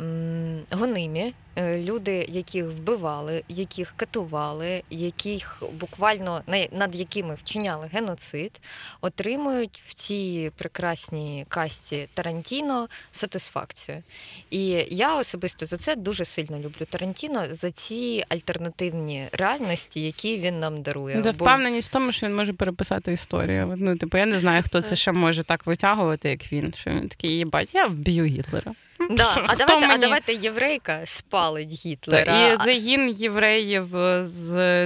м, 0.00 0.58
гонимі, 0.72 1.20
е, 1.20 1.32
люди, 1.58 2.26
яких 2.28 2.64
вбивали, 2.64 3.42
яких 3.48 3.92
катували, 3.96 4.82
яких 4.90 5.62
буквально 5.80 6.42
на- 6.46 6.68
над 6.72 6.94
якими 6.96 7.34
вчиняли 7.34 7.90
геноцид, 7.92 8.60
отримують 9.00 9.82
в 9.86 9.94
цій 9.94 10.50
прекрасній 10.56 11.44
касті 11.48 12.08
Тарантіно 12.14 12.88
сатисфакцію. 13.12 14.02
І 14.50 14.66
я 14.90 15.16
особисто 15.16 15.66
за 15.66 15.76
це 15.76 15.96
дуже 15.96 16.24
сильно 16.24 16.58
люблю 16.58 16.86
Тарантіно 16.90 17.46
за 17.50 17.70
ці 17.70 18.24
альтернативні 18.28 19.28
реальності, 19.32 20.00
які 20.00 20.38
він 20.38 20.60
нам 20.60 20.82
дарує. 20.82 21.16
Бо- 21.32 21.44
впевненість 21.44 21.88
в 21.88 21.92
тому, 21.92 22.12
що 22.12 22.26
він 22.26 22.36
може 22.36 22.52
переписати 22.52 23.12
історію. 23.12 23.74
Ну, 23.78 23.96
типу, 23.96 24.18
я 24.18 24.26
не 24.26 24.38
знаю, 24.38 24.62
хто 24.66 24.82
це 24.82 24.96
ще 24.96 25.12
може 25.12 25.44
так 25.44 25.66
витягувати, 25.66 26.28
як 26.30 26.52
він. 26.52 26.72
Що 26.76 26.90
він 26.90 27.08
такий, 27.08 27.30
їбать, 27.30 27.74
я 27.74 27.86
вб'ю 27.86 28.24
Гітлера. 28.24 28.72
Да. 29.10 29.44
А, 29.48 29.56
давайте, 29.56 29.86
а 29.94 29.98
давайте 29.98 30.34
єврейка 30.34 31.00
спалить 31.04 31.47
Та, 31.52 31.88
Гітлера. 31.88 32.48
і 32.48 32.56
загін 32.56 33.08
євреїв 33.10 33.96
е, 33.96 34.24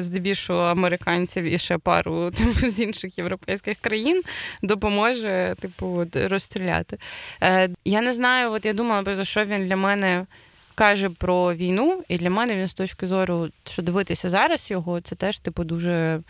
здебільшого 0.02 0.60
американців 0.62 1.44
і 1.44 1.58
ще 1.58 1.78
пару 1.78 2.30
типу, 2.36 2.68
з 2.68 2.80
інших 2.80 3.18
європейських 3.18 3.78
країн 3.80 4.22
допоможе, 4.62 5.54
типу, 5.60 5.86
от, 5.98 6.16
розстріляти. 6.16 6.98
Е, 7.42 7.68
я 7.84 8.00
не 8.00 8.14
знаю, 8.14 8.52
от 8.52 8.64
я 8.64 8.72
думала 8.72 9.02
про 9.02 9.24
що 9.24 9.44
він 9.44 9.68
для 9.68 9.76
мене 9.76 10.26
каже 10.74 11.10
про 11.10 11.54
війну, 11.54 12.02
і 12.08 12.18
для 12.18 12.30
мене 12.30 12.56
він 12.56 12.68
з 12.68 12.74
точки 12.74 13.06
зору, 13.06 13.48
що 13.66 13.82
дивитися 13.82 14.30
зараз 14.30 14.70
його, 14.70 15.00
це 15.00 15.14
теж 15.14 15.38
типу 15.38 15.64
дуже. 15.64 16.20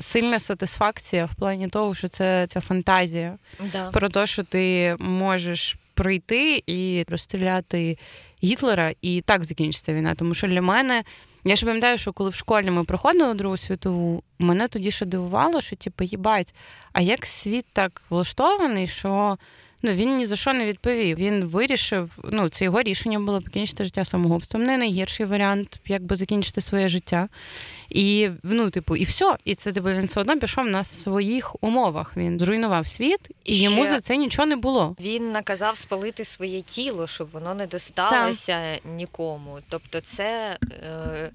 Сильна 0.00 0.38
сатисфакція 0.40 1.24
в 1.24 1.34
плані 1.34 1.68
того, 1.68 1.94
що 1.94 2.08
це, 2.08 2.46
це 2.46 2.60
фантазія 2.60 3.38
Да. 3.72 3.90
про 3.90 4.08
те, 4.08 4.26
що 4.26 4.42
ти 4.42 4.96
можеш 4.98 5.76
прийти 5.94 6.62
і 6.66 7.04
розстріляти 7.08 7.98
Гітлера, 8.44 8.92
і 9.02 9.20
так 9.20 9.44
закінчиться 9.44 9.94
війна. 9.94 10.14
Тому 10.14 10.34
що 10.34 10.46
для 10.46 10.62
мене, 10.62 11.02
я 11.44 11.56
ж 11.56 11.66
пам'ятаю, 11.66 11.98
що 11.98 12.12
коли 12.12 12.30
в 12.30 12.34
школі 12.34 12.70
ми 12.70 12.84
проходили 12.84 13.34
Другу 13.34 13.56
світову, 13.56 14.22
мене 14.38 14.68
тоді 14.68 14.90
ще 14.90 15.06
дивувало, 15.06 15.60
що 15.60 15.76
типу, 15.76 16.04
їбать, 16.04 16.54
а 16.92 17.00
як 17.00 17.26
світ 17.26 17.66
так 17.72 18.02
влаштований, 18.10 18.86
що. 18.86 19.38
Ну, 19.82 19.92
він 19.92 20.16
ні 20.16 20.26
за 20.26 20.36
що 20.36 20.52
не 20.52 20.66
відповів. 20.66 21.16
Він 21.16 21.44
вирішив, 21.44 22.18
ну, 22.24 22.48
це 22.48 22.64
його 22.64 22.82
рішення 22.82 23.18
було 23.18 23.40
покінчити 23.40 23.84
життя 23.84 24.04
самогубством. 24.04 24.62
Не 24.62 24.76
найгірший 24.76 25.26
варіант, 25.26 25.80
як 25.86 26.02
би 26.02 26.16
закінчити 26.16 26.60
своє 26.60 26.88
життя. 26.88 27.28
І 27.88 28.28
ну, 28.42 28.70
типу, 28.70 28.96
і 28.96 29.04
все. 29.04 29.36
І 29.44 29.54
це 29.54 29.72
типу, 29.72 29.88
він 29.88 30.06
все 30.06 30.20
одно 30.20 30.38
пішов 30.38 30.66
на 30.66 30.84
своїх 30.84 31.64
умовах. 31.64 32.16
Він 32.16 32.38
зруйнував 32.38 32.86
світ, 32.86 33.20
і, 33.44 33.52
І 33.52 33.62
йому 33.62 33.86
за 33.86 34.00
це 34.00 34.16
нічого 34.16 34.46
не 34.46 34.56
було. 34.56 34.96
Він 35.00 35.32
наказав 35.32 35.76
спалити 35.76 36.24
своє 36.24 36.60
тіло, 36.60 37.06
щоб 37.06 37.30
воно 37.30 37.54
не 37.54 37.66
досталося 37.66 38.78
нікому. 38.84 39.58
Тобто, 39.68 40.00
це 40.00 40.58
е, 40.62 41.30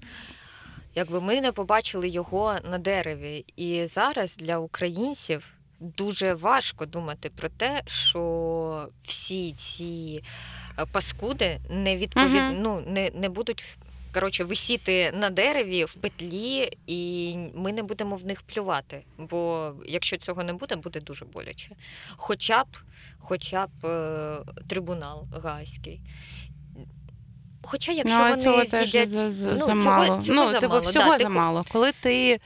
якби 0.94 1.20
ми 1.20 1.40
не 1.40 1.52
побачили 1.52 2.08
його 2.08 2.54
на 2.70 2.78
дереві. 2.78 3.44
І 3.56 3.86
зараз 3.86 4.36
для 4.36 4.58
українців 4.58 5.44
дуже 5.84 6.34
важко 6.34 6.86
думати 6.86 7.30
про 7.36 7.48
те, 7.48 7.82
що 7.86 8.88
всі 9.02 9.52
ці 9.52 10.24
е, 10.78 10.86
паскуди 10.92 11.58
не 11.70 11.96
відповід... 11.96 12.42
Мгм. 12.42 12.62
ну, 12.62 12.82
не, 12.86 13.10
не 13.14 13.28
будуть. 13.28 13.64
Коротше, 14.14 14.44
висіти 14.44 15.12
на 15.12 15.30
дереві 15.30 15.84
в 15.84 15.94
петлі, 15.94 16.70
і 16.86 17.36
ми 17.54 17.72
не 17.72 17.82
будемо 17.82 18.16
в 18.16 18.24
них 18.24 18.42
плювати. 18.42 19.04
Бо 19.18 19.72
якщо 19.86 20.16
цього 20.16 20.44
не 20.44 20.52
буде, 20.52 20.76
буде 20.76 21.00
дуже 21.00 21.24
боляче. 21.24 21.70
Хоча 22.16 22.64
б, 22.64 22.66
хоча 23.18 23.66
б 23.66 23.86
е, 23.86 24.38
трибунал 24.68 25.26
гаазький. 25.42 26.00
Хоча, 27.62 27.92
якщо 27.92 28.18
ну, 28.18 28.28
вони 28.28 28.42
цього 28.42 28.64
теж 28.64 28.90
з'їдять... 28.90 29.10
за, 29.10 29.30
за, 29.30 29.52
ну, 29.52 29.66
замало. 29.66 30.06
Цього, 30.06 30.22
цього 30.22 30.52
ну, 30.52 30.60
типу, 30.60 30.80
всього 30.80 31.10
да, 31.10 31.18
ти 31.18 31.22
замало. 31.22 31.64
Коли 31.72 31.92
ти. 31.92 32.40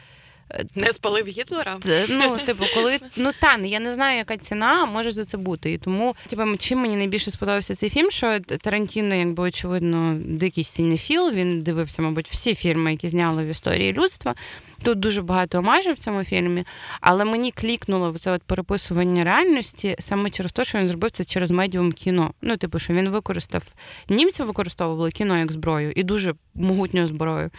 Не 0.74 0.92
спалив 0.92 1.26
Гітлера? 1.26 1.78
Ну, 2.08 2.38
типу, 2.46 2.64
коли 2.74 2.98
ну 3.16 3.30
та 3.40 3.56
я 3.56 3.80
не 3.80 3.94
знаю, 3.94 4.18
яка 4.18 4.36
ціна 4.36 4.86
може 4.86 5.12
за 5.12 5.24
це 5.24 5.36
бути. 5.36 5.72
І 5.72 5.78
тому, 5.78 6.16
типу, 6.26 6.56
чим 6.58 6.78
мені 6.78 6.96
найбільше 6.96 7.30
сподобався 7.30 7.74
цей 7.74 7.90
фільм, 7.90 8.10
що 8.10 8.40
Тарантіно, 8.40 9.14
якби 9.14 9.42
очевидно, 9.42 10.16
дикий 10.24 10.64
сінефіл. 10.64 11.30
Він 11.32 11.62
дивився, 11.62 12.02
мабуть, 12.02 12.28
всі 12.30 12.54
фільми, 12.54 12.90
які 12.90 13.08
зняли 13.08 13.44
в 13.44 13.48
історії 13.48 13.92
людства. 13.92 14.34
Тут 14.82 15.00
дуже 15.00 15.22
багато 15.22 15.58
омажів 15.58 15.94
в 15.94 15.98
цьому 15.98 16.24
фільмі, 16.24 16.64
але 17.00 17.24
мені 17.24 17.50
клікнуло 17.50 18.18
це 18.18 18.30
от 18.30 18.42
переписування 18.42 19.22
реальності 19.22 19.96
саме 19.98 20.30
через 20.30 20.52
те, 20.52 20.64
що 20.64 20.78
він 20.78 20.88
зробив 20.88 21.10
це 21.10 21.24
через 21.24 21.50
медіум 21.50 21.92
кіно. 21.92 22.32
Ну, 22.42 22.56
типу, 22.56 22.78
що 22.78 22.92
він 22.92 23.08
використав 23.08 23.62
німці 24.08 24.42
використовували 24.42 25.10
кіно 25.10 25.38
як 25.38 25.52
зброю 25.52 25.92
і 25.96 26.02
дуже 26.02 26.34
могутню 26.54 27.06
зброю. 27.06 27.50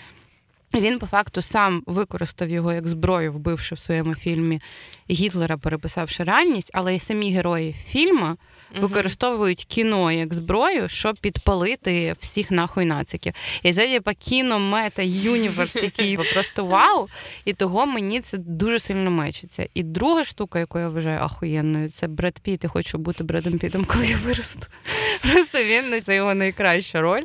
Він 0.76 1.00
по 1.00 1.06
факту 1.06 1.42
сам 1.42 1.84
використав 1.86 2.50
його 2.50 2.74
як 2.74 2.88
зброю, 2.88 3.34
вбивши 3.34 3.76
в 3.76 3.80
своєму 3.80 4.16
фільмі 4.16 4.62
Гітлера, 5.10 5.58
переписавши 5.58 6.24
реальність, 6.24 6.72
але 6.74 6.96
і 6.96 7.00
самі 7.00 7.34
герої 7.34 7.74
фільму 7.74 8.38
використовують 8.76 9.66
кіно 9.66 10.12
як 10.12 10.34
зброю, 10.34 10.88
щоб 10.88 11.18
підпалити 11.18 12.16
всіх 12.20 12.52
нахуй 12.52 12.86
нациків. 12.86 13.34
І 13.64 13.74
це 13.74 13.88
типа 13.88 14.14
кіно 14.14 14.60
мета 14.60 15.02
юніверс, 15.02 15.76
який 15.76 16.18
просто 16.34 16.66
вау. 16.66 17.08
І 17.46 17.54
того 17.54 17.86
мені 17.86 18.22
це 18.22 18.38
дуже 18.38 18.80
сильно 18.80 19.12
мечиться. 19.12 19.68
І 19.74 19.84
друга 19.84 20.24
штука, 20.24 20.60
яку 20.60 20.80
я 20.80 20.88
вважаю 20.88 21.20
ахуєнною, 21.20 21.90
це 21.90 22.08
Бред 22.08 22.40
Піт. 22.40 22.64
Я 22.64 22.70
хочу 22.70 22.98
бути 22.98 23.24
Бредом 23.24 23.60
Пітом, 23.60 23.86
коли 23.86 24.08
я 24.08 24.18
виросту. 24.18 24.68
Просто 25.22 25.64
він 25.64 25.90
на 25.90 26.02
це 26.02 26.16
його 26.16 26.36
найкраща 26.36 27.02
роль. 27.02 27.24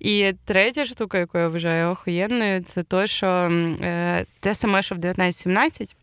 І 0.00 0.32
третя 0.44 0.84
штука, 0.84 1.18
яку 1.18 1.38
я 1.38 1.48
вважаю 1.48 1.90
охуєнною, 1.90 2.60
це 2.60 2.82
те, 2.82 3.06
що 3.06 3.26
е, 3.26 4.24
те 4.40 4.54
саме, 4.54 4.82
що 4.82 4.94
в 4.94 4.98
1917. 4.98 5.96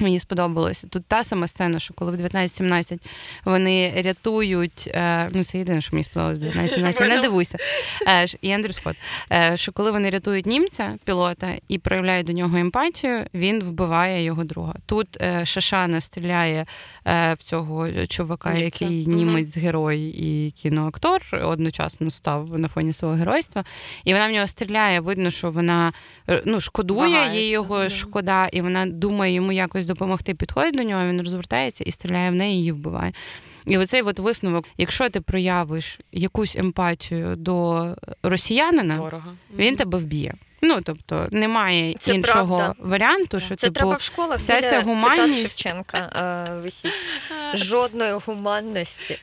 Мені 0.00 0.18
сподобалося. 0.18 0.86
Тут 0.86 1.06
та 1.06 1.24
сама 1.24 1.46
сцена, 1.46 1.78
що 1.78 1.94
коли 1.94 2.10
в 2.10 2.14
1917 2.14 3.00
вони 3.44 4.02
рятують. 4.04 4.90
Е, 4.94 5.30
ну, 5.32 5.44
це 5.44 5.58
єдине, 5.58 5.80
що 5.80 5.90
мені 5.92 6.04
сподобалося 6.04 6.40
в 6.40 6.48
1917, 6.48 7.08
не 7.08 7.20
дивуйся. 7.20 7.58
Е, 8.08 8.26
і 8.42 8.50
Ендрю 8.50 8.72
Скотт. 8.72 8.96
Е, 9.32 9.56
що 9.56 9.72
коли 9.72 9.90
вони 9.90 10.10
рятують 10.10 10.46
німця, 10.46 10.94
пілота, 11.04 11.54
і 11.68 11.78
проявляють 11.78 12.26
до 12.26 12.32
нього 12.32 12.56
емпатію, 12.56 13.24
він 13.34 13.62
вбиває 13.62 14.22
його 14.24 14.44
друга. 14.44 14.74
Тут 14.86 15.22
е, 15.22 15.44
Шашана 15.44 16.00
стріляє 16.00 16.66
е, 17.06 17.34
в 17.34 17.42
цього 17.42 17.88
чувака, 18.08 18.54
який 18.54 19.06
німець 19.06 19.56
герой 19.56 20.00
і 20.00 20.50
кіноактор 20.50 21.22
одночасно 21.42 22.10
став 22.10 22.58
на 22.58 22.68
фоні 22.68 22.92
свого 22.92 23.14
геройства. 23.14 23.64
І 24.04 24.12
вона 24.12 24.28
в 24.28 24.30
нього 24.30 24.46
стріляє. 24.46 25.00
Видно, 25.00 25.30
що 25.30 25.50
вона 25.50 25.92
ну, 26.44 26.60
шкодує, 26.60 27.30
їй 27.34 27.48
його 27.48 27.88
шкода, 27.88 28.46
і 28.46 28.60
вона 28.60 28.86
думає 28.86 29.34
йому 29.34 29.52
якось 29.52 29.86
допомогти, 29.88 30.34
підходить 30.34 30.76
до 30.76 30.82
нього, 30.82 31.06
він 31.06 31.22
розвертається 31.22 31.84
і 31.86 31.90
стріляє 31.90 32.30
в 32.30 32.34
неї, 32.34 32.54
і 32.54 32.58
її 32.58 32.72
вбиває. 32.72 33.12
І 33.66 33.78
оцей 33.78 34.02
от 34.02 34.18
висновок, 34.18 34.64
якщо 34.78 35.08
ти 35.08 35.20
проявиш 35.20 36.00
якусь 36.12 36.56
емпатію 36.56 37.36
до 37.36 37.86
росіянина, 38.22 38.98
Ворога. 38.98 39.34
він 39.56 39.76
тебе 39.76 39.98
вб'є. 39.98 40.34
Ну 40.62 40.80
тобто 40.84 41.28
немає 41.30 41.94
Це 41.98 42.14
іншого 42.14 42.56
правда. 42.56 42.74
варіанту, 42.78 43.40
що 43.40 43.56
Це 43.56 43.66
типу, 43.66 43.74
треба 43.74 43.96
в 43.96 44.00
школах 44.00 44.38
вся 44.38 44.62
ця 44.62 44.80
гуманність 44.80 45.40
Шевченка 45.40 45.98
е, 45.98 46.60
висіть. 46.60 46.92
Жодної 47.54 48.12
гуманності 48.26 49.18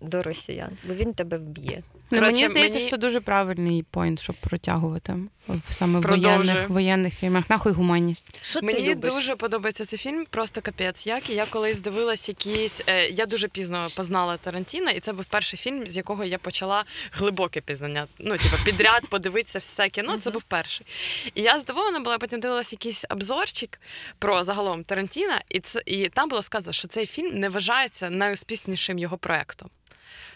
до 0.00 0.22
росіян, 0.22 0.70
бо 0.84 0.94
він 0.94 1.14
тебе 1.14 1.38
вб'є. 1.38 1.82
Ну, 2.10 2.18
Коротше, 2.18 2.34
мені 2.34 2.48
здається, 2.48 2.78
мені- 2.78 2.88
що 2.88 2.90
це 2.90 2.96
дуже 2.96 3.20
правильний 3.20 3.82
поінт, 3.90 4.20
щоб 4.20 4.36
протягувати 4.36 5.16
в 5.48 5.72
саме 5.72 6.00
в 6.00 6.02
воєнних, 6.02 6.68
воєнних 6.68 7.14
фільмах. 7.14 7.50
Нахуй 7.50 7.72
гуманність. 7.72 8.26
Що 8.42 8.60
ти 8.60 8.66
Мені 8.66 8.90
любиш? 8.90 9.14
дуже 9.14 9.36
подобається 9.36 9.84
цей 9.84 9.98
фільм, 9.98 10.26
просто 10.30 10.60
капець. 10.60 11.06
Як 11.06 11.30
і 11.30 11.34
я 11.34 11.46
колись 11.46 11.80
дивилась 11.80 12.28
якісь. 12.28 12.82
Е, 12.86 13.08
я 13.08 13.26
дуже 13.26 13.48
пізно 13.48 13.88
познала 13.96 14.36
Тарантіна, 14.36 14.90
і 14.90 15.00
це 15.00 15.12
був 15.12 15.24
перший 15.24 15.58
фільм, 15.58 15.86
з 15.86 15.96
якого 15.96 16.24
я 16.24 16.38
почала 16.38 16.84
глибоке 17.12 17.60
пізнання. 17.60 18.06
Ну, 18.18 18.30
типу, 18.36 18.56
підряд 18.64 19.06
подивитися 19.06 19.58
все 19.58 19.88
кіно. 19.88 20.18
Це 20.18 20.30
був 20.30 20.42
перший. 20.42 20.86
І 21.34 21.42
я 21.42 21.58
здивована 21.58 22.00
була, 22.00 22.18
потім 22.18 22.40
дивилась 22.40 22.72
якийсь 22.72 23.04
обзорчик 23.10 23.80
про 24.18 24.42
загалом 24.42 24.84
Тарантіна, 24.84 25.42
і 25.48 25.60
це 25.60 25.82
і 25.86 26.08
там 26.08 26.28
було 26.28 26.42
сказано, 26.42 26.72
що 26.72 26.88
цей 26.88 27.06
фільм 27.06 27.38
не 27.38 27.48
вважається 27.48 28.10
найуспішнішим 28.10 28.98
його 28.98 29.18
проектом. 29.18 29.70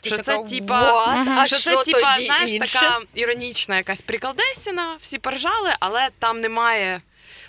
Що 0.06 0.16
така, 0.16 0.42
це 0.42 0.50
типа, 0.50 1.14
А 1.38 1.46
що, 1.46 1.56
це 1.58 1.76
типа, 1.84 2.14
знаєш, 2.26 2.50
інше?» 2.50 2.72
така 2.80 3.00
іронічна 3.14 3.76
якась 3.76 4.00
приколдесіна, 4.00 4.96
всі 5.00 5.18
поржали, 5.18 5.70
але 5.80 6.08
там 6.18 6.40
немає 6.40 7.00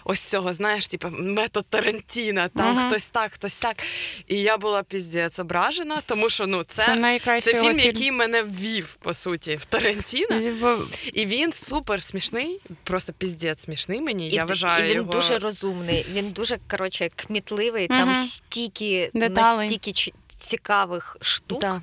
ось 0.07 0.21
цього, 0.21 0.53
знаєш, 0.53 0.87
типа 0.87 1.09
метод 1.09 1.65
Тарантіна, 1.69 2.47
там 2.47 2.75
Мгм. 2.75 2.87
хтось 2.87 3.09
так, 3.09 3.33
хтось 3.33 3.57
так. 3.57 3.83
І 4.27 4.41
я 4.41 4.57
була 4.57 4.83
піздець 4.83 5.39
ображена, 5.39 6.01
тому 6.05 6.29
що 6.29 6.47
ну 6.47 6.63
це, 6.63 6.85
Це 7.25 7.41
це 7.41 7.51
фільм, 7.51 7.65
фільм. 7.65 7.79
який 7.79 8.11
мене 8.11 8.43
ввів, 8.43 8.97
по 9.01 9.13
суті, 9.13 9.55
в 9.55 9.65
Тарантіна. 9.65 10.41
Типу, 10.41 10.67
І 11.13 11.25
він 11.25 11.51
супер 11.51 12.03
смішний, 12.03 12.59
просто 12.83 13.13
піздець 13.13 13.63
смішний 13.63 14.01
мені. 14.01 14.29
І, 14.29 14.35
я 14.35 14.45
вважаю 14.45 14.85
і 14.85 14.89
він 14.89 14.95
його... 14.95 15.11
дуже 15.11 15.37
розумний, 15.37 16.05
він 16.13 16.31
дуже 16.31 16.57
коротше 16.69 17.09
кмітливий, 17.15 17.87
Мгм. 17.89 17.99
там 17.99 18.15
стільки 18.15 19.11
настільки 19.13 20.11
цікавих 20.39 21.17
штук. 21.21 21.61
Да. 21.61 21.81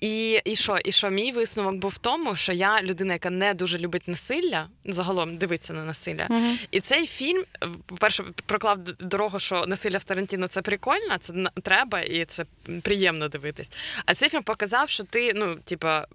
І, 0.00 0.40
і 0.44 0.56
що? 0.56 0.78
І 0.84 0.92
що 0.92 1.10
мій 1.10 1.32
висновок 1.32 1.74
був 1.74 1.90
в 1.90 1.98
тому, 1.98 2.36
що 2.36 2.52
я 2.52 2.82
людина, 2.82 3.12
яка 3.12 3.30
не 3.30 3.54
дуже 3.54 3.78
любить 3.78 4.08
насилля, 4.08 4.68
загалом 4.84 5.36
дивиться 5.36 5.72
на 5.72 5.84
насилля. 5.84 6.26
Мгм. 6.30 6.58
І 6.70 6.80
цей 6.80 7.06
фільм, 7.06 7.44
по-перше, 7.86 8.24
проклав 8.46 8.78
дорогу, 8.84 9.38
що 9.38 9.64
насилля 9.66 9.98
в 9.98 10.04
Тарантіно 10.04 10.46
це 10.48 10.62
прикольно, 10.62 11.18
це 11.20 11.32
треба 11.62 12.00
і 12.00 12.24
це 12.24 12.44
приємно 12.82 13.28
дивитись. 13.28 13.70
А 14.06 14.14
цей 14.14 14.28
фільм 14.28 14.42
показав, 14.42 14.88
що 14.90 15.04
ти, 15.04 15.32
ну, 15.34 15.56
типа, 15.64 16.06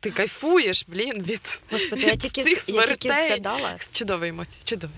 ти 0.00 0.10
кайфуєш, 0.10 0.84
блін, 0.88 1.22
від, 1.22 1.62
Господи, 1.70 2.02
я 2.02 2.16
тільки, 2.16 2.42
цих 2.42 2.62
з- 2.62 2.68
я 2.68 2.86
тільки 2.86 3.08
згадала 3.08 3.76
Чудові 3.92 4.28
емоції, 4.28 4.62
чудові. 4.64 4.90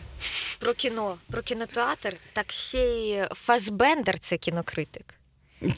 про 0.59 0.74
кіно, 0.74 1.16
про 1.31 1.43
кінотеатр, 1.43 2.16
так 2.32 2.52
ще 2.52 2.78
й 2.78 3.24
Фасбендер 3.35 4.19
це 4.19 4.36
кінокритик. 4.36 5.14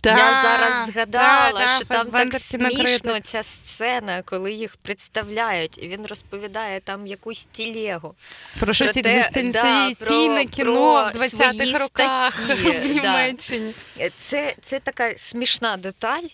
Та, 0.01 0.11
Я 0.11 0.43
зараз 0.43 0.89
згадала, 0.89 1.61
та, 1.61 1.67
та, 1.67 1.77
що 1.77 1.85
там 1.85 2.07
так 2.07 2.35
смішно 2.35 3.21
ця 3.21 3.43
сцена, 3.43 4.23
коли 4.23 4.53
їх 4.53 4.77
представляють, 4.77 5.83
і 5.83 5.89
він 5.89 6.07
розповідає 6.07 6.81
там 6.81 7.07
якусь 7.07 7.45
тілегу. 7.45 8.15
Про 8.61 8.73
щось 8.73 8.97
екзистенційне 8.97 9.95
да, 10.01 10.45
кіно 10.45 10.45
про 10.57 10.75
в 10.75 11.23
20-х 11.23 11.79
роках 11.79 12.33
статті, 12.35 12.71
в. 12.71 12.87
Німеччині. 12.87 13.75
Да. 13.97 14.11
Це, 14.17 14.55
це 14.61 14.81
така 14.81 15.15
смішна 15.17 15.77
деталь. 15.77 16.25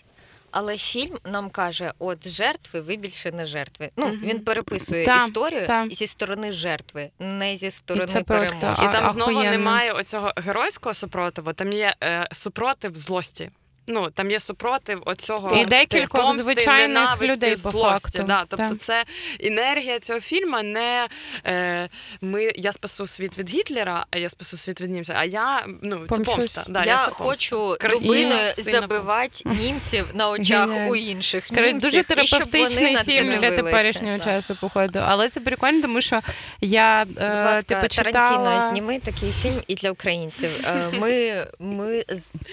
Але 0.51 0.77
фільм 0.77 1.17
нам 1.25 1.49
каже: 1.49 1.93
от 1.99 2.27
жертви, 2.27 2.81
ви 2.81 2.95
більше 2.95 3.31
не 3.31 3.45
жертви. 3.45 3.89
Ну 3.97 4.07
Мгм. 4.07 4.19
він 4.23 4.39
переписує 4.39 5.05
Та, 5.05 5.25
історію 5.25 5.67
та. 5.67 5.87
зі 5.91 6.07
сторони 6.07 6.51
жертви, 6.51 7.09
не 7.19 7.55
зі 7.55 7.71
сторони 7.71 8.05
це 8.05 8.23
просто 8.23 8.55
переможця. 8.59 8.83
І 8.83 8.85
А- 8.85 8.91
там 8.91 9.07
знову 9.07 9.31
ахуєнно. 9.31 9.57
немає 9.57 9.91
оцього 9.91 10.31
геройського 10.37 10.93
супротиву, 10.93 11.53
там 11.53 11.71
є 11.73 11.93
е, 12.03 12.27
супротив 12.31 12.97
злості. 12.97 13.49
Ну, 13.87 14.09
там 14.09 14.31
є 14.31 14.39
супротив 14.39 15.01
оцього 15.05 15.57
І 15.57 15.65
декількох 15.65 16.21
помсти, 16.21 16.43
звичайних 16.43 16.87
ненависті, 16.87 17.33
людей, 17.33 17.55
по 17.63 17.71
злості. 17.71 18.17
факту. 18.17 18.23
Да, 18.27 18.45
тобто 18.47 18.67
Так. 18.69 18.79
це 18.79 19.03
енергія 19.39 19.99
цього 19.99 20.19
фільму 20.19 20.61
не 20.63 21.07
е, 21.45 21.89
ми, 22.21 22.51
я 22.55 22.71
спасу 22.71 23.05
світ 23.07 23.37
від 23.37 23.49
Гітлера, 23.49 24.05
а 24.11 24.17
я 24.17 24.29
спасу 24.29 24.57
світ 24.57 24.81
від 24.81 24.89
німця, 24.89 25.15
а 25.17 25.25
я 25.25 25.65
ну, 25.81 26.05
це 26.09 26.23
помста. 26.23 26.63
Да, 26.67 26.83
я 26.83 27.05
це 27.05 27.11
хочу 27.11 27.77
дубиною 27.89 28.53
забивати 28.57 29.49
німців 29.49 30.05
на 30.13 30.29
очах 30.29 30.69
у 30.89 30.95
інших 30.95 31.51
німців, 31.51 31.79
дуже 31.79 32.03
терапевтичний 32.03 32.97
фільм 32.97 33.39
для 33.39 33.51
теперішнього 33.51 34.17
Так. 34.17 34.27
часу, 34.27 34.57
походу. 34.61 34.99
Але 35.05 35.29
це 35.29 35.39
прикольно, 35.39 35.81
тому 35.81 36.01
що 36.01 36.21
я 36.61 37.05
Будь 37.07 37.17
е, 37.23 37.43
ласка, 37.45 37.81
типу, 37.81 37.87
Тарантіно, 37.87 38.69
зніми 38.71 38.99
такий 38.99 39.31
фільм 39.31 39.61
і 39.67 39.75
для 39.75 39.91
українців. 39.91 40.49
Е, 40.65 40.99
Ми, 40.99 41.45
ми 41.59 42.03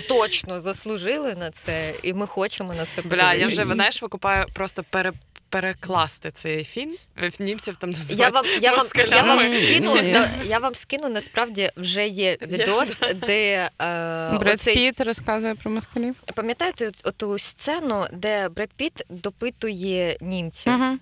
точно 0.08 0.60
заслужили 0.60 1.17
на 1.22 1.50
це, 1.50 1.94
і 2.02 2.12
ми 2.12 2.26
хочемо 2.26 2.74
на 2.74 2.84
це 2.84 3.02
Бля, 3.02 3.34
я 3.34 3.46
вже 3.46 3.64
знаєш, 3.64 4.02
викупаю 4.02 4.46
просто 4.54 4.84
пере, 4.90 5.12
перекласти 5.48 6.30
цей 6.30 6.64
фільм. 6.64 6.94
В 7.16 7.42
німців 7.42 7.76
там 7.76 7.90
називають 7.90 8.20
Я 8.20 8.28
вам, 8.28 8.44
я, 8.60 8.74
вам, 8.76 8.86
я, 9.10 9.22
вам 9.22 9.44
скину, 9.44 9.94
на- 9.94 10.28
я 10.44 10.58
вам 10.58 10.74
скину, 10.74 11.08
насправді 11.08 11.70
вже 11.76 12.06
є 12.08 12.36
відос, 12.42 13.00
де 13.26 13.70
е, 13.82 14.36
Бред 14.38 14.54
оцей, 14.54 14.74
Піт 14.74 15.00
розказує 15.00 15.54
про 15.54 15.70
москалів. 15.70 16.14
пам'ятаєте 16.34 16.90
оту 17.04 17.38
сцену, 17.38 18.06
де 18.12 18.48
Бред 18.48 18.70
Піт 18.76 19.02
допитує 19.08 20.16
німців? 20.20 20.72
Угу. 20.72 20.98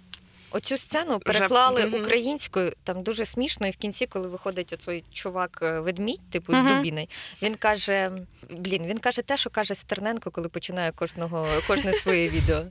Оцю 0.56 0.76
сцену 0.76 1.18
переклали 1.20 1.82
Жаб... 1.82 1.94
українською, 1.94 2.72
там 2.84 3.02
дуже 3.02 3.24
смішно, 3.24 3.66
і 3.66 3.70
в 3.70 3.76
кінці, 3.76 4.06
коли 4.06 4.28
виходить 4.28 4.72
оцей 4.72 5.04
чувак 5.12 5.58
е, 5.62 5.80
ведмідь, 5.80 6.30
типу 6.30 6.52
з 6.52 6.56
Мгм. 6.56 7.06
він 7.42 7.54
каже: 7.54 8.12
блін, 8.50 8.86
він 8.86 8.98
каже 8.98 9.22
те, 9.22 9.36
що 9.36 9.50
каже 9.50 9.74
Стерненко, 9.74 10.30
коли 10.30 10.48
починає 10.48 10.92
кожного 10.92 11.48
кожне 11.66 11.92
своє 11.92 12.28
відео. 12.28 12.62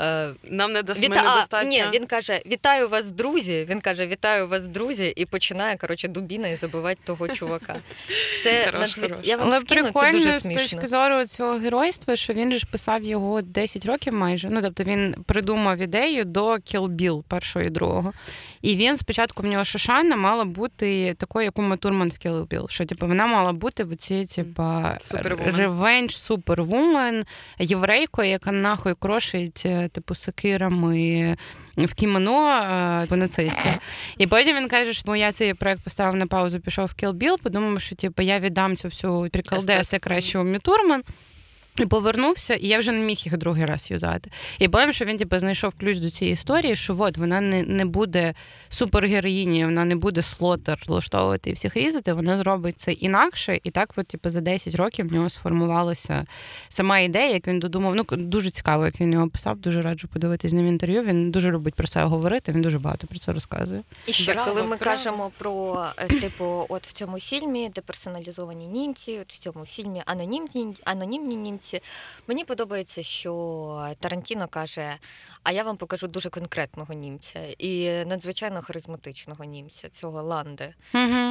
Е, 0.00 0.30
Нам 0.44 0.72
не 0.72 0.82
дос... 0.82 1.02
Віта... 1.02 1.22
Недостатньо. 1.22 1.68
ні, 1.70 1.84
він 1.94 2.06
каже: 2.06 2.42
Вітаю 2.46 2.88
вас, 2.88 3.06
друзі. 3.06 3.66
Він 3.70 3.80
каже: 3.80 4.06
Вітаю 4.06 4.48
вас, 4.48 4.64
друзі, 4.66 5.12
і 5.16 5.26
починає 5.26 5.76
коротше 5.76 6.08
дубіна 6.08 6.48
і 6.48 6.56
забивати 6.56 6.98
того 7.04 7.28
чувака. 7.28 7.76
Це 8.44 8.64
Хорош, 8.66 8.80
надзві... 8.80 9.14
Я 9.22 9.36
вам 9.36 9.48
Але 9.48 9.60
скину, 9.60 9.84
це 9.84 9.92
прикольно 9.92 10.12
дуже 10.12 10.32
з 10.32 10.40
смішно. 10.40 10.60
точки 10.62 10.86
зору 10.86 11.24
цього 11.24 11.52
геройства, 11.58 12.16
що 12.16 12.32
він 12.32 12.52
же 12.52 12.58
ж 12.58 12.66
писав 12.66 13.02
його 13.04 13.42
10 13.42 13.86
років 13.86 14.12
майже. 14.12 14.48
Ну 14.50 14.62
тобто 14.62 14.84
він 14.84 15.14
придумав 15.26 15.78
ідею 15.78 16.24
до 16.24 16.52
Kill 16.52 16.88
Bill 16.88 17.22
першого 17.22 17.64
і 17.64 17.70
другого. 17.70 18.12
І 18.62 18.76
він 18.76 18.96
спочатку 18.96 19.42
в 19.42 19.46
нього 19.46 19.64
Шошана 19.64 20.16
мала 20.16 20.44
бути 20.44 21.14
такою, 21.14 21.44
як 21.44 21.58
Ума 21.58 21.76
Турман 21.76 22.08
в 22.08 22.12
Kill 22.12 22.46
Bill. 22.46 22.68
Що 22.68 22.84
типу, 22.84 23.06
вона 23.06 23.26
мала 23.26 23.52
бути 23.52 23.84
в 23.84 23.96
цій, 23.96 24.26
типа 24.26 24.98
ревенж 25.56 26.16
супервумен, 26.16 27.24
єврейкою, 27.58 28.30
яка 28.30 28.52
нахуй 28.52 28.94
крошить, 28.98 29.62
е, 29.66 29.88
типу, 29.88 30.14
сакирами. 30.14 31.36
В 31.76 31.94
кімоно 31.94 32.48
е, 32.48 33.06
по 33.08 33.16
нацистів. 33.16 33.78
І 34.18 34.26
потім 34.26 34.56
він 34.56 34.68
каже, 34.68 34.92
що 34.92 35.02
«Ну, 35.06 35.16
я 35.16 35.32
цей 35.32 35.54
проект 35.54 35.82
поставив 35.84 36.16
на 36.16 36.26
паузу, 36.26 36.60
пішов 36.60 36.86
в 36.86 37.02
Kill 37.02 37.12
Bill, 37.12 37.42
подумав, 37.42 37.80
що 37.80 37.96
типу, 37.96 38.22
я 38.22 38.38
віддам 38.38 38.76
цю 38.76 38.88
всю 38.88 39.28
приколдеси 39.32 39.98
краще 39.98 40.38
у 40.38 40.44
Мітурман. 40.44 41.02
І 41.78 41.86
повернувся, 41.86 42.54
і 42.54 42.66
я 42.66 42.78
вже 42.78 42.92
не 42.92 43.00
міг 43.00 43.16
їх 43.16 43.36
другий 43.36 43.64
раз 43.64 43.90
юзати. 43.90 44.30
І 44.58 44.68
потім, 44.68 44.92
що 44.92 45.04
він 45.04 45.16
типу, 45.16 45.38
знайшов 45.38 45.72
ключ 45.80 45.96
до 45.96 46.10
цієї 46.10 46.32
історії, 46.32 46.76
що 46.76 46.96
от 46.98 47.18
вона 47.18 47.40
не, 47.40 47.62
не 47.62 47.84
буде 47.84 48.34
супергероїнею, 48.68 49.66
вона 49.66 49.84
не 49.84 49.96
буде 49.96 50.22
слотер 50.22 50.82
влаштовувати 50.86 51.50
і 51.50 51.52
всіх 51.52 51.76
різати, 51.76 52.12
вона 52.12 52.36
зробить 52.36 52.80
це 52.80 52.92
інакше. 52.92 53.58
І 53.64 53.70
так, 53.70 53.92
от, 53.96 54.06
типу, 54.06 54.30
за 54.30 54.40
10 54.40 54.74
років 54.74 55.08
в 55.08 55.12
нього 55.12 55.28
сформувалася 55.30 56.26
сама 56.68 56.98
ідея, 56.98 57.32
як 57.32 57.48
він 57.48 57.58
додумав. 57.58 57.94
Ну, 57.94 58.04
дуже 58.10 58.50
цікаво, 58.50 58.86
як 58.86 59.00
він 59.00 59.12
його 59.12 59.28
писав. 59.28 59.58
Дуже 59.58 59.82
раджу 59.82 60.08
подивитись 60.12 60.50
з 60.50 60.54
ним 60.54 60.66
інтерв'ю. 60.66 61.02
Він 61.02 61.30
дуже 61.30 61.50
любить 61.50 61.74
про 61.74 61.86
це 61.86 62.04
говорити, 62.04 62.52
він 62.52 62.62
дуже 62.62 62.78
багато 62.78 63.06
про 63.06 63.18
це 63.18 63.32
розказує. 63.32 63.82
І 64.06 64.12
ще 64.12 64.32
Браво, 64.34 64.48
коли 64.48 64.62
ми 64.62 64.76
браво. 64.76 64.84
кажемо 64.84 65.30
про 65.38 65.84
е, 65.98 66.06
типу, 66.06 66.66
от 66.68 66.86
в 66.86 66.92
цьому 66.92 67.18
фільмі 67.20 67.68
деперсоналізовані 67.74 68.66
німці, 68.66 69.18
от 69.22 69.32
в 69.32 69.38
цьому 69.38 69.66
фільмі 69.66 70.02
анонімні, 70.06 70.74
анонімні 70.84 71.36
німці. 71.36 71.65
Мені 72.26 72.44
подобається, 72.44 73.02
що 73.02 73.94
Тарантіно 74.00 74.48
каже: 74.48 74.98
а 75.42 75.52
я 75.52 75.62
вам 75.64 75.76
покажу 75.76 76.06
дуже 76.08 76.30
конкретного 76.30 76.94
німця 76.94 77.40
і 77.58 78.04
надзвичайно 78.04 78.62
харизматичного 78.62 79.44
німця, 79.44 79.88
цього 79.88 80.22
Ланде, 80.22 80.74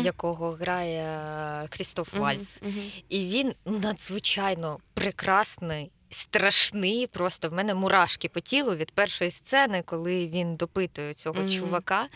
якого 0.04 0.52
грає 0.52 1.68
Крістоф 1.70 2.14
Вальц. 2.14 2.60
мгм. 2.62 2.92
І 3.10 3.20
він 3.26 3.54
надзвичайно 3.66 4.80
прекрасний. 4.94 5.92
Страшний, 6.10 7.08
просто 7.08 7.50
в 7.50 7.54
мене 7.54 7.74
мурашки 7.74 8.30
по 8.30 8.40
тілу 8.40 8.76
від 8.76 8.92
першої 8.92 9.32
сцени, 9.32 9.82
коли 9.86 10.28
він 10.28 10.56
допитує 10.56 11.14
цього 11.14 11.40
Мгм. 11.40 11.50
чувака. 11.50 12.08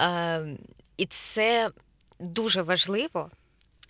Е, 0.00 0.46
і 0.96 1.06
це 1.06 1.70
дуже 2.20 2.62
важливо, 2.62 3.30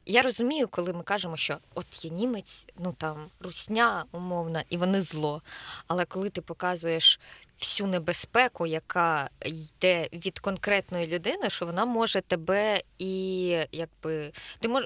я 0.07 0.23
розумію, 0.23 0.69
коли 0.69 0.93
ми 0.93 1.03
кажемо, 1.03 1.37
що 1.37 1.59
от 1.75 2.05
є 2.05 2.11
німець, 2.11 2.67
ну 2.79 2.95
там 2.99 3.31
русня 3.41 4.05
умовна, 4.13 4.65
і 4.71 4.77
вони 4.77 5.03
зло. 5.03 5.43
Але 5.87 6.05
коли 6.05 6.31
ти 6.31 6.41
показуєш 6.41 7.21
всю 7.61 7.87
небезпеку, 7.87 8.67
яка 8.67 9.31
йде 9.45 10.09
від 10.13 10.39
конкретної 10.39 11.07
людини, 11.07 11.51
що 11.51 11.67
вона 11.67 11.85
може 11.85 12.21
тебе 12.21 12.83
і 12.99 13.47
якби 13.73 14.33
ти 14.61 14.69
мож, 14.69 14.85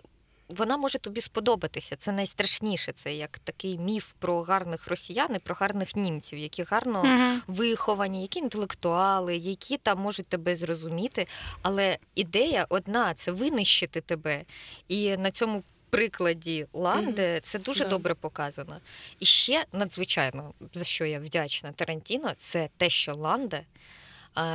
вона 0.49 0.77
може 0.77 0.99
тобі 0.99 1.20
сподобатися. 1.20 1.97
Це 1.97 2.12
найстрашніше. 2.12 2.93
Це 2.93 3.15
як 3.15 3.39
такий 3.39 3.79
міф 3.79 4.12
про 4.19 4.43
гарних 4.43 4.89
росіян 4.89 5.35
і 5.35 5.39
про 5.39 5.55
гарних 5.55 5.97
німців, 5.97 6.39
які 6.39 6.62
гарно 6.62 7.05
Мгм. 7.05 7.43
виховані, 7.47 8.23
які 8.23 8.39
інтелектуали, 8.39 9.37
які 9.37 9.77
там 9.77 9.99
можуть 10.01 10.27
тебе 10.27 10.55
зрозуміти. 10.55 11.27
Але 11.62 11.99
ідея 12.15 12.66
одна 12.69 13.15
це 13.15 13.33
винищити 13.33 14.01
тебе. 14.01 14.45
І 14.89 15.16
на 15.16 15.31
цьому 15.31 15.62
прикладі 15.91 16.66
Ланде 16.73 17.41
це 17.43 17.59
дуже 17.59 17.85
Да. 17.85 17.91
добре 17.91 18.15
показано. 18.15 18.81
І 19.20 19.25
ще 19.25 19.65
надзвичайно 19.73 20.53
за 20.75 20.85
що 20.85 21.05
я 21.05 21.20
вдячна 21.20 21.73
Тарантіно, 21.73 22.33
це 22.39 22.69
те, 22.77 22.91
що 22.91 23.15
Ланде. 23.15 23.62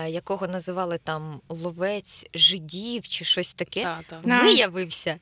Якого 0.07 0.47
називали 0.47 0.97
там 0.97 1.41
ловець 1.49 2.25
жидів 2.33 3.07
чи 3.07 3.25
щось 3.25 3.53
таке, 3.53 3.83
Та, 3.83 4.01
та. 4.07 4.21
Да. 4.25 4.41
виявився 4.41 5.19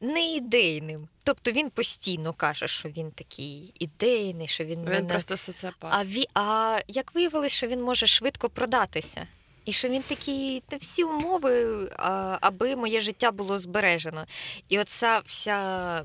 не 0.00 0.34
ідейним. 0.34 1.08
Тобто 1.22 1.52
він 1.52 1.70
постійно 1.70 2.32
каже, 2.32 2.68
що 2.68 2.88
він 2.88 3.10
такий 3.10 3.72
ідейний, 3.78 4.48
що 4.48 4.64
він, 4.64 4.80
Він 4.80 4.84
мене... 4.84 5.08
просто 5.08 5.36
соціопат. 5.36 5.92
А, 5.94 6.04
ві... 6.04 6.26
а 6.34 6.78
як 6.88 7.14
виявилось, 7.14 7.52
що 7.52 7.66
він 7.66 7.82
може 7.82 8.06
швидко 8.06 8.48
продатися. 8.48 9.26
І 9.64 9.72
що 9.72 9.88
він 9.88 10.02
такий, 10.02 10.62
та 10.68 10.76
всі 10.76 11.04
умови, 11.04 11.88
а, 11.96 12.38
аби 12.40 12.76
моє 12.76 13.00
життя 13.00 13.30
було 13.30 13.58
збережено. 13.58 14.26
І 14.68 14.78
оця 14.78 15.22
вся 15.24 16.04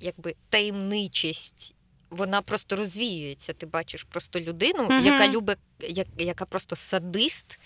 якби 0.00 0.34
таємничість, 0.48 1.74
вона 2.10 2.42
просто 2.42 2.76
розвіюється. 2.76 3.52
Ти 3.52 3.66
бачиш 3.66 4.04
просто 4.04 4.40
людину, 4.40 4.82
Мгм. 4.84 5.06
яка 5.06 5.28
любить, 5.28 5.58
як, 5.80 6.06
яка 6.18 6.44
просто 6.44 6.76
садист, 6.76 7.58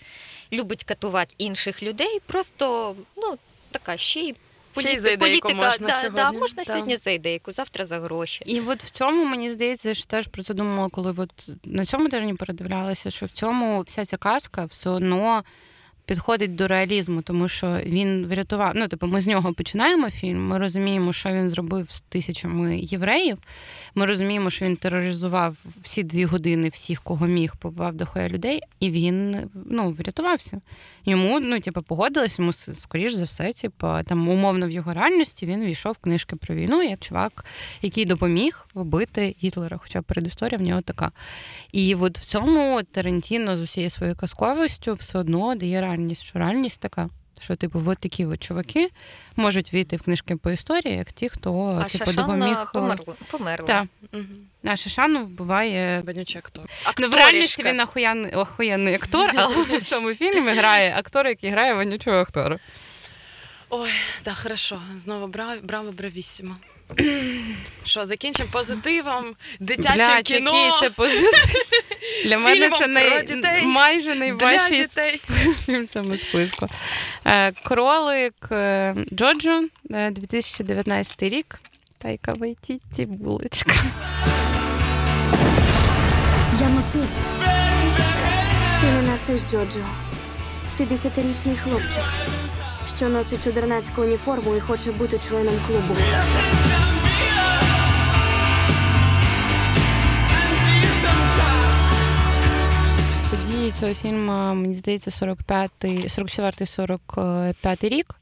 любить 0.53 0.83
катувати 0.83 1.35
інших 1.37 1.83
людей, 1.83 2.19
просто 2.25 2.95
ну, 3.17 3.37
така 3.71 3.97
ще 3.97 4.19
й 4.19 4.35
Ще 4.81 4.93
й 4.93 4.97
за 4.97 5.09
ідейку 5.09 5.47
політика. 5.47 5.65
можна 5.69 5.87
да, 5.87 5.93
Да, 5.93 6.01
сьогодні. 6.01 6.39
можна 6.39 6.63
Да. 6.63 6.73
сьогодні 6.73 6.97
за 6.97 7.11
ідейку, 7.11 7.51
завтра 7.51 7.85
за 7.85 7.99
гроші. 7.99 8.43
І 8.45 8.61
от 8.61 8.83
в 8.83 8.89
цьому 8.89 9.25
мені 9.25 9.51
здається, 9.51 9.93
що 9.93 10.05
теж 10.05 10.27
про 10.27 10.43
це 10.43 10.53
думала, 10.53 10.89
коли 10.89 11.13
от 11.17 11.49
на 11.63 11.85
цьому 11.85 12.09
тижні 12.09 12.33
передивлялася, 12.33 13.11
що 13.11 13.25
в 13.25 13.31
цьому 13.31 13.81
вся 13.81 14.05
ця 14.05 14.17
казка 14.17 14.65
все 14.65 14.89
одно 14.89 15.43
підходить 16.07 16.55
до 16.55 16.67
реалізму, 16.67 17.21
тому 17.21 17.47
що 17.47 17.79
він 17.85 18.25
врятував. 18.25 18.71
Ну, 18.75 18.87
типу, 18.87 19.07
ми 19.07 19.21
з 19.21 19.27
нього 19.27 19.53
починаємо 19.53 20.09
фільм. 20.09 20.47
Ми 20.47 20.57
розуміємо, 20.57 21.13
що 21.13 21.29
він 21.29 21.49
зробив 21.49 21.91
з 21.91 22.01
тисячами 22.01 22.79
євреїв. 22.79 23.37
Ми 23.95 24.05
розуміємо, 24.05 24.49
що 24.49 24.65
він 24.65 24.75
тероризував 24.75 25.57
всі 25.81 26.03
дві 26.03 26.25
години 26.25 26.69
всіх, 26.69 27.01
кого 27.01 27.27
міг, 27.27 27.55
побивав 27.55 27.93
до 27.93 28.05
хоя 28.05 28.29
людей, 28.29 28.61
і 28.79 28.91
він 28.91 29.49
ну, 29.65 29.91
врятувався. 29.91 30.61
Йому, 31.05 31.39
ну, 31.39 31.59
типу, 31.59 31.81
погодились, 31.81 32.39
йому 32.39 32.53
скоріш 32.53 33.13
за 33.13 33.23
все, 33.23 33.53
типу, 33.53 33.87
там 34.05 34.29
умовно 34.29 34.67
в 34.67 34.71
його 34.71 34.93
реальності 34.93 35.45
він 35.45 35.65
війшов 35.65 35.93
в 35.93 35.97
книжки 35.97 36.35
про 36.35 36.55
війну 36.55 36.83
як 36.83 36.99
чувак, 36.99 37.45
який 37.81 38.05
допоміг 38.05 38.67
вбити 38.73 39.35
Гітлера, 39.43 39.77
хоча 39.77 40.01
передісторія 40.01 40.57
в 40.57 40.61
нього 40.61 40.81
така. 40.81 41.11
І 41.71 41.95
от 41.95 42.19
в 42.19 42.25
цьому 42.25 42.81
Тарантіно 42.91 43.57
з 43.57 43.61
усією 43.61 43.89
своєю 43.89 44.15
казковістю 44.15 44.93
все 44.93 45.19
одно 45.19 45.55
дає 45.55 45.81
реальність, 45.81 45.96
що 46.15 46.39
реальність 46.39 46.81
така. 46.81 47.09
Що, 47.39 47.55
типу, 47.55 47.83
от 47.85 47.97
такі 47.99 48.25
от 48.25 48.43
чуваки 48.43 48.89
можуть 49.35 49.73
війти 49.73 49.95
в 49.95 50.01
книжки 50.01 50.35
по 50.35 50.51
історії, 50.51 50.95
як 50.95 51.11
ті, 51.11 51.29
хто 51.29 51.79
А 51.85 51.89
типу, 51.89 52.11
допоміг. 52.11 52.57
померла. 52.73 53.15
померла. 53.31 53.67
Так. 53.67 53.85
Мгм. 54.11 54.25
А 54.65 54.75
Шашану 54.75 55.25
вбиває. 55.25 56.01
Бенючий 56.05 56.39
актор. 56.39 56.65
Ну, 56.99 57.09
в 57.09 57.13
реальності 57.13 57.63
він 57.63 57.79
охуєнний, 57.79 58.33
охуєнний 58.33 58.95
актор, 58.95 59.31
але 59.35 59.55
в 59.77 59.83
цьому 59.83 60.13
фільмі 60.13 60.51
грає 60.51 60.95
актор, 60.97 61.27
який 61.27 61.49
грає 61.49 61.73
вонючого 61.73 62.17
актора. 62.17 62.59
Ой, 63.69 63.89
так, 64.23 64.35
хорошо. 64.37 64.81
Знову 64.95 65.27
браво, 65.27 65.53
браво, 65.63 65.91
бравісімо. 65.91 66.55
Що, 67.85 68.05
закінчимо 68.05 68.49
позитивом, 68.51 69.35
дитячим 69.59 69.93
Блядь, 69.95 70.23
кіно. 70.23 70.51
який 70.65 70.79
це 70.81 70.89
позитив. 70.89 71.66
Для 72.25 72.37
мене 72.37 72.55
Фільмом 72.55 72.79
це 72.79 72.85
про 72.85 72.93
най... 72.93 73.23
дітей. 73.23 73.63
майже 73.63 74.09
Для 74.09 74.19
найважчий 74.19 74.81
дітей. 74.81 75.21
фільм 75.65 75.83
в 75.83 75.87
цьому 75.87 76.17
списку. 76.17 76.67
Е, 77.25 77.51
Кролик 77.51 78.47
е, 78.51 78.95
Джоджо, 79.13 79.61
е, 79.91 80.11
2019 80.11 81.23
рік. 81.23 81.59
Тайка 81.97 82.33
Вайтіті, 82.33 83.05
булочка. 83.05 83.71
Я 86.61 86.69
нацист. 86.69 87.19
Ти 88.81 88.87
не 88.87 89.01
нацист, 89.01 89.51
Джоджо. 89.51 89.85
Ти 90.77 90.85
десятирічний 90.85 91.55
хлопчик, 91.55 92.03
що 92.97 93.09
носить 93.09 93.43
чудернацьку 93.43 94.01
уніформу 94.01 94.55
і 94.55 94.59
хоче 94.59 94.91
бути 94.91 95.19
членом 95.27 95.55
клубу. 95.67 95.95
Події 103.67 103.79
цього 103.79 103.93
фільму, 103.93 104.55
мені 104.55 104.75
здається, 104.75 105.11
45-й, 105.11 106.07
44-45 106.07 107.89
рік. 107.89 108.15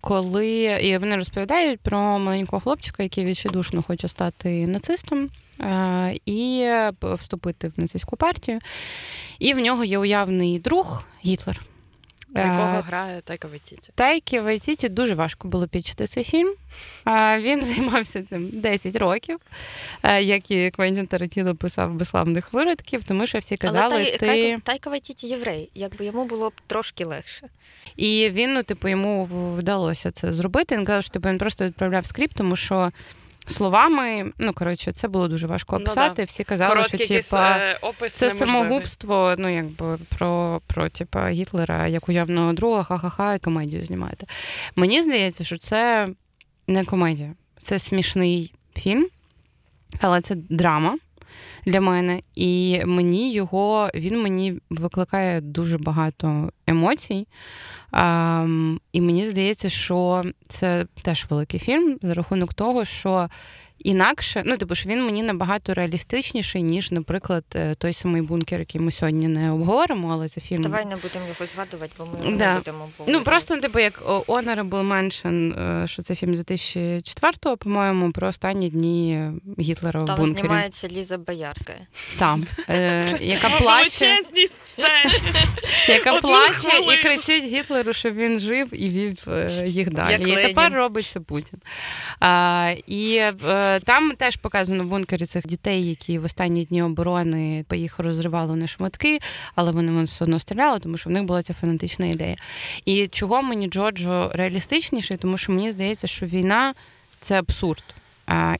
Коли 0.00 0.48
і 0.82 0.98
вони 0.98 1.16
розповідають 1.16 1.80
про 1.80 1.98
маленького 2.18 2.60
хлопчика, 2.60 3.02
який 3.02 3.24
відчайдушно 3.24 3.82
хоче 3.82 4.08
стати 4.08 4.66
нацистом 4.66 5.30
і 6.26 6.68
вступити 7.02 7.68
в 7.68 7.72
нацистську 7.76 8.16
партію. 8.16 8.58
І 9.38 9.54
в 9.54 9.58
нього 9.58 9.84
є 9.84 9.98
уявний 9.98 10.58
друг 10.58 11.04
Гітлер. 11.24 11.60
Якого 12.40 12.76
Е, 12.78 12.82
грає 12.86 13.20
Тайка 13.20 13.48
Вайтіті. 13.48 13.90
Тайкі 13.94 14.40
Вайтіті 14.40 14.88
дуже 14.88 15.14
важко 15.14 15.48
було 15.48 15.68
пітчити 15.68 16.06
цей 16.06 16.24
фільм. 16.24 16.54
Він 17.38 17.64
займався 17.64 18.22
цим 18.22 18.50
10 18.52 18.96
років, 18.96 19.38
е, 20.02 20.22
як 20.22 20.50
і 20.50 20.70
Квентін 20.70 21.06
Тарантіно 21.06 21.56
писав 21.56 21.94
безславних 21.94 22.52
виродків, 22.52 23.04
тому 23.04 23.26
що 23.26 23.38
всі 23.38 23.56
казали, 23.56 23.94
Але 23.94 24.04
ти. 24.04 24.18
Тайка, 24.18 24.60
Тайка 24.64 24.90
Вайтіті 24.90 25.26
єврей, 25.26 25.70
якби 25.74 26.04
йому 26.04 26.24
було 26.24 26.50
б 26.50 26.52
трошки 26.66 27.04
легше. 27.04 27.48
І 27.96 28.30
він, 28.32 28.54
ну, 28.54 28.62
типу, 28.62 28.88
йому 28.88 29.24
вдалося 29.58 30.10
це 30.10 30.34
зробити. 30.34 30.76
Він 30.76 30.84
казав, 30.84 31.02
що 31.02 31.12
типу, 31.12 31.28
він 31.28 31.38
просто 31.38 31.64
відправляв 31.64 32.06
скрипт, 32.06 32.36
тому 32.36 32.56
що 32.56 32.92
словами, 33.46 34.32
ну 34.38 34.52
коротше, 34.52 34.92
це 34.92 35.08
було 35.08 35.28
дуже 35.28 35.46
важко 35.46 35.78
Ну, 35.78 35.84
описати. 35.84 36.14
да. 36.22 36.24
Всі 36.24 36.44
казали, 36.44 36.74
Короткий 36.74 37.06
що 37.06 37.20
тіпа, 37.20 37.56
е, 37.58 37.78
опис 37.80 38.14
Це 38.14 38.26
неможливий. 38.26 38.52
самогубство, 38.62 39.34
ну 39.38 39.48
якби 39.54 39.98
про, 40.18 40.60
про 40.66 40.88
тіпа, 40.88 41.28
Гітлера 41.30 41.86
як 41.86 42.08
уявного 42.08 42.52
друга, 42.52 42.82
ха-ха-ха, 42.82 43.34
і 43.34 43.38
комедію 43.38 43.84
знімаєте. 43.84 44.26
Мені 44.76 45.02
здається, 45.02 45.44
що 45.44 45.58
це 45.58 46.08
не 46.66 46.84
комедія, 46.84 47.32
це 47.58 47.78
смішний 47.78 48.54
фільм, 48.76 49.08
але 50.00 50.20
це 50.20 50.34
драма 50.34 50.98
для 51.66 51.80
мене. 51.80 52.20
І 52.34 52.80
мені 52.86 53.32
його 53.32 53.90
він 53.94 54.22
мені 54.22 54.60
викликає 54.70 55.40
дуже 55.40 55.78
багато 55.78 56.50
емоцій. 56.66 57.26
І 58.92 59.00
мені 59.00 59.26
здається, 59.26 59.68
що 59.68 60.24
це 60.48 60.86
теж 61.02 61.26
великий 61.30 61.60
фільм 61.60 61.98
за 62.02 62.14
рахунок 62.14 62.54
того, 62.54 62.84
що 62.84 63.28
інакше, 63.86 64.42
ну 64.46 64.56
типу, 64.56 64.74
що 64.74 64.88
він 64.88 65.04
мені 65.04 65.22
набагато 65.22 65.74
реалістичніший, 65.74 66.62
ніж, 66.62 66.92
наприклад, 66.92 67.44
е, 67.54 67.74
той 67.74 67.92
самий 67.92 68.22
бункер, 68.22 68.60
який 68.60 68.80
ми 68.80 68.92
сьогодні 68.92 69.28
не 69.28 69.50
обговоримо, 69.50 70.12
але 70.12 70.28
це 70.28 70.40
фільм. 70.40 70.62
Давай 70.62 70.84
не 70.84 70.96
будемо 70.96 71.24
його 71.26 71.50
згадувати, 71.54 71.92
бо 71.98 72.06
ми 72.06 72.30
не 72.30 72.36
Да. 72.36 72.56
будемо 72.56 72.88
Ну 73.06 73.22
просто 73.22 73.56
типу, 73.56 73.78
як 73.78 74.02
Honorable 74.06 74.68
Mention, 74.68 75.60
е, 75.82 75.86
що 75.86 76.02
це 76.02 76.14
фільм 76.14 76.34
2004-го, 76.34 77.56
по-моєму, 77.56 78.12
про 78.12 78.28
останні 78.28 78.70
дні 78.70 79.30
Гітлера 79.60 80.00
в 80.00 80.04
Там 80.04 80.26
знімається 80.26 80.88
Ліза 80.88 81.18
Боярська. 81.18 81.72
Там, 82.18 82.46
е, 82.68 83.18
яка 83.20 83.48
плаче, 83.48 84.16
яка 85.88 86.12
плаче 86.20 86.68
і 86.92 87.02
кричить 87.02 87.44
Гітлеру, 87.44 87.92
що 87.92 88.10
він 88.10 88.40
жив 88.40 88.68
і 88.82 88.88
вів 88.88 89.28
їх 89.64 89.90
далі. 89.90 90.32
І 90.32 90.34
тепер 90.34 90.72
робить 90.72 91.06
це 91.06 91.20
Путін. 91.20 91.58
А, 92.20 92.74
і 92.86 93.16
е, 93.48 93.75
там 93.80 94.12
теж 94.16 94.36
показано 94.36 94.84
в 94.84 94.86
бункері 94.86 95.26
цих 95.26 95.46
дітей, 95.46 95.88
які 95.88 96.18
в 96.18 96.24
останні 96.24 96.64
дні 96.64 96.82
оборони 96.82 97.64
по 97.68 97.74
їх 97.74 97.98
розривали 97.98 98.56
на 98.56 98.66
шматки, 98.66 99.18
але 99.54 99.72
вони 99.72 100.04
все 100.04 100.24
одно 100.24 100.38
стріляли, 100.38 100.78
тому 100.78 100.96
що 100.96 101.10
в 101.10 101.12
них 101.12 101.24
була 101.24 101.42
ця 101.42 101.54
фанатична 101.54 102.06
ідея. 102.06 102.36
І 102.84 103.08
чого 103.08 103.42
мені 103.42 103.68
Джорджо 103.68 104.30
реалістичніший, 104.34 105.16
тому 105.16 105.38
що 105.38 105.52
мені 105.52 105.72
здається, 105.72 106.06
що 106.06 106.26
війна 106.26 106.74
це 107.20 107.38
абсурд. 107.38 107.84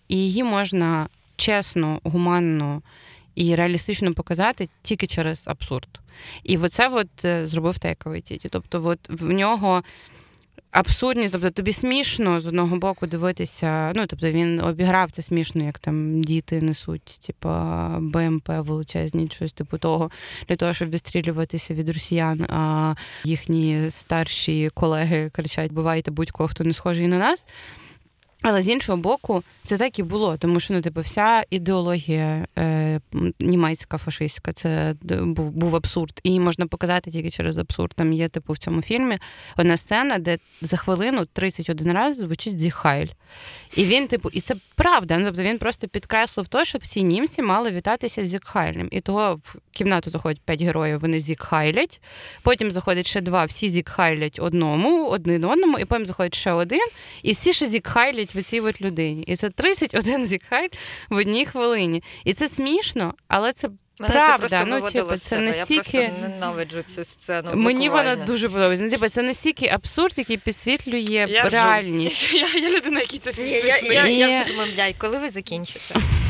І 0.08 0.16
її 0.16 0.44
можна 0.44 1.08
чесно, 1.36 2.00
гуманно 2.04 2.82
і 3.34 3.54
реалістично 3.54 4.14
показати 4.14 4.68
тільки 4.82 5.06
через 5.06 5.48
абсурд. 5.48 5.88
І 6.44 6.58
оце 6.58 6.88
от 6.88 7.24
е, 7.24 7.46
зробив 7.46 7.78
Тейка 7.78 8.10
Вайтіті. 8.10 8.48
Тобто, 8.48 8.84
от 8.84 8.98
в 9.08 9.32
нього 9.32 9.82
абсурдність, 10.70 11.32
тобто 11.32 11.50
тобі 11.50 11.72
смішно 11.72 12.40
з 12.40 12.46
одного 12.46 12.76
боку 12.76 13.06
дивитися. 13.06 13.92
Ну, 13.94 14.06
тобто 14.06 14.30
він 14.30 14.60
обіграв 14.60 15.10
це 15.10 15.22
смішно, 15.22 15.64
як 15.64 15.78
там 15.78 16.22
діти 16.22 16.60
несуть, 16.60 17.20
типу, 17.26 17.48
БМП 17.98 18.48
величезні, 18.48 19.28
щось 19.32 19.52
типу 19.52 19.78
того, 19.78 20.10
для 20.48 20.56
того, 20.56 20.72
щоб 20.72 20.90
відстрілюватися 20.90 21.74
від 21.74 21.88
росіян. 21.88 22.42
А 22.48 22.94
їхні 23.24 23.90
старші 23.90 24.70
колеги 24.74 25.30
кричать: 25.32 25.72
бувайте 25.72 26.10
будь-кого, 26.10 26.48
хто 26.48 26.64
не 26.64 26.72
схожий 26.72 27.08
на 27.08 27.18
нас. 27.18 27.46
Але 28.48 28.62
з 28.62 28.68
іншого 28.68 28.98
боку, 28.98 29.42
це 29.64 29.78
так 29.78 29.98
і 29.98 30.02
було, 30.02 30.36
тому 30.36 30.60
що 30.60 30.74
ну, 30.74 30.80
типу, 30.80 31.00
вся 31.00 31.44
ідеологія 31.50 32.46
е, 32.58 33.00
німецька, 33.40 33.98
фашистська, 33.98 34.52
це 34.52 34.94
був, 35.02 35.50
був 35.50 35.76
абсурд. 35.76 36.20
І 36.22 36.40
можна 36.40 36.66
показати 36.66 37.10
тільки 37.10 37.30
через 37.30 37.58
абсурд. 37.58 37.92
Там 37.96 38.12
є, 38.12 38.28
типу, 38.28 38.52
в 38.52 38.58
цьому 38.58 38.82
фільмі 38.82 39.18
одна 39.56 39.76
сцена, 39.76 40.18
де 40.18 40.38
за 40.62 40.76
хвилину 40.76 41.24
31 41.24 41.92
раз 41.92 42.18
звучить 42.18 42.58
Зіхайль. 42.58 43.06
І 43.76 43.84
він, 43.84 44.08
типу, 44.08 44.30
і 44.32 44.40
це 44.40 44.54
правда. 44.74 45.18
Ну, 45.18 45.26
тобто 45.26 45.42
він 45.42 45.58
просто 45.58 45.88
підкреслив 45.88 46.48
те, 46.48 46.64
що 46.64 46.78
всі 46.78 47.02
німці 47.02 47.42
мали 47.42 47.70
вітатися 47.70 48.24
з 48.24 48.28
Зікхайлем. 48.28 48.88
І 48.90 49.00
того 49.00 49.34
в 49.42 49.56
кімнату 49.70 50.10
заходять 50.10 50.40
п'ять 50.44 50.62
героїв, 50.62 51.00
вони 51.00 51.20
зікхайлять. 51.20 52.00
Потім 52.42 52.70
заходить 52.70 53.06
ще 53.06 53.20
два, 53.20 53.44
всі 53.44 53.68
зікхайлять 53.68 54.38
одному, 54.42 55.08
один 55.08 55.44
одному, 55.44 55.78
і 55.78 55.84
потім 55.84 56.06
заходить 56.06 56.34
ще 56.34 56.52
один, 56.52 56.88
і 57.22 57.32
всі 57.32 57.52
ще 57.52 57.66
зікхайлять 57.66 58.35
в 58.36 58.42
цій 58.42 58.60
от 58.60 58.80
людині. 58.82 59.22
І 59.22 59.36
це 59.36 59.50
31 59.50 60.26
зіхаль 60.26 60.68
в 61.10 61.16
одній 61.16 61.46
хвилині. 61.46 62.02
І 62.24 62.34
це 62.34 62.48
смішно, 62.48 63.14
але 63.28 63.52
це. 63.52 63.68
Мене 63.98 64.14
Правда, 64.14 64.48
це 64.48 64.64
ну, 64.64 64.80
типу, 64.80 65.10
це 65.10 65.18
себе. 65.18 65.42
настільки... 65.42 65.96
Я 65.96 66.08
просто 66.08 66.28
ненавиджу 66.28 66.82
цю 66.94 67.04
сцену. 67.04 67.50
Мені 67.54 67.88
вона 67.88 68.16
дуже 68.16 68.48
подобається. 68.48 68.84
Ну, 68.84 68.90
типу, 68.90 69.08
це 69.08 69.22
настільки 69.22 69.68
абсурд, 69.68 70.14
який 70.16 70.36
підсвітлює 70.36 71.00
Я 71.00 71.26
реальність. 71.26 71.52
реальність. 71.52 72.34
Я, 72.54 72.60
я 72.60 72.70
людина, 72.70 73.00
який 73.00 73.18
це 73.18 73.32
Ні, 73.38 73.50
я, 73.50 73.78
я, 73.78 74.06
я 74.06 74.42
вже 74.42 74.52
думаю, 74.52 74.72
блядь, 74.74 74.94
коли 74.98 75.18
ви 75.18 75.30
закінчите? 75.30 75.94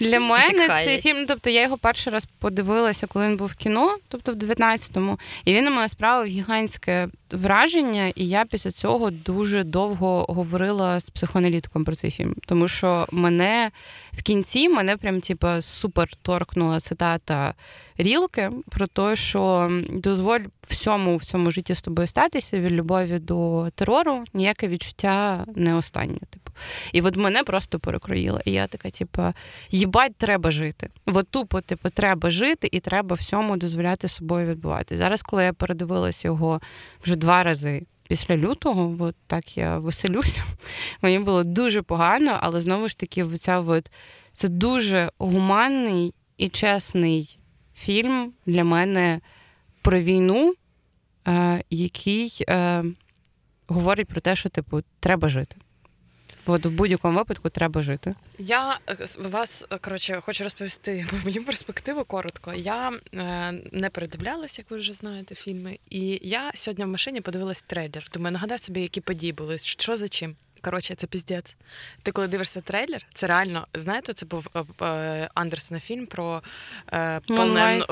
Для 0.00 0.20
мене 0.20 0.58
Зікхайлять. 0.58 0.84
цей 0.84 1.00
фільм, 1.00 1.16
ну, 1.20 1.24
тобто 1.28 1.50
я 1.50 1.62
його 1.62 1.78
перший 1.78 2.12
раз 2.12 2.28
подивилася, 2.38 3.06
коли 3.06 3.28
він 3.28 3.36
був 3.36 3.48
в 3.48 3.54
кіно, 3.54 3.96
тобто 4.08 4.32
в 4.32 4.34
19-му, 4.34 5.18
і 5.44 5.54
він 5.54 5.64
на 5.64 5.70
мене 5.70 5.88
справив 5.88 6.26
гігантське 6.26 7.08
враження, 7.30 8.12
і 8.14 8.28
я 8.28 8.44
після 8.44 8.70
цього 8.70 9.10
дуже 9.10 9.64
довго 9.64 10.24
говорила 10.28 11.00
з 11.00 11.10
психоаналітиком 11.10 11.84
про 11.84 11.94
цей 11.94 12.10
фільм. 12.10 12.34
Тому 12.46 12.68
що 12.68 13.06
мене 13.12 13.70
в 14.12 14.22
кінці 14.22 14.68
мене 14.68 14.96
прям 14.96 15.20
типу, 15.20 15.48
супер 15.60 16.08
торкнула 16.22 16.80
цитата 16.80 17.54
Рілки 18.02 18.50
про 18.70 18.86
те, 18.86 19.16
що 19.16 19.70
дозволь 19.90 20.40
всьому 20.66 21.16
в 21.16 21.24
цьому 21.24 21.50
житті 21.50 21.74
з 21.74 21.80
тобою 21.80 22.08
статися 22.08 22.60
від 22.60 22.72
любові 22.72 23.18
до 23.18 23.68
терору, 23.74 24.24
ніяке 24.34 24.68
відчуття 24.68 25.44
не 25.56 25.74
останнє. 25.74 26.18
Типу. 26.30 26.50
І 26.92 27.00
от 27.02 27.16
мене 27.16 27.42
просто 27.42 27.78
перекроїло. 27.78 28.40
І 28.44 28.52
я 28.52 28.66
така, 28.66 28.90
типу, 28.90 29.22
їбать, 29.70 30.16
треба 30.16 30.50
жити. 30.50 30.88
От 31.06 31.28
тупо, 31.28 31.60
типу, 31.60 31.90
треба 31.90 32.30
жити 32.30 32.68
і 32.72 32.80
треба 32.80 33.16
всьому 33.16 33.56
дозволяти 33.56 34.08
собою 34.08 34.46
відбувати. 34.46 34.96
Зараз, 34.96 35.22
коли 35.22 35.44
я 35.44 35.52
передивилась 35.52 36.24
його 36.24 36.60
вже 37.02 37.16
два 37.16 37.42
рази. 37.42 37.86
Після 38.08 38.36
лютого, 38.36 38.96
от 38.98 39.16
так 39.26 39.56
я 39.56 39.78
веселюся. 39.78 40.44
Мені 41.02 41.18
було 41.18 41.44
дуже 41.44 41.82
погано, 41.82 42.38
але 42.40 42.60
знову 42.60 42.88
ж 42.88 42.98
таки, 42.98 43.24
ця 43.24 43.60
от, 43.60 43.90
це 44.34 44.48
дуже 44.48 45.10
гуманний 45.18 46.14
і 46.36 46.48
чесний 46.48 47.39
фільм 47.80 48.32
для 48.46 48.64
мене 48.64 49.20
про 49.82 50.00
війну, 50.00 50.54
е, 51.28 51.64
який 51.70 52.44
е, 52.48 52.84
говорить 53.66 54.08
про 54.08 54.20
те, 54.20 54.36
що 54.36 54.48
типу 54.48 54.82
треба 55.00 55.28
жити. 55.28 55.56
От 56.46 56.66
в 56.66 56.70
будь-якому 56.70 57.18
випадку 57.18 57.48
треба 57.48 57.82
жити. 57.82 58.14
Я 58.38 58.78
е, 58.88 58.96
вас 59.18 59.66
коротше 59.80 60.20
хочу 60.20 60.44
розповісти 60.44 61.06
мою 61.24 61.44
перспективу 61.44 62.04
коротко. 62.04 62.52
Я 62.54 62.92
е, 63.14 63.52
не 63.72 63.90
передивлялася, 63.90 64.62
як 64.62 64.70
ви 64.70 64.76
вже 64.76 64.92
знаєте, 64.92 65.34
фільми. 65.34 65.78
І 65.90 66.20
я 66.22 66.50
сьогодні 66.54 66.84
в 66.84 66.88
машині 66.88 67.20
подивилась 67.20 67.62
трейлер. 67.62 68.08
Думаю, 68.12 68.32
нагадай 68.32 68.58
собі, 68.58 68.80
які 68.80 69.00
події 69.00 69.32
були, 69.32 69.58
що 69.58 69.96
за 69.96 70.08
чим. 70.08 70.36
Коротше, 70.62 70.94
це 70.94 71.06
піздець. 71.06 71.56
Ти 72.02 72.12
коли 72.12 72.28
дивишся 72.28 72.60
трейлер, 72.60 73.06
це 73.14 73.26
реально, 73.26 73.66
знаєте, 73.74 74.12
це 74.12 74.26
був 74.26 74.46
е, 74.56 74.84
е, 74.84 75.28
Андерсена 75.34 75.80
фільм 75.80 76.06
про 76.06 76.42
е, 76.92 77.20
полен- 77.38 77.84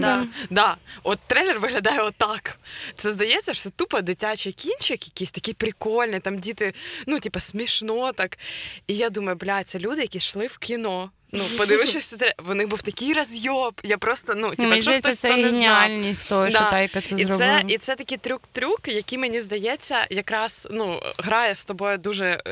Да. 0.00 0.26
Да. 0.50 0.76
От 1.02 1.18
трейлер 1.26 1.58
виглядає 1.58 2.00
отак. 2.00 2.58
Це 2.94 3.10
здається, 3.10 3.54
що 3.54 3.70
тупо 3.70 4.00
дитячий 4.00 4.52
кінчик, 4.52 5.06
якийсь 5.06 5.30
такий 5.32 5.54
прикольний, 5.54 6.20
там 6.20 6.38
діти, 6.38 6.74
ну, 7.06 7.18
типу, 7.20 7.40
смішно 7.40 8.12
так. 8.12 8.38
І 8.86 8.96
я 8.96 9.10
думаю, 9.10 9.36
бля, 9.36 9.64
це 9.64 9.78
люди, 9.78 10.00
які 10.00 10.18
йшли 10.18 10.46
в 10.46 10.58
кіно. 10.58 11.10
Ну, 11.32 11.44
подивившись, 11.58 12.06
це 12.06 12.34
в 12.38 12.54
них 12.54 12.68
був 12.68 12.82
такий 12.82 13.12
розйоб. 13.12 13.80
Я 13.82 13.98
просто, 13.98 14.34
ну, 14.36 14.50
типу, 14.50 14.74
якщо 14.74 14.92
хтось 14.92 15.18
це 15.18 15.28
то 15.28 15.36
не 15.36 15.42
геніальність 15.42 16.28
того, 16.28 16.50
що 16.50 16.58
Да. 16.58 16.70
Тайка 16.70 17.00
це 17.00 17.14
і 17.14 17.24
зробила. 17.24 17.38
це, 17.38 17.62
і 17.68 17.78
це 17.78 17.96
такий 17.96 18.18
трюк-трюк, 18.18 18.88
який 18.88 19.18
мені 19.18 19.40
здається, 19.40 20.06
якраз 20.10 20.68
ну 20.70 21.02
грає 21.18 21.54
з 21.54 21.64
тобою 21.64 21.98
дуже 21.98 22.42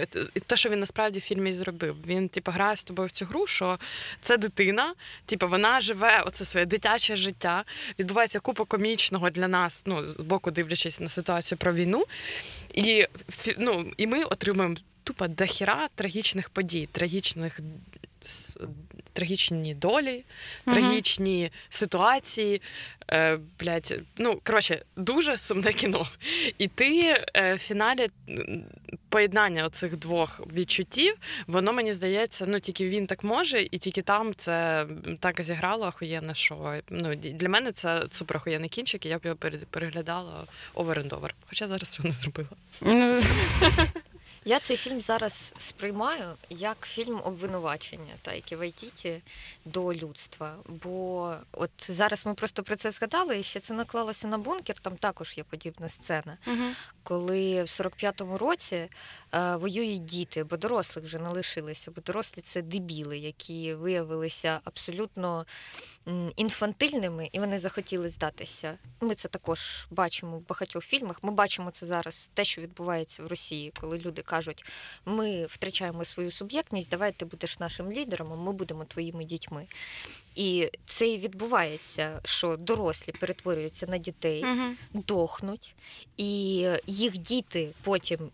те, 0.47 0.57
що 0.57 0.69
він 0.69 0.81
насправді 0.81 1.19
в 1.19 1.23
фільмі 1.23 1.53
зробив. 1.53 1.97
Він 2.07 2.29
типу 2.29 2.51
грає 2.51 2.77
з 2.77 2.85
тобою 2.85 3.09
в 3.09 3.11
цю 3.11 3.25
гру, 3.25 3.47
що 3.47 3.79
це 4.23 4.37
дитина, 4.37 4.95
типу, 5.27 5.49
вона 5.49 5.81
живе 5.81 6.23
оце 6.27 6.45
своє 6.45 6.67
дитяче 6.67 7.17
життя. 7.17 7.65
Відбувається 7.99 8.41
купа 8.41 8.65
комічного 8.65 9.31
для 9.31 9.49
нас, 9.49 9.83
ну 9.87 10.05
з 10.05 10.17
боку 10.17 10.51
дивлячись 10.51 11.01
на 11.01 11.09
ситуацію 11.09 11.59
про 11.59 11.73
війну. 11.73 12.05
І 12.75 13.07
ну, 13.59 13.93
і 13.97 14.07
ми 14.07 14.25
отримуємо 14.25 14.75
тупо 15.05 15.29
дохіра 15.29 15.89
трагічних 15.95 16.51
подій, 16.51 16.89
трагічних. 16.93 17.61
Трагічні 19.13 19.75
долі, 19.75 20.25
Мгм. 20.67 20.77
трагічні 20.77 21.51
ситуації. 21.69 22.63
Е, 23.11 23.39
блядь, 23.61 24.01
ну 24.17 24.41
коротше, 24.45 24.83
дуже 24.97 25.39
сумне 25.39 25.73
кіно. 25.73 26.09
І 26.59 26.69
ти 26.69 27.17
е, 27.35 27.55
в 27.55 27.59
фіналі 27.59 28.11
поєднання 29.09 29.65
оцих 29.65 29.97
двох 29.97 30.41
відчуттів, 30.53 31.15
воно 31.47 31.73
мені 31.73 31.93
здається, 31.93 32.47
ну 32.49 32.61
тільки 32.61 32.89
він 32.89 33.07
так 33.07 33.25
може, 33.25 33.63
і 33.71 33.79
тільки 33.79 34.03
там 34.03 34.35
це 34.37 34.87
так 35.21 35.43
зіграло 35.43 35.87
охуєнно, 35.87 36.35
що 36.35 36.81
ну 36.91 37.15
для 37.15 37.49
мене 37.49 37.73
це 37.73 38.03
супер 38.11 38.37
охуєнний 38.37 38.69
кінчик, 38.69 39.07
і 39.07 39.09
я 39.09 39.19
б 39.19 39.25
його 39.25 39.37
переглядала 39.71 40.45
over 40.75 40.99
and 40.99 41.09
over. 41.09 41.31
Хоча 41.49 41.69
зараз 41.69 41.89
цього 41.89 42.09
не 42.09 42.15
зробила. 42.15 42.51
Я 44.47 44.59
цей 44.59 44.77
фільм 44.77 45.01
зараз 45.01 45.55
сприймаю 45.57 46.37
як 46.51 46.77
фільм 46.87 47.21
обвинувачення 47.25 48.15
Тайки 48.23 48.57
Вайтіті 48.57 49.23
до 49.65 49.95
людства. 49.95 50.57
Бо 50.69 51.35
от 51.53 51.71
зараз 51.79 52.27
ми 52.27 52.35
просто 52.35 52.63
про 52.63 52.77
це 52.77 52.91
згадали, 52.91 53.39
і 53.39 53.43
ще 53.43 53.61
це 53.61 53.75
наклалося 53.75 54.29
на 54.29 54.39
бункер. 54.39 54.77
Там 54.81 54.97
також 54.97 55.39
є 55.39 55.45
подібна 55.45 55.89
сцена, 55.89 56.39
коли 57.03 57.63
в 57.63 57.67
45-му 57.67 58.39
році 58.39 58.89
воюють 59.35 60.05
діти, 60.05 60.45
бо 60.45 60.57
дорослих 60.57 61.05
вже 61.05 61.19
не 61.19 61.29
лишилися, 61.29 61.91
бо 61.91 62.03
дорослі 62.03 62.43
це 62.43 62.63
дебіли, 62.63 63.19
які 63.19 63.75
виявилися 63.75 64.61
абсолютно 64.65 65.47
інфантильними, 66.37 67.29
і 67.33 67.41
вони 67.41 67.59
захотіли 67.59 68.09
здатися. 68.09 68.79
Ми 69.01 69.15
це 69.15 69.29
також 69.29 69.87
бачимо 69.91 70.39
в 70.39 70.49
багатьох 70.49 70.85
фільмах. 70.85 71.23
Ми 71.23 71.33
бачимо 71.33 71.71
це 71.71 71.87
зараз, 71.87 72.31
те, 72.35 72.45
що 72.45 72.61
відбувається 72.63 73.23
в 73.23 73.27
Росії, 73.27 73.73
коли 73.81 73.99
люди 73.99 74.23
кажуть, 74.23 74.65
ми 75.05 75.47
втрачаємо 75.47 76.05
свою 76.05 76.31
суб'єктність, 76.31 76.89
давай 76.89 77.13
ти 77.13 77.25
будеш 77.25 77.59
нашим 77.59 77.93
лідером, 77.93 78.33
а 78.33 78.37
ми 78.37 78.53
будемо 78.53 78.85
твоїми 78.85 79.25
дітьми. 79.25 79.67
І 80.35 80.71
це 80.87 81.09
і 81.09 81.19
відбувається, 81.19 82.21
що 82.25 82.57
дорослі 82.57 83.13
перетворюються 83.13 83.87
на 83.87 83.99
дітей, 83.99 84.45
Мгм. 84.45 84.77
дохнуть, 84.93 85.75
і 86.17 86.27
їх 86.87 87.19
діти 87.19 87.71
потім. 87.83 88.31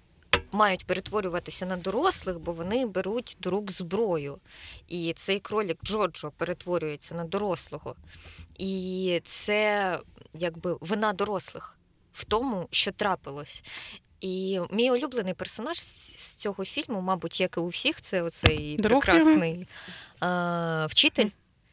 Мають 0.52 0.86
перетворюватися 0.86 1.66
на 1.66 1.76
дорослих, 1.76 2.38
бо 2.40 2.52
вони 2.52 2.86
беруть 2.86 3.36
до 3.40 3.50
рук 3.50 3.70
зброю. 3.72 4.38
І 4.88 5.12
цей 5.16 5.40
кролік 5.40 5.78
Джоджо 5.84 6.32
перетворюється 6.36 7.14
на 7.14 7.24
дорослого. 7.24 7.94
І 8.58 9.20
це 9.24 9.98
якби 10.34 10.76
вина 10.80 11.12
дорослих 11.12 11.78
в 12.12 12.24
тому, 12.24 12.68
що 12.70 12.92
трапилось. 12.92 13.62
І 14.20 14.60
мій 14.70 14.90
улюблений 14.90 15.34
персонаж 15.34 15.78
з 15.80 16.34
цього 16.34 16.64
фільму, 16.64 17.00
мабуть, 17.00 17.40
як 17.40 17.56
і 17.56 17.60
у 17.60 17.66
всіх, 17.66 18.02
це 18.02 18.22
оцей 18.22 18.76
Друг 18.76 19.00
прекрасний 19.02 19.66
а, 20.20 20.86
вчитель. 20.90 21.28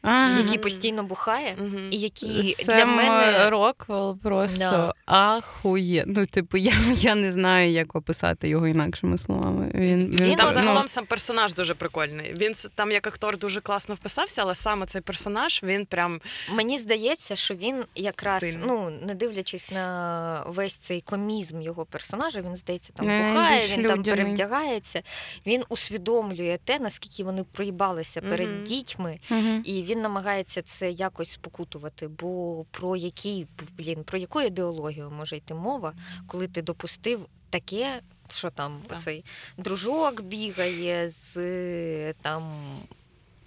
А, 0.08 0.38
який 0.38 0.58
постійно 0.58 1.02
бухає, 1.02 1.56
і 1.90 1.96
який 1.98 2.52
Сем 2.54 2.76
для 2.76 2.86
мене 2.86 3.50
Роквелл 3.50 4.18
просто 4.18 4.58
Да. 4.58 4.92
ахує. 5.06 6.04
Ну, 6.06 6.26
типу, 6.26 6.56
я, 6.56 6.72
я 6.96 7.14
не 7.14 7.32
знаю, 7.32 7.70
як 7.70 7.94
описати 7.96 8.48
його 8.48 8.66
інакшими 8.68 9.18
словами. 9.18 9.70
Він, 9.74 10.16
він, 10.20 10.34
Там 10.36 10.46
ну, 10.46 10.52
загалом 10.54 10.88
сам 10.88 11.06
персонаж 11.06 11.54
дуже 11.54 11.74
прикольний. 11.74 12.34
Він 12.40 12.54
там 12.74 12.90
як 12.90 13.06
актор 13.06 13.38
дуже 13.38 13.60
класно 13.60 13.94
вписався, 13.94 14.42
але 14.42 14.54
саме 14.54 14.86
цей 14.86 15.02
персонаж 15.02 15.60
він 15.62 15.86
прям 15.86 16.20
Мені 16.52 16.78
здається, 16.78 17.36
що 17.36 17.54
він 17.54 17.84
якраз, 17.94 18.40
Сильно. 18.40 18.64
ну 18.66 18.90
не 19.06 19.14
дивлячись 19.14 19.70
на 19.70 20.44
весь 20.46 20.74
цей 20.74 21.00
комізм 21.00 21.60
його 21.60 21.84
персонажа, 21.84 22.40
він 22.40 22.56
здається, 22.56 22.92
там 22.92 23.06
бухає, 23.06 23.60
більш 23.60 23.78
він 23.78 23.86
там 23.86 24.02
перевдягається. 24.02 25.02
Він 25.46 25.62
усвідомлює 25.68 26.58
те, 26.64 26.78
наскільки 26.78 27.24
вони 27.24 27.44
проїбалися 27.52 28.20
перед 28.20 28.48
Мгм. 28.48 28.64
дітьми, 28.64 29.18
і 29.64 29.82
він 29.82 29.97
намагається 29.98 30.62
це 30.62 30.90
якось 30.90 31.30
спокутувати. 31.30 32.08
Бо 32.08 32.64
про 32.70 32.96
який 32.96 33.46
блін, 33.78 34.04
про 34.04 34.18
яку 34.18 34.40
ідеологію 34.40 35.10
може 35.10 35.36
йти 35.36 35.54
мова, 35.54 35.92
коли 36.26 36.48
ти 36.48 36.62
допустив 36.62 37.26
таке, 37.50 38.00
що 38.30 38.50
там 38.50 38.80
Так. 38.86 39.00
цей 39.00 39.24
дружок 39.58 40.22
бігає 40.22 41.10
з 41.10 42.12
там. 42.12 42.42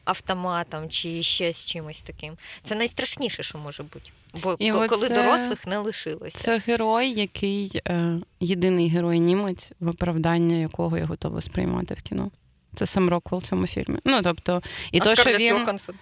Автоматом 0.03 0.89
чи 0.89 1.23
ще 1.23 1.53
з 1.53 1.65
чимось 1.65 2.01
таким. 2.01 2.37
Це 2.63 2.75
найстрашніше, 2.75 3.43
що 3.43 3.57
може 3.57 3.83
бути. 3.83 4.11
Бо 4.43 4.55
І 4.59 4.71
коли 4.71 5.07
це- 5.07 5.15
дорослих 5.15 5.67
не 5.67 5.77
лишилося. 5.77 6.37
Це 6.37 6.57
герой, 6.57 7.13
який 7.13 7.81
е, 7.87 8.15
єдиний 8.39 8.89
герой 8.89 9.19
німець, 9.19 9.71
виправдання 9.79 10.55
якого 10.55 10.97
я 10.97 11.05
готова 11.05 11.41
сприймати 11.41 11.93
в 11.93 12.01
кіно. 12.01 12.31
Це 12.75 12.85
сам 12.85 13.09
Роквелл 13.09 13.41
в 13.41 13.47
цьому 13.47 13.67
фільмі. 13.67 13.99
Ну 14.05 14.21
тобто, 14.23 14.61
і 14.91 14.99
а 14.99 15.03
то, 15.03 15.15
що 15.15 15.29
він. 15.29 15.41
Йоханссон? 15.59 15.95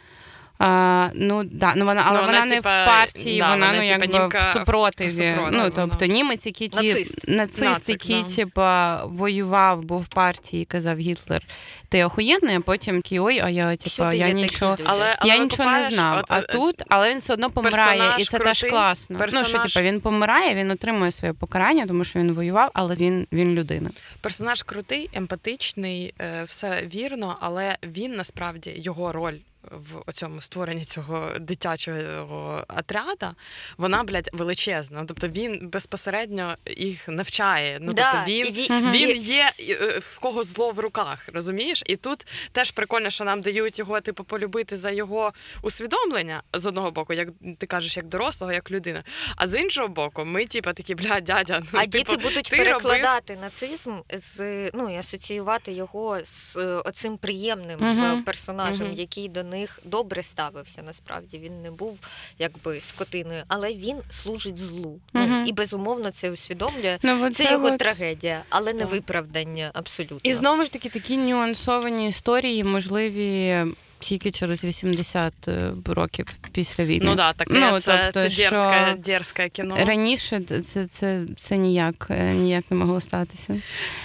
А, 0.62 1.10
ну 1.14 1.44
да, 1.44 1.74
ну 1.76 1.86
вона, 1.86 2.04
але 2.08 2.20
Ну, 2.20 2.26
вона, 2.26 2.40
вона, 2.40 2.46
не 2.46 2.56
типа, 2.56 2.84
в 2.84 2.86
партії, 2.86 3.40
да, 3.40 3.50
вона, 3.50 3.66
вона, 3.68 3.68
ну 3.74 3.80
типа, 3.90 3.92
якби 3.92 4.08
німка 4.20 4.52
в 4.52 4.58
супротиві. 4.58 5.08
в 5.08 5.12
супротиві, 5.12 5.42
ну 5.52 5.58
вона. 5.58 5.70
тобто 5.70 6.06
німець, 6.06 6.46
який 6.46 6.68
ті- 6.68 6.88
Нацист. 6.88 7.28
нацист, 7.28 7.62
Нацик, 7.62 7.90
який 8.10 8.24
да. 8.24 8.36
типа 8.36 9.04
воював, 9.06 9.82
був 9.84 10.02
в 10.02 10.08
партії, 10.08 10.66
казав 10.66 10.98
Гітлер, 10.98 11.42
ти 11.90 12.04
охуєнний, 12.04 12.56
а 12.56 12.60
потім 12.60 13.02
такий, 13.02 13.20
ой, 13.20 13.40
а 13.40 13.50
я 13.50 13.76
типа 13.76 14.14
я 14.14 14.30
нічого. 14.30 14.78
але, 14.86 15.16
але 15.20 15.32
Я 15.34 15.38
нічого 15.38 15.72
не 15.72 15.84
знав. 15.84 16.20
от, 16.20 16.26
а 16.30 16.40
е, 16.40 16.42
тут, 16.42 16.84
але 16.90 17.12
він 17.12 17.18
все 17.18 17.34
одно 17.34 17.50
помирає, 17.50 18.02
і 18.20 18.24
це 18.26 18.38
теж 18.40 18.60
крутий, 18.60 18.70
класно. 18.70 19.20
Ну 19.34 19.44
що, 19.44 19.60
типа, 19.60 19.82
він 19.82 20.02
помирає, 20.02 20.56
він 20.56 20.72
отримує 20.72 21.12
своє 21.12 21.34
покарання, 21.34 21.88
тому 21.88 22.04
що 22.04 22.20
він 22.20 22.32
воював, 22.32 22.72
але 22.74 22.96
він, 22.96 23.28
він 23.32 23.56
людина. 23.56 23.90
персонаж 24.22 24.64
крутий, 24.64 25.10
емпатичний, 25.14 26.14
е, 26.22 26.44
все 26.44 26.84
вірно, 26.96 27.38
але 27.40 27.78
він 27.84 28.12
насправді 28.16 28.74
його 28.76 29.12
роль. 29.12 29.36
В 29.64 30.14
цьому 30.14 30.42
створенні 30.42 30.86
цього 30.86 31.32
дитячого 31.40 32.66
отряда 32.78 33.36
вона, 33.78 34.04
блядь, 34.04 34.30
величезна. 34.34 35.06
Тобто 35.06 35.28
він 35.28 35.70
безпосередньо 35.70 36.56
їх 36.78 37.08
навчає. 37.08 37.78
Ну 37.82 37.94
Да, 37.94 38.12
тобто 38.12 38.32
він, 38.32 38.46
і 38.46 38.70
він 38.70 39.10
і- 39.10 39.18
є 39.18 39.52
е, 39.60 40.00
в 40.00 40.20
кого 40.20 40.44
зло 40.44 40.72
в 40.72 40.80
руках, 40.80 41.30
розумієш? 41.34 41.84
І 41.86 41.96
тут 41.96 42.28
теж 42.52 42.72
прикольно, 42.72 43.10
що 43.10 43.24
нам 43.24 43.42
дають 43.42 43.80
його, 43.80 44.02
типу, 44.02 44.24
полюбити 44.24 44.78
за 44.78 44.92
його 44.92 45.34
усвідомлення 45.64 46.44
з 46.54 46.66
одного 46.66 46.92
боку, 46.92 47.14
як 47.14 47.30
ти 47.58 47.66
кажеш, 47.68 47.98
як 47.98 48.06
дорослого, 48.06 48.54
як 48.54 48.72
людина. 48.72 49.04
А 49.36 49.48
з 49.48 49.60
іншого 49.60 49.88
боку, 49.88 50.26
ми, 50.26 50.46
типу, 50.46 50.74
такі, 50.74 50.96
бля, 50.96 51.20
дядя, 51.20 51.60
ну 51.74 51.80
А 51.80 51.88
типу, 51.88 51.92
діти 51.92 52.18
будуть 52.18 52.50
ти 52.50 52.58
робив 52.58 52.84
перекладати 52.84 53.38
нацизм 53.42 53.96
з 54.14 54.70
ну 54.74 54.94
і 54.96 54.98
асоціювати 54.98 55.72
його 55.72 56.20
з 56.24 56.56
е, 56.56 56.66
оцим 56.66 57.18
приємним 57.18 57.84
е, 57.84 58.24
персонажем, 58.26 58.94
який 58.94 59.30
до 59.30 59.44
них 59.50 59.80
добре 59.86 60.24
ставився. 60.24 60.82
Насправді 60.86 61.38
він 61.38 61.62
не 61.62 61.72
був 61.72 62.00
якби 62.40 62.80
скотиною, 62.80 63.44
але 63.48 63.74
він 63.74 63.96
служить 64.10 64.58
злу. 64.58 65.00
Ну 65.14 65.22
Мгм. 65.22 65.46
і 65.48 65.52
безумовно 65.54 66.12
це 66.12 66.32
усвідомлює. 66.32 66.98
Ну, 67.04 67.26
от 67.26 67.36
Це 67.36 67.52
його 67.52 67.68
от- 67.68 67.78
трагедія, 67.78 68.42
але 68.50 68.74
не 68.74 68.80
Так. 68.80 68.92
виправдання 68.92 69.72
абсолютно. 69.74 70.20
І 70.24 70.34
знову 70.34 70.64
ж 70.64 70.72
таки 70.72 70.90
такі 70.90 71.18
нюансовані 71.18 72.10
історії 72.10 72.64
можливі 72.64 73.58
тільки 74.00 74.32
через 74.32 74.64
80 74.64 75.34
е, 75.48 75.74
років 75.86 76.26
після 76.52 76.84
війни. 76.84 77.06
Ну 77.06 77.16
да, 77.16 77.34
таке 77.34 77.54
Ну, 77.54 77.80
це, 77.80 78.02
тобто, 78.14 78.30
це 78.30 78.30
що 78.30 78.50
дерзке, 78.50 78.96
дерзке 78.98 79.50
кіно. 79.50 79.78
Раніше 79.86 80.42
це, 80.66 80.86
це, 80.88 81.22
це 81.38 81.58
ніяк, 81.58 82.08
е, 82.10 82.34
ніяк 82.34 82.64
не 82.70 82.78
могло 82.78 83.00
статися. 83.00 83.62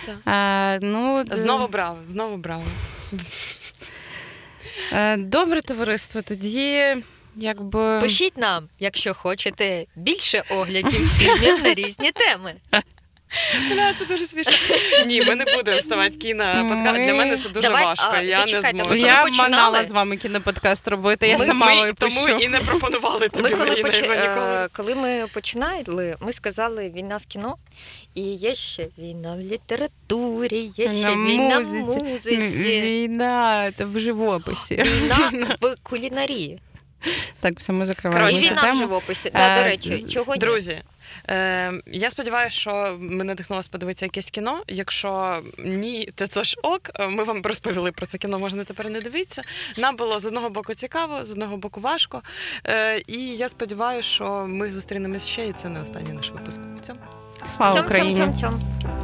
Так. 0.07 0.17
А, 0.25 0.79
ну, 0.83 1.25
Знову 1.33 1.69
браво, 1.69 1.99
знову 2.05 2.37
браво. 2.37 2.65
Е, 4.93 5.17
Добре, 5.17 5.61
товариство. 5.63 6.23
Тоді 6.23 6.97
якби 7.37 8.01
Пишіть 8.01 8.37
нам, 8.37 8.69
якщо 8.79 9.15
хочете 9.15 9.87
більше 9.97 10.43
оглядів 10.51 11.09
фільмів 11.09 11.65
на 11.65 11.75
різні 11.75 12.11
теми. 12.13 12.55
Бля, 13.75 13.93
це 13.99 14.05
дуже 14.05 14.27
смішно. 14.27 14.53
Ні, 15.07 15.23
ми 15.23 15.35
не 15.35 15.45
будемо 15.57 15.79
вставати 15.79 16.17
кіно 16.17 16.67
подкаст. 16.69 17.01
Для 17.05 17.15
мене 17.15 17.37
це 17.37 17.49
дуже 17.49 17.69
Давай, 17.69 17.85
важко. 17.85 18.13
а, 18.15 18.21
я 18.23 18.39
не 18.41 18.47
зачекайте, 18.47 18.69
зможу. 18.77 18.89
коли 18.89 19.01
я 19.01 19.23
починали- 19.23 19.51
манала 19.51 19.85
з 19.85 19.91
вами 19.91 20.17
кіноподкаст 20.17 20.89
робити. 20.89 21.29
Я 21.29 21.39
Ми- 21.39 21.47
сама 21.47 21.75
ми 21.75 21.93
тому 21.93 22.29
і 22.29 22.49
не 22.49 22.61
пропонували 22.61 23.29
тобі 23.29 23.43
Ми 23.43 23.51
коли, 23.51 23.71
Маріна, 23.71 23.89
поч... 23.89 24.01
ніколи. 24.03 24.17
е, 24.19 24.69
коли 24.73 24.95
ми 24.95 25.27
починали, 25.35 26.17
ми 26.21 26.33
сказали 26.33 26.91
війна 26.97 27.17
в 27.17 27.27
кіно, 27.27 27.57
і 28.15 28.21
є 28.23 28.55
ще 28.55 28.89
війна 28.99 29.35
в 29.37 29.41
літературі, 29.41 30.71
є 30.77 30.89
ще 30.89 31.17
На 31.17 31.27
війна 31.27 31.59
в 31.59 31.65
музиці. 31.75 32.05
музиці, 32.05 32.37
Війна 32.83 33.73
це 33.79 33.85
в 33.85 33.99
живописі. 33.99 34.75
війна 34.75 35.57
в 35.61 35.75
кулінарії. 35.83 36.61
Так, 37.41 37.59
все 37.59 37.73
ми 37.73 37.87
закриваємо. 37.87 38.29
І 38.29 38.33
Коротше, 38.33 38.49
цю 38.49 38.53
війна 38.55 38.63
в 38.63 38.65
тему. 38.65 38.81
живописі. 38.81 39.31
Да, 39.35 39.53
Е, 39.53 39.57
до 39.59 39.65
речі, 39.65 40.05
чого 40.11 40.35
ні? 40.35 40.39
Друзі, 40.41 40.83
е, 41.31 41.73
я 41.87 42.11
сподіваюся, 42.11 42.57
що 42.57 42.97
ми 43.01 43.25
надихнулося 43.25 43.69
подивитися 43.73 44.07
якесь 44.07 44.31
кіно. 44.31 44.63
Якщо 44.69 45.43
ні, 45.59 46.09
то 46.15 46.27
це 46.27 46.45
ж 46.45 46.57
ок. 46.63 46.91
Ми 47.11 47.25
вам 47.25 47.43
розповіли 47.43 47.93
про 47.93 48.07
це 48.07 48.19
кіно, 48.19 48.39
можна 48.39 48.65
тепер 48.65 48.91
не 48.91 49.01
дивитися. 49.01 49.43
Нам 49.77 49.97
було 49.97 50.19
з 50.19 50.27
одного 50.27 50.51
боку 50.51 50.75
цікаво, 50.75 51.25
з 51.25 51.33
одного 51.33 51.57
боку 51.57 51.81
важко. 51.81 52.23
Е, 52.67 52.99
і 53.07 53.37
я 53.37 53.49
сподіваюся, 53.49 54.09
що 54.09 54.47
ми 54.49 54.71
зустрінемось 54.71 55.27
ще, 55.27 55.47
і 55.49 55.53
це 55.53 55.69
не 55.69 55.81
останній 55.81 56.13
наш 56.13 56.31
випуск. 56.31 56.61
Цьому. 56.83 57.01
Слава 57.45 57.75
Цьом, 57.75 57.85
Україні! 57.85 58.15
цьом, 58.15 58.35
цьом, 58.35 58.61
цьом. 58.61 58.95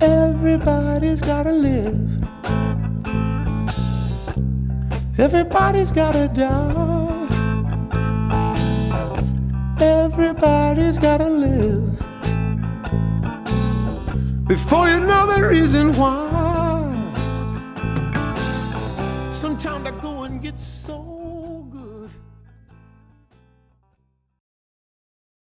Everybody's 0.00 1.22
gotta 1.22 1.52
live. 1.52 2.10
Everybody's 5.18 5.92
gotta 5.92 6.28
die. 6.28 7.03
Everybody's 9.80 10.98
gotta 10.98 11.28
live. 11.28 11.98
Before 14.46 14.88
you 14.88 15.00
know 15.00 15.26
the 15.26 15.48
reason 15.48 15.92
why. 15.92 16.32
Sometimes 19.30 19.86
I 19.86 19.90
go 20.00 20.24
and 20.24 20.40
get 20.40 20.56
so 20.58 21.03